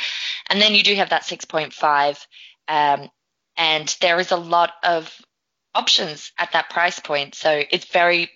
And 0.49 0.61
then 0.61 0.74
you 0.74 0.82
do 0.82 0.95
have 0.97 1.11
that 1.11 1.22
6.5. 1.22 2.26
Um, 2.68 3.11
and 3.57 3.97
there 4.01 4.18
is 4.18 4.30
a 4.30 4.36
lot 4.36 4.72
of 4.82 5.14
options 5.74 6.32
at 6.38 6.53
that 6.53 6.70
price 6.70 6.99
point. 6.99 7.34
So 7.34 7.62
it's 7.70 7.86
very 7.86 8.30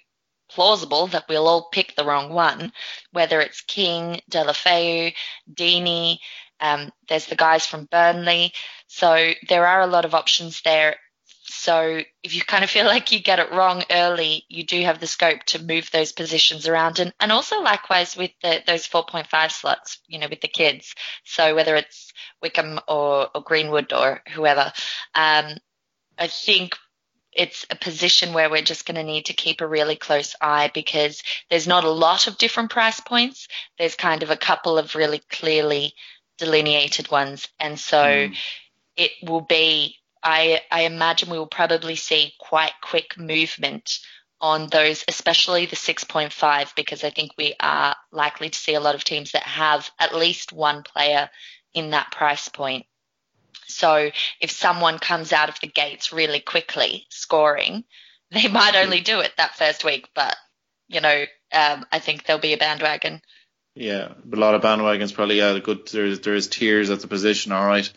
plausible 0.49 1.09
that 1.09 1.29
we'll 1.29 1.49
all 1.49 1.69
pick 1.71 1.95
the 1.95 2.05
wrong 2.05 2.31
one, 2.31 2.73
whether 3.13 3.41
it's 3.41 3.61
King, 3.63 4.21
Deulofeu, 4.31 5.13
Deeney, 5.53 6.19
um, 6.61 6.91
there's 7.09 7.27
the 7.27 7.37
guys 7.37 7.67
from 7.67 7.87
Burnley. 7.87 8.53
So 8.87 9.33
there 9.49 9.67
are 9.67 9.83
a 9.83 9.87
lot 9.87 10.05
of 10.05 10.15
options 10.15 10.63
there. 10.63 10.97
So 11.49 12.01
if 12.23 12.35
you 12.35 12.43
kind 12.43 12.65
of 12.65 12.71
feel 12.71 12.85
like 12.87 13.13
you 13.13 13.21
get 13.21 13.39
it 13.39 13.53
wrong 13.53 13.85
early, 13.91 14.45
you 14.49 14.65
do 14.65 14.81
have 14.83 15.01
the 15.01 15.07
scope 15.07 15.45
to 15.47 15.63
move 15.63 15.91
those 15.91 16.13
positions 16.13 16.67
around. 16.67 16.99
And, 16.99 17.13
and 17.21 17.33
also 17.33 17.61
likewise 17.61 18.17
with 18.17 18.33
the, 18.43 18.63
those 18.67 18.87
4.5 18.87 19.51
slots, 19.51 20.01
you 20.07 20.19
know, 20.19 20.29
with 20.29 20.41
the 20.41 20.49
kids. 20.49 20.95
So 21.25 21.55
whether 21.55 21.77
it's 21.77 22.13
Wickham 22.43 22.81
or, 22.89 23.29
or 23.35 23.43
Greenwood 23.43 23.93
or 23.93 24.23
whoever, 24.33 24.73
um, 25.15 25.57
I 26.19 26.29
think 26.29 26.77
it's 27.37 27.67
a 27.71 27.77
position 27.77 28.33
where 28.33 28.51
we're 28.51 28.63
just 28.63 28.87
going 28.87 28.97
to 28.97 29.03
need 29.03 29.27
to 29.27 29.35
keep 29.35 29.61
a 29.61 29.67
really 29.67 29.97
close 29.97 30.35
eye 30.41 30.71
because 30.73 31.23
there's 31.51 31.67
not 31.67 31.85
a 31.85 31.91
lot 31.91 32.27
of 32.27 32.39
different 32.39 32.71
price 32.71 33.01
points. 33.01 33.47
There's 33.79 33.95
kind 33.95 34.23
of 34.23 34.31
a 34.31 34.37
couple 34.37 34.79
of 34.79 34.95
really 34.95 35.21
clearly 35.31 35.95
delineated 36.39 37.11
ones. 37.11 37.49
And 37.61 37.79
so 37.79 37.99
mm. 37.99 38.37
it 38.97 39.13
will 39.23 39.43
be, 39.43 39.97
I, 40.23 40.63
I 40.71 40.83
imagine 40.83 41.31
we 41.31 41.39
will 41.39 41.47
probably 41.47 41.97
see 41.97 42.33
quite 42.41 42.73
quick 42.83 43.19
movement 43.19 43.99
on 44.41 44.69
those, 44.69 45.05
especially 45.09 45.67
the 45.67 45.77
6.5, 45.77 46.75
because 46.75 47.05
I 47.05 47.11
think 47.11 47.33
we 47.37 47.55
are 47.61 47.97
likely 48.13 48.51
to 48.51 48.59
see 48.59 48.75
a 48.75 48.81
lot 48.81 48.95
of 48.95 49.05
teams 49.05 49.33
that 49.33 49.43
have 49.43 49.91
at 49.99 50.15
least 50.15 50.53
one 50.53 50.83
player 50.83 51.31
in 51.75 51.91
that 51.91 52.13
price 52.13 52.49
point. 52.49 52.87
So 53.69 54.11
if 54.41 54.51
someone 54.51 54.99
comes 54.99 55.33
out 55.33 55.49
of 55.49 55.61
the 55.61 55.67
gates 55.67 56.13
really 56.13 56.41
quickly 56.41 57.07
scoring, 57.11 57.85
they 58.31 58.49
might 58.49 58.77
only 58.77 59.01
do 59.01 59.21
it 59.21 59.33
that 59.37 59.57
first 59.57 59.85
week, 59.85 60.09
but 60.15 60.37
you 60.89 61.01
know, 61.01 61.25
um, 61.53 61.85
I 61.91 61.99
think 61.99 62.25
there'll 62.25 62.41
be 62.41 62.53
a 62.53 62.59
bandwagon 62.59 63.21
yeah, 63.77 64.13
a 64.33 64.37
lot 64.37 64.55
of 64.55 64.63
bandwagons 64.63 65.13
probably. 65.13 65.37
Yeah, 65.37 65.59
good. 65.59 65.87
There's 65.89 66.21
there's 66.21 66.49
tiers 66.49 66.89
at 66.89 67.01
the 67.01 67.09
position. 67.09 67.53
All 67.53 67.67
right. 67.67 67.91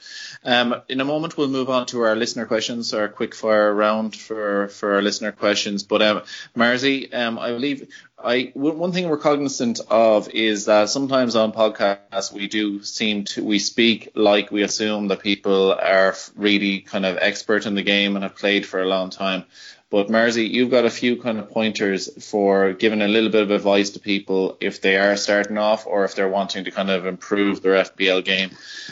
Um, 0.44 0.76
in 0.90 1.00
a 1.00 1.06
moment 1.06 1.38
we'll 1.38 1.48
move 1.48 1.70
on 1.70 1.86
to 1.88 2.02
our 2.02 2.18
listener 2.18 2.46
questions, 2.46 2.94
our 2.94 3.08
quick 3.08 3.34
fire 3.34 3.74
round 3.74 4.14
for 4.14 4.68
for 4.68 4.96
our 4.96 5.02
listener 5.02 5.32
questions. 5.32 5.84
But 5.84 6.02
um, 6.02 6.22
Marzi, 6.56 7.14
um, 7.14 7.40
I 7.40 7.52
believe 7.52 7.88
I 8.22 8.52
one 8.54 8.92
thing 8.92 9.08
we're 9.08 9.18
cognizant 9.18 9.80
of 9.90 10.30
is 10.30 10.66
that 10.66 10.90
sometimes 10.90 11.36
on 11.36 11.54
podcasts 11.54 12.34
we 12.34 12.48
do 12.48 12.84
seem 12.84 13.24
to 13.26 13.44
we 13.44 13.60
speak 13.60 14.10
like 14.14 14.52
we 14.52 14.64
assume 14.64 15.08
that 15.08 15.22
people 15.22 15.72
are 15.74 16.16
really 16.36 16.82
kind 16.82 17.06
of 17.06 17.18
expert 17.18 17.66
in 17.66 17.76
the 17.76 17.82
game 17.82 18.16
and 18.16 18.24
have 18.24 18.36
played 18.36 18.66
for 18.66 18.82
a 18.82 18.86
long 18.86 19.10
time. 19.10 19.46
But 19.92 20.08
Marzi, 20.08 20.48
you've 20.48 20.70
got 20.70 20.86
a 20.86 20.90
few 20.92 21.20
kind 21.20 21.40
of 21.40 21.50
pointers 21.50 22.30
for 22.30 22.74
giving 22.74 23.02
a 23.02 23.08
little 23.08 23.32
bit 23.32 23.42
of 23.42 23.50
advice 23.50 23.92
to 23.92 24.00
people 24.00 24.56
if 24.62 24.82
they 24.82 24.98
are 24.98 25.18
starting 25.18 25.58
off 25.58 25.88
or 25.88 26.04
if 26.04 26.14
they're 26.14 26.30
wanting 26.30 26.66
to 26.66 26.72
kind 26.72 26.92
of 26.92 27.08
improve 27.08 27.64
their 27.64 27.84
FPL 27.84 28.24
game. 28.24 28.52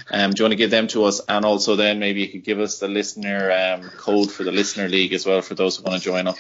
Um, 0.10 0.32
do 0.32 0.42
you 0.42 0.46
want 0.46 0.54
to 0.54 0.58
give 0.58 0.72
them 0.72 0.88
to 0.88 1.04
us? 1.04 1.22
And 1.30 1.46
also 1.46 1.76
then 1.76 2.00
maybe 2.00 2.22
you 2.22 2.30
could 2.30 2.44
give 2.44 2.60
us 2.60 2.80
the 2.80 2.88
listener 2.88 3.52
um, 3.52 3.90
code 3.92 4.32
for 4.32 4.44
the 4.44 4.52
listener 4.52 4.90
league 4.90 5.14
as 5.14 5.24
well 5.24 5.44
for 5.44 5.54
those 5.54 5.78
who 5.78 5.84
want 5.84 6.02
to 6.02 6.04
join 6.04 6.28
up. 6.28 6.38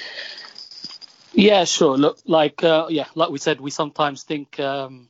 Yeah, 1.37 1.65
sure. 1.65 1.97
Look, 1.97 2.19
like 2.27 2.63
uh, 2.63 2.87
yeah, 2.89 3.07
like 3.15 3.31
we 3.31 3.39
said, 3.39 3.61
we 3.61 3.71
sometimes 3.71 4.23
think 4.23 4.59
um, 4.61 5.09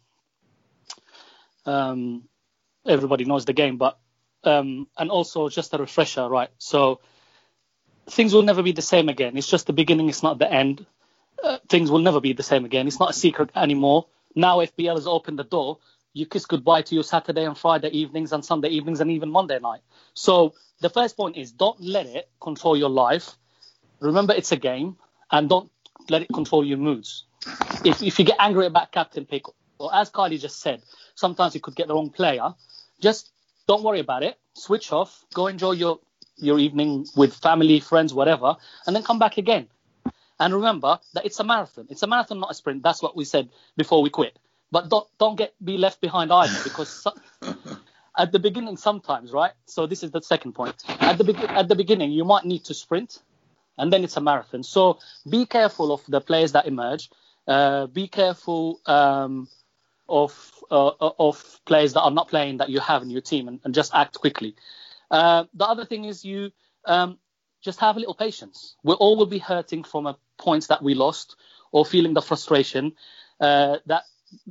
um, 1.66 2.24
everybody 2.88 3.26
knows 3.26 3.46
the 3.46 3.54
game, 3.54 3.78
but 3.78 4.00
um, 4.44 4.88
and 4.98 5.12
also 5.12 5.50
just 5.50 5.74
a 5.74 5.80
refresher, 5.80 6.30
right? 6.30 6.50
So 6.60 7.02
things 8.12 8.34
will 8.34 8.44
never 8.44 8.64
be 8.64 8.74
the 8.74 8.84
same 8.84 9.10
again. 9.10 9.38
It's 9.38 9.48
just 9.50 9.68
the 9.68 9.74
beginning, 9.74 10.10
it's 10.10 10.24
not 10.24 10.40
the 10.40 10.52
end. 10.52 10.86
Uh, 11.44 11.60
things 11.70 11.92
will 11.92 12.00
never 12.00 12.22
be 12.22 12.34
the 12.34 12.44
same 12.44 12.66
again. 12.66 12.88
It's 12.88 13.00
not 13.00 13.12
a 13.12 13.14
secret 13.14 13.52
anymore. 13.56 14.08
Now 14.36 14.60
FPL 14.60 14.96
has 14.96 15.08
opened 15.08 15.40
the 15.40 15.46
door. 15.46 15.80
You 16.14 16.28
kiss 16.28 16.46
goodbye 16.48 16.84
to 16.84 16.96
your 16.96 17.06
Saturday 17.06 17.46
and 17.46 17.58
Friday 17.58 17.90
evenings 17.90 18.34
and 18.34 18.46
Sunday 18.46 18.70
evenings 18.70 19.02
and 19.02 19.12
even 19.12 19.32
Monday 19.32 19.60
night. 19.60 19.82
So 20.16 20.56
the 20.82 20.90
first 20.90 21.18
point 21.18 21.38
is 21.38 21.52
don't 21.54 21.82
let 21.82 22.08
it 22.08 22.30
control 22.42 22.78
your 22.78 22.90
life. 22.90 23.38
Remember, 24.02 24.34
it's 24.34 24.52
a 24.54 24.58
game, 24.58 24.98
and 25.32 25.50
don't 25.50 25.72
let 26.10 26.22
it 26.22 26.30
control 26.34 26.66
your 26.66 26.78
moods. 26.78 27.26
If, 27.84 28.02
if 28.02 28.20
you 28.20 28.26
get 28.26 28.38
angry 28.40 28.66
about 28.66 28.92
captain 28.92 29.26
pick, 29.26 29.44
or 29.80 29.94
as 29.94 30.10
Kylie 30.10 30.40
just 30.40 30.60
said, 30.60 30.82
sometimes 31.16 31.56
you 31.56 31.62
could 31.62 31.76
get 31.76 31.88
the 31.88 31.94
wrong 31.94 32.10
player. 32.10 32.54
Just 33.02 33.32
don't 33.68 33.84
worry 33.84 34.00
about 34.00 34.24
it. 34.24 34.38
Switch 34.54 34.92
off. 34.92 35.24
Go 35.34 35.48
enjoy 35.48 35.72
your 35.72 36.00
your 36.40 36.60
evening 36.60 37.06
with 37.16 37.34
family, 37.34 37.80
friends, 37.80 38.14
whatever, 38.14 38.56
and 38.86 38.96
then 38.96 39.04
come 39.04 39.20
back 39.20 39.38
again. 39.38 39.68
And 40.40 40.54
remember 40.54 41.00
that 41.14 41.26
it's 41.26 41.40
a 41.40 41.44
marathon. 41.44 41.88
It's 41.90 42.04
a 42.04 42.08
marathon, 42.08 42.40
not 42.40 42.52
a 42.52 42.54
sprint. 42.54 42.84
That's 42.84 43.02
what 43.02 43.16
we 43.16 43.26
said 43.26 43.50
before 43.76 44.04
we 44.04 44.10
quit. 44.10 44.38
But 44.72 44.90
don't 44.90 45.08
don't 45.18 45.36
get 45.36 45.54
be 45.64 45.78
left 45.78 46.02
behind 46.02 46.32
either, 46.32 46.64
because 46.64 46.90
so, 46.90 47.14
at 48.18 48.32
the 48.32 48.40
beginning 48.40 48.78
sometimes, 48.78 49.32
right? 49.32 49.54
So 49.66 49.88
this 49.88 50.04
is 50.04 50.12
the 50.12 50.22
second 50.22 50.54
point. 50.54 50.76
At 51.02 51.18
the 51.18 51.24
be- 51.24 51.36
at 51.36 51.68
the 51.68 51.76
beginning, 51.76 52.12
you 52.12 52.26
might 52.26 52.46
need 52.46 52.66
to 52.66 52.74
sprint, 52.74 53.20
and 53.78 53.92
then 53.92 54.04
it's 54.04 54.18
a 54.18 54.22
marathon. 54.22 54.64
So 54.64 55.00
be 55.30 55.46
careful 55.46 55.92
of 55.92 56.02
the 56.08 56.22
players 56.22 56.52
that 56.54 56.68
emerge. 56.68 57.10
Uh, 57.48 57.88
be 57.88 58.08
careful 58.08 58.82
um, 58.86 59.48
of 60.10 60.54
uh, 60.70 60.92
of 61.00 61.60
players 61.66 61.94
that 61.94 62.02
are 62.02 62.12
not 62.12 62.28
playing 62.28 62.58
that 62.58 62.70
you 62.70 62.80
have 62.80 63.02
in 63.04 63.10
your 63.10 63.22
team, 63.22 63.48
and, 63.48 63.60
and 63.64 63.74
just 63.74 63.94
act 63.94 64.20
quickly. 64.20 64.56
Uh, 65.10 65.46
the 65.54 65.66
other 65.66 65.86
thing 65.86 66.06
is 66.06 66.26
you 66.26 66.52
um, 66.86 67.18
just 67.62 67.80
have 67.80 67.96
a 67.96 68.00
little 68.00 68.16
patience. 68.16 68.76
We 68.84 68.94
all 68.94 69.18
will 69.18 69.28
be 69.28 69.40
hurting 69.40 69.84
from 69.84 70.08
a 70.08 70.18
points 70.38 70.68
that 70.68 70.84
we 70.84 70.94
lost 70.94 71.36
or 71.72 71.86
feeling 71.86 72.14
the 72.14 72.22
frustration, 72.22 72.94
uh, 73.40 73.78
that 73.86 74.04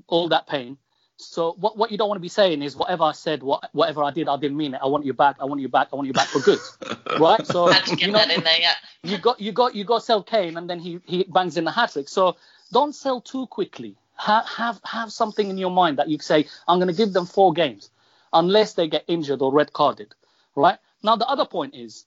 all 0.06 0.28
that 0.28 0.46
pain. 0.46 0.78
So 1.18 1.54
what, 1.58 1.76
what 1.76 1.90
you 1.90 1.98
don't 1.98 2.08
want 2.08 2.18
to 2.18 2.22
be 2.22 2.28
saying 2.28 2.62
is 2.62 2.76
whatever 2.76 3.04
I 3.04 3.12
said, 3.12 3.42
what, 3.42 3.68
whatever 3.72 4.04
I 4.04 4.10
did, 4.10 4.28
I 4.28 4.36
didn't 4.36 4.56
mean 4.56 4.74
it. 4.74 4.80
I 4.82 4.86
want 4.86 5.04
you 5.04 5.14
back. 5.14 5.36
I 5.40 5.44
want 5.44 5.60
you 5.60 5.68
back. 5.68 5.88
I 5.92 5.96
want 5.96 6.06
you 6.06 6.12
back 6.12 6.28
for 6.28 6.40
good, 6.40 6.58
right? 7.20 7.46
So 7.46 7.70
you, 7.98 8.10
know, 8.10 8.26
there, 8.26 8.60
yeah. 8.60 8.74
you 9.02 9.18
got 9.18 9.40
you 9.40 9.52
got 9.52 9.74
you 9.74 9.84
got 9.84 10.04
sell 10.04 10.22
Kane 10.22 10.56
and 10.56 10.68
then 10.68 10.78
he 10.78 11.00
he 11.04 11.24
bangs 11.24 11.56
in 11.56 11.64
the 11.64 11.70
hat 11.72 11.92
trick. 11.92 12.08
So 12.08 12.36
don't 12.72 12.94
sell 12.94 13.20
too 13.20 13.46
quickly. 13.46 13.96
Have 14.16 14.46
have 14.46 14.80
have 14.84 15.12
something 15.12 15.48
in 15.48 15.56
your 15.58 15.70
mind 15.70 15.98
that 15.98 16.08
you 16.08 16.18
say 16.18 16.46
I'm 16.68 16.78
going 16.78 16.88
to 16.88 16.96
give 16.96 17.12
them 17.12 17.26
four 17.26 17.52
games, 17.52 17.90
unless 18.32 18.74
they 18.74 18.88
get 18.88 19.04
injured 19.08 19.40
or 19.40 19.52
red 19.52 19.72
carded 19.72 20.14
right? 20.56 20.78
Now 21.04 21.14
the 21.14 21.28
other 21.28 21.44
point 21.44 21.74
is 21.76 22.06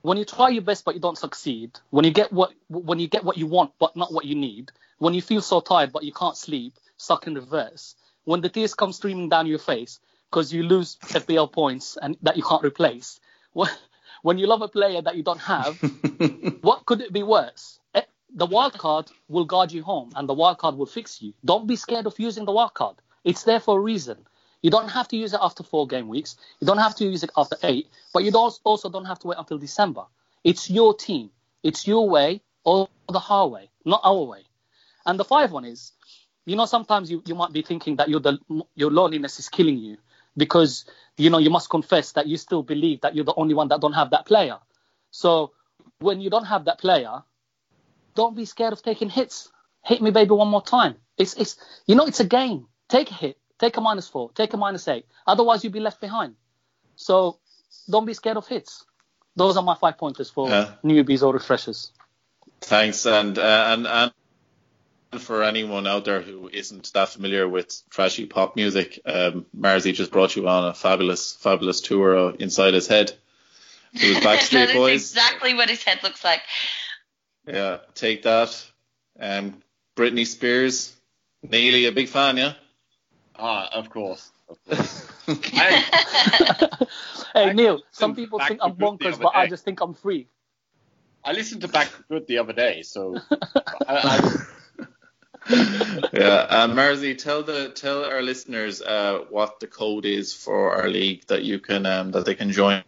when 0.00 0.18
you 0.18 0.24
try 0.24 0.48
your 0.48 0.62
best 0.62 0.84
but 0.84 0.94
you 0.94 1.00
don't 1.00 1.18
succeed, 1.18 1.78
when 1.90 2.04
you 2.04 2.10
get 2.10 2.32
what 2.32 2.52
when 2.68 2.98
you 2.98 3.06
get 3.06 3.22
what 3.22 3.36
you 3.36 3.46
want 3.46 3.72
but 3.78 3.94
not 3.94 4.12
what 4.12 4.24
you 4.24 4.34
need, 4.34 4.72
when 4.98 5.14
you 5.14 5.22
feel 5.22 5.42
so 5.42 5.60
tired 5.60 5.92
but 5.92 6.02
you 6.02 6.12
can't 6.12 6.36
sleep, 6.36 6.74
suck 6.96 7.26
in 7.28 7.34
reverse, 7.34 7.94
when 8.24 8.40
the 8.40 8.48
tears 8.48 8.74
come 8.74 8.92
streaming 8.92 9.28
down 9.28 9.46
your 9.46 9.58
face 9.58 10.00
because 10.30 10.52
you 10.52 10.62
lose 10.62 10.96
FPL 11.02 11.52
points 11.52 11.98
and 12.00 12.16
that 12.22 12.36
you 12.36 12.42
can't 12.42 12.64
replace, 12.64 13.20
when 14.22 14.38
you 14.38 14.46
love 14.46 14.62
a 14.62 14.68
player 14.68 15.02
that 15.02 15.16
you 15.16 15.22
don't 15.22 15.40
have, 15.40 15.76
what 16.62 16.86
could 16.86 17.00
it 17.00 17.12
be 17.12 17.22
worse? 17.22 17.78
Eh, 17.94 18.02
the 18.34 18.46
wild 18.46 18.72
card 18.78 19.10
will 19.28 19.44
guard 19.44 19.72
you 19.72 19.82
home 19.82 20.12
and 20.16 20.28
the 20.28 20.34
wild 20.34 20.58
card 20.58 20.76
will 20.76 20.86
fix 20.86 21.20
you. 21.20 21.34
Don't 21.44 21.66
be 21.66 21.76
scared 21.76 22.06
of 22.06 22.18
using 22.18 22.44
the 22.44 22.52
wild 22.52 22.74
card. 22.74 22.96
It's 23.24 23.44
there 23.44 23.60
for 23.60 23.78
a 23.78 23.82
reason. 23.82 24.26
You 24.62 24.70
don't 24.70 24.88
have 24.88 25.08
to 25.08 25.16
use 25.16 25.34
it 25.34 25.40
after 25.42 25.62
four 25.62 25.86
game 25.86 26.08
weeks. 26.08 26.36
You 26.60 26.66
don't 26.66 26.78
have 26.78 26.94
to 26.96 27.04
use 27.04 27.24
it 27.24 27.30
after 27.36 27.56
eight, 27.64 27.88
but 28.14 28.22
you 28.22 28.30
also 28.32 28.88
don't 28.88 29.04
have 29.04 29.18
to 29.20 29.28
wait 29.28 29.38
until 29.38 29.58
December. 29.58 30.04
It's 30.44 30.70
your 30.70 30.94
team. 30.94 31.30
It's 31.62 31.86
your 31.86 32.08
way 32.08 32.40
or 32.64 32.88
the 33.08 33.18
hard 33.18 33.52
way, 33.52 33.70
not 33.84 34.00
our 34.04 34.22
way. 34.22 34.44
And 35.04 35.18
the 35.18 35.24
five 35.24 35.50
one 35.50 35.64
is, 35.64 35.92
you 36.44 36.56
know, 36.56 36.66
sometimes 36.66 37.10
you, 37.10 37.22
you 37.26 37.34
might 37.34 37.52
be 37.52 37.62
thinking 37.62 37.96
that 37.96 38.08
the, 38.08 38.38
your 38.74 38.90
loneliness 38.90 39.38
is 39.38 39.48
killing 39.48 39.78
you 39.78 39.96
because, 40.36 40.84
you 41.16 41.30
know, 41.30 41.38
you 41.38 41.50
must 41.50 41.70
confess 41.70 42.12
that 42.12 42.26
you 42.26 42.36
still 42.36 42.62
believe 42.62 43.00
that 43.02 43.14
you're 43.14 43.24
the 43.24 43.34
only 43.36 43.54
one 43.54 43.68
that 43.68 43.80
don't 43.80 43.92
have 43.92 44.10
that 44.10 44.26
player. 44.26 44.58
So 45.10 45.52
when 45.98 46.20
you 46.20 46.30
don't 46.30 46.46
have 46.46 46.64
that 46.64 46.78
player, 46.78 47.22
don't 48.14 48.36
be 48.36 48.44
scared 48.44 48.72
of 48.72 48.82
taking 48.82 49.08
hits. 49.08 49.50
Hit 49.84 50.02
me, 50.02 50.10
baby, 50.10 50.30
one 50.30 50.48
more 50.48 50.62
time. 50.62 50.96
It's, 51.16 51.34
it's, 51.34 51.56
you 51.86 51.94
know, 51.94 52.06
it's 52.06 52.20
a 52.20 52.24
game. 52.24 52.66
Take 52.88 53.10
a 53.10 53.14
hit. 53.14 53.38
Take 53.58 53.76
a 53.76 53.80
minus 53.80 54.08
four. 54.08 54.30
Take 54.34 54.54
a 54.54 54.56
minus 54.56 54.88
eight. 54.88 55.06
Otherwise, 55.26 55.62
you'll 55.62 55.72
be 55.72 55.80
left 55.80 56.00
behind. 56.00 56.34
So 56.96 57.38
don't 57.88 58.06
be 58.06 58.14
scared 58.14 58.36
of 58.36 58.46
hits. 58.46 58.84
Those 59.36 59.56
are 59.56 59.62
my 59.62 59.76
five 59.76 59.96
pointers 59.98 60.30
for 60.30 60.48
yeah. 60.48 60.72
newbies 60.84 61.22
or 61.22 61.32
refreshers. 61.32 61.92
Thanks, 62.60 63.06
and 63.06 63.38
uh, 63.38 63.64
and 63.68 63.86
and 63.86 64.12
for 65.18 65.42
anyone 65.42 65.86
out 65.86 66.04
there 66.04 66.20
who 66.20 66.48
isn't 66.48 66.92
that 66.94 67.10
familiar 67.10 67.48
with 67.48 67.82
trashy 67.90 68.26
pop 68.26 68.56
music, 68.56 69.00
um, 69.04 69.46
Marzi 69.56 69.92
just 69.92 70.10
brought 70.10 70.36
you 70.36 70.48
on 70.48 70.68
a 70.68 70.74
fabulous, 70.74 71.36
fabulous 71.36 71.80
tour 71.80 72.34
inside 72.38 72.74
his 72.74 72.86
head. 72.86 73.12
It 73.92 74.08
was 74.08 74.18
Backstreet 74.24 74.66
that 74.66 74.74
Boys. 74.74 75.10
exactly 75.10 75.54
what 75.54 75.68
his 75.68 75.82
head 75.82 76.02
looks 76.02 76.24
like. 76.24 76.40
Yeah, 77.46 77.78
take 77.94 78.22
that. 78.22 78.64
Um, 79.18 79.62
Britney 79.96 80.26
Spears. 80.26 80.94
Nearly 81.42 81.86
a 81.86 81.92
big 81.92 82.08
fan, 82.08 82.36
yeah. 82.36 82.54
Ah, 83.36 83.68
of 83.72 83.90
course. 83.90 84.30
Of 84.48 84.58
course. 84.68 85.10
hey 87.34 87.52
Neil, 87.54 87.82
some 87.90 88.14
people 88.14 88.38
think 88.38 88.60
I'm 88.62 88.74
bonkers, 88.74 89.20
but 89.20 89.32
day. 89.32 89.40
I 89.40 89.46
just 89.48 89.64
think 89.64 89.80
I'm 89.80 89.94
free. 89.94 90.28
I 91.24 91.32
listened 91.32 91.62
to 91.62 91.68
Back 91.68 91.88
for 91.88 92.02
Good 92.04 92.26
the 92.26 92.38
other 92.38 92.52
day, 92.52 92.82
so. 92.82 93.16
I, 93.30 93.36
I... 93.88 94.44
yeah, 95.50 96.46
uh, 96.48 96.68
Marzi, 96.68 97.18
tell 97.18 97.42
the 97.42 97.70
tell 97.70 98.04
our 98.04 98.22
listeners 98.22 98.80
uh, 98.80 99.24
what 99.30 99.60
the 99.60 99.66
code 99.66 100.04
is 100.04 100.32
for 100.32 100.76
our 100.76 100.88
league 100.88 101.26
that 101.26 101.42
you 101.42 101.58
can 101.58 101.86
um, 101.86 102.12
that 102.12 102.24
they 102.24 102.34
can 102.34 102.52
join. 102.52 102.84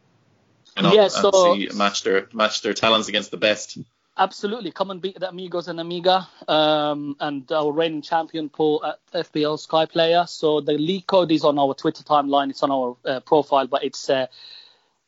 yeah, 0.76 1.08
so 1.08 1.54
see, 1.54 1.68
match 1.74 2.02
their 2.02 2.28
match 2.32 2.62
their 2.62 2.74
talents 2.74 3.08
against 3.08 3.30
the 3.30 3.36
best. 3.36 3.78
Absolutely. 4.16 4.70
Come 4.70 4.92
and 4.92 5.02
beat 5.02 5.18
the 5.18 5.28
Amigos 5.28 5.66
and 5.66 5.80
Amiga 5.80 6.28
um, 6.46 7.16
and 7.18 7.50
our 7.50 7.72
reigning 7.72 8.02
champion, 8.02 8.48
Paul, 8.48 8.84
at 8.84 9.00
FPL 9.12 9.58
Sky 9.58 9.86
Player. 9.86 10.26
So 10.28 10.60
the 10.60 10.74
league 10.74 11.08
code 11.08 11.32
is 11.32 11.42
on 11.42 11.58
our 11.58 11.74
Twitter 11.74 12.04
timeline. 12.04 12.50
It's 12.50 12.62
on 12.62 12.70
our 12.70 12.96
uh, 13.04 13.18
profile, 13.20 13.66
but 13.66 13.82
it's 13.82 14.08
uh, 14.08 14.28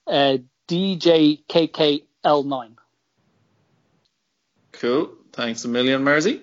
uh, 0.08 0.38
DJKKL9. 0.66 2.70
Cool. 4.72 5.10
Thanks 5.32 5.64
a 5.64 5.68
million, 5.68 6.02
Marzi. 6.02 6.40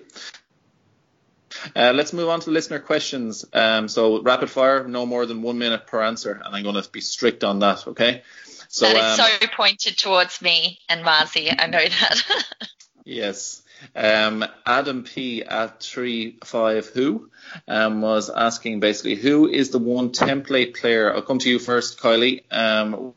Uh, 1.74 1.92
let's 1.94 2.12
move 2.12 2.28
on 2.28 2.40
to 2.40 2.50
listener 2.50 2.78
questions. 2.78 3.44
Um, 3.52 3.88
so 3.88 4.22
rapid 4.22 4.50
fire, 4.50 4.86
no 4.86 5.06
more 5.06 5.26
than 5.26 5.42
one 5.42 5.58
minute 5.58 5.86
per 5.86 6.02
answer, 6.02 6.32
and 6.44 6.54
I'm 6.54 6.62
going 6.62 6.80
to 6.80 6.88
be 6.90 7.00
strict 7.00 7.44
on 7.44 7.60
that. 7.60 7.86
Okay. 7.86 8.22
So 8.68 8.86
that 8.86 8.96
is 8.96 9.20
um, 9.20 9.26
so 9.40 9.46
pointed 9.56 9.96
towards 9.96 10.42
me 10.42 10.78
and 10.88 11.04
Marzi. 11.04 11.54
I 11.56 11.66
know 11.66 11.78
that. 11.78 12.44
yes. 13.04 13.62
Um, 13.94 14.44
Adam 14.64 15.04
P 15.04 15.42
at 15.44 15.80
three 15.80 16.38
five 16.44 16.86
who 16.86 17.30
um, 17.68 18.00
was 18.00 18.30
asking 18.30 18.80
basically 18.80 19.14
who 19.14 19.46
is 19.48 19.70
the 19.70 19.78
one 19.78 20.10
template 20.10 20.76
player. 20.76 21.14
I'll 21.14 21.22
come 21.22 21.38
to 21.38 21.50
you 21.50 21.58
first, 21.58 22.00
Kylie. 22.00 22.42
Um, 22.50 23.14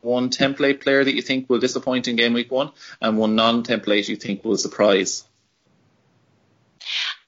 one 0.00 0.28
template 0.28 0.82
player 0.82 1.02
that 1.02 1.14
you 1.14 1.22
think 1.22 1.48
will 1.48 1.58
disappoint 1.58 2.08
in 2.08 2.16
game 2.16 2.34
week 2.34 2.50
one, 2.50 2.70
and 3.00 3.18
one 3.18 3.34
non-template 3.34 4.08
you 4.08 4.16
think 4.16 4.44
will 4.44 4.58
surprise. 4.58 5.24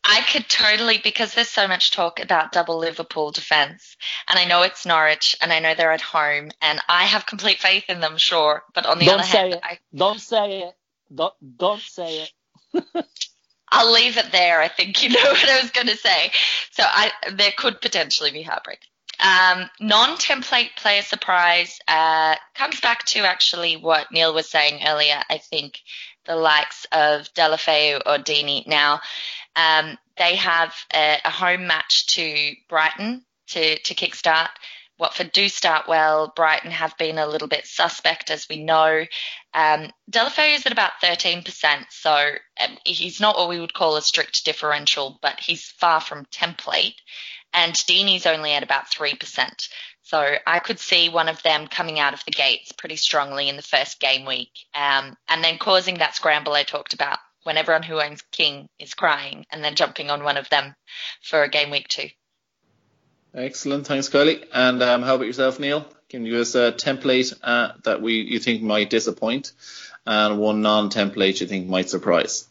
I 0.09 0.21
could 0.21 0.49
totally 0.49 0.99
because 0.99 1.35
there's 1.35 1.49
so 1.49 1.67
much 1.67 1.91
talk 1.91 2.21
about 2.21 2.53
double 2.53 2.79
Liverpool 2.79 3.33
defense, 3.33 3.97
and 4.29 4.39
I 4.39 4.45
know 4.45 4.63
it's 4.63 4.87
Norwich, 4.87 5.37
and 5.43 5.53
I 5.53 5.59
know 5.59 5.75
they're 5.75 5.93
at 5.93 6.01
home, 6.01 6.51
and 6.63 6.81
I 6.89 7.05
have 7.05 7.27
complete 7.27 7.59
faith 7.59 7.85
in 7.89 8.01
them, 8.01 8.17
sure. 8.17 8.63
But 8.75 8.87
on 8.87 8.99
the 8.99 9.07
don't 9.07 9.21
other 9.21 9.29
say 9.29 9.39
hand, 9.39 9.55
it. 9.55 9.61
I, 9.65 9.79
don't 9.95 10.21
say 10.21 10.63
it. 10.63 10.75
Don't 11.13 11.35
don't 11.59 11.81
say 11.81 12.29
it. 12.75 12.85
I'll 13.69 13.93
leave 13.93 14.17
it 14.17 14.31
there. 14.31 14.61
I 14.61 14.69
think 14.69 15.03
you 15.03 15.11
know 15.11 15.23
what 15.25 15.49
I 15.49 15.61
was 15.61 15.71
going 15.73 15.89
to 15.89 15.97
say. 15.97 16.31
So 16.71 16.85
I 16.87 17.11
there 17.33 17.53
could 17.57 17.81
potentially 17.81 18.31
be 18.31 18.43
heartbreak. 18.43 18.81
Um, 19.19 19.71
non-template 19.81 20.77
player 20.77 21.01
surprise 21.01 21.79
uh, 21.89 22.37
comes 22.55 22.81
back 22.81 23.05
to 23.07 23.21
actually 23.21 23.77
what 23.77 24.13
Neil 24.13 24.35
was 24.35 24.49
saying 24.49 24.83
earlier. 24.87 25.23
I 25.31 25.39
think 25.39 25.81
the 26.27 26.37
likes 26.37 26.87
of 26.93 27.33
Deulofeu 27.33 28.03
or 28.05 28.19
Deeney 28.19 28.67
now, 28.67 29.01
um, 29.57 29.99
they 30.17 30.37
have 30.37 30.75
a, 30.95 31.19
a, 31.25 31.31
home 31.31 31.67
match 31.67 32.07
to 32.09 32.55
Brighton 32.69 33.25
to, 33.49 33.79
to 33.79 33.95
kickstart. 33.95 34.51
Watford 34.99 35.33
do 35.33 35.49
start 35.49 35.89
well. 35.89 36.33
Brighton 36.35 36.71
have 36.71 36.97
been 36.97 37.19
a 37.19 37.27
little 37.27 37.49
bit 37.49 37.67
suspect, 37.67 38.31
as 38.31 38.47
we 38.49 38.63
know. 38.63 39.05
Um, 39.53 39.91
is 40.15 40.67
at 40.67 40.73
about 40.73 40.93
13%, 41.03 41.45
so 41.91 42.13
um, 42.13 42.79
he's 42.85 43.21
not 43.21 43.37
what 43.37 43.49
we 43.49 43.61
would 43.61 43.75
call 43.75 43.97
a 43.97 44.03
strict 44.03 44.45
differential, 44.45 45.19
but 45.21 45.41
he's 45.41 45.71
far 45.71 46.01
from 46.01 46.27
template 46.27 46.95
and 47.57 47.73
Deeney's 47.75 48.27
only 48.27 48.53
at 48.53 48.63
about 48.63 48.91
3%. 48.91 49.69
So 50.03 50.37
I 50.47 50.61
could 50.61 50.79
see 50.79 51.09
one 51.09 51.29
of 51.29 51.43
them 51.43 51.67
coming 51.67 51.99
out 51.99 52.15
of 52.15 52.25
the 52.25 52.31
gates 52.31 52.71
pretty 52.73 52.97
strongly 52.97 53.49
in 53.49 53.57
the 53.57 53.63
first 53.63 53.99
game 53.99 54.25
week 54.25 54.53
um, 54.75 55.17
and 55.29 55.43
then 55.43 55.59
causing 55.59 55.99
that 55.99 56.15
scramble 56.15 56.53
I 56.53 56.63
talked 56.63 56.95
about 56.95 57.19
when 57.47 57.57
everyone 57.57 57.85
who 57.85 58.01
owns 58.01 58.23
King 58.33 58.69
is 58.79 58.95
crying 58.95 59.47
and 59.53 59.63
then 59.63 59.77
jumping 59.77 60.11
on 60.11 60.25
one 60.25 60.37
of 60.37 60.49
them 60.49 60.75
for 61.23 61.45
a 61.45 61.49
game 61.49 61.71
week 61.71 61.87
two. 61.89 62.09
Excellent. 63.33 63.87
Thanks, 63.87 64.09
Kylie. 64.09 64.45
And 64.53 64.83
um, 64.83 65.03
how 65.03 65.15
about 65.15 65.27
yourself, 65.27 65.61
Neil? 65.61 65.87
Can 66.09 66.25
you 66.25 66.33
give 66.33 66.41
us 66.41 66.55
a 66.55 66.73
template 66.73 67.35
uh, 67.43 67.73
that 67.85 68.03
we 68.03 68.15
you 68.15 68.39
think 68.39 68.63
might 68.63 68.91
disappoint 68.91 69.53
and 70.07 70.39
one 70.39 70.63
non-template 70.63 71.41
you 71.41 71.47
think 71.47 71.69
might 71.69 71.89
surprise? 71.89 72.49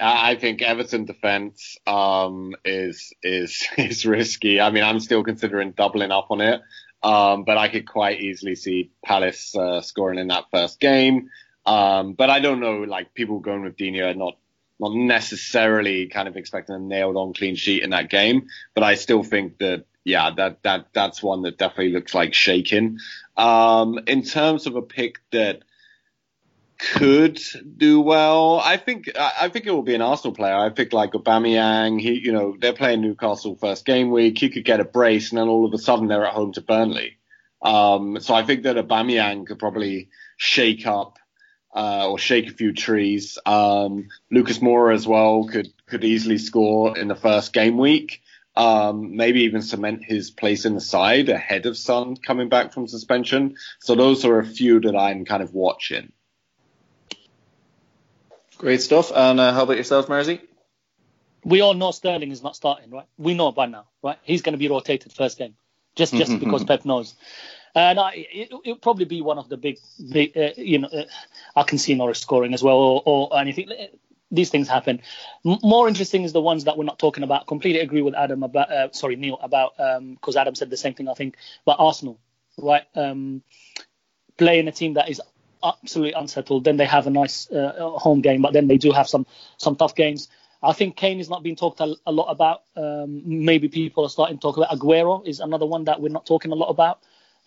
I 0.00 0.36
think 0.36 0.62
Everton 0.62 1.04
defense 1.04 1.76
um, 1.86 2.54
is 2.64 3.12
is 3.22 3.66
is 3.76 4.06
risky. 4.06 4.60
I 4.60 4.70
mean, 4.70 4.84
I'm 4.84 5.00
still 5.00 5.24
considering 5.24 5.72
doubling 5.72 6.10
up 6.10 6.28
on 6.30 6.40
it, 6.40 6.62
um, 7.02 7.44
but 7.44 7.58
I 7.58 7.68
could 7.68 7.86
quite 7.86 8.20
easily 8.20 8.54
see 8.54 8.92
Palace 9.04 9.54
uh, 9.54 9.82
scoring 9.82 10.18
in 10.18 10.28
that 10.28 10.44
first 10.50 10.80
game. 10.80 11.28
Um, 11.66 12.14
but 12.14 12.30
I 12.30 12.40
don't 12.40 12.60
know, 12.60 12.78
like 12.78 13.14
people 13.14 13.40
going 13.40 13.62
with 13.62 13.76
Dino 13.76 14.08
are 14.08 14.14
not 14.14 14.36
not 14.78 14.94
necessarily 14.94 16.06
kind 16.06 16.26
of 16.26 16.38
expecting 16.38 16.74
a 16.74 16.78
nailed 16.78 17.16
on 17.16 17.34
clean 17.34 17.54
sheet 17.54 17.82
in 17.82 17.90
that 17.90 18.08
game, 18.08 18.48
but 18.74 18.82
I 18.82 18.94
still 18.94 19.22
think 19.22 19.58
that 19.58 19.84
yeah, 20.04 20.30
that 20.36 20.62
that 20.62 20.86
that's 20.94 21.22
one 21.22 21.42
that 21.42 21.58
definitely 21.58 21.92
looks 21.92 22.14
like 22.14 22.32
shaking. 22.32 22.98
Um, 23.36 24.00
in 24.06 24.22
terms 24.22 24.66
of 24.66 24.76
a 24.76 24.82
pick 24.82 25.20
that 25.32 25.62
could 26.80 27.38
do 27.76 28.00
well. 28.00 28.58
I 28.58 28.76
think 28.78 29.10
I 29.18 29.48
think 29.48 29.66
it 29.66 29.70
will 29.70 29.82
be 29.82 29.94
an 29.94 30.00
Arsenal 30.00 30.34
player. 30.34 30.56
I 30.56 30.70
think 30.70 30.92
like 30.92 31.12
Aubameyang. 31.12 32.00
He, 32.00 32.14
you 32.14 32.32
know, 32.32 32.56
they're 32.58 32.72
playing 32.72 33.02
Newcastle 33.02 33.56
first 33.56 33.84
game 33.84 34.10
week. 34.10 34.38
He 34.38 34.48
could 34.48 34.64
get 34.64 34.80
a 34.80 34.84
brace, 34.84 35.30
and 35.30 35.38
then 35.38 35.48
all 35.48 35.66
of 35.66 35.74
a 35.74 35.78
sudden 35.78 36.08
they're 36.08 36.24
at 36.24 36.32
home 36.32 36.52
to 36.52 36.62
Burnley. 36.62 37.18
Um, 37.62 38.18
so 38.20 38.34
I 38.34 38.44
think 38.44 38.62
that 38.62 38.76
Aubameyang 38.76 39.46
could 39.46 39.58
probably 39.58 40.08
shake 40.38 40.86
up 40.86 41.18
uh, 41.74 42.08
or 42.08 42.18
shake 42.18 42.48
a 42.48 42.54
few 42.54 42.72
trees. 42.72 43.38
Um, 43.46 44.08
Lucas 44.30 44.58
Moura 44.58 44.94
as 44.94 45.06
well 45.06 45.44
could 45.44 45.72
could 45.86 46.04
easily 46.04 46.38
score 46.38 46.98
in 46.98 47.08
the 47.08 47.14
first 47.14 47.52
game 47.52 47.78
week. 47.78 48.22
Um, 48.56 49.16
maybe 49.16 49.42
even 49.42 49.62
cement 49.62 50.04
his 50.04 50.30
place 50.30 50.64
in 50.64 50.74
the 50.74 50.80
side 50.80 51.28
ahead 51.28 51.66
of 51.66 51.76
Son 51.76 52.16
coming 52.16 52.48
back 52.48 52.72
from 52.72 52.88
suspension. 52.88 53.56
So 53.78 53.94
those 53.94 54.24
are 54.24 54.38
a 54.38 54.44
few 54.44 54.80
that 54.80 54.96
I'm 54.96 55.24
kind 55.24 55.42
of 55.42 55.54
watching. 55.54 56.12
Great 58.58 58.82
stuff. 58.82 59.12
And 59.14 59.40
uh, 59.40 59.54
how 59.54 59.62
about 59.62 59.76
yourself, 59.76 60.08
Marzi? 60.08 60.40
We 61.44 61.62
all 61.62 61.74
know 61.74 61.92
Sterling 61.92 62.32
is 62.32 62.42
not 62.42 62.54
starting, 62.56 62.90
right? 62.90 63.06
We 63.16 63.32
know 63.32 63.52
by 63.52 63.66
now, 63.66 63.86
right? 64.02 64.18
He's 64.22 64.42
going 64.42 64.52
to 64.52 64.58
be 64.58 64.68
rotated 64.68 65.12
first 65.12 65.38
game, 65.38 65.54
just 65.94 66.12
just 66.12 66.38
because 66.38 66.64
Pep 66.64 66.84
knows. 66.84 67.14
And 67.74 68.00
I, 68.00 68.26
it, 68.32 68.52
will 68.64 68.76
probably 68.76 69.04
be 69.04 69.20
one 69.20 69.38
of 69.38 69.48
the 69.48 69.56
big, 69.56 69.78
big 70.10 70.36
uh, 70.36 70.50
you 70.56 70.78
know, 70.78 70.88
uh, 70.88 71.04
I 71.54 71.62
can 71.62 71.78
see 71.78 71.94
Norris 71.94 72.20
scoring 72.20 72.54
as 72.54 72.62
well, 72.62 72.76
or, 72.76 73.02
or 73.04 73.38
anything. 73.40 73.70
These 74.32 74.50
things 74.50 74.68
happen. 74.68 75.02
M- 75.44 75.58
more 75.62 75.88
interesting 75.88 76.24
is 76.24 76.32
the 76.32 76.40
ones 76.40 76.64
that 76.64 76.76
we're 76.76 76.84
not 76.84 76.98
talking 76.98 77.24
about. 77.24 77.46
Completely 77.46 77.80
agree 77.80 78.02
with 78.02 78.14
Adam 78.14 78.42
about, 78.42 78.70
uh, 78.70 78.92
sorry, 78.92 79.16
Neil 79.16 79.38
about, 79.40 79.76
because 79.76 80.36
um, 80.36 80.40
Adam 80.40 80.54
said 80.54 80.70
the 80.70 80.76
same 80.76 80.94
thing, 80.94 81.08
I 81.08 81.14
think, 81.14 81.36
but 81.64 81.76
Arsenal, 81.78 82.18
right? 82.58 82.84
Um, 82.94 83.42
playing 84.36 84.68
a 84.68 84.72
team 84.72 84.94
that 84.94 85.08
is 85.08 85.20
absolutely 85.62 86.14
unsettled. 86.14 86.64
Then 86.64 86.76
they 86.76 86.86
have 86.86 87.06
a 87.06 87.10
nice 87.10 87.50
uh, 87.50 87.72
home 87.98 88.20
game, 88.20 88.42
but 88.42 88.52
then 88.52 88.66
they 88.66 88.78
do 88.78 88.92
have 88.92 89.08
some 89.08 89.26
some 89.58 89.76
tough 89.76 89.94
games. 89.94 90.28
I 90.62 90.72
think 90.72 90.96
Kane 90.96 91.20
is 91.20 91.30
not 91.30 91.42
being 91.42 91.56
talked 91.56 91.80
a, 91.80 91.94
a 92.06 92.12
lot 92.12 92.30
about. 92.30 92.62
Um, 92.76 93.22
maybe 93.24 93.68
people 93.68 94.04
are 94.04 94.10
starting 94.10 94.36
to 94.36 94.42
talk 94.42 94.56
about 94.56 94.70
Aguero 94.70 95.26
is 95.26 95.40
another 95.40 95.66
one 95.66 95.84
that 95.84 96.00
we're 96.00 96.10
not 96.10 96.26
talking 96.26 96.52
a 96.52 96.54
lot 96.54 96.68
about, 96.68 97.00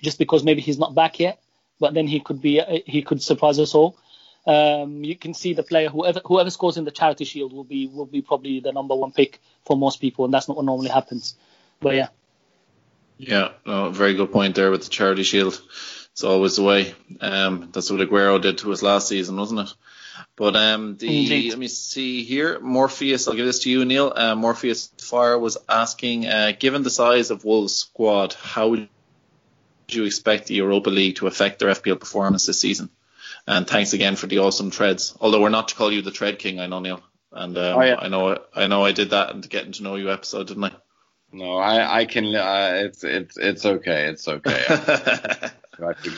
just 0.04 0.20
because 0.20 0.44
maybe 0.44 0.62
he's 0.62 0.78
not 0.78 0.94
back 0.94 1.20
yet. 1.20 1.42
But 1.80 1.96
then 1.96 2.08
he 2.08 2.20
could 2.20 2.42
be 2.42 2.62
he 2.86 3.02
could 3.02 3.22
surprise 3.22 3.60
us 3.60 3.74
all. 3.74 3.98
Um, 4.46 5.04
you 5.04 5.16
can 5.16 5.34
see 5.34 5.54
the 5.54 5.64
player 5.64 5.90
whoever 5.90 6.22
whoever 6.24 6.50
scores 6.52 6.78
in 6.78 6.86
the 6.86 6.92
Charity 6.92 7.26
Shield 7.26 7.52
will 7.52 7.64
be 7.64 7.88
will 7.88 8.06
be 8.06 8.22
probably 8.22 8.60
the 8.60 8.72
number 8.72 8.96
one 8.96 9.12
pick 9.12 9.40
for 9.66 9.76
most 9.76 10.00
people, 10.00 10.26
and 10.26 10.34
that's 10.34 10.48
not 10.48 10.58
what 10.58 10.66
normally 10.66 10.90
happens. 10.90 11.36
But 11.80 11.96
yeah. 11.96 12.08
Yeah, 13.18 13.50
no, 13.66 13.90
very 13.90 14.16
good 14.16 14.32
point 14.32 14.56
there 14.56 14.72
with 14.72 14.84
the 14.84 14.90
Charity 14.90 15.24
Shield 15.24 15.62
it's 16.14 16.24
always 16.24 16.58
the 16.58 16.64
way. 16.64 16.94
Um, 17.22 17.70
that's 17.72 17.90
what 17.90 18.00
Aguero 18.00 18.40
did 18.40 18.60
to 18.60 18.72
us 18.72 18.84
last 18.84 19.08
season, 19.08 19.36
wasn't 19.36 19.62
it? 19.62 19.74
But 20.36 20.56
um, 20.56 20.96
the 20.98 21.08
Indeed. 21.08 21.50
let 21.50 21.58
me 21.58 21.68
see 21.68 22.24
here. 22.24 22.60
Morpheus, 22.60 23.28
I'll 23.28 23.34
give 23.34 23.48
this 23.48 23.60
to 23.60 23.72
you, 23.72 23.84
Neil. 23.84 24.14
Uh, 24.16 24.36
Morpheus 24.36 24.92
Fire 25.00 25.40
was 25.40 25.58
asking, 25.68 26.28
uh, 26.28 26.52
given 26.58 26.84
the 26.84 26.92
size 26.92 27.32
of 27.32 27.44
Wolves' 27.44 27.76
squad, 27.76 28.34
how 28.34 28.70
would 28.70 28.90
you 29.90 30.06
expect 30.06 30.48
the 30.48 30.56
Europa 30.56 30.90
League 30.90 31.18
to 31.18 31.28
affect 31.28 31.60
their 31.60 31.70
FPL 31.70 32.00
performance 32.00 32.46
this 32.46 32.60
season? 32.60 32.90
And 33.46 33.68
thanks 33.68 33.94
again 33.94 34.16
for 34.16 34.28
the 34.28 34.40
awesome 34.40 34.72
treads. 34.72 35.16
Although 35.20 35.42
we're 35.42 35.50
not 35.50 35.70
to 35.70 35.76
call 35.76 35.92
you 35.92 36.02
the 36.02 36.12
Tread 36.12 36.40
King, 36.40 36.60
I 36.60 36.68
know 36.68 36.80
Neil, 36.80 37.02
and 37.32 37.58
um, 37.58 37.78
oh, 37.78 37.84
yeah. 37.84 37.96
I 38.00 38.08
know 38.08 38.40
I 38.56 38.68
know 38.68 38.86
I 38.86 38.92
did 38.94 39.10
that 39.10 39.32
in 39.32 39.42
the 39.42 39.48
getting 39.48 39.74
to 39.74 39.84
know 39.84 39.96
you 39.96 40.12
episode, 40.12 40.48
didn't 40.48 40.64
I? 40.64 40.72
No, 41.32 41.58
I 41.58 42.00
I 42.00 42.06
can. 42.06 42.34
Uh, 42.34 42.72
it's 42.86 43.04
it's 43.04 43.38
it's 43.38 43.66
okay. 43.66 44.06
It's 44.06 44.28
okay. 44.28 45.50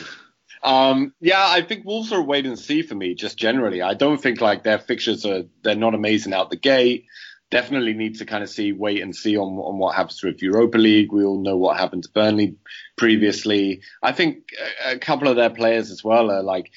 Um, 0.62 1.14
yeah, 1.20 1.46
I 1.48 1.62
think 1.62 1.84
Wolves 1.84 2.12
are 2.12 2.20
wait 2.20 2.44
and 2.44 2.58
see 2.58 2.82
for 2.82 2.96
me, 2.96 3.14
just 3.14 3.38
generally. 3.38 3.82
I 3.82 3.94
don't 3.94 4.20
think 4.20 4.40
like 4.40 4.64
their 4.64 4.80
fixtures 4.80 5.24
are 5.24 5.44
they're 5.62 5.76
not 5.76 5.94
amazing 5.94 6.32
out 6.32 6.50
the 6.50 6.56
gate. 6.56 7.06
Definitely 7.50 7.94
need 7.94 8.18
to 8.18 8.26
kind 8.26 8.42
of 8.42 8.50
see, 8.50 8.72
wait 8.72 9.02
and 9.02 9.14
see 9.14 9.36
on 9.36 9.56
on 9.58 9.78
what 9.78 9.94
happens 9.94 10.22
with 10.22 10.42
Europa 10.42 10.78
League. 10.78 11.12
We 11.12 11.24
all 11.24 11.42
know 11.42 11.56
what 11.56 11.78
happened 11.78 12.02
to 12.02 12.10
Burnley 12.10 12.56
previously. 12.96 13.82
I 14.02 14.12
think 14.12 14.48
a, 14.84 14.94
a 14.94 14.98
couple 14.98 15.28
of 15.28 15.36
their 15.36 15.50
players 15.50 15.90
as 15.90 16.02
well 16.02 16.30
are 16.30 16.42
like 16.42 16.72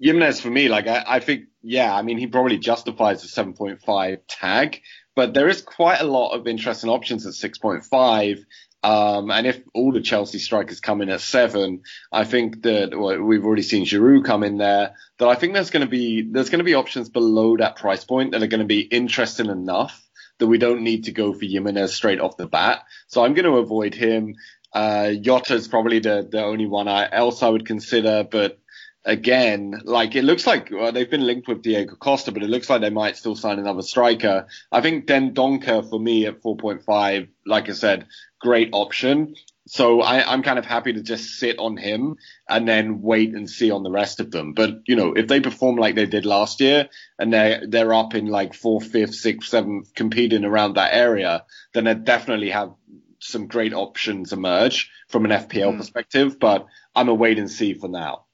Jimenez 0.00 0.40
for 0.40 0.50
me. 0.50 0.68
Like 0.68 0.86
I, 0.86 1.04
I 1.06 1.20
think, 1.20 1.44
yeah, 1.62 1.94
I 1.94 2.02
mean 2.02 2.18
he 2.18 2.26
probably 2.26 2.58
justifies 2.58 3.22
the 3.22 3.28
7.5 3.28 4.18
tag, 4.28 4.80
but 5.14 5.34
there 5.34 5.48
is 5.48 5.62
quite 5.62 6.00
a 6.00 6.04
lot 6.04 6.32
of 6.32 6.46
interesting 6.46 6.90
options 6.90 7.26
at 7.26 7.34
6.5 7.34 8.38
um, 8.82 9.30
and 9.30 9.46
if 9.46 9.60
all 9.74 9.92
the 9.92 10.00
Chelsea 10.00 10.38
strikers 10.38 10.80
come 10.80 11.02
in 11.02 11.08
at 11.08 11.20
seven, 11.20 11.82
I 12.12 12.24
think 12.24 12.62
that 12.62 12.96
well, 12.96 13.20
we've 13.20 13.44
already 13.44 13.62
seen 13.62 13.84
Giroud 13.84 14.24
come 14.24 14.44
in 14.44 14.58
there. 14.58 14.94
That 15.18 15.28
I 15.28 15.34
think 15.34 15.54
there's 15.54 15.70
going 15.70 15.84
to 15.84 15.90
be 15.90 16.22
there's 16.22 16.50
going 16.50 16.60
to 16.60 16.64
be 16.64 16.74
options 16.74 17.08
below 17.08 17.56
that 17.56 17.76
price 17.76 18.04
point 18.04 18.32
that 18.32 18.42
are 18.42 18.46
going 18.46 18.60
to 18.60 18.66
be 18.66 18.80
interesting 18.80 19.46
enough 19.46 20.06
that 20.38 20.46
we 20.46 20.58
don't 20.58 20.82
need 20.82 21.04
to 21.04 21.12
go 21.12 21.32
for 21.32 21.44
Jimenez 21.44 21.92
straight 21.92 22.20
off 22.20 22.36
the 22.36 22.46
bat. 22.46 22.84
So 23.08 23.24
I'm 23.24 23.34
going 23.34 23.46
to 23.46 23.58
avoid 23.58 23.94
him. 23.94 24.36
Uh, 24.72 25.14
Jota 25.14 25.54
is 25.54 25.66
probably 25.66 25.98
the 25.98 26.28
the 26.30 26.44
only 26.44 26.66
one 26.66 26.86
I, 26.86 27.08
else 27.10 27.42
I 27.42 27.48
would 27.48 27.66
consider, 27.66 28.22
but 28.30 28.60
again, 29.08 29.80
like 29.84 30.14
it 30.14 30.22
looks 30.22 30.46
like 30.46 30.70
well, 30.70 30.92
they've 30.92 31.10
been 31.10 31.26
linked 31.26 31.48
with 31.48 31.62
Diego 31.62 31.96
Costa, 31.96 32.30
but 32.30 32.42
it 32.42 32.50
looks 32.50 32.70
like 32.70 32.80
they 32.80 32.90
might 32.90 33.16
still 33.16 33.34
sign 33.34 33.58
another 33.58 33.82
striker. 33.82 34.46
I 34.70 34.80
think 34.80 35.06
Dendoncker 35.06 35.88
for 35.88 35.98
me 35.98 36.26
at 36.26 36.42
4.5, 36.42 37.28
like 37.46 37.68
I 37.68 37.72
said, 37.72 38.06
great 38.40 38.70
option. 38.72 39.34
So 39.66 40.00
I, 40.00 40.32
I'm 40.32 40.42
kind 40.42 40.58
of 40.58 40.64
happy 40.64 40.94
to 40.94 41.02
just 41.02 41.38
sit 41.38 41.58
on 41.58 41.76
him 41.76 42.16
and 42.48 42.66
then 42.66 43.02
wait 43.02 43.34
and 43.34 43.50
see 43.50 43.70
on 43.70 43.82
the 43.82 43.90
rest 43.90 44.20
of 44.20 44.30
them. 44.30 44.52
But 44.54 44.80
you 44.86 44.96
know, 44.96 45.12
if 45.14 45.26
they 45.26 45.40
perform 45.40 45.76
like 45.76 45.94
they 45.94 46.06
did 46.06 46.24
last 46.24 46.60
year 46.60 46.88
and 47.18 47.32
they 47.32 47.60
they're 47.66 47.92
up 47.94 48.14
in 48.14 48.26
like 48.26 48.54
fourth, 48.54 48.86
fifth, 48.86 49.14
sixth, 49.14 49.48
seventh, 49.48 49.94
competing 49.94 50.44
around 50.44 50.74
that 50.74 50.94
area, 50.94 51.44
then 51.74 51.84
they 51.84 51.94
definitely 51.94 52.50
have 52.50 52.72
some 53.20 53.48
great 53.48 53.74
options 53.74 54.32
emerge 54.32 54.90
from 55.08 55.24
an 55.24 55.32
FPL 55.32 55.72
Mm. 55.72 55.78
perspective. 55.78 56.38
But 56.38 56.66
I'm 56.94 57.08
a 57.08 57.14
wait 57.14 57.38
and 57.38 57.50
see 57.50 57.74
for 57.74 57.88
now. 57.88 58.24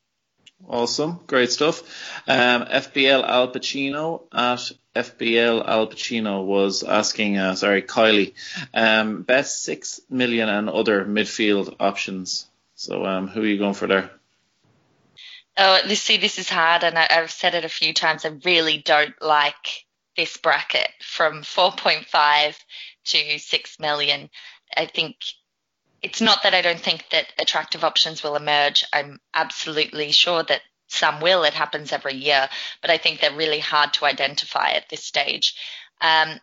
Awesome, 0.66 1.20
great 1.26 1.52
stuff. 1.52 1.82
Um, 2.26 2.64
FPL 2.64 3.22
Al 3.28 3.52
Pacino 3.52 4.22
at 4.32 4.72
FPL 4.94 5.66
Al 5.66 5.88
Pacino 5.88 6.44
was 6.44 6.82
asking, 6.82 7.36
uh, 7.36 7.54
sorry, 7.54 7.82
Kylie, 7.82 8.32
um, 8.72 9.22
best 9.22 9.62
six 9.62 10.00
million 10.08 10.48
and 10.48 10.70
other 10.70 11.04
midfield 11.04 11.76
options. 11.80 12.46
So, 12.76 13.04
um, 13.04 13.28
who 13.28 13.42
are 13.42 13.46
you 13.46 13.58
going 13.58 13.74
for 13.74 13.86
there? 13.86 14.10
Oh, 15.56 15.80
this, 15.86 16.02
see, 16.02 16.16
this 16.16 16.38
is 16.38 16.48
hard, 16.48 16.82
and 16.82 16.98
I, 16.98 17.06
I've 17.10 17.30
said 17.30 17.54
it 17.54 17.64
a 17.64 17.68
few 17.68 17.94
times. 17.94 18.24
I 18.24 18.30
really 18.44 18.78
don't 18.78 19.14
like 19.22 19.84
this 20.16 20.36
bracket 20.36 20.88
from 21.00 21.42
4.5 21.42 22.56
to 23.04 23.38
6 23.38 23.80
million. 23.80 24.30
I 24.76 24.86
think 24.86 25.16
it's 26.04 26.20
not 26.20 26.42
that 26.42 26.54
I 26.54 26.60
don't 26.60 26.78
think 26.78 27.06
that 27.12 27.32
attractive 27.38 27.82
options 27.82 28.22
will 28.22 28.36
emerge. 28.36 28.84
I'm 28.92 29.20
absolutely 29.32 30.12
sure 30.12 30.42
that 30.42 30.60
some 30.86 31.22
will. 31.22 31.44
It 31.44 31.54
happens 31.54 31.92
every 31.92 32.14
year, 32.14 32.48
but 32.82 32.90
I 32.90 32.98
think 32.98 33.20
they're 33.20 33.34
really 33.34 33.58
hard 33.58 33.94
to 33.94 34.04
identify 34.04 34.72
at 34.72 34.90
this 34.90 35.02
stage. 35.02 35.56
Um, 36.02 36.38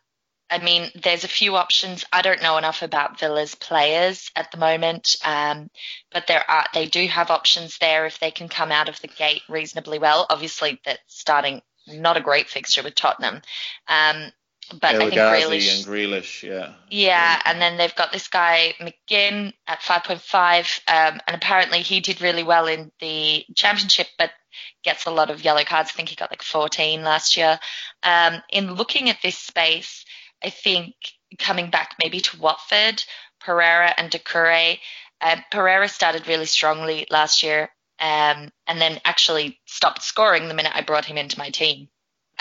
I 0.50 0.58
mean, 0.58 0.90
there's 0.96 1.24
a 1.24 1.30
few 1.30 1.56
options. 1.56 2.04
I 2.12 2.24
don't 2.24 2.42
know 2.42 2.58
enough 2.58 2.82
about 2.82 3.20
Villa's 3.20 3.54
players 3.54 4.32
at 4.36 4.52
the 4.52 4.58
moment, 4.58 5.16
um, 5.24 5.70
but 6.12 6.26
there 6.26 6.44
are 6.50 6.66
they 6.74 6.88
do 6.88 7.08
have 7.08 7.30
options 7.30 7.78
there 7.78 8.08
if 8.08 8.20
they 8.20 8.32
can 8.32 8.50
come 8.50 8.72
out 8.72 8.90
of 8.90 9.00
the 9.00 9.08
gate 9.08 9.44
reasonably 9.48 10.00
well. 10.00 10.26
Obviously, 10.30 10.82
that's 10.84 11.02
starting 11.08 11.62
not 11.88 12.18
a 12.18 12.22
great 12.22 12.50
fixture 12.50 12.84
with 12.84 12.96
Tottenham, 12.96 13.42
um, 13.88 14.32
but 14.80 14.96
El 14.96 15.04
I 15.04 15.10
think 15.10 15.14
Grealish, 15.14 15.76
and 15.76 15.86
Grealish, 15.86 16.44
yeah. 16.44 16.74
yeah, 16.90 17.42
and 17.46 17.62
then 17.62 17.78
they've 17.78 17.96
got 17.96 18.12
this 18.12 18.28
guy 18.28 18.74
McGinn 18.80 19.54
at 19.68 19.82
5.5, 19.82 20.82
um, 20.88 21.20
and 21.28 21.36
apparently 21.36 21.82
he 21.82 22.00
did 22.00 22.22
really 22.22 22.44
well 22.44 22.68
in 22.68 22.92
the 23.00 23.46
championship, 23.56 24.08
but 24.18 24.32
gets 24.84 25.06
a 25.06 25.12
lot 25.12 25.30
of 25.30 25.44
yellow 25.44 25.64
cards. 25.64 25.92
I 25.92 25.94
think 25.94 26.10
he 26.10 26.16
got 26.16 26.32
like 26.32 26.44
14 26.44 27.04
last 27.04 27.38
year. 27.38 27.60
Um, 28.04 28.42
in 28.50 28.74
looking 28.74 29.10
at 29.10 29.22
this 29.22 29.38
space, 29.38 30.06
I 30.44 30.50
think 30.50 30.96
coming 31.38 31.70
back 31.70 31.96
maybe 32.02 32.20
to 32.20 32.40
Watford, 32.40 33.04
Pereyra 33.44 33.94
and 33.98 34.12
Doucouré. 34.12 34.80
Uh, 35.20 35.38
Pereyra 35.52 35.90
started 35.90 36.28
really 36.28 36.46
strongly 36.46 37.06
last 37.10 37.44
year, 37.44 37.70
um, 38.00 38.52
and 38.68 38.80
then 38.80 39.00
actually 39.06 39.60
stopped 39.66 40.02
scoring 40.02 40.48
the 40.48 40.54
minute 40.54 40.74
I 40.76 40.82
brought 40.82 41.06
him 41.06 41.18
into 41.18 41.38
my 41.38 41.50
team. 41.50 41.90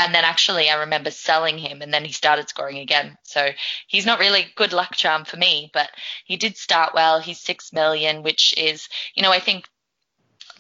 And 0.01 0.15
then 0.15 0.25
actually, 0.25 0.71
I 0.71 0.81
remember 0.81 1.11
selling 1.11 1.59
him, 1.59 1.83
and 1.83 1.93
then 1.93 2.07
he 2.07 2.13
started 2.13 2.49
scoring 2.49 2.79
again. 2.79 3.19
So 3.23 3.51
he's 3.87 4.07
not 4.07 4.19
really 4.19 4.47
good 4.57 4.73
luck 4.73 4.97
charm 4.97 5.27
for 5.27 5.37
me, 5.37 5.71
but 5.75 5.91
he 6.25 6.39
did 6.39 6.57
start 6.57 6.95
well. 6.95 7.21
He's 7.21 7.39
six 7.39 7.71
million, 7.71 8.23
which 8.23 8.57
is, 8.57 8.89
you 9.15 9.23
know, 9.23 9.31
I 9.31 9.41
think 9.41 9.69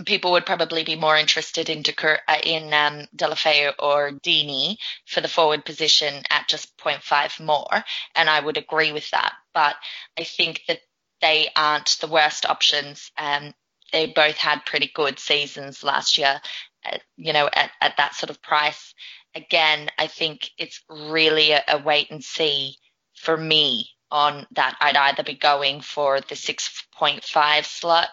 people 0.05 0.33
would 0.33 0.45
probably 0.45 0.85
be 0.85 0.95
more 0.95 1.17
interested 1.17 1.71
in 1.71 1.83
Doucouré, 1.83 2.19
uh, 2.29 2.37
in 2.43 2.73
um, 2.75 3.07
Deulofeu 3.17 3.73
or 3.79 4.13
Deeney 4.13 4.77
for 5.07 5.23
the 5.23 5.29
forward 5.29 5.65
position 5.65 6.23
at 6.29 6.47
just 6.47 6.77
0.5 6.77 7.43
more, 7.43 7.83
and 8.15 8.29
I 8.29 8.41
would 8.41 8.59
agree 8.59 8.93
with 8.93 9.11
that. 9.11 9.33
But 9.55 9.77
I 10.19 10.25
think 10.25 10.63
that 10.69 10.81
they 11.23 11.49
aren't 11.57 11.97
the 12.01 12.09
worst 12.09 12.45
options. 12.45 13.11
Um, 13.17 13.55
they 13.91 14.07
both 14.07 14.37
had 14.37 14.67
pretty 14.67 14.91
good 14.95 15.19
seasons 15.19 15.83
last 15.83 16.19
year, 16.19 16.41
uh, 16.85 16.99
you 17.17 17.33
know, 17.33 17.49
at, 17.53 17.71
at 17.81 17.97
that 17.97 18.15
sort 18.15 18.31
of 18.31 18.43
price. 18.43 18.95
Again, 19.35 19.89
I 19.99 20.07
think 20.07 20.51
it's 20.59 20.83
really 20.89 21.53
a, 21.53 21.63
a 21.69 21.83
wait 21.83 22.11
and 22.11 22.23
see 22.23 22.77
for 23.17 23.37
me 23.37 23.89
on 24.11 24.47
that. 24.53 24.77
I'd 24.81 24.97
either 24.97 25.23
be 25.23 25.35
going 25.35 25.81
for 25.81 26.21
the 26.21 26.35
6.5 26.35 27.65
slot 27.65 28.09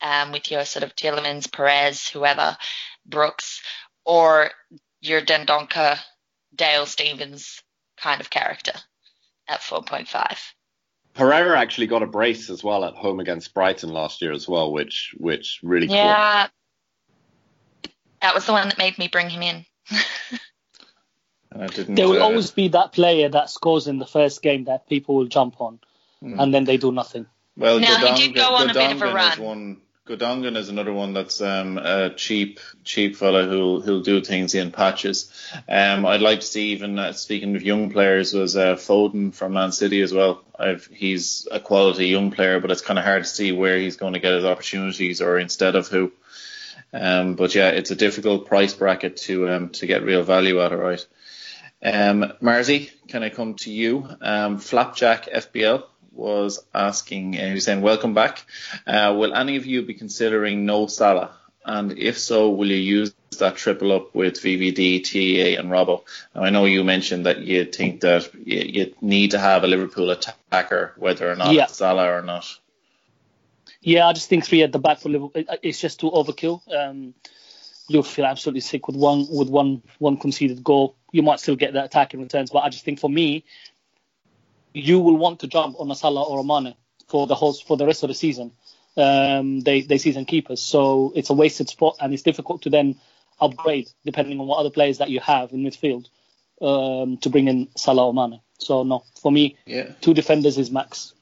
um, 0.00 0.32
with 0.32 0.50
your 0.50 0.64
sort 0.64 0.82
of 0.82 0.94
Tielemans, 0.94 1.50
Perez, 1.50 2.08
whoever, 2.08 2.56
Brooks, 3.06 3.62
or 4.04 4.50
your 5.00 5.20
Dendoncker, 5.20 5.98
Dale 6.54 6.86
Stephens 6.86 7.62
kind 7.96 8.20
of 8.20 8.30
character 8.30 8.72
at 9.48 9.60
4.5. 9.60 10.38
Pereyra 11.14 11.56
actually 11.56 11.88
got 11.88 12.02
a 12.02 12.06
brace 12.06 12.50
as 12.50 12.62
well 12.62 12.84
at 12.84 12.94
home 12.94 13.20
against 13.20 13.52
Brighton 13.52 13.90
last 13.90 14.22
year 14.22 14.32
as 14.32 14.48
well, 14.48 14.72
which 14.72 15.14
which 15.18 15.58
really 15.62 15.88
cool. 15.88 15.96
Yeah. 15.96 16.48
That 18.22 18.34
was 18.34 18.46
the 18.46 18.52
one 18.52 18.68
that 18.68 18.78
made 18.78 18.96
me 18.96 19.08
bring 19.08 19.28
him 19.28 19.42
in. 19.42 19.64
And 21.50 21.62
I 21.64 21.66
didn't. 21.66 21.96
There 21.96 22.08
will 22.08 22.22
uh, 22.22 22.26
always 22.26 22.50
be 22.50 22.68
that 22.68 22.92
player 22.92 23.28
that 23.28 23.50
scores 23.50 23.86
in 23.86 23.98
the 23.98 24.06
first 24.06 24.42
game 24.42 24.64
that 24.64 24.88
people 24.88 25.16
will 25.16 25.26
jump 25.26 25.60
on, 25.60 25.80
and 26.22 26.54
then 26.54 26.64
they 26.64 26.76
do 26.76 26.92
nothing. 26.92 27.26
Well, 27.56 27.80
Now, 27.80 28.14
he 28.14 28.28
did 28.28 28.34
go 28.34 28.54
on 28.54 28.70
a 28.70 28.74
bit 28.74 28.92
of 28.92 29.02
a 29.02 29.06
Godongan 29.06 29.32
is 29.32 29.38
one. 29.38 29.80
Godongan 30.06 30.56
is 30.56 30.68
another 30.68 30.92
one 30.92 31.12
that's 31.12 31.40
um, 31.40 31.78
a 31.78 32.10
cheap, 32.14 32.58
cheap 32.84 33.16
fella 33.16 33.44
who'll 33.44 33.80
who'll 33.80 34.00
do 34.02 34.20
things 34.22 34.54
in 34.54 34.72
patches. 34.72 35.30
Um, 35.68 36.04
I'd 36.04 36.20
like 36.20 36.40
to 36.40 36.46
see 36.46 36.72
even 36.72 36.98
uh, 36.98 37.12
speaking 37.12 37.54
of 37.54 37.62
young 37.62 37.90
players 37.90 38.32
was 38.32 38.56
uh, 38.56 38.74
Foden 38.74 39.32
from 39.32 39.52
Man 39.52 39.70
City 39.72 40.00
as 40.02 40.12
well. 40.12 40.42
I've, 40.58 40.86
he's 40.86 41.46
a 41.50 41.60
quality 41.60 42.06
young 42.08 42.32
player, 42.32 42.60
but 42.60 42.70
it's 42.70 42.82
kind 42.82 42.98
of 42.98 43.04
hard 43.04 43.22
to 43.22 43.28
see 43.28 43.52
where 43.52 43.78
he's 43.78 43.96
going 43.96 44.14
to 44.14 44.20
get 44.20 44.32
his 44.32 44.44
opportunities 44.44 45.20
or 45.20 45.38
instead 45.38 45.76
of 45.76 45.86
who. 45.86 46.12
Um, 46.92 47.34
but 47.36 47.54
yeah, 47.54 47.68
it's 47.68 47.92
a 47.92 47.96
difficult 47.96 48.46
price 48.48 48.74
bracket 48.74 49.16
to 49.18 49.48
um, 49.48 49.68
to 49.70 49.86
get 49.86 50.02
real 50.02 50.24
value 50.24 50.60
out 50.60 50.72
of, 50.72 50.80
right? 50.80 51.06
Um, 51.82 52.32
Marzi, 52.42 52.90
can 53.08 53.22
I 53.22 53.30
come 53.30 53.54
to 53.54 53.70
you? 53.72 54.08
Um, 54.20 54.58
Flapjack 54.58 55.26
FPL 55.32 55.84
was 56.12 56.62
asking, 56.74 57.38
uh, 57.38 57.46
he 57.46 57.52
was 57.54 57.64
saying, 57.64 57.80
welcome 57.80 58.12
back. 58.14 58.44
Uh, 58.86 59.14
will 59.18 59.34
any 59.34 59.56
of 59.56 59.64
you 59.66 59.82
be 59.82 59.94
considering 59.94 60.66
no 60.66 60.86
Salah? 60.86 61.30
And 61.64 61.96
if 61.98 62.18
so, 62.18 62.50
will 62.50 62.68
you 62.68 62.76
use 62.76 63.14
that 63.38 63.56
triple 63.56 63.92
up 63.92 64.14
with 64.14 64.34
VVD, 64.42 65.02
TAA, 65.04 65.60
and 65.60 65.70
Robbo? 65.70 66.02
Now, 66.34 66.42
I 66.42 66.50
know 66.50 66.64
you 66.64 66.84
mentioned 66.84 67.26
that 67.26 67.40
you 67.40 67.64
think 67.64 68.00
that 68.00 68.34
you, 68.34 68.58
you 68.58 68.94
need 69.00 69.30
to 69.32 69.38
have 69.38 69.62
a 69.64 69.66
Liverpool 69.66 70.10
attacker, 70.10 70.92
whether 70.96 71.30
or 71.30 71.36
not 71.36 71.52
Yeah. 71.54 71.64
it's 71.64 71.76
Salah 71.76 72.10
or 72.12 72.22
not. 72.22 72.46
Yeah, 73.82 74.06
I 74.08 74.12
just 74.12 74.28
think 74.28 74.44
three 74.44 74.62
at 74.62 74.72
the 74.72 74.78
back 74.78 74.98
for 75.00 75.08
Liverpool. 75.08 75.32
it- 75.34 75.60
It's 75.62 75.80
just 75.80 76.00
too 76.00 76.10
overkill. 76.10 76.60
Um, 76.74 77.14
you'll 77.90 78.04
feel 78.04 78.24
absolutely 78.24 78.60
sick 78.60 78.86
with 78.86 78.96
one 78.96 79.26
with 79.28 79.48
one 79.48 79.82
one 79.98 80.16
conceded 80.16 80.62
goal. 80.62 80.96
You 81.12 81.22
might 81.22 81.40
still 81.40 81.56
get 81.56 81.72
the 81.72 81.82
attacking 81.82 82.20
returns, 82.20 82.50
but 82.50 82.60
I 82.60 82.68
just 82.68 82.84
think 82.84 83.00
for 83.00 83.10
me, 83.10 83.44
you 84.72 85.00
will 85.00 85.16
want 85.16 85.40
to 85.40 85.48
jump 85.48 85.74
on 85.80 85.90
a 85.90 85.96
Salah 85.96 86.22
or 86.22 86.38
a 86.38 86.44
Mane 86.44 86.74
for 87.08 87.26
the 87.26 87.34
whole 87.34 87.52
for 87.52 87.76
the 87.76 87.86
rest 87.86 88.04
of 88.04 88.08
the 88.08 88.14
season. 88.14 88.52
Um, 88.96 89.60
they 89.60 89.80
they 89.82 89.98
season 89.98 90.24
keepers, 90.24 90.62
so 90.62 91.12
it's 91.16 91.30
a 91.30 91.34
wasted 91.34 91.68
spot, 91.68 91.96
and 92.00 92.14
it's 92.14 92.22
difficult 92.22 92.62
to 92.62 92.70
then 92.70 92.96
upgrade 93.40 93.88
depending 94.04 94.38
on 94.38 94.46
what 94.46 94.58
other 94.58 94.70
players 94.70 94.98
that 94.98 95.10
you 95.10 95.18
have 95.20 95.52
in 95.52 95.64
midfield 95.64 96.06
um, 96.60 97.16
to 97.18 97.30
bring 97.30 97.48
in 97.48 97.68
Salah 97.76 98.06
or 98.06 98.14
Mane. 98.14 98.40
So 98.58 98.84
no, 98.84 99.04
for 99.20 99.32
me, 99.32 99.56
Yeah. 99.66 99.92
two 100.00 100.14
defenders 100.14 100.58
is 100.58 100.70
max. 100.70 101.14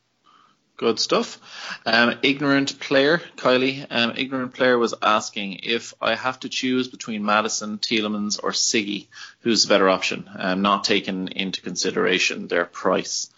Good 0.78 1.00
stuff. 1.00 1.40
Um, 1.84 2.20
ignorant 2.22 2.78
player, 2.78 3.18
Kylie. 3.36 3.84
Um, 3.90 4.14
ignorant 4.16 4.54
player 4.54 4.78
was 4.78 4.94
asking 5.02 5.60
if 5.64 5.92
I 6.00 6.14
have 6.14 6.38
to 6.40 6.48
choose 6.48 6.86
between 6.86 7.24
Maddison, 7.24 7.78
Tielemans, 7.78 8.38
or 8.40 8.52
Siggy, 8.52 9.08
who's 9.40 9.64
the 9.64 9.68
better 9.70 9.88
option? 9.88 10.30
Um, 10.38 10.62
not 10.62 10.84
taking 10.84 11.28
into 11.32 11.62
consideration 11.62 12.46
their 12.46 12.64
price. 12.64 13.28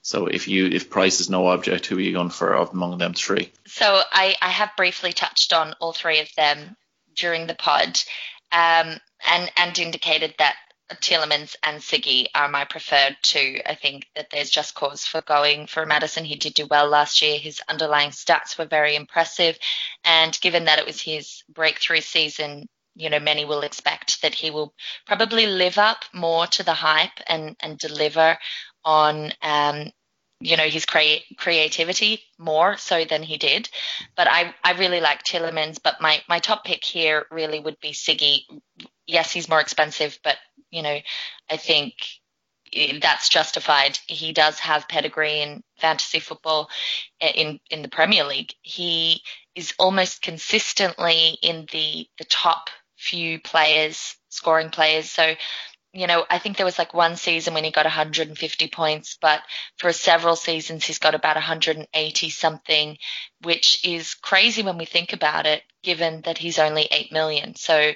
So 0.00 0.28
if 0.28 0.48
you 0.48 0.66
if 0.66 0.88
price 0.88 1.20
is 1.20 1.28
no 1.28 1.48
object, 1.48 1.84
who 1.84 1.98
are 1.98 2.00
you 2.00 2.14
going 2.14 2.30
for 2.30 2.54
among 2.54 2.96
them 2.96 3.12
three? 3.12 3.52
So 3.66 4.00
I, 4.10 4.36
I 4.40 4.48
have 4.48 4.70
briefly 4.74 5.12
touched 5.12 5.52
on 5.52 5.74
all 5.80 5.92
three 5.92 6.20
of 6.20 6.34
them 6.38 6.74
during 7.14 7.46
the 7.46 7.54
pod, 7.54 8.00
um, 8.50 8.98
and 9.30 9.52
and 9.58 9.78
indicated 9.78 10.34
that 10.38 10.56
Tielemans 10.96 11.56
and 11.62 11.80
Siggy 11.80 12.26
are 12.34 12.48
my 12.48 12.64
preferred 12.64 13.16
two. 13.22 13.60
I 13.66 13.74
think 13.74 14.06
that 14.16 14.28
there's 14.30 14.50
just 14.50 14.74
cause 14.74 15.04
for 15.04 15.20
going 15.22 15.66
for 15.66 15.84
Maddison. 15.84 16.24
He 16.24 16.36
did 16.36 16.54
do 16.54 16.66
well 16.66 16.88
last 16.88 17.20
year. 17.22 17.38
His 17.38 17.60
underlying 17.68 18.10
stats 18.10 18.58
were 18.58 18.64
very 18.66 18.96
impressive, 18.96 19.58
and 20.04 20.38
given 20.40 20.64
that 20.64 20.78
it 20.78 20.86
was 20.86 21.00
his 21.00 21.42
breakthrough 21.48 22.00
season. 22.00 22.68
You 22.94 23.10
know, 23.10 23.20
many 23.20 23.44
will 23.44 23.60
expect 23.60 24.22
that 24.22 24.34
he 24.34 24.50
will 24.50 24.74
probably 25.06 25.46
live 25.46 25.78
up 25.78 26.04
more 26.12 26.48
to 26.48 26.64
the 26.64 26.74
hype 26.74 27.20
and, 27.28 27.54
and 27.60 27.78
deliver 27.78 28.36
on 28.84 29.32
um, 29.40 29.92
you 30.40 30.56
know 30.56 30.64
his 30.68 30.84
crea- 30.84 31.24
creativity 31.36 32.22
more 32.38 32.76
so 32.76 33.04
than 33.04 33.22
he 33.22 33.36
did. 33.36 33.68
But 34.16 34.28
I 34.28 34.54
I 34.64 34.72
really 34.72 35.00
like 35.00 35.22
Tielemans. 35.22 35.78
But 35.82 36.00
my 36.00 36.22
my 36.28 36.38
top 36.38 36.64
pick 36.64 36.84
here 36.84 37.26
really 37.30 37.60
would 37.60 37.78
be 37.80 37.92
Siggy. 37.92 38.40
Yes, 39.08 39.32
he's 39.32 39.48
more 39.48 39.60
expensive, 39.60 40.18
but 40.22 40.36
you 40.70 40.82
know 40.82 40.98
I 41.50 41.56
think 41.56 41.94
that's 43.00 43.30
justified. 43.30 43.98
He 44.06 44.32
does 44.32 44.58
have 44.60 44.86
pedigree 44.88 45.40
in 45.40 45.64
fantasy 45.78 46.20
football 46.20 46.68
eh, 47.20 47.32
in 47.34 47.60
in 47.70 47.82
the 47.82 47.88
Premier 47.88 48.24
League. 48.24 48.52
He 48.62 49.22
is 49.54 49.72
almost 49.78 50.22
consistently 50.22 51.38
in 51.42 51.66
the 51.72 52.06
the 52.18 52.24
top 52.24 52.68
few 52.96 53.40
players, 53.40 54.16
scoring 54.28 54.70
players. 54.70 55.10
So 55.10 55.34
you 55.94 56.06
know, 56.06 56.26
I 56.28 56.38
think 56.38 56.58
there 56.58 56.66
was 56.66 56.78
like 56.78 56.92
one 56.92 57.16
season 57.16 57.54
when 57.54 57.64
he 57.64 57.70
got 57.70 57.86
150 57.86 58.68
points, 58.68 59.16
but 59.20 59.40
for 59.78 59.90
several 59.92 60.36
seasons 60.36 60.84
he's 60.84 60.98
got 60.98 61.14
about 61.14 61.36
180 61.36 62.30
something, 62.30 62.98
which 63.42 63.84
is 63.84 64.12
crazy 64.14 64.62
when 64.62 64.76
we 64.76 64.84
think 64.84 65.14
about 65.14 65.46
it, 65.46 65.62
given 65.82 66.20
that 66.22 66.36
he's 66.36 66.58
only 66.58 66.86
8 66.90 67.10
million. 67.10 67.54
So 67.54 67.92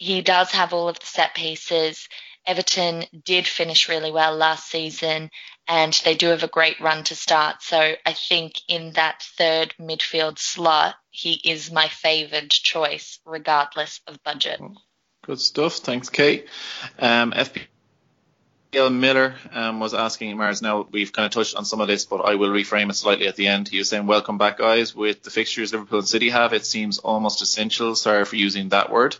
he 0.00 0.22
does 0.22 0.50
have 0.52 0.72
all 0.72 0.88
of 0.88 0.98
the 0.98 1.04
set 1.04 1.34
pieces. 1.34 2.08
Everton 2.46 3.04
did 3.22 3.46
finish 3.46 3.86
really 3.86 4.10
well 4.10 4.34
last 4.34 4.66
season 4.66 5.30
and 5.68 5.92
they 6.06 6.14
do 6.14 6.28
have 6.28 6.42
a 6.42 6.48
great 6.48 6.80
run 6.80 7.04
to 7.04 7.14
start. 7.14 7.62
So 7.62 7.76
I 8.06 8.12
think 8.14 8.54
in 8.66 8.94
that 8.94 9.22
third 9.36 9.74
midfield 9.78 10.38
slot, 10.38 10.94
he 11.10 11.34
is 11.44 11.70
my 11.70 11.88
favoured 11.88 12.50
choice, 12.50 13.20
regardless 13.26 14.00
of 14.06 14.22
budget. 14.24 14.58
Good 15.22 15.38
stuff. 15.38 15.74
Thanks, 15.74 16.08
Kate. 16.08 16.48
Um, 16.98 17.34
FPL 18.72 18.94
Miller 18.94 19.34
um, 19.52 19.80
was 19.80 19.94
asking 19.94 20.36
Mars. 20.36 20.62
Now 20.62 20.86
we've 20.90 21.12
kind 21.12 21.26
of 21.26 21.32
touched 21.32 21.56
on 21.56 21.64
some 21.64 21.80
of 21.80 21.88
this, 21.88 22.04
but 22.04 22.18
I 22.18 22.36
will 22.36 22.50
reframe 22.50 22.90
it 22.90 22.94
slightly 22.94 23.26
at 23.26 23.34
the 23.34 23.48
end. 23.48 23.68
He 23.68 23.78
was 23.78 23.88
saying, 23.88 24.06
"Welcome 24.06 24.38
back, 24.38 24.58
guys. 24.58 24.94
With 24.94 25.22
the 25.22 25.30
fixtures 25.30 25.72
Liverpool 25.72 25.98
and 25.98 26.08
City 26.08 26.30
have, 26.30 26.52
it 26.52 26.64
seems 26.64 26.98
almost 26.98 27.42
essential. 27.42 27.96
Sorry 27.96 28.24
for 28.24 28.36
using 28.36 28.68
that 28.68 28.90
word." 28.90 29.16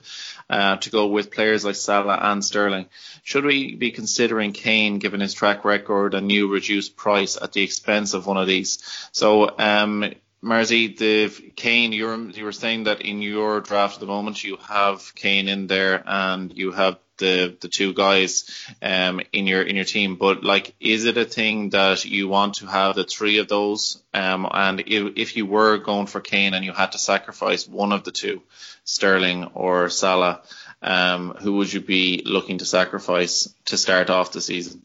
Uh, 0.49 0.77
to 0.77 0.91
go 0.91 1.07
with 1.07 1.31
players 1.31 1.65
like 1.65 1.77
Salah 1.77 2.19
and 2.21 2.45
Sterling. 2.45 2.87
Should 3.23 3.45
we 3.45 3.77
be 3.77 3.93
considering 3.93 4.51
Kane 4.51 4.99
given 4.99 5.21
his 5.21 5.33
track 5.33 5.65
record 5.65 6.15
and 6.15 6.27
new 6.27 6.49
reduced 6.53 6.97
price 6.97 7.39
at 7.41 7.53
the 7.53 7.63
expense 7.63 8.15
of 8.15 8.27
one 8.27 8.37
of 8.37 8.49
these? 8.49 8.81
So 9.13 9.55
um, 9.57 10.13
Marzi, 10.43 10.97
the 10.97 11.29
Kane, 11.55 11.93
you 11.93 12.07
were, 12.07 12.17
you 12.17 12.45
were 12.45 12.53
saying 12.53 12.85
that 12.85 13.03
in 13.03 13.21
your 13.21 13.61
draft 13.61 13.95
at 13.95 14.01
the 14.01 14.07
moment 14.07 14.43
you 14.43 14.57
have 14.69 15.15
Kane 15.15 15.49
in 15.49 15.67
there 15.67 16.03
and 16.07 16.57
you 16.57 16.73
have 16.73 16.99
the 17.19 17.57
the 17.61 17.69
two 17.69 17.93
guys 17.93 18.67
um, 18.81 19.21
in 19.33 19.47
your 19.47 19.63
in 19.63 19.77
your 19.77 19.85
team. 19.85 20.17
But 20.17 20.43
like, 20.43 20.75
is 20.81 21.05
it 21.05 21.19
a 21.19 21.25
thing 21.25 21.71
that 21.71 22.05
you 22.05 22.27
want 22.29 22.55
to 22.55 22.67
have 22.67 22.97
the 22.97 23.05
three 23.05 23.39
of 23.39 23.49
those? 23.49 24.03
Um, 24.13 24.49
and 24.51 24.81
if, 24.81 25.13
if 25.17 25.37
you 25.37 25.47
were 25.47 25.77
going 25.77 26.07
for 26.07 26.21
Kane 26.21 26.55
and 26.55 26.65
you 26.65 26.73
had 26.73 26.93
to 26.93 26.99
sacrifice 26.99 27.69
one 27.69 27.93
of 27.93 28.05
the 28.05 28.11
two, 28.11 28.43
Sterling 28.85 29.45
or 29.55 29.91
Salah, 29.91 30.43
um, 30.83 31.37
who 31.39 31.55
would 31.57 31.73
you 31.73 31.81
be 31.81 32.23
looking 32.25 32.59
to 32.59 32.65
sacrifice 32.65 33.55
to 33.67 33.77
start 33.77 34.11
off 34.11 34.33
the 34.33 34.41
season? 34.41 34.83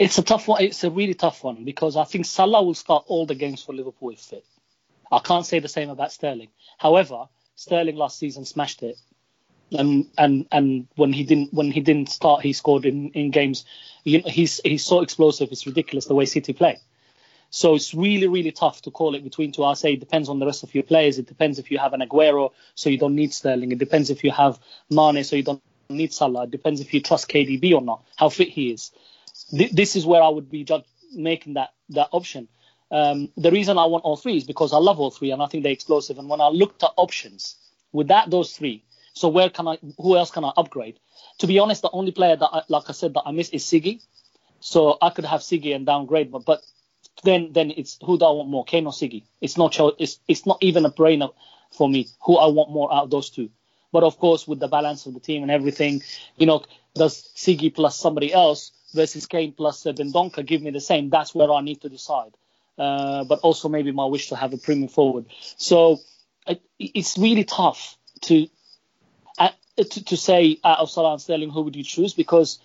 It's 0.00 0.16
a 0.16 0.22
tough 0.22 0.48
one. 0.48 0.62
It's 0.62 0.82
a 0.82 0.90
really 0.90 1.12
tough 1.12 1.44
one 1.44 1.62
because 1.62 1.94
I 1.94 2.04
think 2.04 2.24
Salah 2.24 2.62
will 2.62 2.72
start 2.72 3.04
all 3.06 3.26
the 3.26 3.34
games 3.34 3.62
for 3.62 3.74
Liverpool 3.74 4.08
if 4.08 4.20
fit. 4.20 4.46
I 5.12 5.18
can't 5.18 5.44
say 5.44 5.58
the 5.58 5.68
same 5.68 5.90
about 5.90 6.10
Sterling. 6.10 6.48
However, 6.78 7.28
Sterling 7.54 7.96
last 7.96 8.18
season 8.18 8.46
smashed 8.46 8.82
it, 8.82 8.96
and 9.70 10.06
and 10.16 10.46
and 10.50 10.88
when 10.96 11.12
he 11.12 11.24
didn't 11.24 11.52
when 11.52 11.70
he 11.70 11.82
didn't 11.82 12.08
start, 12.08 12.40
he 12.40 12.54
scored 12.54 12.86
in 12.86 13.10
in 13.10 13.30
games. 13.30 13.66
You 14.02 14.22
know, 14.22 14.30
he's 14.30 14.58
he's 14.64 14.86
so 14.86 15.02
explosive. 15.02 15.52
It's 15.52 15.66
ridiculous 15.66 16.06
the 16.06 16.14
way 16.14 16.24
City 16.24 16.54
play. 16.54 16.78
So 17.50 17.74
it's 17.74 17.92
really 17.92 18.26
really 18.26 18.52
tough 18.52 18.80
to 18.82 18.90
call 18.90 19.14
it 19.14 19.22
between 19.22 19.52
two. 19.52 19.64
I 19.64 19.74
say 19.74 19.92
it 19.92 20.00
depends 20.00 20.30
on 20.30 20.38
the 20.38 20.46
rest 20.46 20.62
of 20.62 20.74
your 20.74 20.84
players. 20.84 21.18
It 21.18 21.26
depends 21.26 21.58
if 21.58 21.70
you 21.70 21.76
have 21.76 21.92
an 21.92 22.00
Aguero, 22.00 22.52
so 22.74 22.88
you 22.88 22.96
don't 22.96 23.16
need 23.16 23.34
Sterling. 23.34 23.70
It 23.70 23.78
depends 23.78 24.08
if 24.08 24.24
you 24.24 24.30
have 24.30 24.58
Mane, 24.88 25.24
so 25.24 25.36
you 25.36 25.42
don't 25.42 25.62
need 25.90 26.14
Salah. 26.14 26.44
It 26.44 26.52
depends 26.52 26.80
if 26.80 26.94
you 26.94 27.02
trust 27.02 27.28
KDB 27.28 27.74
or 27.74 27.82
not, 27.82 28.02
how 28.16 28.30
fit 28.30 28.48
he 28.48 28.70
is 28.70 28.92
th- 29.50 29.72
this 29.72 29.96
is 29.96 30.06
where 30.06 30.22
I 30.22 30.28
would 30.28 30.50
be 30.50 30.64
judge- 30.64 30.84
making 31.12 31.54
that 31.54 31.70
that 31.90 32.08
option. 32.12 32.48
Um, 32.90 33.30
the 33.36 33.50
reason 33.52 33.78
I 33.78 33.86
want 33.86 34.04
all 34.04 34.16
three 34.16 34.36
is 34.36 34.44
because 34.44 34.72
I 34.72 34.78
love 34.78 34.98
all 35.00 35.10
three 35.10 35.30
and 35.30 35.42
I 35.42 35.46
think 35.46 35.62
they're 35.62 35.72
explosive. 35.72 36.18
And 36.18 36.28
when 36.28 36.40
I 36.40 36.48
looked 36.48 36.82
at 36.82 36.90
options 36.96 37.56
with 37.92 38.08
that 38.08 38.30
those 38.30 38.56
three, 38.56 38.84
so 39.14 39.28
where 39.28 39.50
can 39.50 39.68
I? 39.68 39.78
Who 39.98 40.16
else 40.16 40.30
can 40.30 40.44
I 40.44 40.52
upgrade? 40.56 40.98
To 41.38 41.46
be 41.46 41.58
honest, 41.58 41.82
the 41.82 41.90
only 41.92 42.12
player 42.12 42.36
that, 42.36 42.48
I, 42.52 42.62
like 42.68 42.84
I 42.88 42.92
said, 42.92 43.14
that 43.14 43.22
I 43.26 43.32
miss 43.32 43.50
is 43.50 43.64
Siggy. 43.64 44.02
So 44.60 44.98
I 45.00 45.10
could 45.10 45.24
have 45.24 45.40
Siggy 45.40 45.74
and 45.74 45.86
downgrade, 45.86 46.30
but 46.30 46.44
but 46.44 46.62
then 47.24 47.52
then 47.52 47.72
it's 47.76 47.98
who 48.04 48.18
do 48.18 48.24
I 48.24 48.30
want 48.32 48.48
more, 48.48 48.64
Kane 48.64 48.86
or 48.86 48.92
Siggy? 48.92 49.24
It's 49.40 49.56
not 49.56 49.76
it's 49.98 50.20
it's 50.28 50.46
not 50.46 50.58
even 50.60 50.84
a 50.84 50.90
brainer 50.90 51.32
for 51.72 51.88
me 51.88 52.08
who 52.24 52.36
I 52.36 52.46
want 52.46 52.70
more 52.70 52.92
out 52.92 53.04
of 53.04 53.10
those 53.10 53.30
two. 53.30 53.50
But 53.92 54.04
of 54.04 54.18
course, 54.18 54.46
with 54.46 54.60
the 54.60 54.68
balance 54.68 55.06
of 55.06 55.14
the 55.14 55.20
team 55.20 55.42
and 55.42 55.50
everything, 55.50 56.02
you 56.36 56.46
know, 56.46 56.62
does 56.94 57.30
Siggy 57.36 57.74
plus 57.74 57.98
somebody 57.98 58.32
else 58.32 58.72
versus 58.94 59.26
Kane 59.26 59.52
plus 59.52 59.86
uh, 59.86 59.92
Dendoncker 59.92 60.44
give 60.44 60.62
me 60.62 60.70
the 60.70 60.80
same, 60.80 61.10
that's 61.10 61.34
where 61.34 61.50
I 61.50 61.60
need 61.60 61.80
to 61.82 61.88
decide. 61.88 62.32
Uh, 62.78 63.24
but 63.24 63.40
also 63.40 63.68
maybe 63.68 63.92
my 63.92 64.06
wish 64.06 64.28
to 64.28 64.36
have 64.36 64.52
a 64.54 64.56
premium 64.56 64.88
forward. 64.88 65.26
So 65.56 66.00
it, 66.46 66.62
it's 66.78 67.18
really 67.18 67.44
tough 67.44 67.98
to, 68.22 68.46
uh, 69.38 69.50
to, 69.76 70.04
to 70.04 70.16
say 70.16 70.58
out 70.64 70.78
of 70.78 70.90
Salah 70.90 71.12
and 71.12 71.20
Sterling 71.20 71.50
who 71.50 71.62
would 71.62 71.76
you 71.76 71.84
choose 71.84 72.14
because 72.14 72.58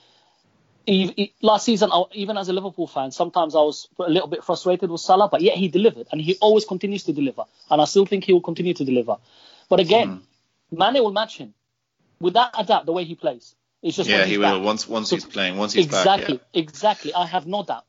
last 1.42 1.66
season, 1.66 1.90
even 2.14 2.38
as 2.38 2.48
a 2.50 2.54
Liverpool 2.54 2.88
fan, 2.88 3.12
sometimes 3.12 3.56
I 3.56 3.60
was 3.60 3.88
a 4.00 4.10
little 4.10 4.28
bit 4.28 4.44
frustrated 4.44 4.90
with 4.90 5.02
Salah, 5.02 5.30
but 5.30 5.42
yet 5.42 5.58
he 5.58 5.68
delivered, 5.68 6.08
and 6.12 6.22
he 6.22 6.38
always 6.42 6.66
continues 6.66 7.04
to 7.04 7.14
deliver, 7.14 7.44
and 7.70 7.82
I 7.82 7.86
still 7.86 8.06
think 8.06 8.24
he 8.24 8.34
will 8.34 8.42
continue 8.42 8.74
to 8.74 8.86
deliver. 8.86 9.18
But 9.70 9.80
again, 9.80 10.22
mm. 10.72 10.78
Mane 10.78 11.04
will 11.04 11.12
match 11.12 11.38
him 11.38 11.54
without 12.20 12.52
a 12.58 12.64
doubt 12.64 12.86
the 12.86 12.92
way 12.92 13.04
he 13.04 13.16
plays. 13.16 13.56
It's 13.86 13.98
just 13.98 14.10
yeah, 14.10 14.26
he 14.26 14.40
will 14.40 14.62
once 14.62 14.88
once 14.90 15.10
so, 15.12 15.16
he's 15.16 15.26
playing. 15.26 15.58
Once 15.58 15.74
he's 15.74 15.86
exactly, 15.86 16.38
back, 16.38 16.48
yeah. 16.54 16.60
exactly. 16.60 17.14
I 17.14 17.28
have 17.28 17.46
no 17.46 17.62
doubt. 17.62 17.86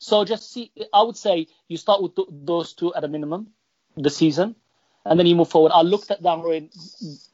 So 0.00 0.24
just 0.24 0.52
see, 0.52 0.72
I 0.92 1.02
would 1.02 1.16
say 1.16 1.46
you 1.68 1.76
start 1.76 2.02
with 2.02 2.16
th- 2.16 2.26
those 2.32 2.72
two 2.72 2.92
at 2.92 3.04
a 3.04 3.08
minimum, 3.08 3.50
the 3.96 4.10
season, 4.10 4.56
and 5.04 5.20
then 5.20 5.26
you 5.26 5.36
move 5.36 5.48
forward. 5.48 5.70
I 5.70 5.82
looked 5.82 6.10
at 6.10 6.20
downgrade, 6.20 6.72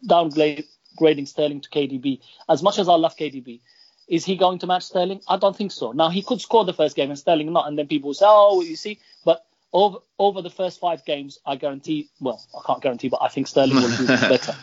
downgrading 0.06 1.26
Sterling 1.26 1.62
to 1.62 1.70
KDB. 1.70 2.20
As 2.50 2.62
much 2.62 2.78
as 2.78 2.86
I 2.86 2.96
love 2.96 3.16
KDB, 3.16 3.60
is 4.06 4.26
he 4.26 4.36
going 4.36 4.58
to 4.58 4.66
match 4.66 4.82
Sterling? 4.82 5.22
I 5.26 5.38
don't 5.38 5.56
think 5.56 5.72
so. 5.72 5.92
Now 5.92 6.10
he 6.10 6.20
could 6.20 6.42
score 6.42 6.66
the 6.66 6.74
first 6.74 6.94
game 6.94 7.08
and 7.08 7.18
Sterling 7.18 7.50
not, 7.50 7.66
and 7.66 7.78
then 7.78 7.86
people 7.86 8.08
will 8.08 8.14
say, 8.14 8.26
oh, 8.28 8.60
you 8.60 8.76
see, 8.76 8.98
but 9.24 9.46
over 9.72 10.00
over 10.18 10.42
the 10.42 10.50
first 10.50 10.80
five 10.80 11.02
games, 11.06 11.38
I 11.46 11.56
guarantee. 11.56 12.10
Well, 12.20 12.44
I 12.54 12.60
can't 12.66 12.82
guarantee, 12.82 13.08
but 13.08 13.22
I 13.22 13.28
think 13.28 13.46
Sterling 13.46 13.76
will 13.76 13.96
do 13.96 14.06
better. 14.06 14.54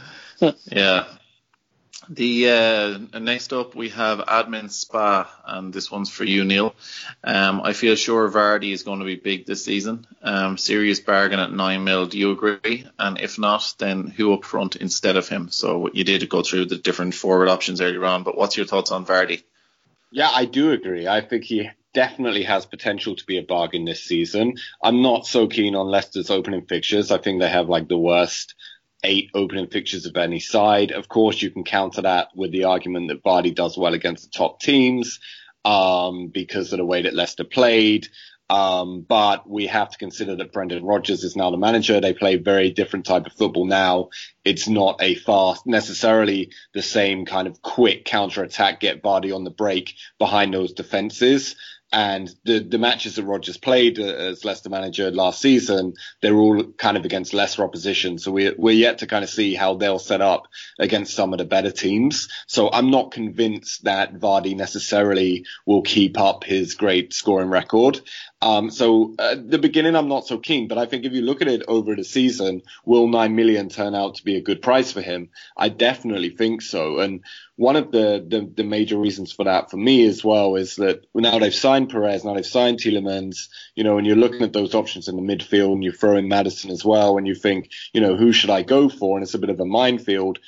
yeah, 0.66 1.06
the 2.08 2.50
uh, 2.50 3.20
next 3.20 3.52
up 3.52 3.76
we 3.76 3.90
have 3.90 4.20
Admin 4.20 4.72
Spa, 4.72 5.30
and 5.46 5.74
this 5.74 5.92
one's 5.92 6.10
for 6.10 6.24
you, 6.24 6.46
Neil. 6.46 6.74
Um, 7.24 7.62
I 7.62 7.74
feel 7.74 7.96
sure 7.96 8.30
Vardy 8.30 8.72
is 8.72 8.84
going 8.84 9.00
to 9.00 9.06
be 9.06 9.16
big 9.16 9.46
this 9.46 9.66
season. 9.66 10.08
Um, 10.22 10.58
serious 10.58 11.00
bargain 11.00 11.40
at 11.40 11.52
nine 11.52 11.84
mil. 11.84 12.06
Do 12.06 12.18
you 12.18 12.32
agree? 12.32 12.86
And 12.98 13.20
if 13.20 13.38
not, 13.38 13.76
then 13.80 14.08
who 14.08 14.34
up 14.34 14.46
front 14.46 14.76
instead 14.78 15.18
of 15.18 15.28
him? 15.28 15.50
So 15.50 15.90
you 15.92 16.04
did 16.04 16.28
go 16.30 16.42
through 16.42 16.66
the 16.66 16.78
different 16.78 17.16
forward 17.16 17.50
options 17.50 17.82
earlier 17.82 18.06
on, 18.06 18.24
but 18.24 18.38
what's 18.38 18.56
your 18.56 18.66
thoughts 18.66 18.92
on 18.92 19.06
Vardy? 19.06 19.44
Yeah, 20.12 20.30
I 20.34 20.46
do 20.46 20.72
agree. 20.72 21.08
I 21.08 21.22
think 21.22 21.44
he 21.44 21.70
definitely 21.94 22.44
has 22.44 22.66
potential 22.66 23.16
to 23.16 23.26
be 23.26 23.38
a 23.38 23.44
bargain 23.44 23.86
this 23.86 24.04
season. 24.04 24.56
I'm 24.82 25.02
not 25.02 25.26
so 25.26 25.48
keen 25.48 25.76
on 25.76 25.88
Leicester's 25.88 26.30
opening 26.30 26.66
fixtures. 26.66 27.12
I 27.12 27.18
think 27.18 27.42
they 27.42 27.50
have 27.50 27.70
like 27.70 27.88
the 27.88 27.98
worst 27.98 28.56
eight 29.04 29.32
opening 29.34 29.68
fixtures 29.68 30.06
of 30.06 30.18
any 30.18 30.40
side. 30.40 30.92
Of 30.92 31.08
course, 31.08 31.42
you 31.42 31.52
can 31.52 31.64
counter 31.64 32.02
that 32.02 32.30
with 32.36 32.52
the 32.52 32.66
argument 32.66 33.10
that 33.10 33.24
Vardy 33.24 33.54
does 33.54 33.78
well 33.78 33.94
against 33.94 34.24
the 34.24 34.38
top 34.38 34.60
teams 34.60 35.20
um, 35.66 36.28
because 36.28 36.74
of 36.74 36.78
the 36.78 36.86
way 36.86 37.04
that 37.04 37.14
Leicester 37.14 37.44
played. 37.44 38.08
Um, 38.50 39.02
but 39.02 39.48
we 39.48 39.68
have 39.68 39.92
to 39.92 39.98
consider 40.00 40.36
that 40.38 40.52
Brendan 40.52 40.84
Rodgers 40.84 41.24
is 41.24 41.36
now 41.36 41.52
the 41.52 41.58
manager. 41.58 42.02
They 42.02 42.14
play 42.14 42.36
very 42.38 42.72
different 42.72 43.06
type 43.06 43.28
of 43.28 43.34
football 43.34 43.66
now. 43.66 44.10
It's 44.44 44.68
not 44.68 44.98
a 45.04 45.14
fast, 45.16 45.68
necessarily 45.68 46.52
the 46.74 46.82
same 46.82 47.26
kind 47.26 47.48
of 47.48 47.62
quick 47.62 48.06
counter 48.06 48.42
attack, 48.42 48.80
get 48.80 49.04
Vardy 49.04 49.36
on 49.36 49.44
the 49.44 49.52
break 49.52 49.94
behind 50.18 50.54
those 50.54 50.74
defenses. 50.74 51.56
And 51.92 52.30
the, 52.44 52.60
the 52.60 52.78
matches 52.78 53.16
that 53.16 53.24
Rodgers 53.24 53.58
played 53.58 54.00
uh, 54.00 54.04
as 54.04 54.46
Leicester 54.46 54.70
manager 54.70 55.10
last 55.10 55.42
season, 55.42 55.94
they're 56.22 56.36
all 56.36 56.64
kind 56.74 56.98
of 56.98 57.06
against 57.06 57.34
lesser 57.34 57.64
opposition. 57.64 58.20
So 58.20 58.32
we're, 58.32 58.54
we're 58.58 58.76
yet 58.76 59.00
to 59.00 59.08
kind 59.08 59.24
of 59.24 59.30
see 59.30 59.56
how 59.56 59.76
they'll 59.76 60.00
set 60.00 60.22
up 60.22 60.44
against 60.78 61.16
some 61.16 61.34
of 61.34 61.40
the 61.40 61.46
better 61.46 61.72
teams. 61.72 62.30
So 62.48 62.70
I'm 62.72 62.92
not 62.92 63.12
convinced 63.12 63.86
that 63.86 64.14
Vardy 64.14 64.56
necessarily 64.56 65.46
will 65.66 65.82
keep 65.82 66.20
up 66.20 66.44
his 66.44 66.76
great 66.76 67.14
scoring 67.14 67.50
record. 67.50 68.00
Um, 68.42 68.70
so 68.70 69.16
at 69.20 69.50
the 69.50 69.58
beginning, 69.58 69.96
I'm 69.96 70.08
not 70.08 70.28
so 70.28 70.38
keen, 70.38 70.68
but 70.68 70.78
I 70.78 70.86
think 70.86 71.06
if 71.06 71.12
you 71.12 71.22
look 71.22 71.42
at 71.42 71.50
it 71.50 71.64
over 71.68 71.96
the 71.96 72.06
season, 72.06 72.62
will 72.86 73.08
nine 73.08 73.36
million 73.36 73.68
turn 73.68 73.96
out 73.96 74.16
to 74.16 74.24
be 74.24 74.38
a 74.38 74.42
good 74.42 74.62
price 74.62 74.92
for 74.92 75.02
him? 75.02 75.30
I 75.58 75.70
definitely 75.70 76.30
think 76.30 76.62
so. 76.62 77.00
And 77.00 77.24
one 77.60 77.76
of 77.76 77.92
the, 77.92 78.26
the, 78.26 78.50
the 78.56 78.64
major 78.64 78.98
reasons 78.98 79.34
for 79.34 79.44
that 79.44 79.70
for 79.70 79.76
me 79.76 80.08
as 80.08 80.24
well 80.24 80.56
is 80.56 80.78
that 80.78 81.06
now 81.14 81.40
they've 81.40 81.54
signed 81.54 81.90
Perez, 81.90 82.24
now 82.24 82.34
they've 82.34 82.46
signed 82.46 82.80
Tielemans, 82.80 83.50
you 83.76 83.84
know, 83.84 83.98
and 83.98 84.08
you're 84.08 84.16
looking 84.16 84.44
at 84.44 84.54
those 84.54 84.74
options 84.74 85.10
in 85.10 85.18
the 85.18 85.22
midfield 85.22 85.74
and 85.74 85.84
you 85.84 85.92
throw 85.92 86.16
in 86.16 86.30
Maddison 86.30 86.72
as 86.72 86.86
well 86.86 87.18
and 87.18 87.28
you 87.28 87.36
think, 87.36 87.70
you 87.92 88.00
know, 88.00 88.16
who 88.16 88.32
should 88.32 88.50
I 88.50 88.62
go 88.62 88.88
for? 88.88 89.18
And 89.18 89.24
it's 89.24 89.34
a 89.34 89.40
bit 89.40 89.50
of 89.50 89.60
a 89.60 89.66
minefield. 89.66 90.40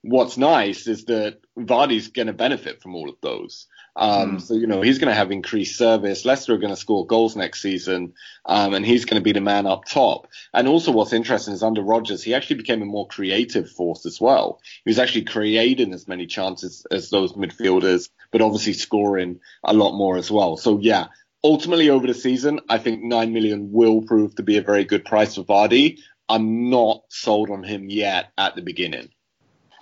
What's 0.00 0.38
nice 0.38 0.86
is 0.86 1.04
that 1.04 1.40
Vardy's 1.58 2.08
going 2.08 2.28
to 2.28 2.32
benefit 2.32 2.80
from 2.80 2.94
all 2.94 3.10
of 3.10 3.16
those. 3.20 3.66
Um, 3.96 4.36
mm. 4.36 4.42
So, 4.42 4.54
you 4.54 4.66
know, 4.66 4.82
he's 4.82 4.98
going 4.98 5.08
to 5.08 5.14
have 5.14 5.32
increased 5.32 5.78
service. 5.78 6.24
Leicester 6.24 6.54
are 6.54 6.58
going 6.58 6.72
to 6.72 6.80
score 6.80 7.06
goals 7.06 7.34
next 7.34 7.62
season, 7.62 8.12
um, 8.44 8.74
and 8.74 8.84
he's 8.84 9.06
going 9.06 9.20
to 9.20 9.24
be 9.24 9.32
the 9.32 9.40
man 9.40 9.66
up 9.66 9.86
top. 9.86 10.28
And 10.52 10.68
also 10.68 10.92
what's 10.92 11.14
interesting 11.14 11.54
is 11.54 11.62
under 11.62 11.82
Rodgers, 11.82 12.22
he 12.22 12.34
actually 12.34 12.56
became 12.56 12.82
a 12.82 12.86
more 12.86 13.08
creative 13.08 13.70
force 13.70 14.04
as 14.04 14.20
well. 14.20 14.60
He 14.84 14.90
was 14.90 14.98
actually 14.98 15.24
creating 15.24 15.94
as 15.94 16.06
many 16.06 16.26
chances 16.26 16.86
as 16.90 17.08
those 17.08 17.32
midfielders, 17.32 18.10
but 18.30 18.42
obviously 18.42 18.74
scoring 18.74 19.40
a 19.64 19.72
lot 19.72 19.96
more 19.96 20.18
as 20.18 20.30
well. 20.30 20.58
So, 20.58 20.78
yeah, 20.78 21.06
ultimately 21.42 21.88
over 21.88 22.06
the 22.06 22.14
season, 22.14 22.60
I 22.68 22.78
think 22.78 23.02
9 23.02 23.32
million 23.32 23.72
will 23.72 24.02
prove 24.02 24.34
to 24.34 24.42
be 24.42 24.58
a 24.58 24.62
very 24.62 24.84
good 24.84 25.06
price 25.06 25.36
for 25.36 25.44
Vardy. 25.44 26.00
I'm 26.28 26.70
not 26.70 27.04
sold 27.08 27.50
on 27.50 27.62
him 27.62 27.88
yet 27.88 28.32
at 28.36 28.56
the 28.56 28.62
beginning. 28.62 29.08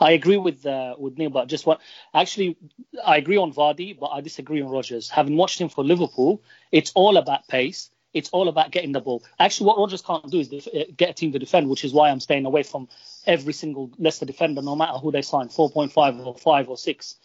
I 0.04 0.10
agree 0.12 0.36
with 0.36 0.66
uh, 0.66 0.94
with 0.98 1.16
Neil, 1.18 1.30
but 1.30 1.48
just 1.48 1.64
what 1.66 1.80
actually 2.12 2.56
I 3.02 3.16
agree 3.16 3.38
on 3.38 3.52
Vardy, 3.52 3.98
but 3.98 4.08
I 4.08 4.20
disagree 4.20 4.60
on 4.60 4.68
Rodgers. 4.68 5.08
Having 5.08 5.36
watched 5.36 5.58
him 5.60 5.70
for 5.70 5.82
Liverpool, 5.82 6.42
it's 6.70 6.92
all 6.94 7.16
about 7.16 7.48
pace. 7.48 7.90
It's 8.12 8.28
all 8.30 8.48
about 8.48 8.70
getting 8.70 8.92
the 8.92 9.00
ball. 9.00 9.24
Actually, 9.40 9.66
what 9.68 9.78
Rodgers 9.78 10.02
can't 10.02 10.30
do 10.30 10.40
is 10.40 10.48
def- 10.48 10.68
uh, 10.68 10.84
get 10.96 11.10
a 11.10 11.12
team 11.14 11.32
to 11.32 11.38
defend, 11.38 11.68
which 11.70 11.84
is 11.84 11.92
why 11.92 12.10
I'm 12.10 12.20
staying 12.20 12.44
away 12.44 12.62
from 12.62 12.88
every 13.26 13.54
single 13.54 13.90
Leicester 13.98 14.26
defender, 14.26 14.62
no 14.62 14.76
matter 14.76 14.98
who 14.98 15.10
they 15.10 15.22
sign, 15.22 15.48
4.5 15.48 16.26
or 16.26 16.36
5 16.36 16.68
or 16.68 16.76
6. 16.76 17.16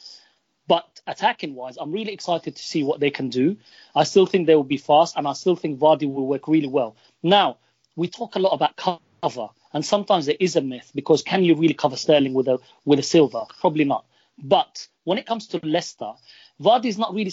But 0.68 0.88
attacking 1.06 1.56
wise, 1.56 1.78
I'm 1.78 1.92
really 1.92 2.14
excited 2.14 2.56
to 2.56 2.64
see 2.64 2.84
what 2.84 3.00
they 3.00 3.12
can 3.12 3.30
do. 3.30 3.58
I 3.94 4.04
still 4.06 4.26
think 4.26 4.48
they 4.48 4.56
will 4.56 4.64
be 4.64 4.78
fast, 4.78 5.18
and 5.18 5.28
I 5.28 5.34
still 5.34 5.56
think 5.56 5.80
Vardy 5.80 6.12
will 6.12 6.28
work 6.28 6.48
really 6.48 6.68
well. 6.68 6.96
Now, 7.22 7.58
we 7.96 8.08
talk 8.08 8.36
a 8.36 8.40
lot 8.40 8.54
about 8.54 8.76
cover. 8.78 9.50
And 9.74 9.86
sometimes 9.86 10.26
there 10.26 10.38
is 10.40 10.56
a 10.56 10.62
myth 10.62 10.91
because 10.96 11.22
can 11.22 11.44
you 11.44 11.56
really 11.56 11.74
cover 11.74 11.96
Sterling 11.96 12.34
with 12.34 12.48
a 12.48 12.60
with 12.86 13.00
a 13.00 13.04
silver? 13.04 13.44
Probably 13.60 13.86
not. 13.86 14.06
But 14.38 14.88
when 15.04 15.18
it 15.18 15.26
comes 15.26 15.48
to 15.48 15.60
Leicester, 15.64 16.14
Vardy 16.62 16.86
is 16.86 16.98
not 16.98 17.14
really. 17.14 17.32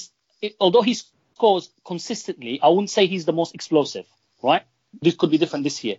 Although 0.60 0.82
he 0.82 0.94
scores 0.94 1.70
consistently, 1.84 2.60
I 2.62 2.68
wouldn't 2.68 2.90
say 2.90 3.06
he's 3.06 3.24
the 3.24 3.32
most 3.32 3.54
explosive. 3.54 4.06
Right? 4.42 4.62
This 5.00 5.14
could 5.14 5.30
be 5.30 5.38
different 5.38 5.64
this 5.64 5.82
year. 5.82 5.96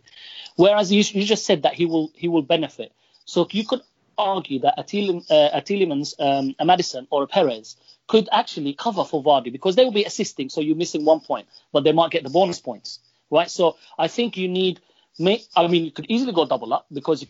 Whereas 0.55 0.91
you, 0.91 1.03
you 1.07 1.25
just 1.25 1.45
said 1.45 1.63
that 1.63 1.73
he 1.73 1.85
will 1.85 2.11
he 2.15 2.27
will 2.27 2.43
benefit. 2.43 2.93
So 3.25 3.47
you 3.51 3.65
could 3.65 3.81
argue 4.17 4.59
that 4.59 4.73
a, 4.77 4.83
Tielemans, 4.83 6.13
uh, 6.19 6.39
um, 6.39 6.55
a 6.59 6.65
Maddison, 6.65 7.07
or 7.11 7.23
a 7.23 7.27
Perez 7.27 7.77
could 8.07 8.27
actually 8.31 8.73
cover 8.73 9.03
for 9.03 9.23
Vardy 9.23 9.51
because 9.51 9.75
they 9.75 9.83
will 9.83 9.91
be 9.91 10.05
assisting. 10.05 10.49
So 10.49 10.61
you're 10.61 10.75
missing 10.75 11.05
one 11.05 11.19
point, 11.19 11.47
but 11.71 11.83
they 11.83 11.91
might 11.91 12.11
get 12.11 12.23
the 12.23 12.29
bonus 12.29 12.59
points, 12.59 12.99
right? 13.29 13.49
So 13.49 13.77
I 13.97 14.07
think 14.07 14.37
you 14.37 14.47
need 14.47 14.79
may, 15.19 15.43
I 15.55 15.67
mean, 15.67 15.85
you 15.85 15.91
could 15.91 16.05
easily 16.09 16.33
go 16.33 16.45
double 16.45 16.73
up 16.73 16.85
because 16.91 17.23
it 17.23 17.29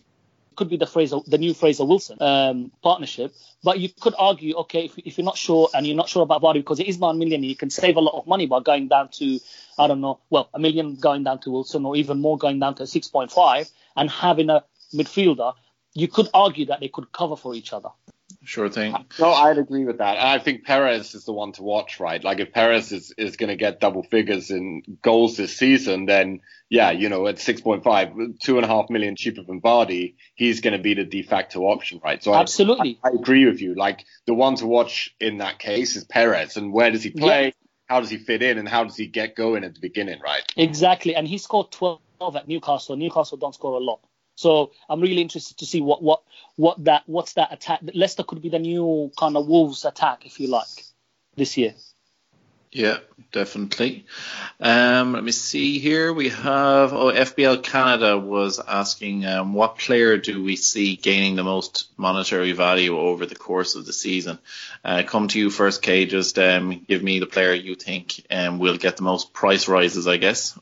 could 0.55 0.69
be 0.69 0.77
the 0.77 0.87
Fraser, 0.87 1.19
the 1.25 1.37
new 1.37 1.53
Fraser 1.53 1.85
Wilson 1.85 2.17
um, 2.21 2.71
partnership. 2.83 3.33
But 3.63 3.79
you 3.79 3.89
could 3.89 4.15
argue, 4.17 4.55
okay, 4.55 4.85
if, 4.85 4.97
if, 4.97 5.17
you're 5.17 5.25
not 5.25 5.37
sure 5.37 5.69
and 5.73 5.85
you're 5.87 5.95
not 5.95 6.09
sure 6.09 6.23
about 6.23 6.41
Vardy 6.41 6.55
because 6.55 6.79
it 6.79 6.87
is 6.87 6.99
nine 6.99 7.17
million, 7.17 7.43
you 7.43 7.55
can 7.55 7.69
save 7.69 7.95
a 7.95 8.01
lot 8.01 8.17
of 8.17 8.27
money 8.27 8.47
by 8.47 8.59
going 8.59 8.87
down 8.87 9.09
to, 9.13 9.39
I 9.77 9.87
don't 9.87 10.01
know, 10.01 10.19
well, 10.29 10.49
a 10.53 10.59
million 10.59 10.95
going 10.95 11.23
down 11.23 11.39
to 11.41 11.51
Wilson 11.51 11.85
or 11.85 11.95
even 11.95 12.19
more 12.19 12.37
going 12.37 12.59
down 12.59 12.75
to 12.75 12.83
6.5 12.83 13.71
and 13.95 14.09
having 14.09 14.49
a 14.49 14.63
midfielder. 14.93 15.53
You 15.93 16.07
could 16.07 16.27
argue 16.33 16.65
that 16.67 16.79
they 16.79 16.89
could 16.89 17.11
cover 17.11 17.35
for 17.35 17.55
each 17.55 17.73
other. 17.73 17.89
Sure 18.43 18.69
thing. 18.69 18.93
No, 19.19 19.31
I'd 19.31 19.57
agree 19.57 19.85
with 19.85 19.99
that. 19.99 20.17
I 20.17 20.39
think 20.39 20.65
Perez 20.65 21.15
is 21.15 21.25
the 21.25 21.33
one 21.33 21.53
to 21.53 21.63
watch, 21.63 21.99
right? 21.99 22.21
Like 22.23 22.39
if 22.39 22.51
Perez 22.51 22.91
is, 22.91 23.13
is 23.17 23.37
going 23.37 23.49
to 23.49 23.55
get 23.55 23.79
double 23.79 24.03
figures 24.03 24.51
in 24.51 24.83
goals 25.01 25.37
this 25.37 25.55
season, 25.55 26.05
then 26.05 26.41
yeah, 26.69 26.91
you 26.91 27.07
know, 27.09 27.27
at 27.27 27.35
6.5, 27.35 28.39
two 28.39 28.57
and 28.57 28.65
a 28.65 28.67
half 28.67 28.89
million 28.89 29.15
cheaper 29.15 29.43
than 29.43 29.61
Vardy, 29.61 30.15
he's 30.35 30.59
going 30.61 30.75
to 30.75 30.81
be 30.81 30.93
the 30.93 31.05
de 31.05 31.23
facto 31.23 31.61
option, 31.61 32.01
right? 32.03 32.21
So 32.21 32.33
absolutely, 32.33 32.99
I, 33.03 33.09
I, 33.09 33.11
agree 33.13 33.45
with 33.45 33.61
you. 33.61 33.75
Like 33.75 34.05
the 34.25 34.33
one 34.33 34.55
to 34.55 34.65
watch 34.65 35.15
in 35.19 35.37
that 35.37 35.59
case 35.59 35.95
is 35.95 36.03
Perez, 36.03 36.57
and 36.57 36.73
where 36.73 36.91
does 36.91 37.03
he 37.03 37.11
play? 37.11 37.45
Yeah. 37.45 37.51
How 37.87 38.01
does 38.01 38.09
he 38.09 38.17
fit 38.17 38.43
in, 38.43 38.57
and 38.57 38.67
how 38.67 38.83
does 38.83 38.97
he 38.97 39.07
get 39.07 39.35
going 39.35 39.63
at 39.63 39.73
the 39.73 39.79
beginning, 39.79 40.19
right? 40.21 40.41
Exactly, 40.57 41.15
and 41.15 41.25
he 41.25 41.37
scored 41.37 41.71
12 41.71 42.01
at 42.35 42.47
Newcastle. 42.47 42.97
Newcastle 42.97 43.37
don't 43.37 43.55
score 43.55 43.77
a 43.77 43.83
lot. 43.83 44.01
So 44.37 44.71
I'm 44.87 45.01
really 45.01 45.21
interested 45.21 45.57
to 45.57 45.65
see 45.65 45.81
what 45.81 46.03
what 46.03 46.21
what 46.57 46.83
that 46.85 47.03
what's 47.07 47.33
that 47.33 47.51
attack. 47.51 47.81
Leicester 47.95 48.23
could 48.23 48.41
be 48.41 48.49
the 48.49 48.59
new 48.59 49.11
kind 49.17 49.35
of 49.35 49.47
Wolves 49.47 49.83
attack, 49.83 50.27
if 50.27 50.39
you 50.39 50.47
like, 50.47 50.85
this 51.35 51.57
year. 51.57 51.73
Yeah, 52.71 52.97
definitely. 53.31 54.05
Um, 54.59 55.13
let 55.13 55.23
me 55.23 55.31
see 55.31 55.79
here. 55.79 56.13
We 56.13 56.29
have 56.29 56.93
oh 56.93 57.11
FPL 57.11 57.63
Canada 57.63 58.15
was 58.15 58.59
asking 58.59 59.25
um, 59.25 59.55
what 59.55 59.79
player 59.79 60.17
do 60.17 60.43
we 60.43 60.55
see 60.55 60.97
gaining 60.97 61.35
the 61.35 61.43
most 61.43 61.89
monetary 61.97 62.51
value 62.51 62.95
over 62.95 63.25
the 63.25 63.35
course 63.35 63.73
of 63.73 63.87
the 63.87 63.93
season? 63.93 64.37
Uh, 64.85 65.01
come 65.03 65.29
to 65.29 65.39
you 65.39 65.49
first, 65.49 65.81
Kay. 65.81 66.05
Just 66.05 66.37
um, 66.37 66.85
give 66.87 67.01
me 67.01 67.17
the 67.17 67.25
player 67.25 67.53
you 67.53 67.73
think 67.73 68.23
um, 68.29 68.59
will 68.59 68.77
get 68.77 68.97
the 68.97 69.03
most 69.03 69.33
price 69.33 69.67
rises, 69.67 70.05
I 70.05 70.17
guess. 70.17 70.59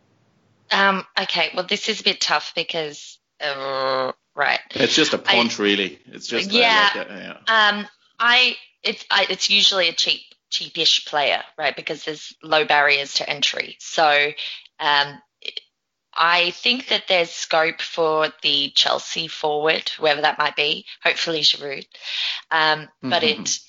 Um, 0.72 1.06
okay, 1.22 1.52
well 1.54 1.66
this 1.68 1.90
is 1.90 2.00
a 2.00 2.04
bit 2.06 2.22
tough 2.22 2.54
because 2.56 3.20
uh, 3.42 4.12
right. 4.36 4.60
It's 4.72 4.96
just 4.96 5.14
a 5.14 5.18
punch, 5.18 5.60
I, 5.60 5.64
really. 5.64 6.00
It's 6.06 6.28
just 6.28 6.52
yeah. 6.52 6.90
Like 6.96 7.10
a, 7.10 7.14
yeah. 7.48 7.70
Um, 7.70 7.88
I 8.20 8.56
it's 8.84 9.06
I, 9.12 9.28
it's 9.30 9.50
usually 9.50 9.90
a 9.90 9.94
cheap 9.94 10.22
cheapish 10.52 11.06
player, 11.06 11.42
right? 11.58 11.76
Because 11.76 12.04
there's 12.04 12.34
low 12.44 12.66
barriers 12.66 13.16
to 13.16 13.30
entry. 13.30 13.78
So 13.80 14.32
um, 14.80 15.22
I 16.14 16.52
think 16.52 16.88
that 16.88 17.04
there's 17.10 17.32
scope 17.32 17.82
for 17.82 18.30
the 18.42 18.72
Chelsea 18.76 19.28
forward, 19.28 19.90
whoever 19.90 20.22
that 20.22 20.38
might 20.38 20.56
be. 20.56 20.86
Hopefully 21.04 21.42
Giroud, 21.42 21.86
um, 22.52 22.88
but 23.02 23.24
mm-hmm. 23.24 23.42
it 23.42 23.60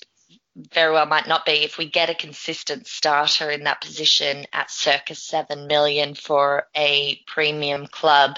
very 0.73 0.91
well 0.91 1.05
might 1.05 1.27
not 1.27 1.45
be 1.45 1.63
if 1.63 1.77
we 1.77 1.89
get 1.89 2.09
a 2.09 2.15
consistent 2.15 2.87
starter 2.87 3.51
in 3.51 3.65
that 3.65 3.81
position 3.81 4.45
at 4.53 4.71
circa 4.71 5.13
7 5.13 5.67
million 5.67 6.15
for 6.15 6.65
a 6.75 7.19
premium 7.27 7.85
club 7.85 8.37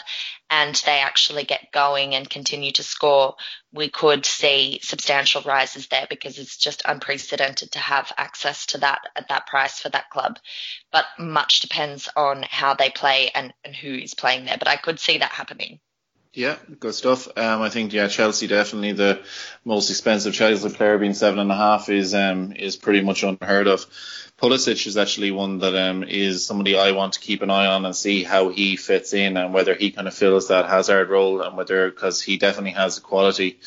and 0.50 0.76
they 0.86 1.00
actually 1.00 1.44
get 1.44 1.72
going 1.72 2.16
and 2.16 2.30
continue 2.30 2.72
to 2.72 2.84
score, 2.84 3.36
we 3.72 3.90
could 3.90 4.26
see 4.26 4.80
substantial 4.82 5.42
rises 5.44 5.88
there 5.88 6.08
because 6.10 6.40
it's 6.40 6.58
just 6.58 6.82
unprecedented 6.86 7.72
to 7.72 7.80
have 7.80 8.12
access 8.18 8.66
to 8.68 8.80
that 8.80 9.02
at 9.16 9.28
that 9.30 9.48
price 9.48 9.80
for 9.80 9.90
that 9.90 10.10
club. 10.10 10.40
But 10.92 11.06
much 11.20 11.60
depends 11.60 12.10
on 12.16 12.44
how 12.50 12.74
they 12.74 12.90
play 12.90 13.30
and, 13.34 13.54
and 13.64 13.76
who 13.76 13.94
is 13.94 14.14
playing 14.14 14.46
there. 14.46 14.58
But 14.58 14.68
I 14.68 14.78
could 14.78 15.00
see 15.00 15.20
that 15.20 15.32
happening. 15.32 15.80
Yeah, 16.40 16.56
good 16.80 16.95
stuff. 16.95 17.28
Um, 17.36 17.61
I 17.61 17.70
think 17.70 17.91
yeah, 17.91 18.07
Chelsea 18.07 18.48
definitely 18.48 18.94
the 18.94 19.22
most 19.66 19.90
expensive 19.90 20.34
Chelsea 20.34 20.70
player 20.70 20.98
being 20.98 21.14
seven 21.14 21.38
and 21.38 21.52
a 21.52 21.56
half 21.56 21.90
is 21.90 22.16
um 22.16 22.53
is 22.53 22.78
pretty 22.78 23.02
much 23.02 23.24
unheard 23.24 23.68
of. 23.68 23.86
Pulisic 24.41 24.88
is 24.88 24.95
actually 24.95 25.32
one 25.32 25.57
that 25.57 25.76
um 25.76 26.06
is 26.06 26.45
somebody 26.45 26.78
I 26.78 26.94
want 26.94 27.11
to 27.16 27.20
keep 27.20 27.41
an 27.41 27.49
eye 27.49 27.66
on 27.66 27.84
and 27.86 27.94
see 27.94 28.24
how 28.24 28.48
he 28.48 28.78
fits 28.78 29.11
in 29.11 29.36
and 29.36 29.53
whether 29.53 29.74
he 29.74 29.91
kind 29.91 30.07
of 30.07 30.14
fills 30.14 30.48
that 30.48 30.70
Hazard 30.70 31.10
role 31.10 31.41
and 31.41 31.57
whether 31.57 31.90
because 31.90 32.22
he 32.22 32.38
definitely 32.38 32.72
has 32.72 32.95
the 32.95 33.02
quality. 33.02 33.60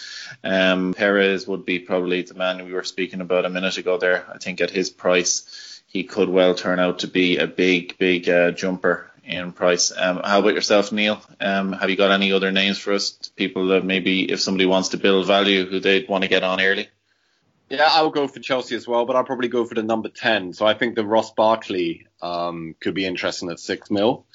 Um, 0.42 0.94
Perez 0.94 1.46
would 1.46 1.66
be 1.66 1.78
probably 1.78 2.22
the 2.22 2.32
man 2.32 2.64
we 2.64 2.72
were 2.72 2.84
speaking 2.84 3.20
about 3.20 3.44
a 3.44 3.50
minute 3.50 3.76
ago 3.76 3.98
there. 3.98 4.24
I 4.32 4.38
think 4.38 4.62
at 4.62 4.70
his 4.70 4.88
price 4.88 5.82
he 5.88 6.04
could 6.04 6.30
well 6.30 6.54
turn 6.54 6.78
out 6.78 7.00
to 7.00 7.06
be 7.06 7.36
a 7.36 7.46
big 7.46 7.98
big 7.98 8.30
uh, 8.30 8.52
jumper 8.52 9.11
in 9.24 9.52
price. 9.52 9.92
Um, 9.96 10.20
how 10.24 10.40
about 10.40 10.54
yourself, 10.54 10.92
Neil? 10.92 11.20
Um, 11.40 11.72
have 11.72 11.90
you 11.90 11.96
got 11.96 12.10
any 12.10 12.32
other 12.32 12.52
names 12.52 12.78
for 12.78 12.92
us? 12.92 13.10
People 13.36 13.68
that 13.68 13.84
maybe 13.84 14.30
if 14.30 14.40
somebody 14.40 14.66
wants 14.66 14.90
to 14.90 14.96
build 14.96 15.26
value, 15.26 15.66
who 15.66 15.80
they'd 15.80 16.08
want 16.08 16.22
to 16.22 16.28
get 16.28 16.42
on 16.42 16.60
early? 16.60 16.88
Yeah, 17.68 17.88
I'll 17.90 18.10
go 18.10 18.28
for 18.28 18.40
Chelsea 18.40 18.76
as 18.76 18.86
well, 18.86 19.06
but 19.06 19.16
I'll 19.16 19.24
probably 19.24 19.48
go 19.48 19.64
for 19.64 19.74
the 19.74 19.82
number 19.82 20.10
10. 20.10 20.52
So 20.52 20.66
I 20.66 20.74
think 20.74 20.94
the 20.94 21.06
Ross 21.06 21.32
Barkley 21.32 22.06
um, 22.20 22.74
could 22.80 22.94
be 22.94 23.06
interesting 23.06 23.50
at 23.50 23.60
6 23.60 23.90
mil. 23.90 24.26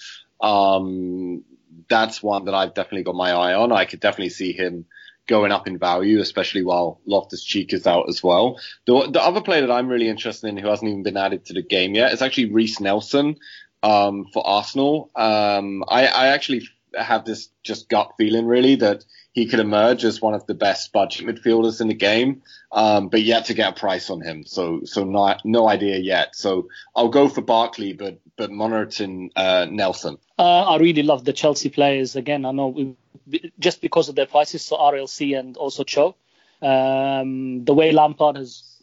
Um, 0.41 1.43
that's 1.87 2.23
one 2.23 2.45
that 2.45 2.55
I've 2.55 2.73
definitely 2.73 3.03
got 3.03 3.15
my 3.15 3.31
eye 3.31 3.53
on. 3.53 3.71
I 3.71 3.85
could 3.85 3.99
definitely 3.99 4.29
see 4.29 4.53
him 4.53 4.85
going 5.27 5.51
up 5.51 5.67
in 5.67 5.77
value, 5.77 6.19
especially 6.19 6.63
while 6.63 6.99
Loftus 7.05 7.43
Cheek 7.43 7.73
is 7.73 7.85
out 7.85 8.09
as 8.09 8.23
well. 8.23 8.59
The, 8.85 9.09
the 9.11 9.21
other 9.21 9.41
player 9.41 9.61
that 9.61 9.71
I'm 9.71 9.89
really 9.89 10.07
interested 10.07 10.47
in 10.47 10.57
who 10.57 10.67
hasn't 10.67 10.89
even 10.89 11.03
been 11.03 11.17
added 11.17 11.45
to 11.45 11.53
the 11.53 11.61
game 11.61 11.93
yet 11.93 12.13
is 12.13 12.21
actually 12.21 12.51
Reiss 12.51 12.79
Nelson 12.79 13.37
um, 13.83 14.25
for 14.33 14.45
Arsenal. 14.45 15.09
Um, 15.15 15.83
I, 15.87 16.07
I 16.07 16.27
actually 16.27 16.67
have 16.97 17.25
this 17.25 17.49
just 17.63 17.89
gut 17.89 18.13
feeling 18.17 18.45
really 18.45 18.75
that 18.75 19.05
he 19.33 19.45
could 19.45 19.59
emerge 19.59 20.03
as 20.03 20.21
one 20.21 20.33
of 20.33 20.47
the 20.47 20.55
best 20.55 20.91
budget 20.91 21.27
midfielders 21.27 21.79
in 21.79 21.87
the 21.87 21.93
game, 21.93 22.41
um, 22.71 23.09
but 23.09 23.21
yet 23.21 23.45
to 23.45 23.53
get 23.53 23.69
a 23.69 23.79
price 23.79 24.09
on 24.09 24.21
him. 24.21 24.43
So, 24.45 24.81
so 24.83 25.03
not, 25.03 25.45
no 25.45 25.69
idea 25.69 25.97
yet. 25.97 26.35
So 26.35 26.69
I'll 26.95 27.09
go 27.09 27.29
for 27.29 27.41
Barkley, 27.41 27.93
but, 27.93 28.19
but 28.35 28.49
monitoring, 28.51 29.31
uh, 29.35 29.67
Nelson. 29.69 30.17
Uh, 30.39 30.63
I 30.63 30.77
really 30.77 31.03
love 31.03 31.23
the 31.23 31.33
Chelsea 31.33 31.69
players. 31.69 32.15
Again, 32.15 32.45
I 32.45 32.51
know 32.51 32.67
we, 32.67 33.51
just 33.59 33.81
because 33.81 34.09
of 34.09 34.15
their 34.15 34.25
prices, 34.25 34.63
so 34.63 34.77
RLC 34.77 35.37
and 35.37 35.55
also 35.57 35.83
Cho. 35.83 36.15
Um, 36.61 37.63
the 37.65 37.73
way 37.73 37.91
Lampard 37.91 38.37
has 38.37 38.76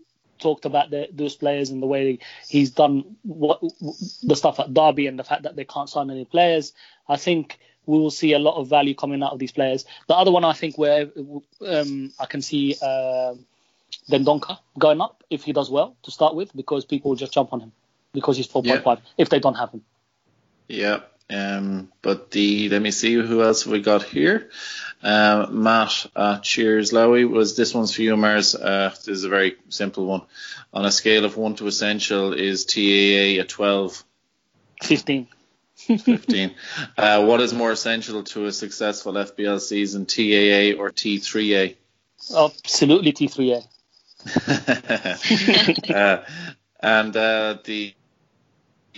talked 0.45 0.65
about 0.67 0.91
the, 0.91 1.09
those 1.21 1.35
players 1.35 1.71
and 1.71 1.83
the 1.83 1.87
way 1.95 2.19
he's 2.49 2.71
done 2.71 3.17
what 3.23 3.61
the 4.31 4.37
stuff 4.37 4.61
at 4.61 4.73
Derby 4.75 5.07
and 5.09 5.19
the 5.19 5.25
fact 5.25 5.43
that 5.45 5.57
they 5.57 5.65
can't 5.65 5.89
sign 5.89 6.11
any 6.11 6.25
players, 6.25 6.73
I 7.09 7.17
think 7.17 7.59
we 7.87 7.99
will 7.99 8.11
see 8.11 8.33
a 8.35 8.39
lot 8.39 8.57
of 8.61 8.69
value 8.69 8.95
coming 8.95 9.23
out 9.23 9.33
of 9.33 9.39
these 9.39 9.53
players. 9.53 9.85
The 10.09 10.15
other 10.15 10.31
one 10.31 10.45
I 10.45 10.53
think 10.53 10.77
where 10.79 11.11
um, 11.67 12.13
I 12.21 12.27
can 12.27 12.43
see 12.43 12.77
uh, 12.81 13.35
Dendoncker 14.11 14.59
going 14.79 15.01
up 15.01 15.25
if 15.31 15.45
he 15.45 15.53
does 15.53 15.71
well 15.71 15.97
to 16.03 16.11
start 16.11 16.35
with 16.35 16.55
because 16.55 16.85
people 16.85 17.11
will 17.11 17.17
just 17.25 17.33
jump 17.33 17.53
on 17.53 17.61
him 17.61 17.73
because 18.13 18.37
he's 18.37 18.49
4.5 18.49 18.65
Yeah. 18.65 18.97
if 19.19 19.29
they 19.29 19.41
don't 19.41 19.55
have 19.55 19.71
him. 19.71 19.83
Yeah. 20.69 21.01
Um, 21.31 21.91
but 22.03 22.31
the 22.31 22.69
let 22.69 22.83
me 22.83 22.91
see 22.91 23.15
who 23.15 23.43
else 23.43 23.67
we 23.67 23.81
got 23.81 24.03
here. 24.03 24.51
Um, 25.03 25.63
Matt 25.63 26.07
uh, 26.17 26.39
Cheers 26.39 26.93
Lowy 26.93 27.29
was 27.29 27.57
this 27.57 27.75
one's 27.75 27.95
for 27.95 28.03
you, 28.03 28.17
Mars. 28.17 28.55
Uh, 28.55 28.91
this 28.91 29.09
is 29.09 29.25
a 29.25 29.29
very 29.29 29.57
simple 29.69 30.07
one. 30.07 30.23
On 30.73 30.85
a 30.85 30.91
scale 30.91 31.25
of 31.25 31.37
one 31.37 31.55
to 31.57 31.67
essential, 31.67 32.33
is 32.33 32.65
TAA 32.65 33.41
a 33.41 33.45
12, 33.45 34.05
15. 34.83 35.29
15? 35.77 36.55
uh, 36.99 37.25
what 37.25 37.41
is 37.41 37.53
more 37.53 37.73
essential 37.73 38.23
to 38.23 38.47
a 38.47 38.53
successful 38.53 39.13
FPL 39.13 39.61
season, 39.61 40.07
TAA 40.07 40.81
or 40.81 40.91
T3A? 40.91 41.77
Absolutely 42.35 43.13
T3A. 43.13 43.63
uh, 45.95 46.25
and 46.81 47.17
uh, 47.17 47.59
the 47.65 47.95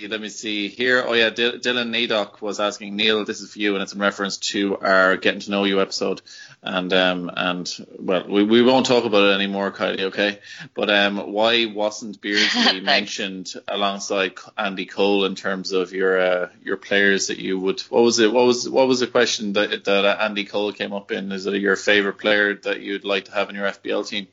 let 0.03 0.21
me 0.21 0.29
see 0.29 0.69
here. 0.69 1.03
Oh 1.07 1.15
yeah, 1.15 1.31
D- 1.31 1.59
Dylan 1.59 1.91
Nadoc 1.91 2.41
was 2.41 2.61
asking 2.61 2.97
Neil. 2.97 3.25
This 3.25 3.41
is 3.41 3.53
for 3.53 3.59
you, 3.59 3.75
and 3.75 3.83
it's 3.83 3.95
in 3.95 3.99
reference 4.01 4.37
to 4.53 4.77
our 4.79 5.17
getting 5.17 5.41
to 5.41 5.51
know 5.51 5.65
you 5.65 5.81
episode. 5.81 6.21
And 6.63 6.93
um 6.93 7.31
and 7.35 7.71
well, 7.99 8.27
we, 8.29 8.43
we 8.43 8.63
won't 8.63 8.87
talk 8.87 9.05
about 9.05 9.31
it 9.31 9.35
anymore, 9.35 9.73
Kylie. 9.73 10.03
Okay, 10.03 10.39
but 10.75 10.91
um, 10.91 11.33
why 11.33 11.67
wasn't 11.67 12.21
Beardsley 12.21 12.81
mentioned 12.83 13.53
alongside 13.67 14.35
Andy 14.57 14.87
Cole 14.87 15.25
in 15.25 15.35
terms 15.35 15.73
of 15.73 15.93
your 15.93 16.21
uh, 16.21 16.49
your 16.63 16.77
players 16.77 17.29
that 17.29 17.39
you 17.39 17.59
would? 17.59 17.81
What 17.83 18.03
was 18.03 18.19
it? 18.19 18.33
What 18.33 18.45
was 18.45 18.69
what 18.69 18.89
was 18.89 19.01
the 19.01 19.07
question 19.07 19.55
that 19.55 19.85
that 19.85 20.21
Andy 20.21 20.45
Cole 20.45 20.73
came 20.73 20.93
up 20.93 21.11
in? 21.11 21.33
Is 21.33 21.47
it 21.47 21.55
your 21.55 21.77
favorite 21.77 22.19
player 22.19 22.55
that 22.55 22.81
you'd 22.81 23.05
like 23.05 23.27
to 23.27 23.33
have 23.33 23.49
in 23.49 23.57
your 23.57 23.67
FPL 23.67 24.07
team? 24.07 24.29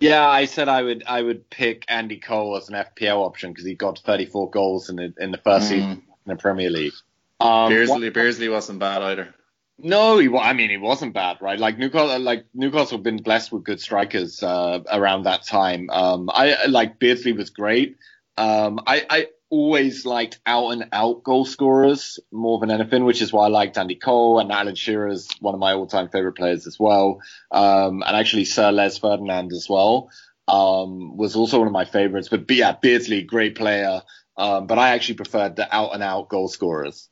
Yeah, 0.00 0.26
I 0.28 0.44
said 0.44 0.68
I 0.68 0.82
would 0.82 1.02
I 1.06 1.22
would 1.22 1.48
pick 1.50 1.84
Andy 1.88 2.18
Cole 2.18 2.56
as 2.56 2.68
an 2.68 2.74
FPL 2.74 3.16
option 3.24 3.52
because 3.52 3.66
he 3.66 3.74
got 3.74 3.98
34 3.98 4.50
goals 4.50 4.88
in 4.90 4.96
the 4.96 5.12
in 5.18 5.30
the 5.32 5.38
first 5.38 5.66
Mm. 5.66 5.68
season 5.68 5.90
in 5.90 6.02
the 6.26 6.36
Premier 6.36 6.70
League. 6.70 6.92
Um, 7.40 7.68
Beardsley 7.70 8.10
Beardsley 8.10 8.48
wasn't 8.48 8.78
bad 8.78 9.02
either. 9.02 9.34
No, 9.80 10.18
he. 10.18 10.28
I 10.36 10.52
mean, 10.54 10.70
he 10.70 10.76
wasn't 10.76 11.14
bad, 11.14 11.38
right? 11.40 11.58
Like 11.58 11.78
Newcastle, 11.78 12.18
like 12.18 12.46
Newcastle 12.52 12.98
have 12.98 13.04
been 13.04 13.22
blessed 13.22 13.52
with 13.52 13.62
good 13.64 13.80
strikers 13.80 14.42
uh, 14.42 14.80
around 14.90 15.22
that 15.24 15.44
time. 15.44 15.88
Um, 15.90 16.28
I 16.34 16.52
I- 16.54 16.66
like 16.66 16.98
Beardsley 16.98 17.32
was 17.32 17.50
great. 17.50 17.96
Um, 18.36 18.80
I, 18.86 19.04
I 19.10 19.26
always 19.50 20.04
liked 20.04 20.40
out 20.46 20.70
and 20.70 20.86
out 20.92 21.22
goal 21.22 21.44
scorers 21.44 22.18
more 22.30 22.58
than 22.58 22.70
anything, 22.70 23.04
which 23.04 23.22
is 23.22 23.32
why 23.32 23.46
I 23.46 23.48
liked 23.48 23.78
Andy 23.78 23.94
Cole 23.94 24.40
and 24.40 24.52
Alan 24.52 24.74
Shearer 24.74 25.08
is 25.08 25.28
one 25.40 25.54
of 25.54 25.60
my 25.60 25.74
all 25.74 25.86
time 25.86 26.08
favorite 26.08 26.34
players 26.34 26.66
as 26.66 26.78
well. 26.78 27.20
Um, 27.50 28.02
and 28.06 28.16
actually 28.16 28.44
Sir 28.44 28.70
Les 28.72 28.98
Ferdinand 28.98 29.52
as 29.52 29.68
well 29.68 30.10
um, 30.46 31.16
was 31.16 31.36
also 31.36 31.58
one 31.58 31.66
of 31.66 31.72
my 31.72 31.84
favorites. 31.84 32.28
But 32.28 32.50
yeah, 32.50 32.72
Beardsley, 32.72 33.22
great 33.22 33.54
player. 33.54 34.02
Um, 34.36 34.66
but 34.66 34.78
I 34.78 34.90
actually 34.90 35.16
preferred 35.16 35.56
the 35.56 35.74
out 35.74 35.94
and 35.94 36.02
out 36.02 36.28
goal 36.28 36.48
scorers. 36.48 37.08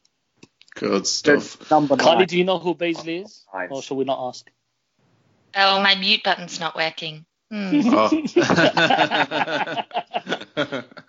Good 0.75 1.07
stuff. 1.07 1.71
Number 1.71 1.97
Carly, 1.97 2.19
nine. 2.19 2.27
do 2.29 2.39
you 2.39 2.45
know 2.45 2.59
who 2.59 2.75
Beardsley 2.75 3.19
is? 3.19 3.45
Nice. 3.53 3.69
Or 3.71 3.83
shall 3.83 3.97
we 3.97 4.05
not 4.05 4.29
ask? 4.29 4.47
Oh, 5.55 5.83
my 5.83 5.95
mute 5.95 6.23
button's 6.23 6.61
not 6.61 6.77
working. 6.77 7.25
Hmm. 7.51 7.81
Oh. 7.87 8.11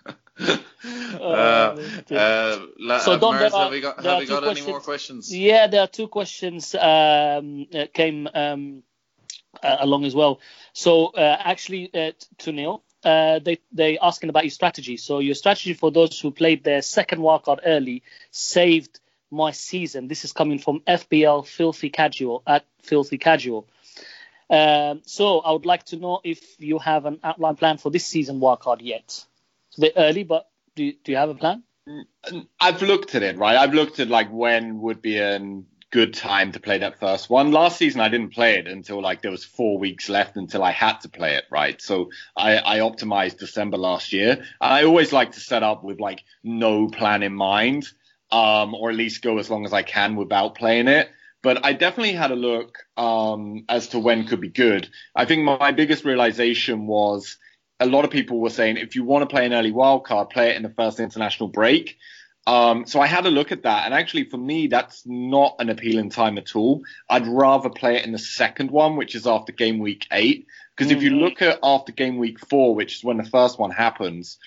Oh, 0.84 1.32
uh, 1.32 1.76
uh, 2.14 2.98
So, 3.00 3.12
uh, 3.12 3.16
Don, 3.16 3.34
Mars, 3.34 3.52
are- 3.52 3.62
have 3.64 3.70
we 3.72 3.80
got, 3.80 4.04
have 4.04 4.18
we 4.18 4.26
got 4.26 4.44
any 4.46 4.62
more 4.62 4.80
questions? 4.80 5.34
Yeah, 5.34 5.66
there 5.66 5.80
are 5.80 5.88
two 5.88 6.08
questions 6.08 6.74
um, 6.74 7.66
uh, 7.74 7.86
came 7.92 8.28
um, 8.32 8.82
uh, 9.62 9.76
along 9.80 10.04
as 10.04 10.14
well. 10.14 10.40
So 10.72 11.06
uh, 11.06 11.36
actually, 11.40 11.90
uh, 11.92 12.12
to 12.38 12.52
Neil, 12.52 12.82
uh, 13.04 13.38
they 13.40 13.58
they 13.72 13.98
asking 13.98 14.30
about 14.30 14.44
your 14.44 14.50
strategy. 14.50 14.96
So 14.96 15.18
your 15.18 15.34
strategy 15.34 15.74
for 15.74 15.90
those 15.90 16.18
who 16.20 16.30
played 16.30 16.64
their 16.64 16.82
second 16.82 17.20
wildcard 17.20 17.60
early 17.66 18.02
saved 18.30 19.00
my 19.30 19.50
season. 19.50 20.08
This 20.08 20.24
is 20.24 20.32
coming 20.32 20.58
from 20.58 20.80
FPL 20.86 21.46
Filthy 21.46 21.90
Casual 21.90 22.42
at 22.46 22.64
Filthy 22.82 23.18
Casual. 23.18 23.66
Um, 24.50 25.02
so 25.04 25.40
I 25.40 25.52
would 25.52 25.66
like 25.66 25.84
to 25.86 25.96
know 25.96 26.20
if 26.24 26.58
you 26.60 26.78
have 26.78 27.04
an 27.04 27.20
outline 27.22 27.56
plan 27.56 27.76
for 27.78 27.90
this 27.90 28.06
season 28.06 28.40
wildcard 28.40 28.78
yet. 28.80 29.24
It's 29.68 29.76
a 29.78 29.80
bit 29.82 29.92
early, 29.96 30.24
but 30.24 30.47
do 30.78 30.84
you, 30.84 30.94
do 31.02 31.10
you 31.10 31.18
have 31.18 31.28
a 31.28 31.34
plan? 31.34 31.64
I've 32.60 32.82
looked 32.82 33.16
at 33.16 33.24
it, 33.24 33.36
right? 33.36 33.56
I've 33.56 33.74
looked 33.74 33.98
at 33.98 34.08
like 34.08 34.30
when 34.30 34.80
would 34.80 35.02
be 35.02 35.18
a 35.18 35.40
good 35.90 36.14
time 36.14 36.52
to 36.52 36.60
play 36.60 36.78
that 36.78 37.00
first 37.00 37.28
one. 37.28 37.50
Last 37.50 37.78
season, 37.78 38.00
I 38.00 38.08
didn't 38.08 38.32
play 38.32 38.58
it 38.58 38.68
until 38.68 39.02
like 39.02 39.20
there 39.20 39.32
was 39.32 39.44
four 39.44 39.78
weeks 39.78 40.08
left 40.08 40.36
until 40.36 40.62
I 40.62 40.70
had 40.70 41.00
to 41.00 41.08
play 41.08 41.34
it, 41.34 41.46
right? 41.50 41.82
So 41.82 42.10
I, 42.36 42.58
I 42.58 42.78
optimized 42.78 43.38
December 43.38 43.76
last 43.76 44.12
year. 44.12 44.44
I 44.60 44.84
always 44.84 45.12
like 45.12 45.32
to 45.32 45.40
set 45.40 45.64
up 45.64 45.82
with 45.82 45.98
like 45.98 46.22
no 46.44 46.86
plan 46.86 47.24
in 47.24 47.34
mind, 47.34 47.88
um, 48.30 48.72
or 48.74 48.90
at 48.90 48.96
least 48.96 49.22
go 49.22 49.38
as 49.38 49.50
long 49.50 49.64
as 49.64 49.72
I 49.72 49.82
can 49.82 50.14
without 50.14 50.54
playing 50.54 50.86
it. 50.86 51.10
But 51.42 51.64
I 51.64 51.72
definitely 51.72 52.12
had 52.12 52.30
a 52.30 52.36
look 52.36 52.78
um, 52.96 53.64
as 53.68 53.88
to 53.88 53.98
when 53.98 54.28
could 54.28 54.40
be 54.40 54.50
good. 54.50 54.88
I 55.16 55.24
think 55.24 55.42
my 55.42 55.72
biggest 55.72 56.04
realization 56.04 56.86
was 56.86 57.36
a 57.80 57.86
lot 57.86 58.04
of 58.04 58.10
people 58.10 58.40
were 58.40 58.50
saying 58.50 58.76
if 58.76 58.96
you 58.96 59.04
want 59.04 59.22
to 59.22 59.32
play 59.32 59.46
an 59.46 59.52
early 59.52 59.72
wild 59.72 60.04
card, 60.04 60.30
play 60.30 60.50
it 60.50 60.56
in 60.56 60.62
the 60.62 60.70
first 60.70 61.00
international 61.00 61.48
break. 61.48 61.96
Um, 62.46 62.86
so 62.86 63.00
I 63.00 63.06
had 63.06 63.26
a 63.26 63.30
look 63.30 63.52
at 63.52 63.64
that, 63.64 63.84
and 63.84 63.92
actually 63.92 64.24
for 64.24 64.38
me, 64.38 64.68
that's 64.68 65.02
not 65.04 65.56
an 65.58 65.68
appealing 65.68 66.08
time 66.08 66.38
at 66.38 66.56
all. 66.56 66.82
I'd 67.08 67.26
rather 67.26 67.68
play 67.68 67.96
it 67.96 68.06
in 68.06 68.12
the 68.12 68.18
second 68.18 68.70
one, 68.70 68.96
which 68.96 69.14
is 69.14 69.26
after 69.26 69.52
game 69.52 69.78
week 69.80 70.06
eight, 70.10 70.46
because 70.74 70.90
if 70.90 71.02
you 71.02 71.10
Mhm. 71.10 71.20
look 71.20 71.42
at 71.42 71.58
after 71.62 71.92
game 71.92 72.16
week 72.16 72.38
four, 72.48 72.74
which 72.74 72.96
is 72.96 73.04
when 73.04 73.18
the 73.18 73.24
first 73.24 73.58
one 73.58 73.70
happens, 73.70 74.38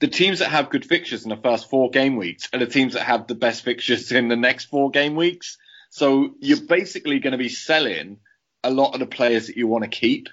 the 0.00 0.08
teams 0.08 0.40
that 0.40 0.50
have 0.50 0.70
good 0.70 0.84
fixtures 0.84 1.24
in 1.24 1.30
the 1.30 1.36
first 1.36 1.70
four 1.70 1.90
game 1.90 2.16
weeks 2.16 2.48
are 2.52 2.58
the 2.58 2.66
teams 2.66 2.92
that 2.92 3.04
have 3.04 3.26
the 3.26 3.34
best 3.34 3.64
fixtures 3.64 4.12
in 4.12 4.28
the 4.28 4.36
next 4.36 4.66
four 4.66 4.90
game 4.90 5.16
weeks. 5.16 5.56
So 5.90 6.34
you're 6.40 6.60
basically 6.60 7.18
going 7.18 7.32
to 7.32 7.38
be 7.38 7.48
selling 7.48 8.18
a 8.62 8.70
lot 8.70 8.92
of 8.92 9.00
the 9.00 9.06
players 9.06 9.46
that 9.46 9.56
you 9.56 9.66
want 9.66 9.84
to 9.84 9.90
keep. 9.90 10.28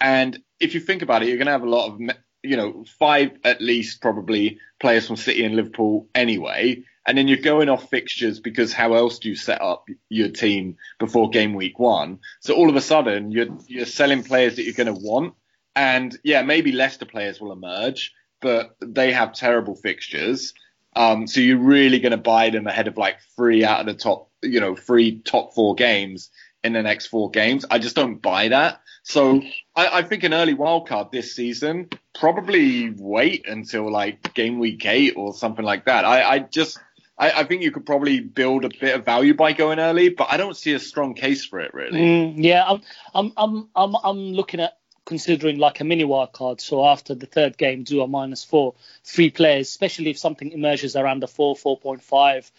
And 0.00 0.42
if 0.64 0.74
you 0.74 0.80
think 0.80 1.02
about 1.02 1.22
it, 1.22 1.28
you're 1.28 1.36
going 1.36 1.46
to 1.46 1.52
have 1.52 1.62
a 1.62 1.68
lot 1.68 1.86
of, 1.88 2.00
you 2.42 2.56
know, 2.56 2.84
five 2.98 3.32
at 3.44 3.60
least 3.60 4.00
probably 4.00 4.58
players 4.80 5.06
from 5.06 5.16
City 5.16 5.44
and 5.44 5.56
Liverpool 5.56 6.08
anyway. 6.14 6.82
And 7.06 7.18
then 7.18 7.28
you're 7.28 7.38
going 7.38 7.68
off 7.68 7.90
fixtures 7.90 8.40
because 8.40 8.72
how 8.72 8.94
else 8.94 9.18
do 9.18 9.28
you 9.28 9.36
set 9.36 9.60
up 9.60 9.88
your 10.08 10.30
team 10.30 10.76
before 10.98 11.28
game 11.28 11.54
week 11.54 11.78
one? 11.78 12.20
So 12.40 12.54
all 12.54 12.70
of 12.70 12.76
a 12.76 12.80
sudden 12.80 13.30
you're, 13.30 13.48
you're 13.66 13.84
selling 13.84 14.22
players 14.22 14.56
that 14.56 14.64
you're 14.64 14.72
going 14.72 14.94
to 14.94 15.00
want. 15.00 15.34
And 15.76 16.16
yeah, 16.24 16.42
maybe 16.42 16.72
Leicester 16.72 17.04
players 17.04 17.40
will 17.40 17.52
emerge, 17.52 18.14
but 18.40 18.76
they 18.80 19.12
have 19.12 19.34
terrible 19.34 19.74
fixtures. 19.74 20.54
Um, 20.96 21.26
so 21.26 21.40
you're 21.40 21.58
really 21.58 21.98
going 21.98 22.12
to 22.12 22.16
buy 22.16 22.50
them 22.50 22.66
ahead 22.66 22.88
of 22.88 22.96
like 22.96 23.18
three 23.36 23.64
out 23.64 23.80
of 23.80 23.86
the 23.86 23.94
top, 23.94 24.30
you 24.42 24.60
know, 24.60 24.76
three 24.76 25.18
top 25.18 25.54
four 25.54 25.74
games 25.74 26.30
in 26.62 26.72
the 26.72 26.82
next 26.82 27.06
four 27.06 27.30
games. 27.30 27.66
I 27.70 27.78
just 27.78 27.96
don't 27.96 28.22
buy 28.22 28.48
that. 28.48 28.80
So 29.04 29.42
I, 29.76 29.98
I 29.98 30.02
think 30.02 30.24
an 30.24 30.32
early 30.32 30.54
wildcard 30.54 31.12
this 31.12 31.36
season, 31.36 31.90
probably 32.18 32.90
wait 32.90 33.46
until 33.46 33.92
like 33.92 34.32
game 34.32 34.58
week 34.58 34.86
eight 34.86 35.12
or 35.14 35.34
something 35.34 35.64
like 35.64 35.84
that. 35.84 36.06
I, 36.06 36.22
I 36.22 36.38
just, 36.38 36.78
I, 37.18 37.30
I 37.30 37.44
think 37.44 37.62
you 37.62 37.70
could 37.70 37.84
probably 37.84 38.20
build 38.20 38.64
a 38.64 38.70
bit 38.70 38.96
of 38.96 39.04
value 39.04 39.34
by 39.34 39.52
going 39.52 39.78
early, 39.78 40.08
but 40.08 40.28
I 40.30 40.38
don't 40.38 40.56
see 40.56 40.72
a 40.72 40.78
strong 40.78 41.12
case 41.12 41.44
for 41.44 41.60
it 41.60 41.74
really. 41.74 42.00
Mm, 42.00 42.34
yeah, 42.38 42.64
I'm, 42.66 42.80
I'm, 43.14 43.32
I'm, 43.36 43.68
I'm, 43.76 43.96
I'm 44.02 44.32
looking 44.32 44.60
at 44.60 44.78
considering 45.04 45.58
like 45.58 45.80
a 45.80 45.84
mini 45.84 46.04
wild 46.04 46.32
card. 46.32 46.62
So 46.62 46.86
after 46.86 47.14
the 47.14 47.26
third 47.26 47.58
game, 47.58 47.84
do 47.84 48.00
a 48.00 48.08
minus 48.08 48.42
four, 48.42 48.74
three 49.04 49.28
players, 49.28 49.68
especially 49.68 50.10
if 50.10 50.18
something 50.18 50.50
emerges 50.52 50.96
around 50.96 51.20
the 51.20 51.28
four, 51.28 51.54
four 51.54 51.78
point 51.78 52.02
five, 52.02 52.50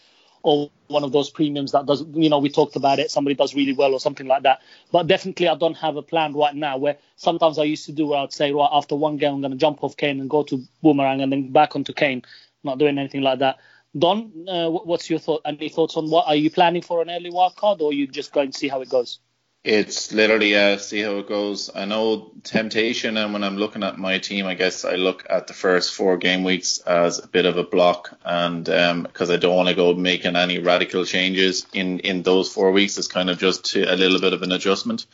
or 0.46 0.70
one 0.88 1.04
of 1.04 1.12
those 1.12 1.32
premiums 1.32 1.72
that 1.72 1.88
does, 1.88 2.06
you 2.14 2.30
know, 2.30 2.38
we 2.38 2.50
talked 2.50 2.76
about 2.76 3.00
it. 3.00 3.10
Somebody 3.10 3.34
does 3.34 3.56
really 3.56 3.74
well 3.74 3.94
or 3.94 4.00
something 4.00 4.28
like 4.28 4.44
that. 4.44 4.62
But 4.92 5.08
definitely, 5.08 5.48
I 5.48 5.56
don't 5.56 5.74
have 5.78 5.96
a 5.96 6.04
plan 6.04 6.34
right 6.34 6.54
now. 6.54 6.78
Where 6.78 6.98
sometimes 7.16 7.58
I 7.58 7.64
used 7.64 7.88
to 7.88 7.92
do 7.92 8.06
where 8.06 8.20
I'd 8.20 8.32
say, 8.32 8.52
right 8.52 8.70
after 8.72 8.96
one 8.96 9.18
game, 9.18 9.34
I'm 9.34 9.42
going 9.42 9.52
to 9.52 9.58
jump 9.58 9.84
off 9.84 9.98
Kane 9.98 10.20
and 10.20 10.30
go 10.30 10.44
to 10.44 10.62
Aubameyang 10.84 11.24
and 11.24 11.32
then 11.32 11.52
back 11.52 11.76
onto 11.76 11.94
Kane. 11.94 12.22
Not 12.64 12.78
doing 12.78 13.00
anything 13.00 13.22
like 13.22 13.40
that. 13.40 13.58
Don, 13.98 14.48
uh, 14.48 14.70
what's 14.70 15.10
your 15.10 15.20
thought? 15.20 15.42
Any 15.46 15.70
thoughts 15.70 15.98
on 15.98 16.12
what 16.12 16.28
are 16.28 16.36
you 16.36 16.52
planning 16.52 16.84
for 16.84 17.02
an 17.02 17.10
early 17.10 17.32
wild 17.32 17.56
card, 17.56 17.82
or 17.82 17.92
you 17.92 18.06
just 18.06 18.32
going 18.32 18.52
to 18.52 18.58
see 18.58 18.68
how 18.68 18.82
it 18.82 18.90
goes? 18.90 19.20
It's 19.66 20.14
literally 20.14 20.56
uh, 20.56 20.78
see 20.78 21.02
how 21.02 21.18
it 21.18 21.28
goes. 21.28 21.72
I 21.74 21.86
know 21.86 22.30
temptation, 22.44 23.18
and 23.18 23.34
when 23.34 23.44
I'm 23.44 23.58
looking 23.58 23.82
at 23.82 23.98
my 23.98 24.20
team, 24.20 24.46
I 24.46 24.54
guess 24.54 24.86
I 24.86 24.94
look 24.94 25.26
at 25.28 25.48
the 25.48 25.54
first 25.54 25.96
four 25.96 26.18
game 26.18 26.44
weeks 26.44 26.78
as 26.78 27.18
a 27.18 27.28
bit 27.28 27.48
of 27.48 27.58
a 27.58 27.64
block, 27.64 28.16
and 28.24 28.64
because 28.64 29.30
um, 29.30 29.34
I 29.34 29.38
don't 29.38 29.56
want 29.56 29.70
to 29.70 29.74
go 29.74 29.96
making 29.96 30.36
any 30.36 30.60
radical 30.60 31.04
changes 31.04 31.66
in 31.74 31.98
in 32.02 32.22
those 32.22 32.54
four 32.54 32.72
weeks, 32.74 33.00
it's 33.00 33.08
kind 33.08 33.28
of 33.28 33.40
just 33.40 33.66
to, 33.72 33.92
a 33.92 33.96
little 33.96 34.22
bit 34.22 34.34
of 34.34 34.44
an 34.44 34.52
adjustment. 34.52 35.08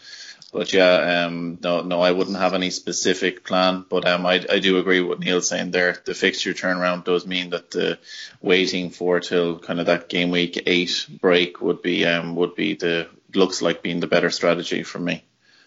But 0.52 0.74
yeah, 0.74 1.24
um, 1.24 1.58
no, 1.64 1.82
no, 1.84 2.02
I 2.02 2.12
wouldn't 2.12 2.36
have 2.36 2.54
any 2.54 2.72
specific 2.72 3.46
plan. 3.46 3.86
But 3.88 4.06
um, 4.06 4.26
I, 4.26 4.46
I 4.50 4.60
do 4.60 4.80
agree 4.80 5.00
with 5.00 5.20
Neil 5.20 5.42
saying 5.42 5.72
there. 5.72 5.96
The 6.04 6.14
fixture 6.14 6.54
turnaround 6.54 7.06
does 7.06 7.26
mean 7.26 7.52
that 7.52 7.72
the 7.72 8.00
waiting 8.42 8.90
for 8.90 9.22
till 9.22 9.60
kind 9.60 9.80
of 9.80 9.86
that 9.86 10.10
game 10.10 10.30
week 10.30 10.62
eight 10.66 11.08
break 11.22 11.62
would 11.62 11.82
be 11.82 12.06
um 12.06 12.36
would 12.36 12.56
be 12.56 12.76
the 12.76 13.08
looks 13.34 13.62
like 13.62 13.82
being 13.82 14.00
the 14.00 14.08
better 14.08 14.30
strategy 14.30 14.84
for 14.84 15.00
me. 15.00 15.24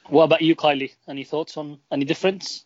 What 0.09 0.25
about 0.25 0.43
you, 0.43 0.55
Kylie? 0.55 0.93
Any 1.09 1.25
thoughts 1.25 1.57
on 1.57 1.79
any 1.91 2.05
difference? 2.05 2.65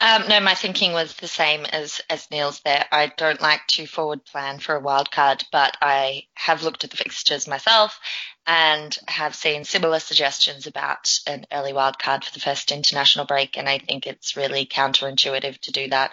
Um, 0.00 0.28
no, 0.28 0.40
my 0.40 0.54
thinking 0.54 0.92
was 0.92 1.14
the 1.14 1.28
same 1.28 1.64
as, 1.66 2.00
as 2.08 2.30
Neil's 2.30 2.60
there. 2.60 2.86
I 2.90 3.12
don't 3.16 3.40
like 3.40 3.66
to 3.68 3.86
forward 3.86 4.24
plan 4.24 4.58
for 4.58 4.74
a 4.74 4.80
wild 4.80 5.10
card, 5.10 5.44
but 5.52 5.76
I 5.80 6.24
have 6.34 6.62
looked 6.62 6.84
at 6.84 6.90
the 6.90 6.96
fixtures 6.96 7.46
myself 7.46 8.00
and 8.46 8.96
have 9.06 9.34
seen 9.34 9.64
similar 9.64 10.00
suggestions 10.00 10.66
about 10.66 11.18
an 11.26 11.44
early 11.52 11.72
wild 11.72 11.98
card 11.98 12.24
for 12.24 12.32
the 12.32 12.40
first 12.40 12.72
international 12.72 13.26
break. 13.26 13.56
And 13.56 13.68
I 13.68 13.78
think 13.78 14.06
it's 14.06 14.36
really 14.36 14.66
counterintuitive 14.66 15.58
to 15.60 15.72
do 15.72 15.88
that 15.90 16.12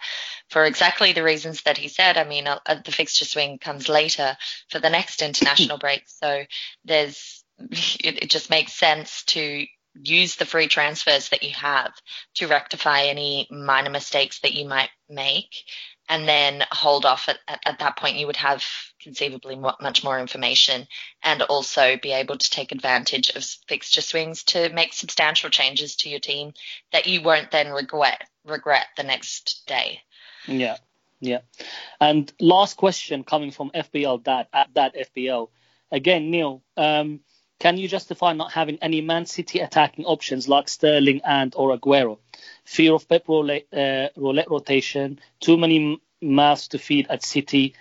for 0.49 0.65
exactly 0.65 1.13
the 1.13 1.23
reasons 1.23 1.63
that 1.63 1.77
he 1.77 1.87
said. 1.87 2.17
I 2.17 2.25
mean, 2.25 2.47
uh, 2.47 2.59
the 2.83 2.91
fixture 2.91 3.25
swing 3.25 3.57
comes 3.57 3.89
later 3.89 4.37
for 4.69 4.79
the 4.79 4.89
next 4.89 5.21
international 5.21 5.77
break. 5.79 6.03
So 6.07 6.43
there's, 6.85 7.43
it, 7.59 8.23
it 8.23 8.29
just 8.29 8.49
makes 8.49 8.73
sense 8.73 9.23
to 9.25 9.65
use 10.03 10.35
the 10.35 10.45
free 10.45 10.67
transfers 10.67 11.29
that 11.29 11.43
you 11.43 11.53
have 11.53 11.93
to 12.35 12.47
rectify 12.47 13.03
any 13.03 13.47
minor 13.49 13.89
mistakes 13.89 14.39
that 14.39 14.53
you 14.53 14.67
might 14.67 14.89
make 15.09 15.55
and 16.09 16.27
then 16.27 16.63
hold 16.71 17.05
off 17.05 17.27
at, 17.27 17.37
at, 17.47 17.59
at 17.65 17.79
that 17.79 17.97
point. 17.97 18.17
You 18.17 18.27
would 18.27 18.37
have 18.37 18.63
conceivably 19.01 19.55
much 19.55 20.03
more 20.03 20.19
information 20.19 20.87
and 21.23 21.41
also 21.43 21.97
be 21.97 22.11
able 22.11 22.37
to 22.37 22.49
take 22.49 22.71
advantage 22.71 23.29
of 23.31 23.43
fixture 23.67 24.01
swings 24.01 24.43
to 24.45 24.69
make 24.69 24.93
substantial 24.93 25.49
changes 25.49 25.95
to 25.97 26.09
your 26.09 26.19
team 26.19 26.53
that 26.91 27.07
you 27.07 27.21
won't 27.21 27.51
then 27.51 27.71
regret 27.71 28.23
regret 28.45 28.87
the 28.95 29.03
next 29.03 29.63
day. 29.67 30.01
Yeah. 30.45 30.77
Yeah. 31.19 31.39
And 31.99 32.31
last 32.39 32.77
question 32.77 33.23
coming 33.23 33.51
from 33.51 33.71
fpl 33.71 34.23
dad 34.23 34.47
at 34.53 34.73
that 34.75 34.95
fpl 34.95 35.49
again 35.91 36.29
neil 36.29 36.61
um, 36.77 37.21
can 37.59 37.77
you 37.77 37.87
justify 37.87 38.33
not 38.33 38.51
having 38.51 38.77
any 38.81 39.01
Man 39.01 39.25
City 39.25 39.59
attacking 39.59 40.05
options 40.05 40.47
like 40.47 40.69
Sterling 40.69 41.21
and 41.25 41.53
or 41.55 41.77
Aguero? 41.77 42.19
Fear 42.65 42.93
of 42.93 43.09
Pep 43.09 43.27
roulette, 43.27 43.67
uh, 43.73 44.09
roulette 44.15 44.49
rotation, 44.49 45.19
too 45.39 45.57
many 45.57 45.99
mouths 46.21 46.67
to 46.69 46.79
feed 46.79 47.07
at 47.09 47.23
City. 47.23 47.75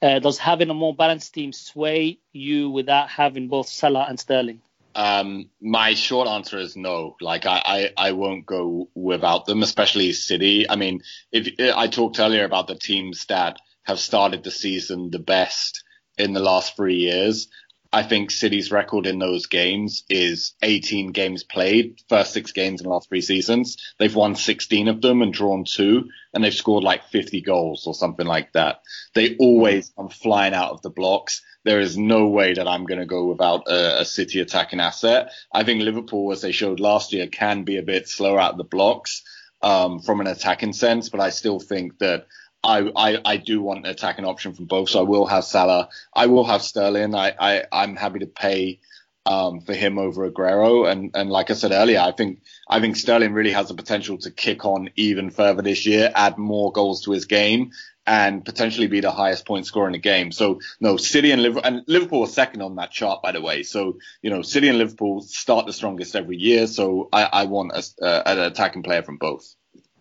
Uh, 0.00 0.18
does 0.18 0.38
having 0.38 0.70
a 0.70 0.74
more 0.74 0.94
balanced 0.94 1.34
team 1.34 1.52
sway 1.52 2.18
you 2.32 2.70
without 2.70 3.08
having 3.08 3.46
both 3.46 3.68
Salah 3.68 4.06
and 4.08 4.18
Sterling? 4.18 4.60
Um, 4.94 5.48
my 5.60 5.94
short 5.94 6.28
answer 6.28 6.58
is 6.58 6.76
no. 6.76 7.16
Like 7.20 7.46
I, 7.46 7.62
I, 7.64 8.08
I 8.08 8.12
won't 8.12 8.44
go 8.44 8.88
without 8.94 9.46
them, 9.46 9.62
especially 9.62 10.12
City. 10.12 10.68
I 10.68 10.76
mean, 10.76 11.02
if 11.30 11.48
I 11.74 11.86
talked 11.86 12.18
earlier 12.18 12.44
about 12.44 12.66
the 12.66 12.74
teams 12.74 13.26
that 13.26 13.58
have 13.84 13.98
started 13.98 14.42
the 14.42 14.50
season 14.50 15.10
the 15.10 15.18
best 15.18 15.84
in 16.18 16.32
the 16.32 16.40
last 16.40 16.76
three 16.76 16.96
years, 16.96 17.48
I 17.94 18.02
think 18.02 18.30
City's 18.30 18.72
record 18.72 19.06
in 19.06 19.18
those 19.18 19.46
games 19.46 20.04
is 20.08 20.54
18 20.62 21.12
games 21.12 21.44
played, 21.44 22.00
first 22.08 22.32
six 22.32 22.52
games 22.52 22.80
in 22.80 22.84
the 22.84 22.90
last 22.90 23.10
three 23.10 23.20
seasons. 23.20 23.76
They've 23.98 24.14
won 24.14 24.34
16 24.34 24.88
of 24.88 25.02
them 25.02 25.20
and 25.20 25.32
drawn 25.32 25.64
two, 25.64 26.08
and 26.32 26.42
they've 26.42 26.54
scored 26.54 26.84
like 26.84 27.08
50 27.08 27.42
goals 27.42 27.86
or 27.86 27.94
something 27.94 28.26
like 28.26 28.52
that. 28.54 28.80
They 29.14 29.36
always 29.36 29.92
come 29.94 30.08
flying 30.08 30.54
out 30.54 30.70
of 30.72 30.80
the 30.80 30.88
blocks. 30.88 31.42
There 31.64 31.80
is 31.80 31.98
no 31.98 32.28
way 32.28 32.54
that 32.54 32.66
I'm 32.66 32.86
going 32.86 33.00
to 33.00 33.06
go 33.06 33.26
without 33.26 33.68
a, 33.68 34.00
a 34.00 34.04
City 34.06 34.40
attacking 34.40 34.80
asset. 34.80 35.30
I 35.52 35.62
think 35.62 35.82
Liverpool, 35.82 36.32
as 36.32 36.40
they 36.40 36.52
showed 36.52 36.80
last 36.80 37.12
year, 37.12 37.26
can 37.26 37.64
be 37.64 37.76
a 37.76 37.82
bit 37.82 38.08
slower 38.08 38.40
out 38.40 38.52
of 38.52 38.58
the 38.58 38.64
blocks 38.64 39.22
um, 39.60 40.00
from 40.00 40.20
an 40.20 40.26
attacking 40.26 40.72
sense, 40.72 41.10
but 41.10 41.20
I 41.20 41.28
still 41.28 41.60
think 41.60 41.98
that 41.98 42.26
I, 42.64 42.90
I, 42.94 43.18
I 43.24 43.36
do 43.38 43.60
want 43.60 43.84
an 43.84 43.90
attacking 43.90 44.24
option 44.24 44.54
from 44.54 44.66
both. 44.66 44.90
So 44.90 45.00
I 45.00 45.02
will 45.02 45.26
have 45.26 45.44
Salah. 45.44 45.88
I 46.14 46.26
will 46.26 46.44
have 46.44 46.62
Sterling. 46.62 47.14
I, 47.14 47.34
I, 47.38 47.64
I'm 47.72 47.96
happy 47.96 48.20
to 48.20 48.26
pay 48.26 48.80
um, 49.26 49.60
for 49.60 49.74
him 49.74 49.98
over 49.98 50.30
Aguero. 50.30 50.90
And, 50.90 51.10
and 51.14 51.30
like 51.30 51.50
I 51.50 51.54
said 51.54 51.72
earlier, 51.72 52.00
I 52.00 52.12
think, 52.12 52.42
I 52.68 52.80
think 52.80 52.96
Sterling 52.96 53.32
really 53.32 53.52
has 53.52 53.68
the 53.68 53.74
potential 53.74 54.18
to 54.18 54.30
kick 54.30 54.64
on 54.64 54.90
even 54.96 55.30
further 55.30 55.62
this 55.62 55.86
year, 55.86 56.12
add 56.14 56.38
more 56.38 56.72
goals 56.72 57.04
to 57.04 57.12
his 57.12 57.24
game 57.24 57.72
and 58.04 58.44
potentially 58.44 58.88
be 58.88 59.00
the 59.00 59.12
highest 59.12 59.46
point 59.46 59.64
scorer 59.64 59.86
in 59.86 59.92
the 59.92 59.98
game. 59.98 60.32
So 60.32 60.60
no, 60.80 60.96
City 60.96 61.30
and 61.30 61.42
Liverpool, 61.42 61.62
and 61.64 61.84
Liverpool 61.86 62.22
are 62.22 62.28
second 62.28 62.60
on 62.62 62.76
that 62.76 62.90
chart, 62.90 63.22
by 63.22 63.30
the 63.32 63.40
way. 63.40 63.62
So, 63.62 63.98
you 64.22 64.30
know, 64.30 64.42
City 64.42 64.68
and 64.68 64.78
Liverpool 64.78 65.20
start 65.20 65.66
the 65.66 65.72
strongest 65.72 66.16
every 66.16 66.36
year. 66.36 66.66
So 66.66 67.08
I, 67.12 67.24
I 67.24 67.44
want 67.44 67.72
a, 67.72 68.04
uh, 68.04 68.22
an 68.26 68.38
attacking 68.40 68.82
player 68.82 69.02
from 69.02 69.18
both. 69.18 69.54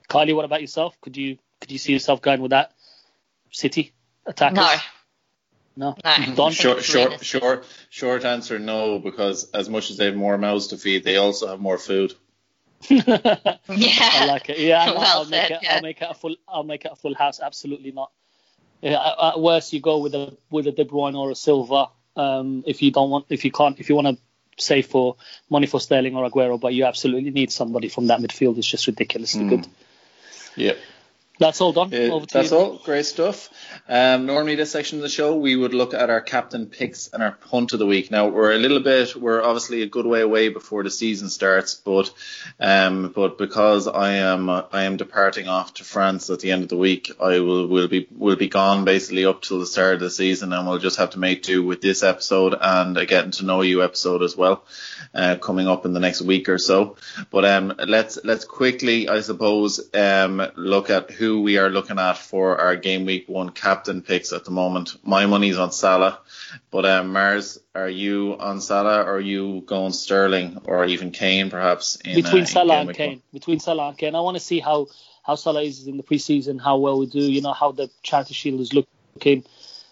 Kylie, 0.10 0.36
what 0.36 0.46
about 0.46 0.62
yourself? 0.62 1.00
Could 1.02 1.16
you 1.16 1.38
could 1.62 1.72
you 1.72 1.78
see 1.78 1.94
yourself 1.94 2.22
going 2.22 2.42
with 2.42 2.52
that 2.52 2.74
City 3.52 3.94
attackers? 4.26 4.58
No. 4.58 4.76
No. 5.78 5.96
No. 6.36 6.50
Short, 6.52 6.84
short, 6.84 7.24
short, 7.24 7.66
short 7.90 8.26
answer 8.26 8.60
no, 8.60 9.00
because 9.00 9.50
as 9.52 9.70
much 9.70 9.90
as 9.90 9.98
they 9.98 10.06
have 10.06 10.16
more 10.16 10.38
mouths 10.38 10.68
to 10.68 10.78
feed, 10.78 11.04
they 11.06 11.16
also 11.18 11.48
have 11.48 11.60
more 11.62 11.78
food. 11.78 12.14
Yeah. 12.90 13.58
I 13.68 14.26
like 14.26 14.50
it. 14.50 14.60
Yeah, 14.60 14.84
I'll, 14.84 14.96
Well 14.98 15.20
I'll 15.20 15.26
make 15.26 15.52
it. 15.52 15.60
yeah. 15.62 15.76
I'll 15.76 15.82
make 15.82 16.02
it 16.02 16.08
a 16.10 16.14
full. 16.14 16.36
I'll 16.48 16.64
make 16.64 16.84
it 16.86 16.92
a 16.92 16.96
full 16.96 17.14
house. 17.16 17.40
Absolutely 17.40 17.92
not. 17.92 18.12
Yeah, 18.82 19.00
at 19.00 19.34
at 19.36 19.40
worst, 19.40 19.72
you 19.72 19.80
go 19.80 20.00
with 20.00 20.16
a 20.16 20.36
with 20.50 20.68
a 20.68 20.72
De 20.72 20.84
Bruyne 20.84 21.16
or 21.16 21.32
a 21.32 21.36
Silva. 21.36 21.88
Um, 22.16 22.64
if 22.66 22.82
you 22.82 22.92
don't 22.92 23.10
want, 23.10 23.28
if 23.30 23.46
you 23.46 23.52
can't, 23.52 23.80
if 23.80 23.88
you 23.88 23.96
want 23.96 24.08
to 24.08 24.18
save 24.64 24.88
for 24.88 25.16
money 25.50 25.68
for 25.68 25.80
Sterling 25.80 26.16
or 26.16 26.30
Aguero, 26.30 26.60
but 26.60 26.74
you 26.74 26.86
absolutely 26.86 27.32
need 27.32 27.52
somebody 27.52 27.88
from 27.88 28.08
that 28.08 28.20
midfield. 28.20 28.58
It's 28.58 28.68
just 28.68 28.88
ridiculously 28.88 29.48
good. 29.48 29.68
Yep. 30.56 30.78
That's 31.42 31.60
all 31.60 31.74
done. 31.74 31.88
Uh, 31.88 32.20
to 32.20 32.28
that's 32.32 32.52
you. 32.52 32.58
all. 32.58 32.78
Great 32.86 33.08
stuff. 33.08 33.50
Um, 33.90 34.28
normally, 34.28 34.54
this 34.54 34.72
section 34.72 35.00
of 35.00 35.02
the 35.02 35.10
show, 35.10 35.36
we 35.36 35.56
would 35.56 35.74
look 35.74 35.96
at 35.96 36.12
our 36.12 36.22
captain 36.22 36.68
picks 36.68 37.08
and 37.08 37.24
our 37.24 37.32
punt 37.32 37.74
of 37.74 37.80
the 37.80 37.88
week. 37.88 38.12
Now, 38.12 38.28
we're 38.28 38.54
a 38.54 38.60
little 38.60 38.80
bit, 38.80 39.16
we're 39.16 39.42
obviously 39.42 39.82
a 39.82 39.88
good 39.88 40.06
way 40.06 40.22
away 40.22 40.50
before 40.50 40.84
the 40.84 40.92
season 40.92 41.30
starts, 41.30 41.74
but 41.74 42.14
um, 42.60 43.12
but 43.16 43.40
because 43.40 43.88
I 43.88 44.12
am 44.18 44.52
I 44.52 44.84
am 44.84 44.98
departing 44.98 45.48
off 45.48 45.74
to 45.76 45.84
France 45.84 46.30
at 46.30 46.42
the 46.42 46.52
end 46.52 46.62
of 46.62 46.70
the 46.70 46.78
week, 46.78 47.12
I 47.20 47.40
will 47.40 47.66
will 47.66 47.88
be 47.88 48.08
will 48.16 48.36
be 48.36 48.48
gone 48.48 48.86
basically 48.86 49.26
up 49.26 49.42
till 49.42 49.60
the 49.60 49.66
start 49.66 49.96
of 49.96 50.02
the 50.02 50.12
season, 50.12 50.54
and 50.54 50.68
we'll 50.68 50.78
just 50.78 50.98
have 50.98 51.10
to 51.12 51.20
make 51.20 51.42
do 51.42 51.64
with 51.66 51.82
this 51.82 52.04
episode 52.04 52.56
and 52.62 52.96
a 52.98 53.08
getting 53.08 53.32
to 53.32 53.46
know 53.46 53.64
you 53.64 53.82
episode 53.82 54.22
as 54.22 54.38
well, 54.38 54.64
uh, 55.16 55.38
coming 55.38 55.68
up 55.68 55.88
in 55.88 55.94
the 55.94 56.00
next 56.00 56.22
week 56.22 56.50
or 56.50 56.60
so. 56.60 56.98
But 57.32 57.46
um, 57.46 57.74
let's 57.88 58.20
let's 58.24 58.46
quickly, 58.46 59.10
I 59.10 59.22
suppose, 59.22 59.90
um, 59.96 60.46
look 60.56 60.92
at 60.92 61.10
who 61.10 61.31
we 61.40 61.58
are 61.58 61.70
looking 61.70 62.00
at 62.00 62.18
for 62.18 62.60
our 62.60 62.76
game 62.76 63.06
week 63.06 63.30
one 63.30 63.50
captain 63.50 64.02
picks 64.02 64.34
at 64.34 64.44
the 64.44 64.52
moment. 64.52 64.96
My 65.06 65.26
money's 65.26 65.58
on 65.58 65.72
Salah, 65.72 66.20
but 66.70 66.86
um, 66.86 67.14
Mars, 67.14 67.60
are 67.74 67.90
you 67.90 68.36
on 68.40 68.60
Salah 68.60 69.04
or 69.04 69.16
are 69.16 69.20
you 69.20 69.62
going 69.66 69.94
Sterling 69.94 70.62
or 70.66 70.86
even 70.86 71.12
Kane 71.12 71.50
perhaps? 71.50 71.96
In, 71.98 72.12
uh, 72.12 72.16
between 72.16 72.42
in 72.42 72.48
Salah 72.48 72.82
and 72.82 72.94
Kane. 72.94 73.10
one? 73.10 73.22
Between 73.34 73.60
Salah 73.60 73.90
and 73.90 73.98
Kane. 73.98 74.16
I 74.16 74.22
want 74.22 74.36
to 74.36 74.44
see 74.44 74.60
how 74.60 74.88
how 75.24 75.36
Salah 75.36 75.62
is 75.62 75.88
in 75.88 75.98
the 75.98 76.04
preseason, 76.04 76.60
how 76.62 76.78
well 76.78 77.00
we 77.00 77.06
do. 77.06 77.20
You 77.20 77.42
know 77.42 77.54
how 77.54 77.72
the 77.72 77.90
Charity 78.04 78.34
Shield 78.34 78.60
is 78.60 78.74
looking. 78.74 79.46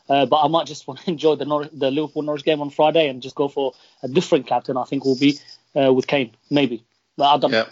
Uh, 0.10 0.26
but 0.26 0.38
I 0.38 0.48
might 0.48 0.68
just 0.68 0.88
want 0.88 1.00
to 1.02 1.10
enjoy 1.10 1.36
the 1.36 1.46
Nor- 1.46 1.70
the 1.72 1.92
Liverpool 1.92 2.24
Norwich 2.24 2.44
game 2.44 2.62
on 2.62 2.70
Friday 2.70 3.08
and 3.08 3.22
just 3.22 3.36
go 3.36 3.48
for 3.48 3.74
a 4.04 4.08
different 4.08 4.48
captain. 4.48 4.78
I 4.78 4.84
think 4.84 5.06
will 5.06 5.18
be 5.18 5.40
uh, 5.76 5.94
with 5.94 6.08
Kane, 6.08 6.36
maybe. 6.50 6.84
But 7.16 7.34
I 7.34 7.38
don't. 7.38 7.52
Yeah. 7.52 7.66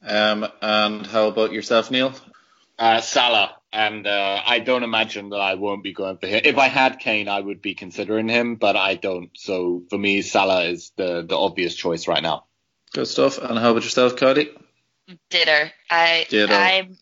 Um, 0.00 0.46
and 0.62 1.06
how 1.06 1.26
about 1.26 1.52
yourself, 1.52 1.90
Neil? 1.90 2.12
Uh, 2.78 3.00
Salah, 3.00 3.56
and 3.72 4.06
uh, 4.06 4.40
I 4.46 4.60
don't 4.60 4.84
imagine 4.84 5.30
that 5.30 5.40
I 5.40 5.54
won't 5.54 5.82
be 5.82 5.92
going 5.92 6.18
for 6.18 6.28
him. 6.28 6.42
If 6.44 6.58
I 6.58 6.68
had 6.68 7.00
Kane, 7.00 7.28
I 7.28 7.40
would 7.40 7.60
be 7.60 7.74
considering 7.74 8.28
him, 8.28 8.54
but 8.54 8.76
I 8.76 8.94
don't. 8.94 9.30
So 9.34 9.82
for 9.90 9.98
me, 9.98 10.22
Salah 10.22 10.64
is 10.64 10.92
the 10.96 11.22
the 11.22 11.36
obvious 11.36 11.74
choice 11.74 12.06
right 12.06 12.22
now. 12.22 12.44
Good 12.92 13.08
stuff. 13.08 13.38
And 13.38 13.58
how 13.58 13.72
about 13.72 13.82
yourself, 13.82 14.16
Cody? 14.16 14.50
Ditto. 15.30 15.70
I, 15.90 16.26
Ditto. 16.28 16.54
I'm 16.54 16.96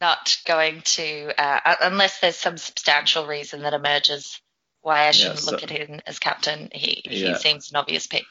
not 0.00 0.38
going 0.46 0.82
to, 0.82 1.32
uh, 1.40 1.74
unless 1.82 2.20
there's 2.20 2.36
some 2.36 2.56
substantial 2.56 3.26
reason 3.26 3.62
that 3.62 3.74
emerges 3.74 4.40
why 4.82 5.08
I 5.08 5.10
shouldn't 5.10 5.40
so- 5.40 5.52
look 5.52 5.62
at 5.62 5.70
him 5.70 6.00
as 6.06 6.18
captain. 6.18 6.68
He, 6.72 7.02
he 7.04 7.34
seems 7.34 7.70
an 7.70 7.76
obvious 7.76 8.06
pick. 8.06 8.24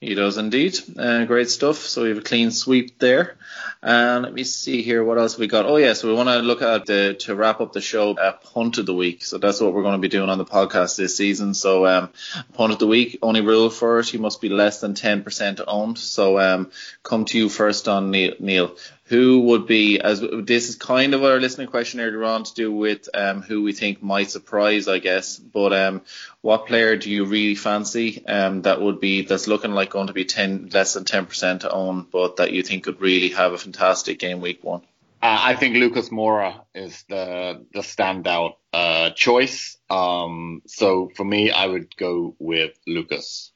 He 0.00 0.14
does 0.14 0.36
indeed. 0.36 0.78
Uh, 0.98 1.24
great 1.24 1.48
stuff. 1.48 1.78
So 1.78 2.02
we 2.02 2.10
have 2.10 2.18
a 2.18 2.22
clean 2.22 2.50
sweep 2.50 2.98
there. 2.98 3.36
And 3.82 4.24
let 4.24 4.34
me 4.34 4.44
see 4.44 4.82
here 4.82 5.02
what 5.02 5.16
else 5.16 5.38
we 5.38 5.46
got. 5.46 5.64
Oh 5.64 5.76
yeah, 5.76 5.94
so 5.94 6.08
we 6.08 6.14
want 6.14 6.28
to 6.28 6.40
look 6.40 6.60
at 6.60 6.84
the 6.84 7.14
to 7.20 7.34
wrap 7.34 7.60
up 7.60 7.72
the 7.72 7.80
show 7.80 8.10
a 8.10 8.32
punt 8.32 8.76
of 8.76 8.84
the 8.84 8.94
week. 8.94 9.24
So 9.24 9.38
that's 9.38 9.60
what 9.60 9.72
we're 9.72 9.82
going 9.82 9.94
to 9.94 9.98
be 9.98 10.08
doing 10.08 10.28
on 10.28 10.36
the 10.36 10.44
podcast 10.44 10.96
this 10.96 11.16
season. 11.16 11.54
So 11.54 11.86
um, 11.86 12.10
punt 12.52 12.72
of 12.72 12.78
the 12.78 12.86
week. 12.86 13.18
Only 13.22 13.40
rule 13.40 13.70
for 13.70 14.00
it, 14.00 14.12
you 14.12 14.18
must 14.18 14.42
be 14.42 14.50
less 14.50 14.80
than 14.80 14.94
ten 14.94 15.22
percent 15.22 15.60
owned. 15.66 15.98
So 15.98 16.38
um, 16.38 16.70
come 17.02 17.24
to 17.26 17.38
you 17.38 17.48
first 17.48 17.88
on 17.88 18.10
Neil. 18.10 18.34
Neil 18.38 18.76
who 19.06 19.40
would 19.42 19.66
be 19.66 20.00
as 20.00 20.20
this 20.20 20.68
is 20.68 20.74
kind 20.74 21.14
of 21.14 21.22
our 21.22 21.38
listening 21.38 21.68
question 21.68 22.00
earlier 22.00 22.24
on 22.24 22.42
to 22.42 22.54
do 22.54 22.72
with 22.72 23.08
um, 23.14 23.40
who 23.40 23.62
we 23.62 23.72
think 23.72 24.02
might 24.02 24.30
surprise, 24.30 24.88
I 24.88 24.98
guess. 24.98 25.38
But 25.38 25.72
um, 25.72 26.02
what 26.40 26.66
player 26.66 26.96
do 26.96 27.08
you 27.08 27.24
really 27.24 27.54
fancy 27.54 28.26
um, 28.26 28.62
that 28.62 28.80
would 28.80 28.98
be 28.98 29.22
that's 29.22 29.46
looking 29.46 29.70
like 29.70 29.90
going 29.90 30.08
to 30.08 30.12
be 30.12 30.24
ten 30.24 30.70
less 30.72 30.94
than 30.94 31.04
ten 31.04 31.26
percent 31.26 31.64
owned, 31.64 32.10
but 32.10 32.36
that 32.36 32.52
you 32.52 32.62
think 32.62 32.84
could 32.84 33.00
really 33.00 33.28
have 33.30 33.52
a 33.52 33.58
fantastic 33.58 34.18
game 34.18 34.40
week 34.40 34.64
one? 34.64 34.82
Uh, 35.22 35.38
I 35.40 35.54
think 35.54 35.76
Lucas 35.76 36.08
Moura 36.08 36.62
is 36.74 37.04
the 37.08 37.64
the 37.72 37.80
standout 37.80 38.56
uh, 38.72 39.10
choice. 39.10 39.76
Um, 39.88 40.62
so 40.66 41.12
for 41.14 41.24
me, 41.24 41.52
I 41.52 41.66
would 41.66 41.96
go 41.96 42.34
with 42.40 42.72
Lucas. 42.86 43.52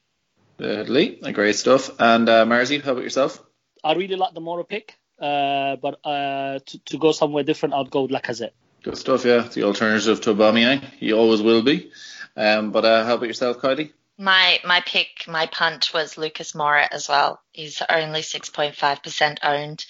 Lee, 0.59 1.19
great 1.33 1.55
stuff. 1.55 1.89
And 1.99 2.29
uh, 2.29 2.45
Marzi, 2.45 2.81
how 2.81 2.91
about 2.91 3.03
yourself? 3.03 3.43
I 3.83 3.93
really 3.93 4.15
like 4.15 4.33
the 4.33 4.41
Moura 4.41 4.67
pick. 4.67 4.95
Uh, 5.21 5.75
but 5.75 5.99
uh, 6.03 6.59
to, 6.65 6.79
to 6.85 6.97
go 6.97 7.11
somewhere 7.11 7.43
different, 7.43 7.75
I'd 7.75 7.91
go 7.91 8.03
with 8.03 8.11
Lacazette. 8.11 8.51
Good 8.81 8.97
stuff, 8.97 9.23
yeah. 9.23 9.47
The 9.47 9.63
alternative 9.63 10.21
to 10.21 10.33
Aubameyang. 10.33 10.83
He 10.99 11.13
always 11.13 11.41
will 11.41 11.61
be. 11.61 11.91
Um, 12.35 12.71
but 12.71 12.83
uh, 12.85 13.05
how 13.05 13.15
about 13.15 13.27
yourself, 13.27 13.59
Kylie? 13.59 13.91
My 14.17 14.59
my 14.65 14.81
pick, 14.81 15.27
my 15.27 15.45
punt 15.47 15.91
was 15.93 16.17
Lucas 16.17 16.53
Moura 16.53 16.87
as 16.91 17.07
well. 17.07 17.39
He's 17.51 17.81
only 17.89 18.21
6.5% 18.21 19.37
owned. 19.43 19.85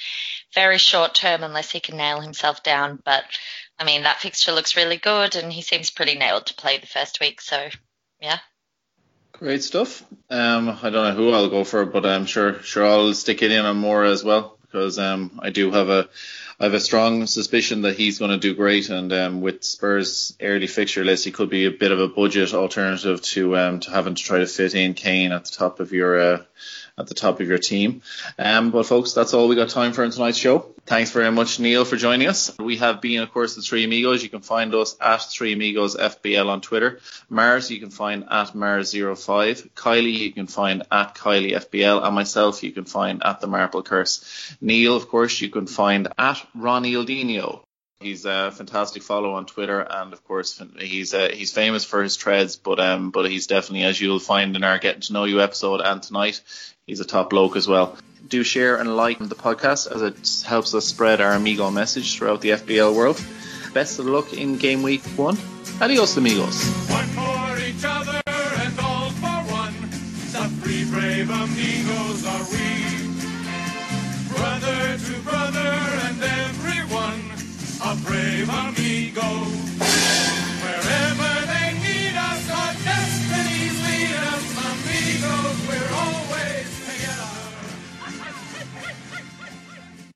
Very 0.54 0.78
short 0.78 1.16
term 1.16 1.44
unless 1.44 1.72
he 1.72 1.80
can 1.80 1.98
nail 1.98 2.20
himself 2.20 2.64
down. 2.64 3.00
But 3.04 3.24
I 3.80 3.86
mean, 3.86 4.04
that 4.04 4.20
fixture 4.20 4.52
looks 4.52 4.76
really 4.76 4.98
good 4.98 5.36
and 5.36 5.52
he 5.52 5.62
seems 5.62 5.92
pretty 5.92 6.16
nailed 6.16 6.48
to 6.48 6.54
play 6.54 6.78
the 6.78 6.88
first 6.88 7.20
week. 7.20 7.42
So, 7.42 7.70
yeah. 8.20 8.40
Great 9.32 9.64
stuff. 9.64 10.04
Um, 10.30 10.78
I 10.82 10.90
don't 10.90 11.08
know 11.08 11.14
who 11.14 11.32
I'll 11.32 11.50
go 11.50 11.64
for, 11.64 11.86
but 11.86 12.06
I'm 12.06 12.26
sure 12.26 12.62
sure 12.64 12.86
I'll 12.86 13.14
stick 13.14 13.42
it 13.42 13.52
in 13.52 13.66
on 13.66 13.82
Moura 13.82 14.12
as 14.12 14.24
well 14.24 14.58
because 14.72 14.98
um, 14.98 15.40
I 15.42 15.50
do 15.50 15.72
have 15.72 15.90
a 15.90 16.08
I 16.60 16.66
have 16.66 16.74
a 16.76 16.80
strong 16.80 17.26
suspicion 17.26 17.82
that 17.82 17.98
he's 17.98 18.20
going 18.20 18.32
to 18.32 18.38
do 18.38 18.54
great, 18.54 18.90
and 18.90 19.12
um, 19.12 19.42
with 19.42 19.64
Spurs' 19.64 20.36
early 20.40 20.68
fixture 20.68 21.04
list, 21.04 21.26
he 21.26 21.32
could 21.32 21.50
be 21.50 21.66
a 21.66 21.72
bit 21.72 21.92
of 21.92 22.00
a 22.00 22.08
budget 22.08 22.54
alternative 22.54 23.22
to 23.22 23.58
um, 23.58 23.80
to 23.82 23.92
having 23.92 24.16
to 24.16 24.24
try 24.24 24.40
to 24.40 24.46
fit 24.46 24.76
in 24.76 24.94
Kane 24.94 25.32
at 25.32 25.46
the 25.46 25.52
top 25.52 25.80
of 25.80 25.92
your 25.92 26.20
uh, 26.20 26.44
at 26.98 27.08
the 27.08 27.14
top 27.14 27.40
of 27.40 27.48
your 27.48 27.58
team. 27.58 28.02
Um, 28.38 28.72
but 28.72 28.86
folks, 28.86 29.14
that's 29.14 29.34
all 29.34 29.48
we 29.48 29.56
got 29.56 29.70
time 29.70 29.94
for 29.94 30.04
in 30.04 30.12
tonight's 30.12 30.38
show. 30.38 30.74
Thanks 30.86 31.12
very 31.12 31.32
much, 31.32 31.60
Neil, 31.60 31.86
for 31.86 31.96
joining 31.96 32.28
us. 32.28 32.58
We 32.58 32.78
have 32.78 33.02
been, 33.02 33.22
of 33.22 33.32
course, 33.32 33.56
the 33.56 33.62
Three 33.62 33.84
Amigos. 33.84 34.24
You 34.24 34.30
can 34.30 34.42
find 34.42 34.74
us 34.74 34.96
at 35.00 35.22
Three 35.22 35.54
Amigos 35.54 35.96
FPL 35.96 36.48
on 36.48 36.62
Twitter. 36.62 37.00
Mars, 37.30 37.70
you 37.70 37.80
can 37.80 37.92
find 37.92 38.24
at 38.30 38.50
Mars05. 38.50 39.70
Kylie, 39.72 40.18
you 40.18 40.34
can 40.34 40.48
find 40.48 40.84
at 40.92 41.16
Kylie 41.16 41.54
FPL. 41.54 42.04
And 42.04 42.16
myself, 42.16 42.64
you 42.64 42.72
can 42.72 42.86
find 42.86 43.22
at 43.24 43.42
The 43.42 43.48
Marple 43.48 43.84
Curse. 43.84 44.56
Neil, 44.60 44.96
of 44.96 45.08
course, 45.08 45.40
you 45.40 45.50
can 45.50 45.68
find 45.68 46.08
at 46.18 46.46
Ronnie 46.56 46.94
Aldino. 46.94 47.62
He's 48.02 48.26
a 48.26 48.50
fantastic 48.50 49.04
follow 49.04 49.34
on 49.34 49.46
Twitter, 49.46 49.80
and 49.80 50.12
of 50.12 50.24
course 50.24 50.60
he's 50.80 51.14
uh, 51.14 51.30
he's 51.32 51.54
famous 51.54 51.86
for 51.86 52.02
his 52.02 52.18
treads, 52.18 52.56
but 52.56 52.80
um 52.80 53.12
but 53.12 53.30
he's 53.30 53.46
definitely 53.46 53.84
as 53.84 54.02
you'll 54.02 54.18
find 54.20 54.56
in 54.56 54.64
our 54.64 54.80
getting 54.80 55.02
to 55.02 55.14
know 55.14 55.26
you 55.26 55.40
episode 55.40 55.82
and 55.82 56.02
tonight, 56.02 56.42
he's 56.92 57.00
a 57.00 57.06
top 57.06 57.30
bloke 57.30 57.56
as 57.56 57.70
well. 57.70 57.96
Do 58.28 58.44
share 58.44 58.76
and 58.76 58.98
like 58.98 59.18
the 59.18 59.34
podcast 59.34 59.90
as 59.90 60.02
it 60.02 60.46
helps 60.46 60.74
us 60.74 60.86
spread 60.86 61.22
our 61.22 61.32
amigo 61.32 61.72
message 61.72 62.18
throughout 62.18 62.42
the 62.42 62.50
FPL 62.50 62.94
world. 62.94 63.24
Best 63.74 63.98
of 64.00 64.08
luck 64.08 64.34
in 64.34 64.58
game 64.58 64.84
week 64.84 65.02
one. 65.16 65.38
Adios, 65.80 66.18
amigos. 66.18 67.31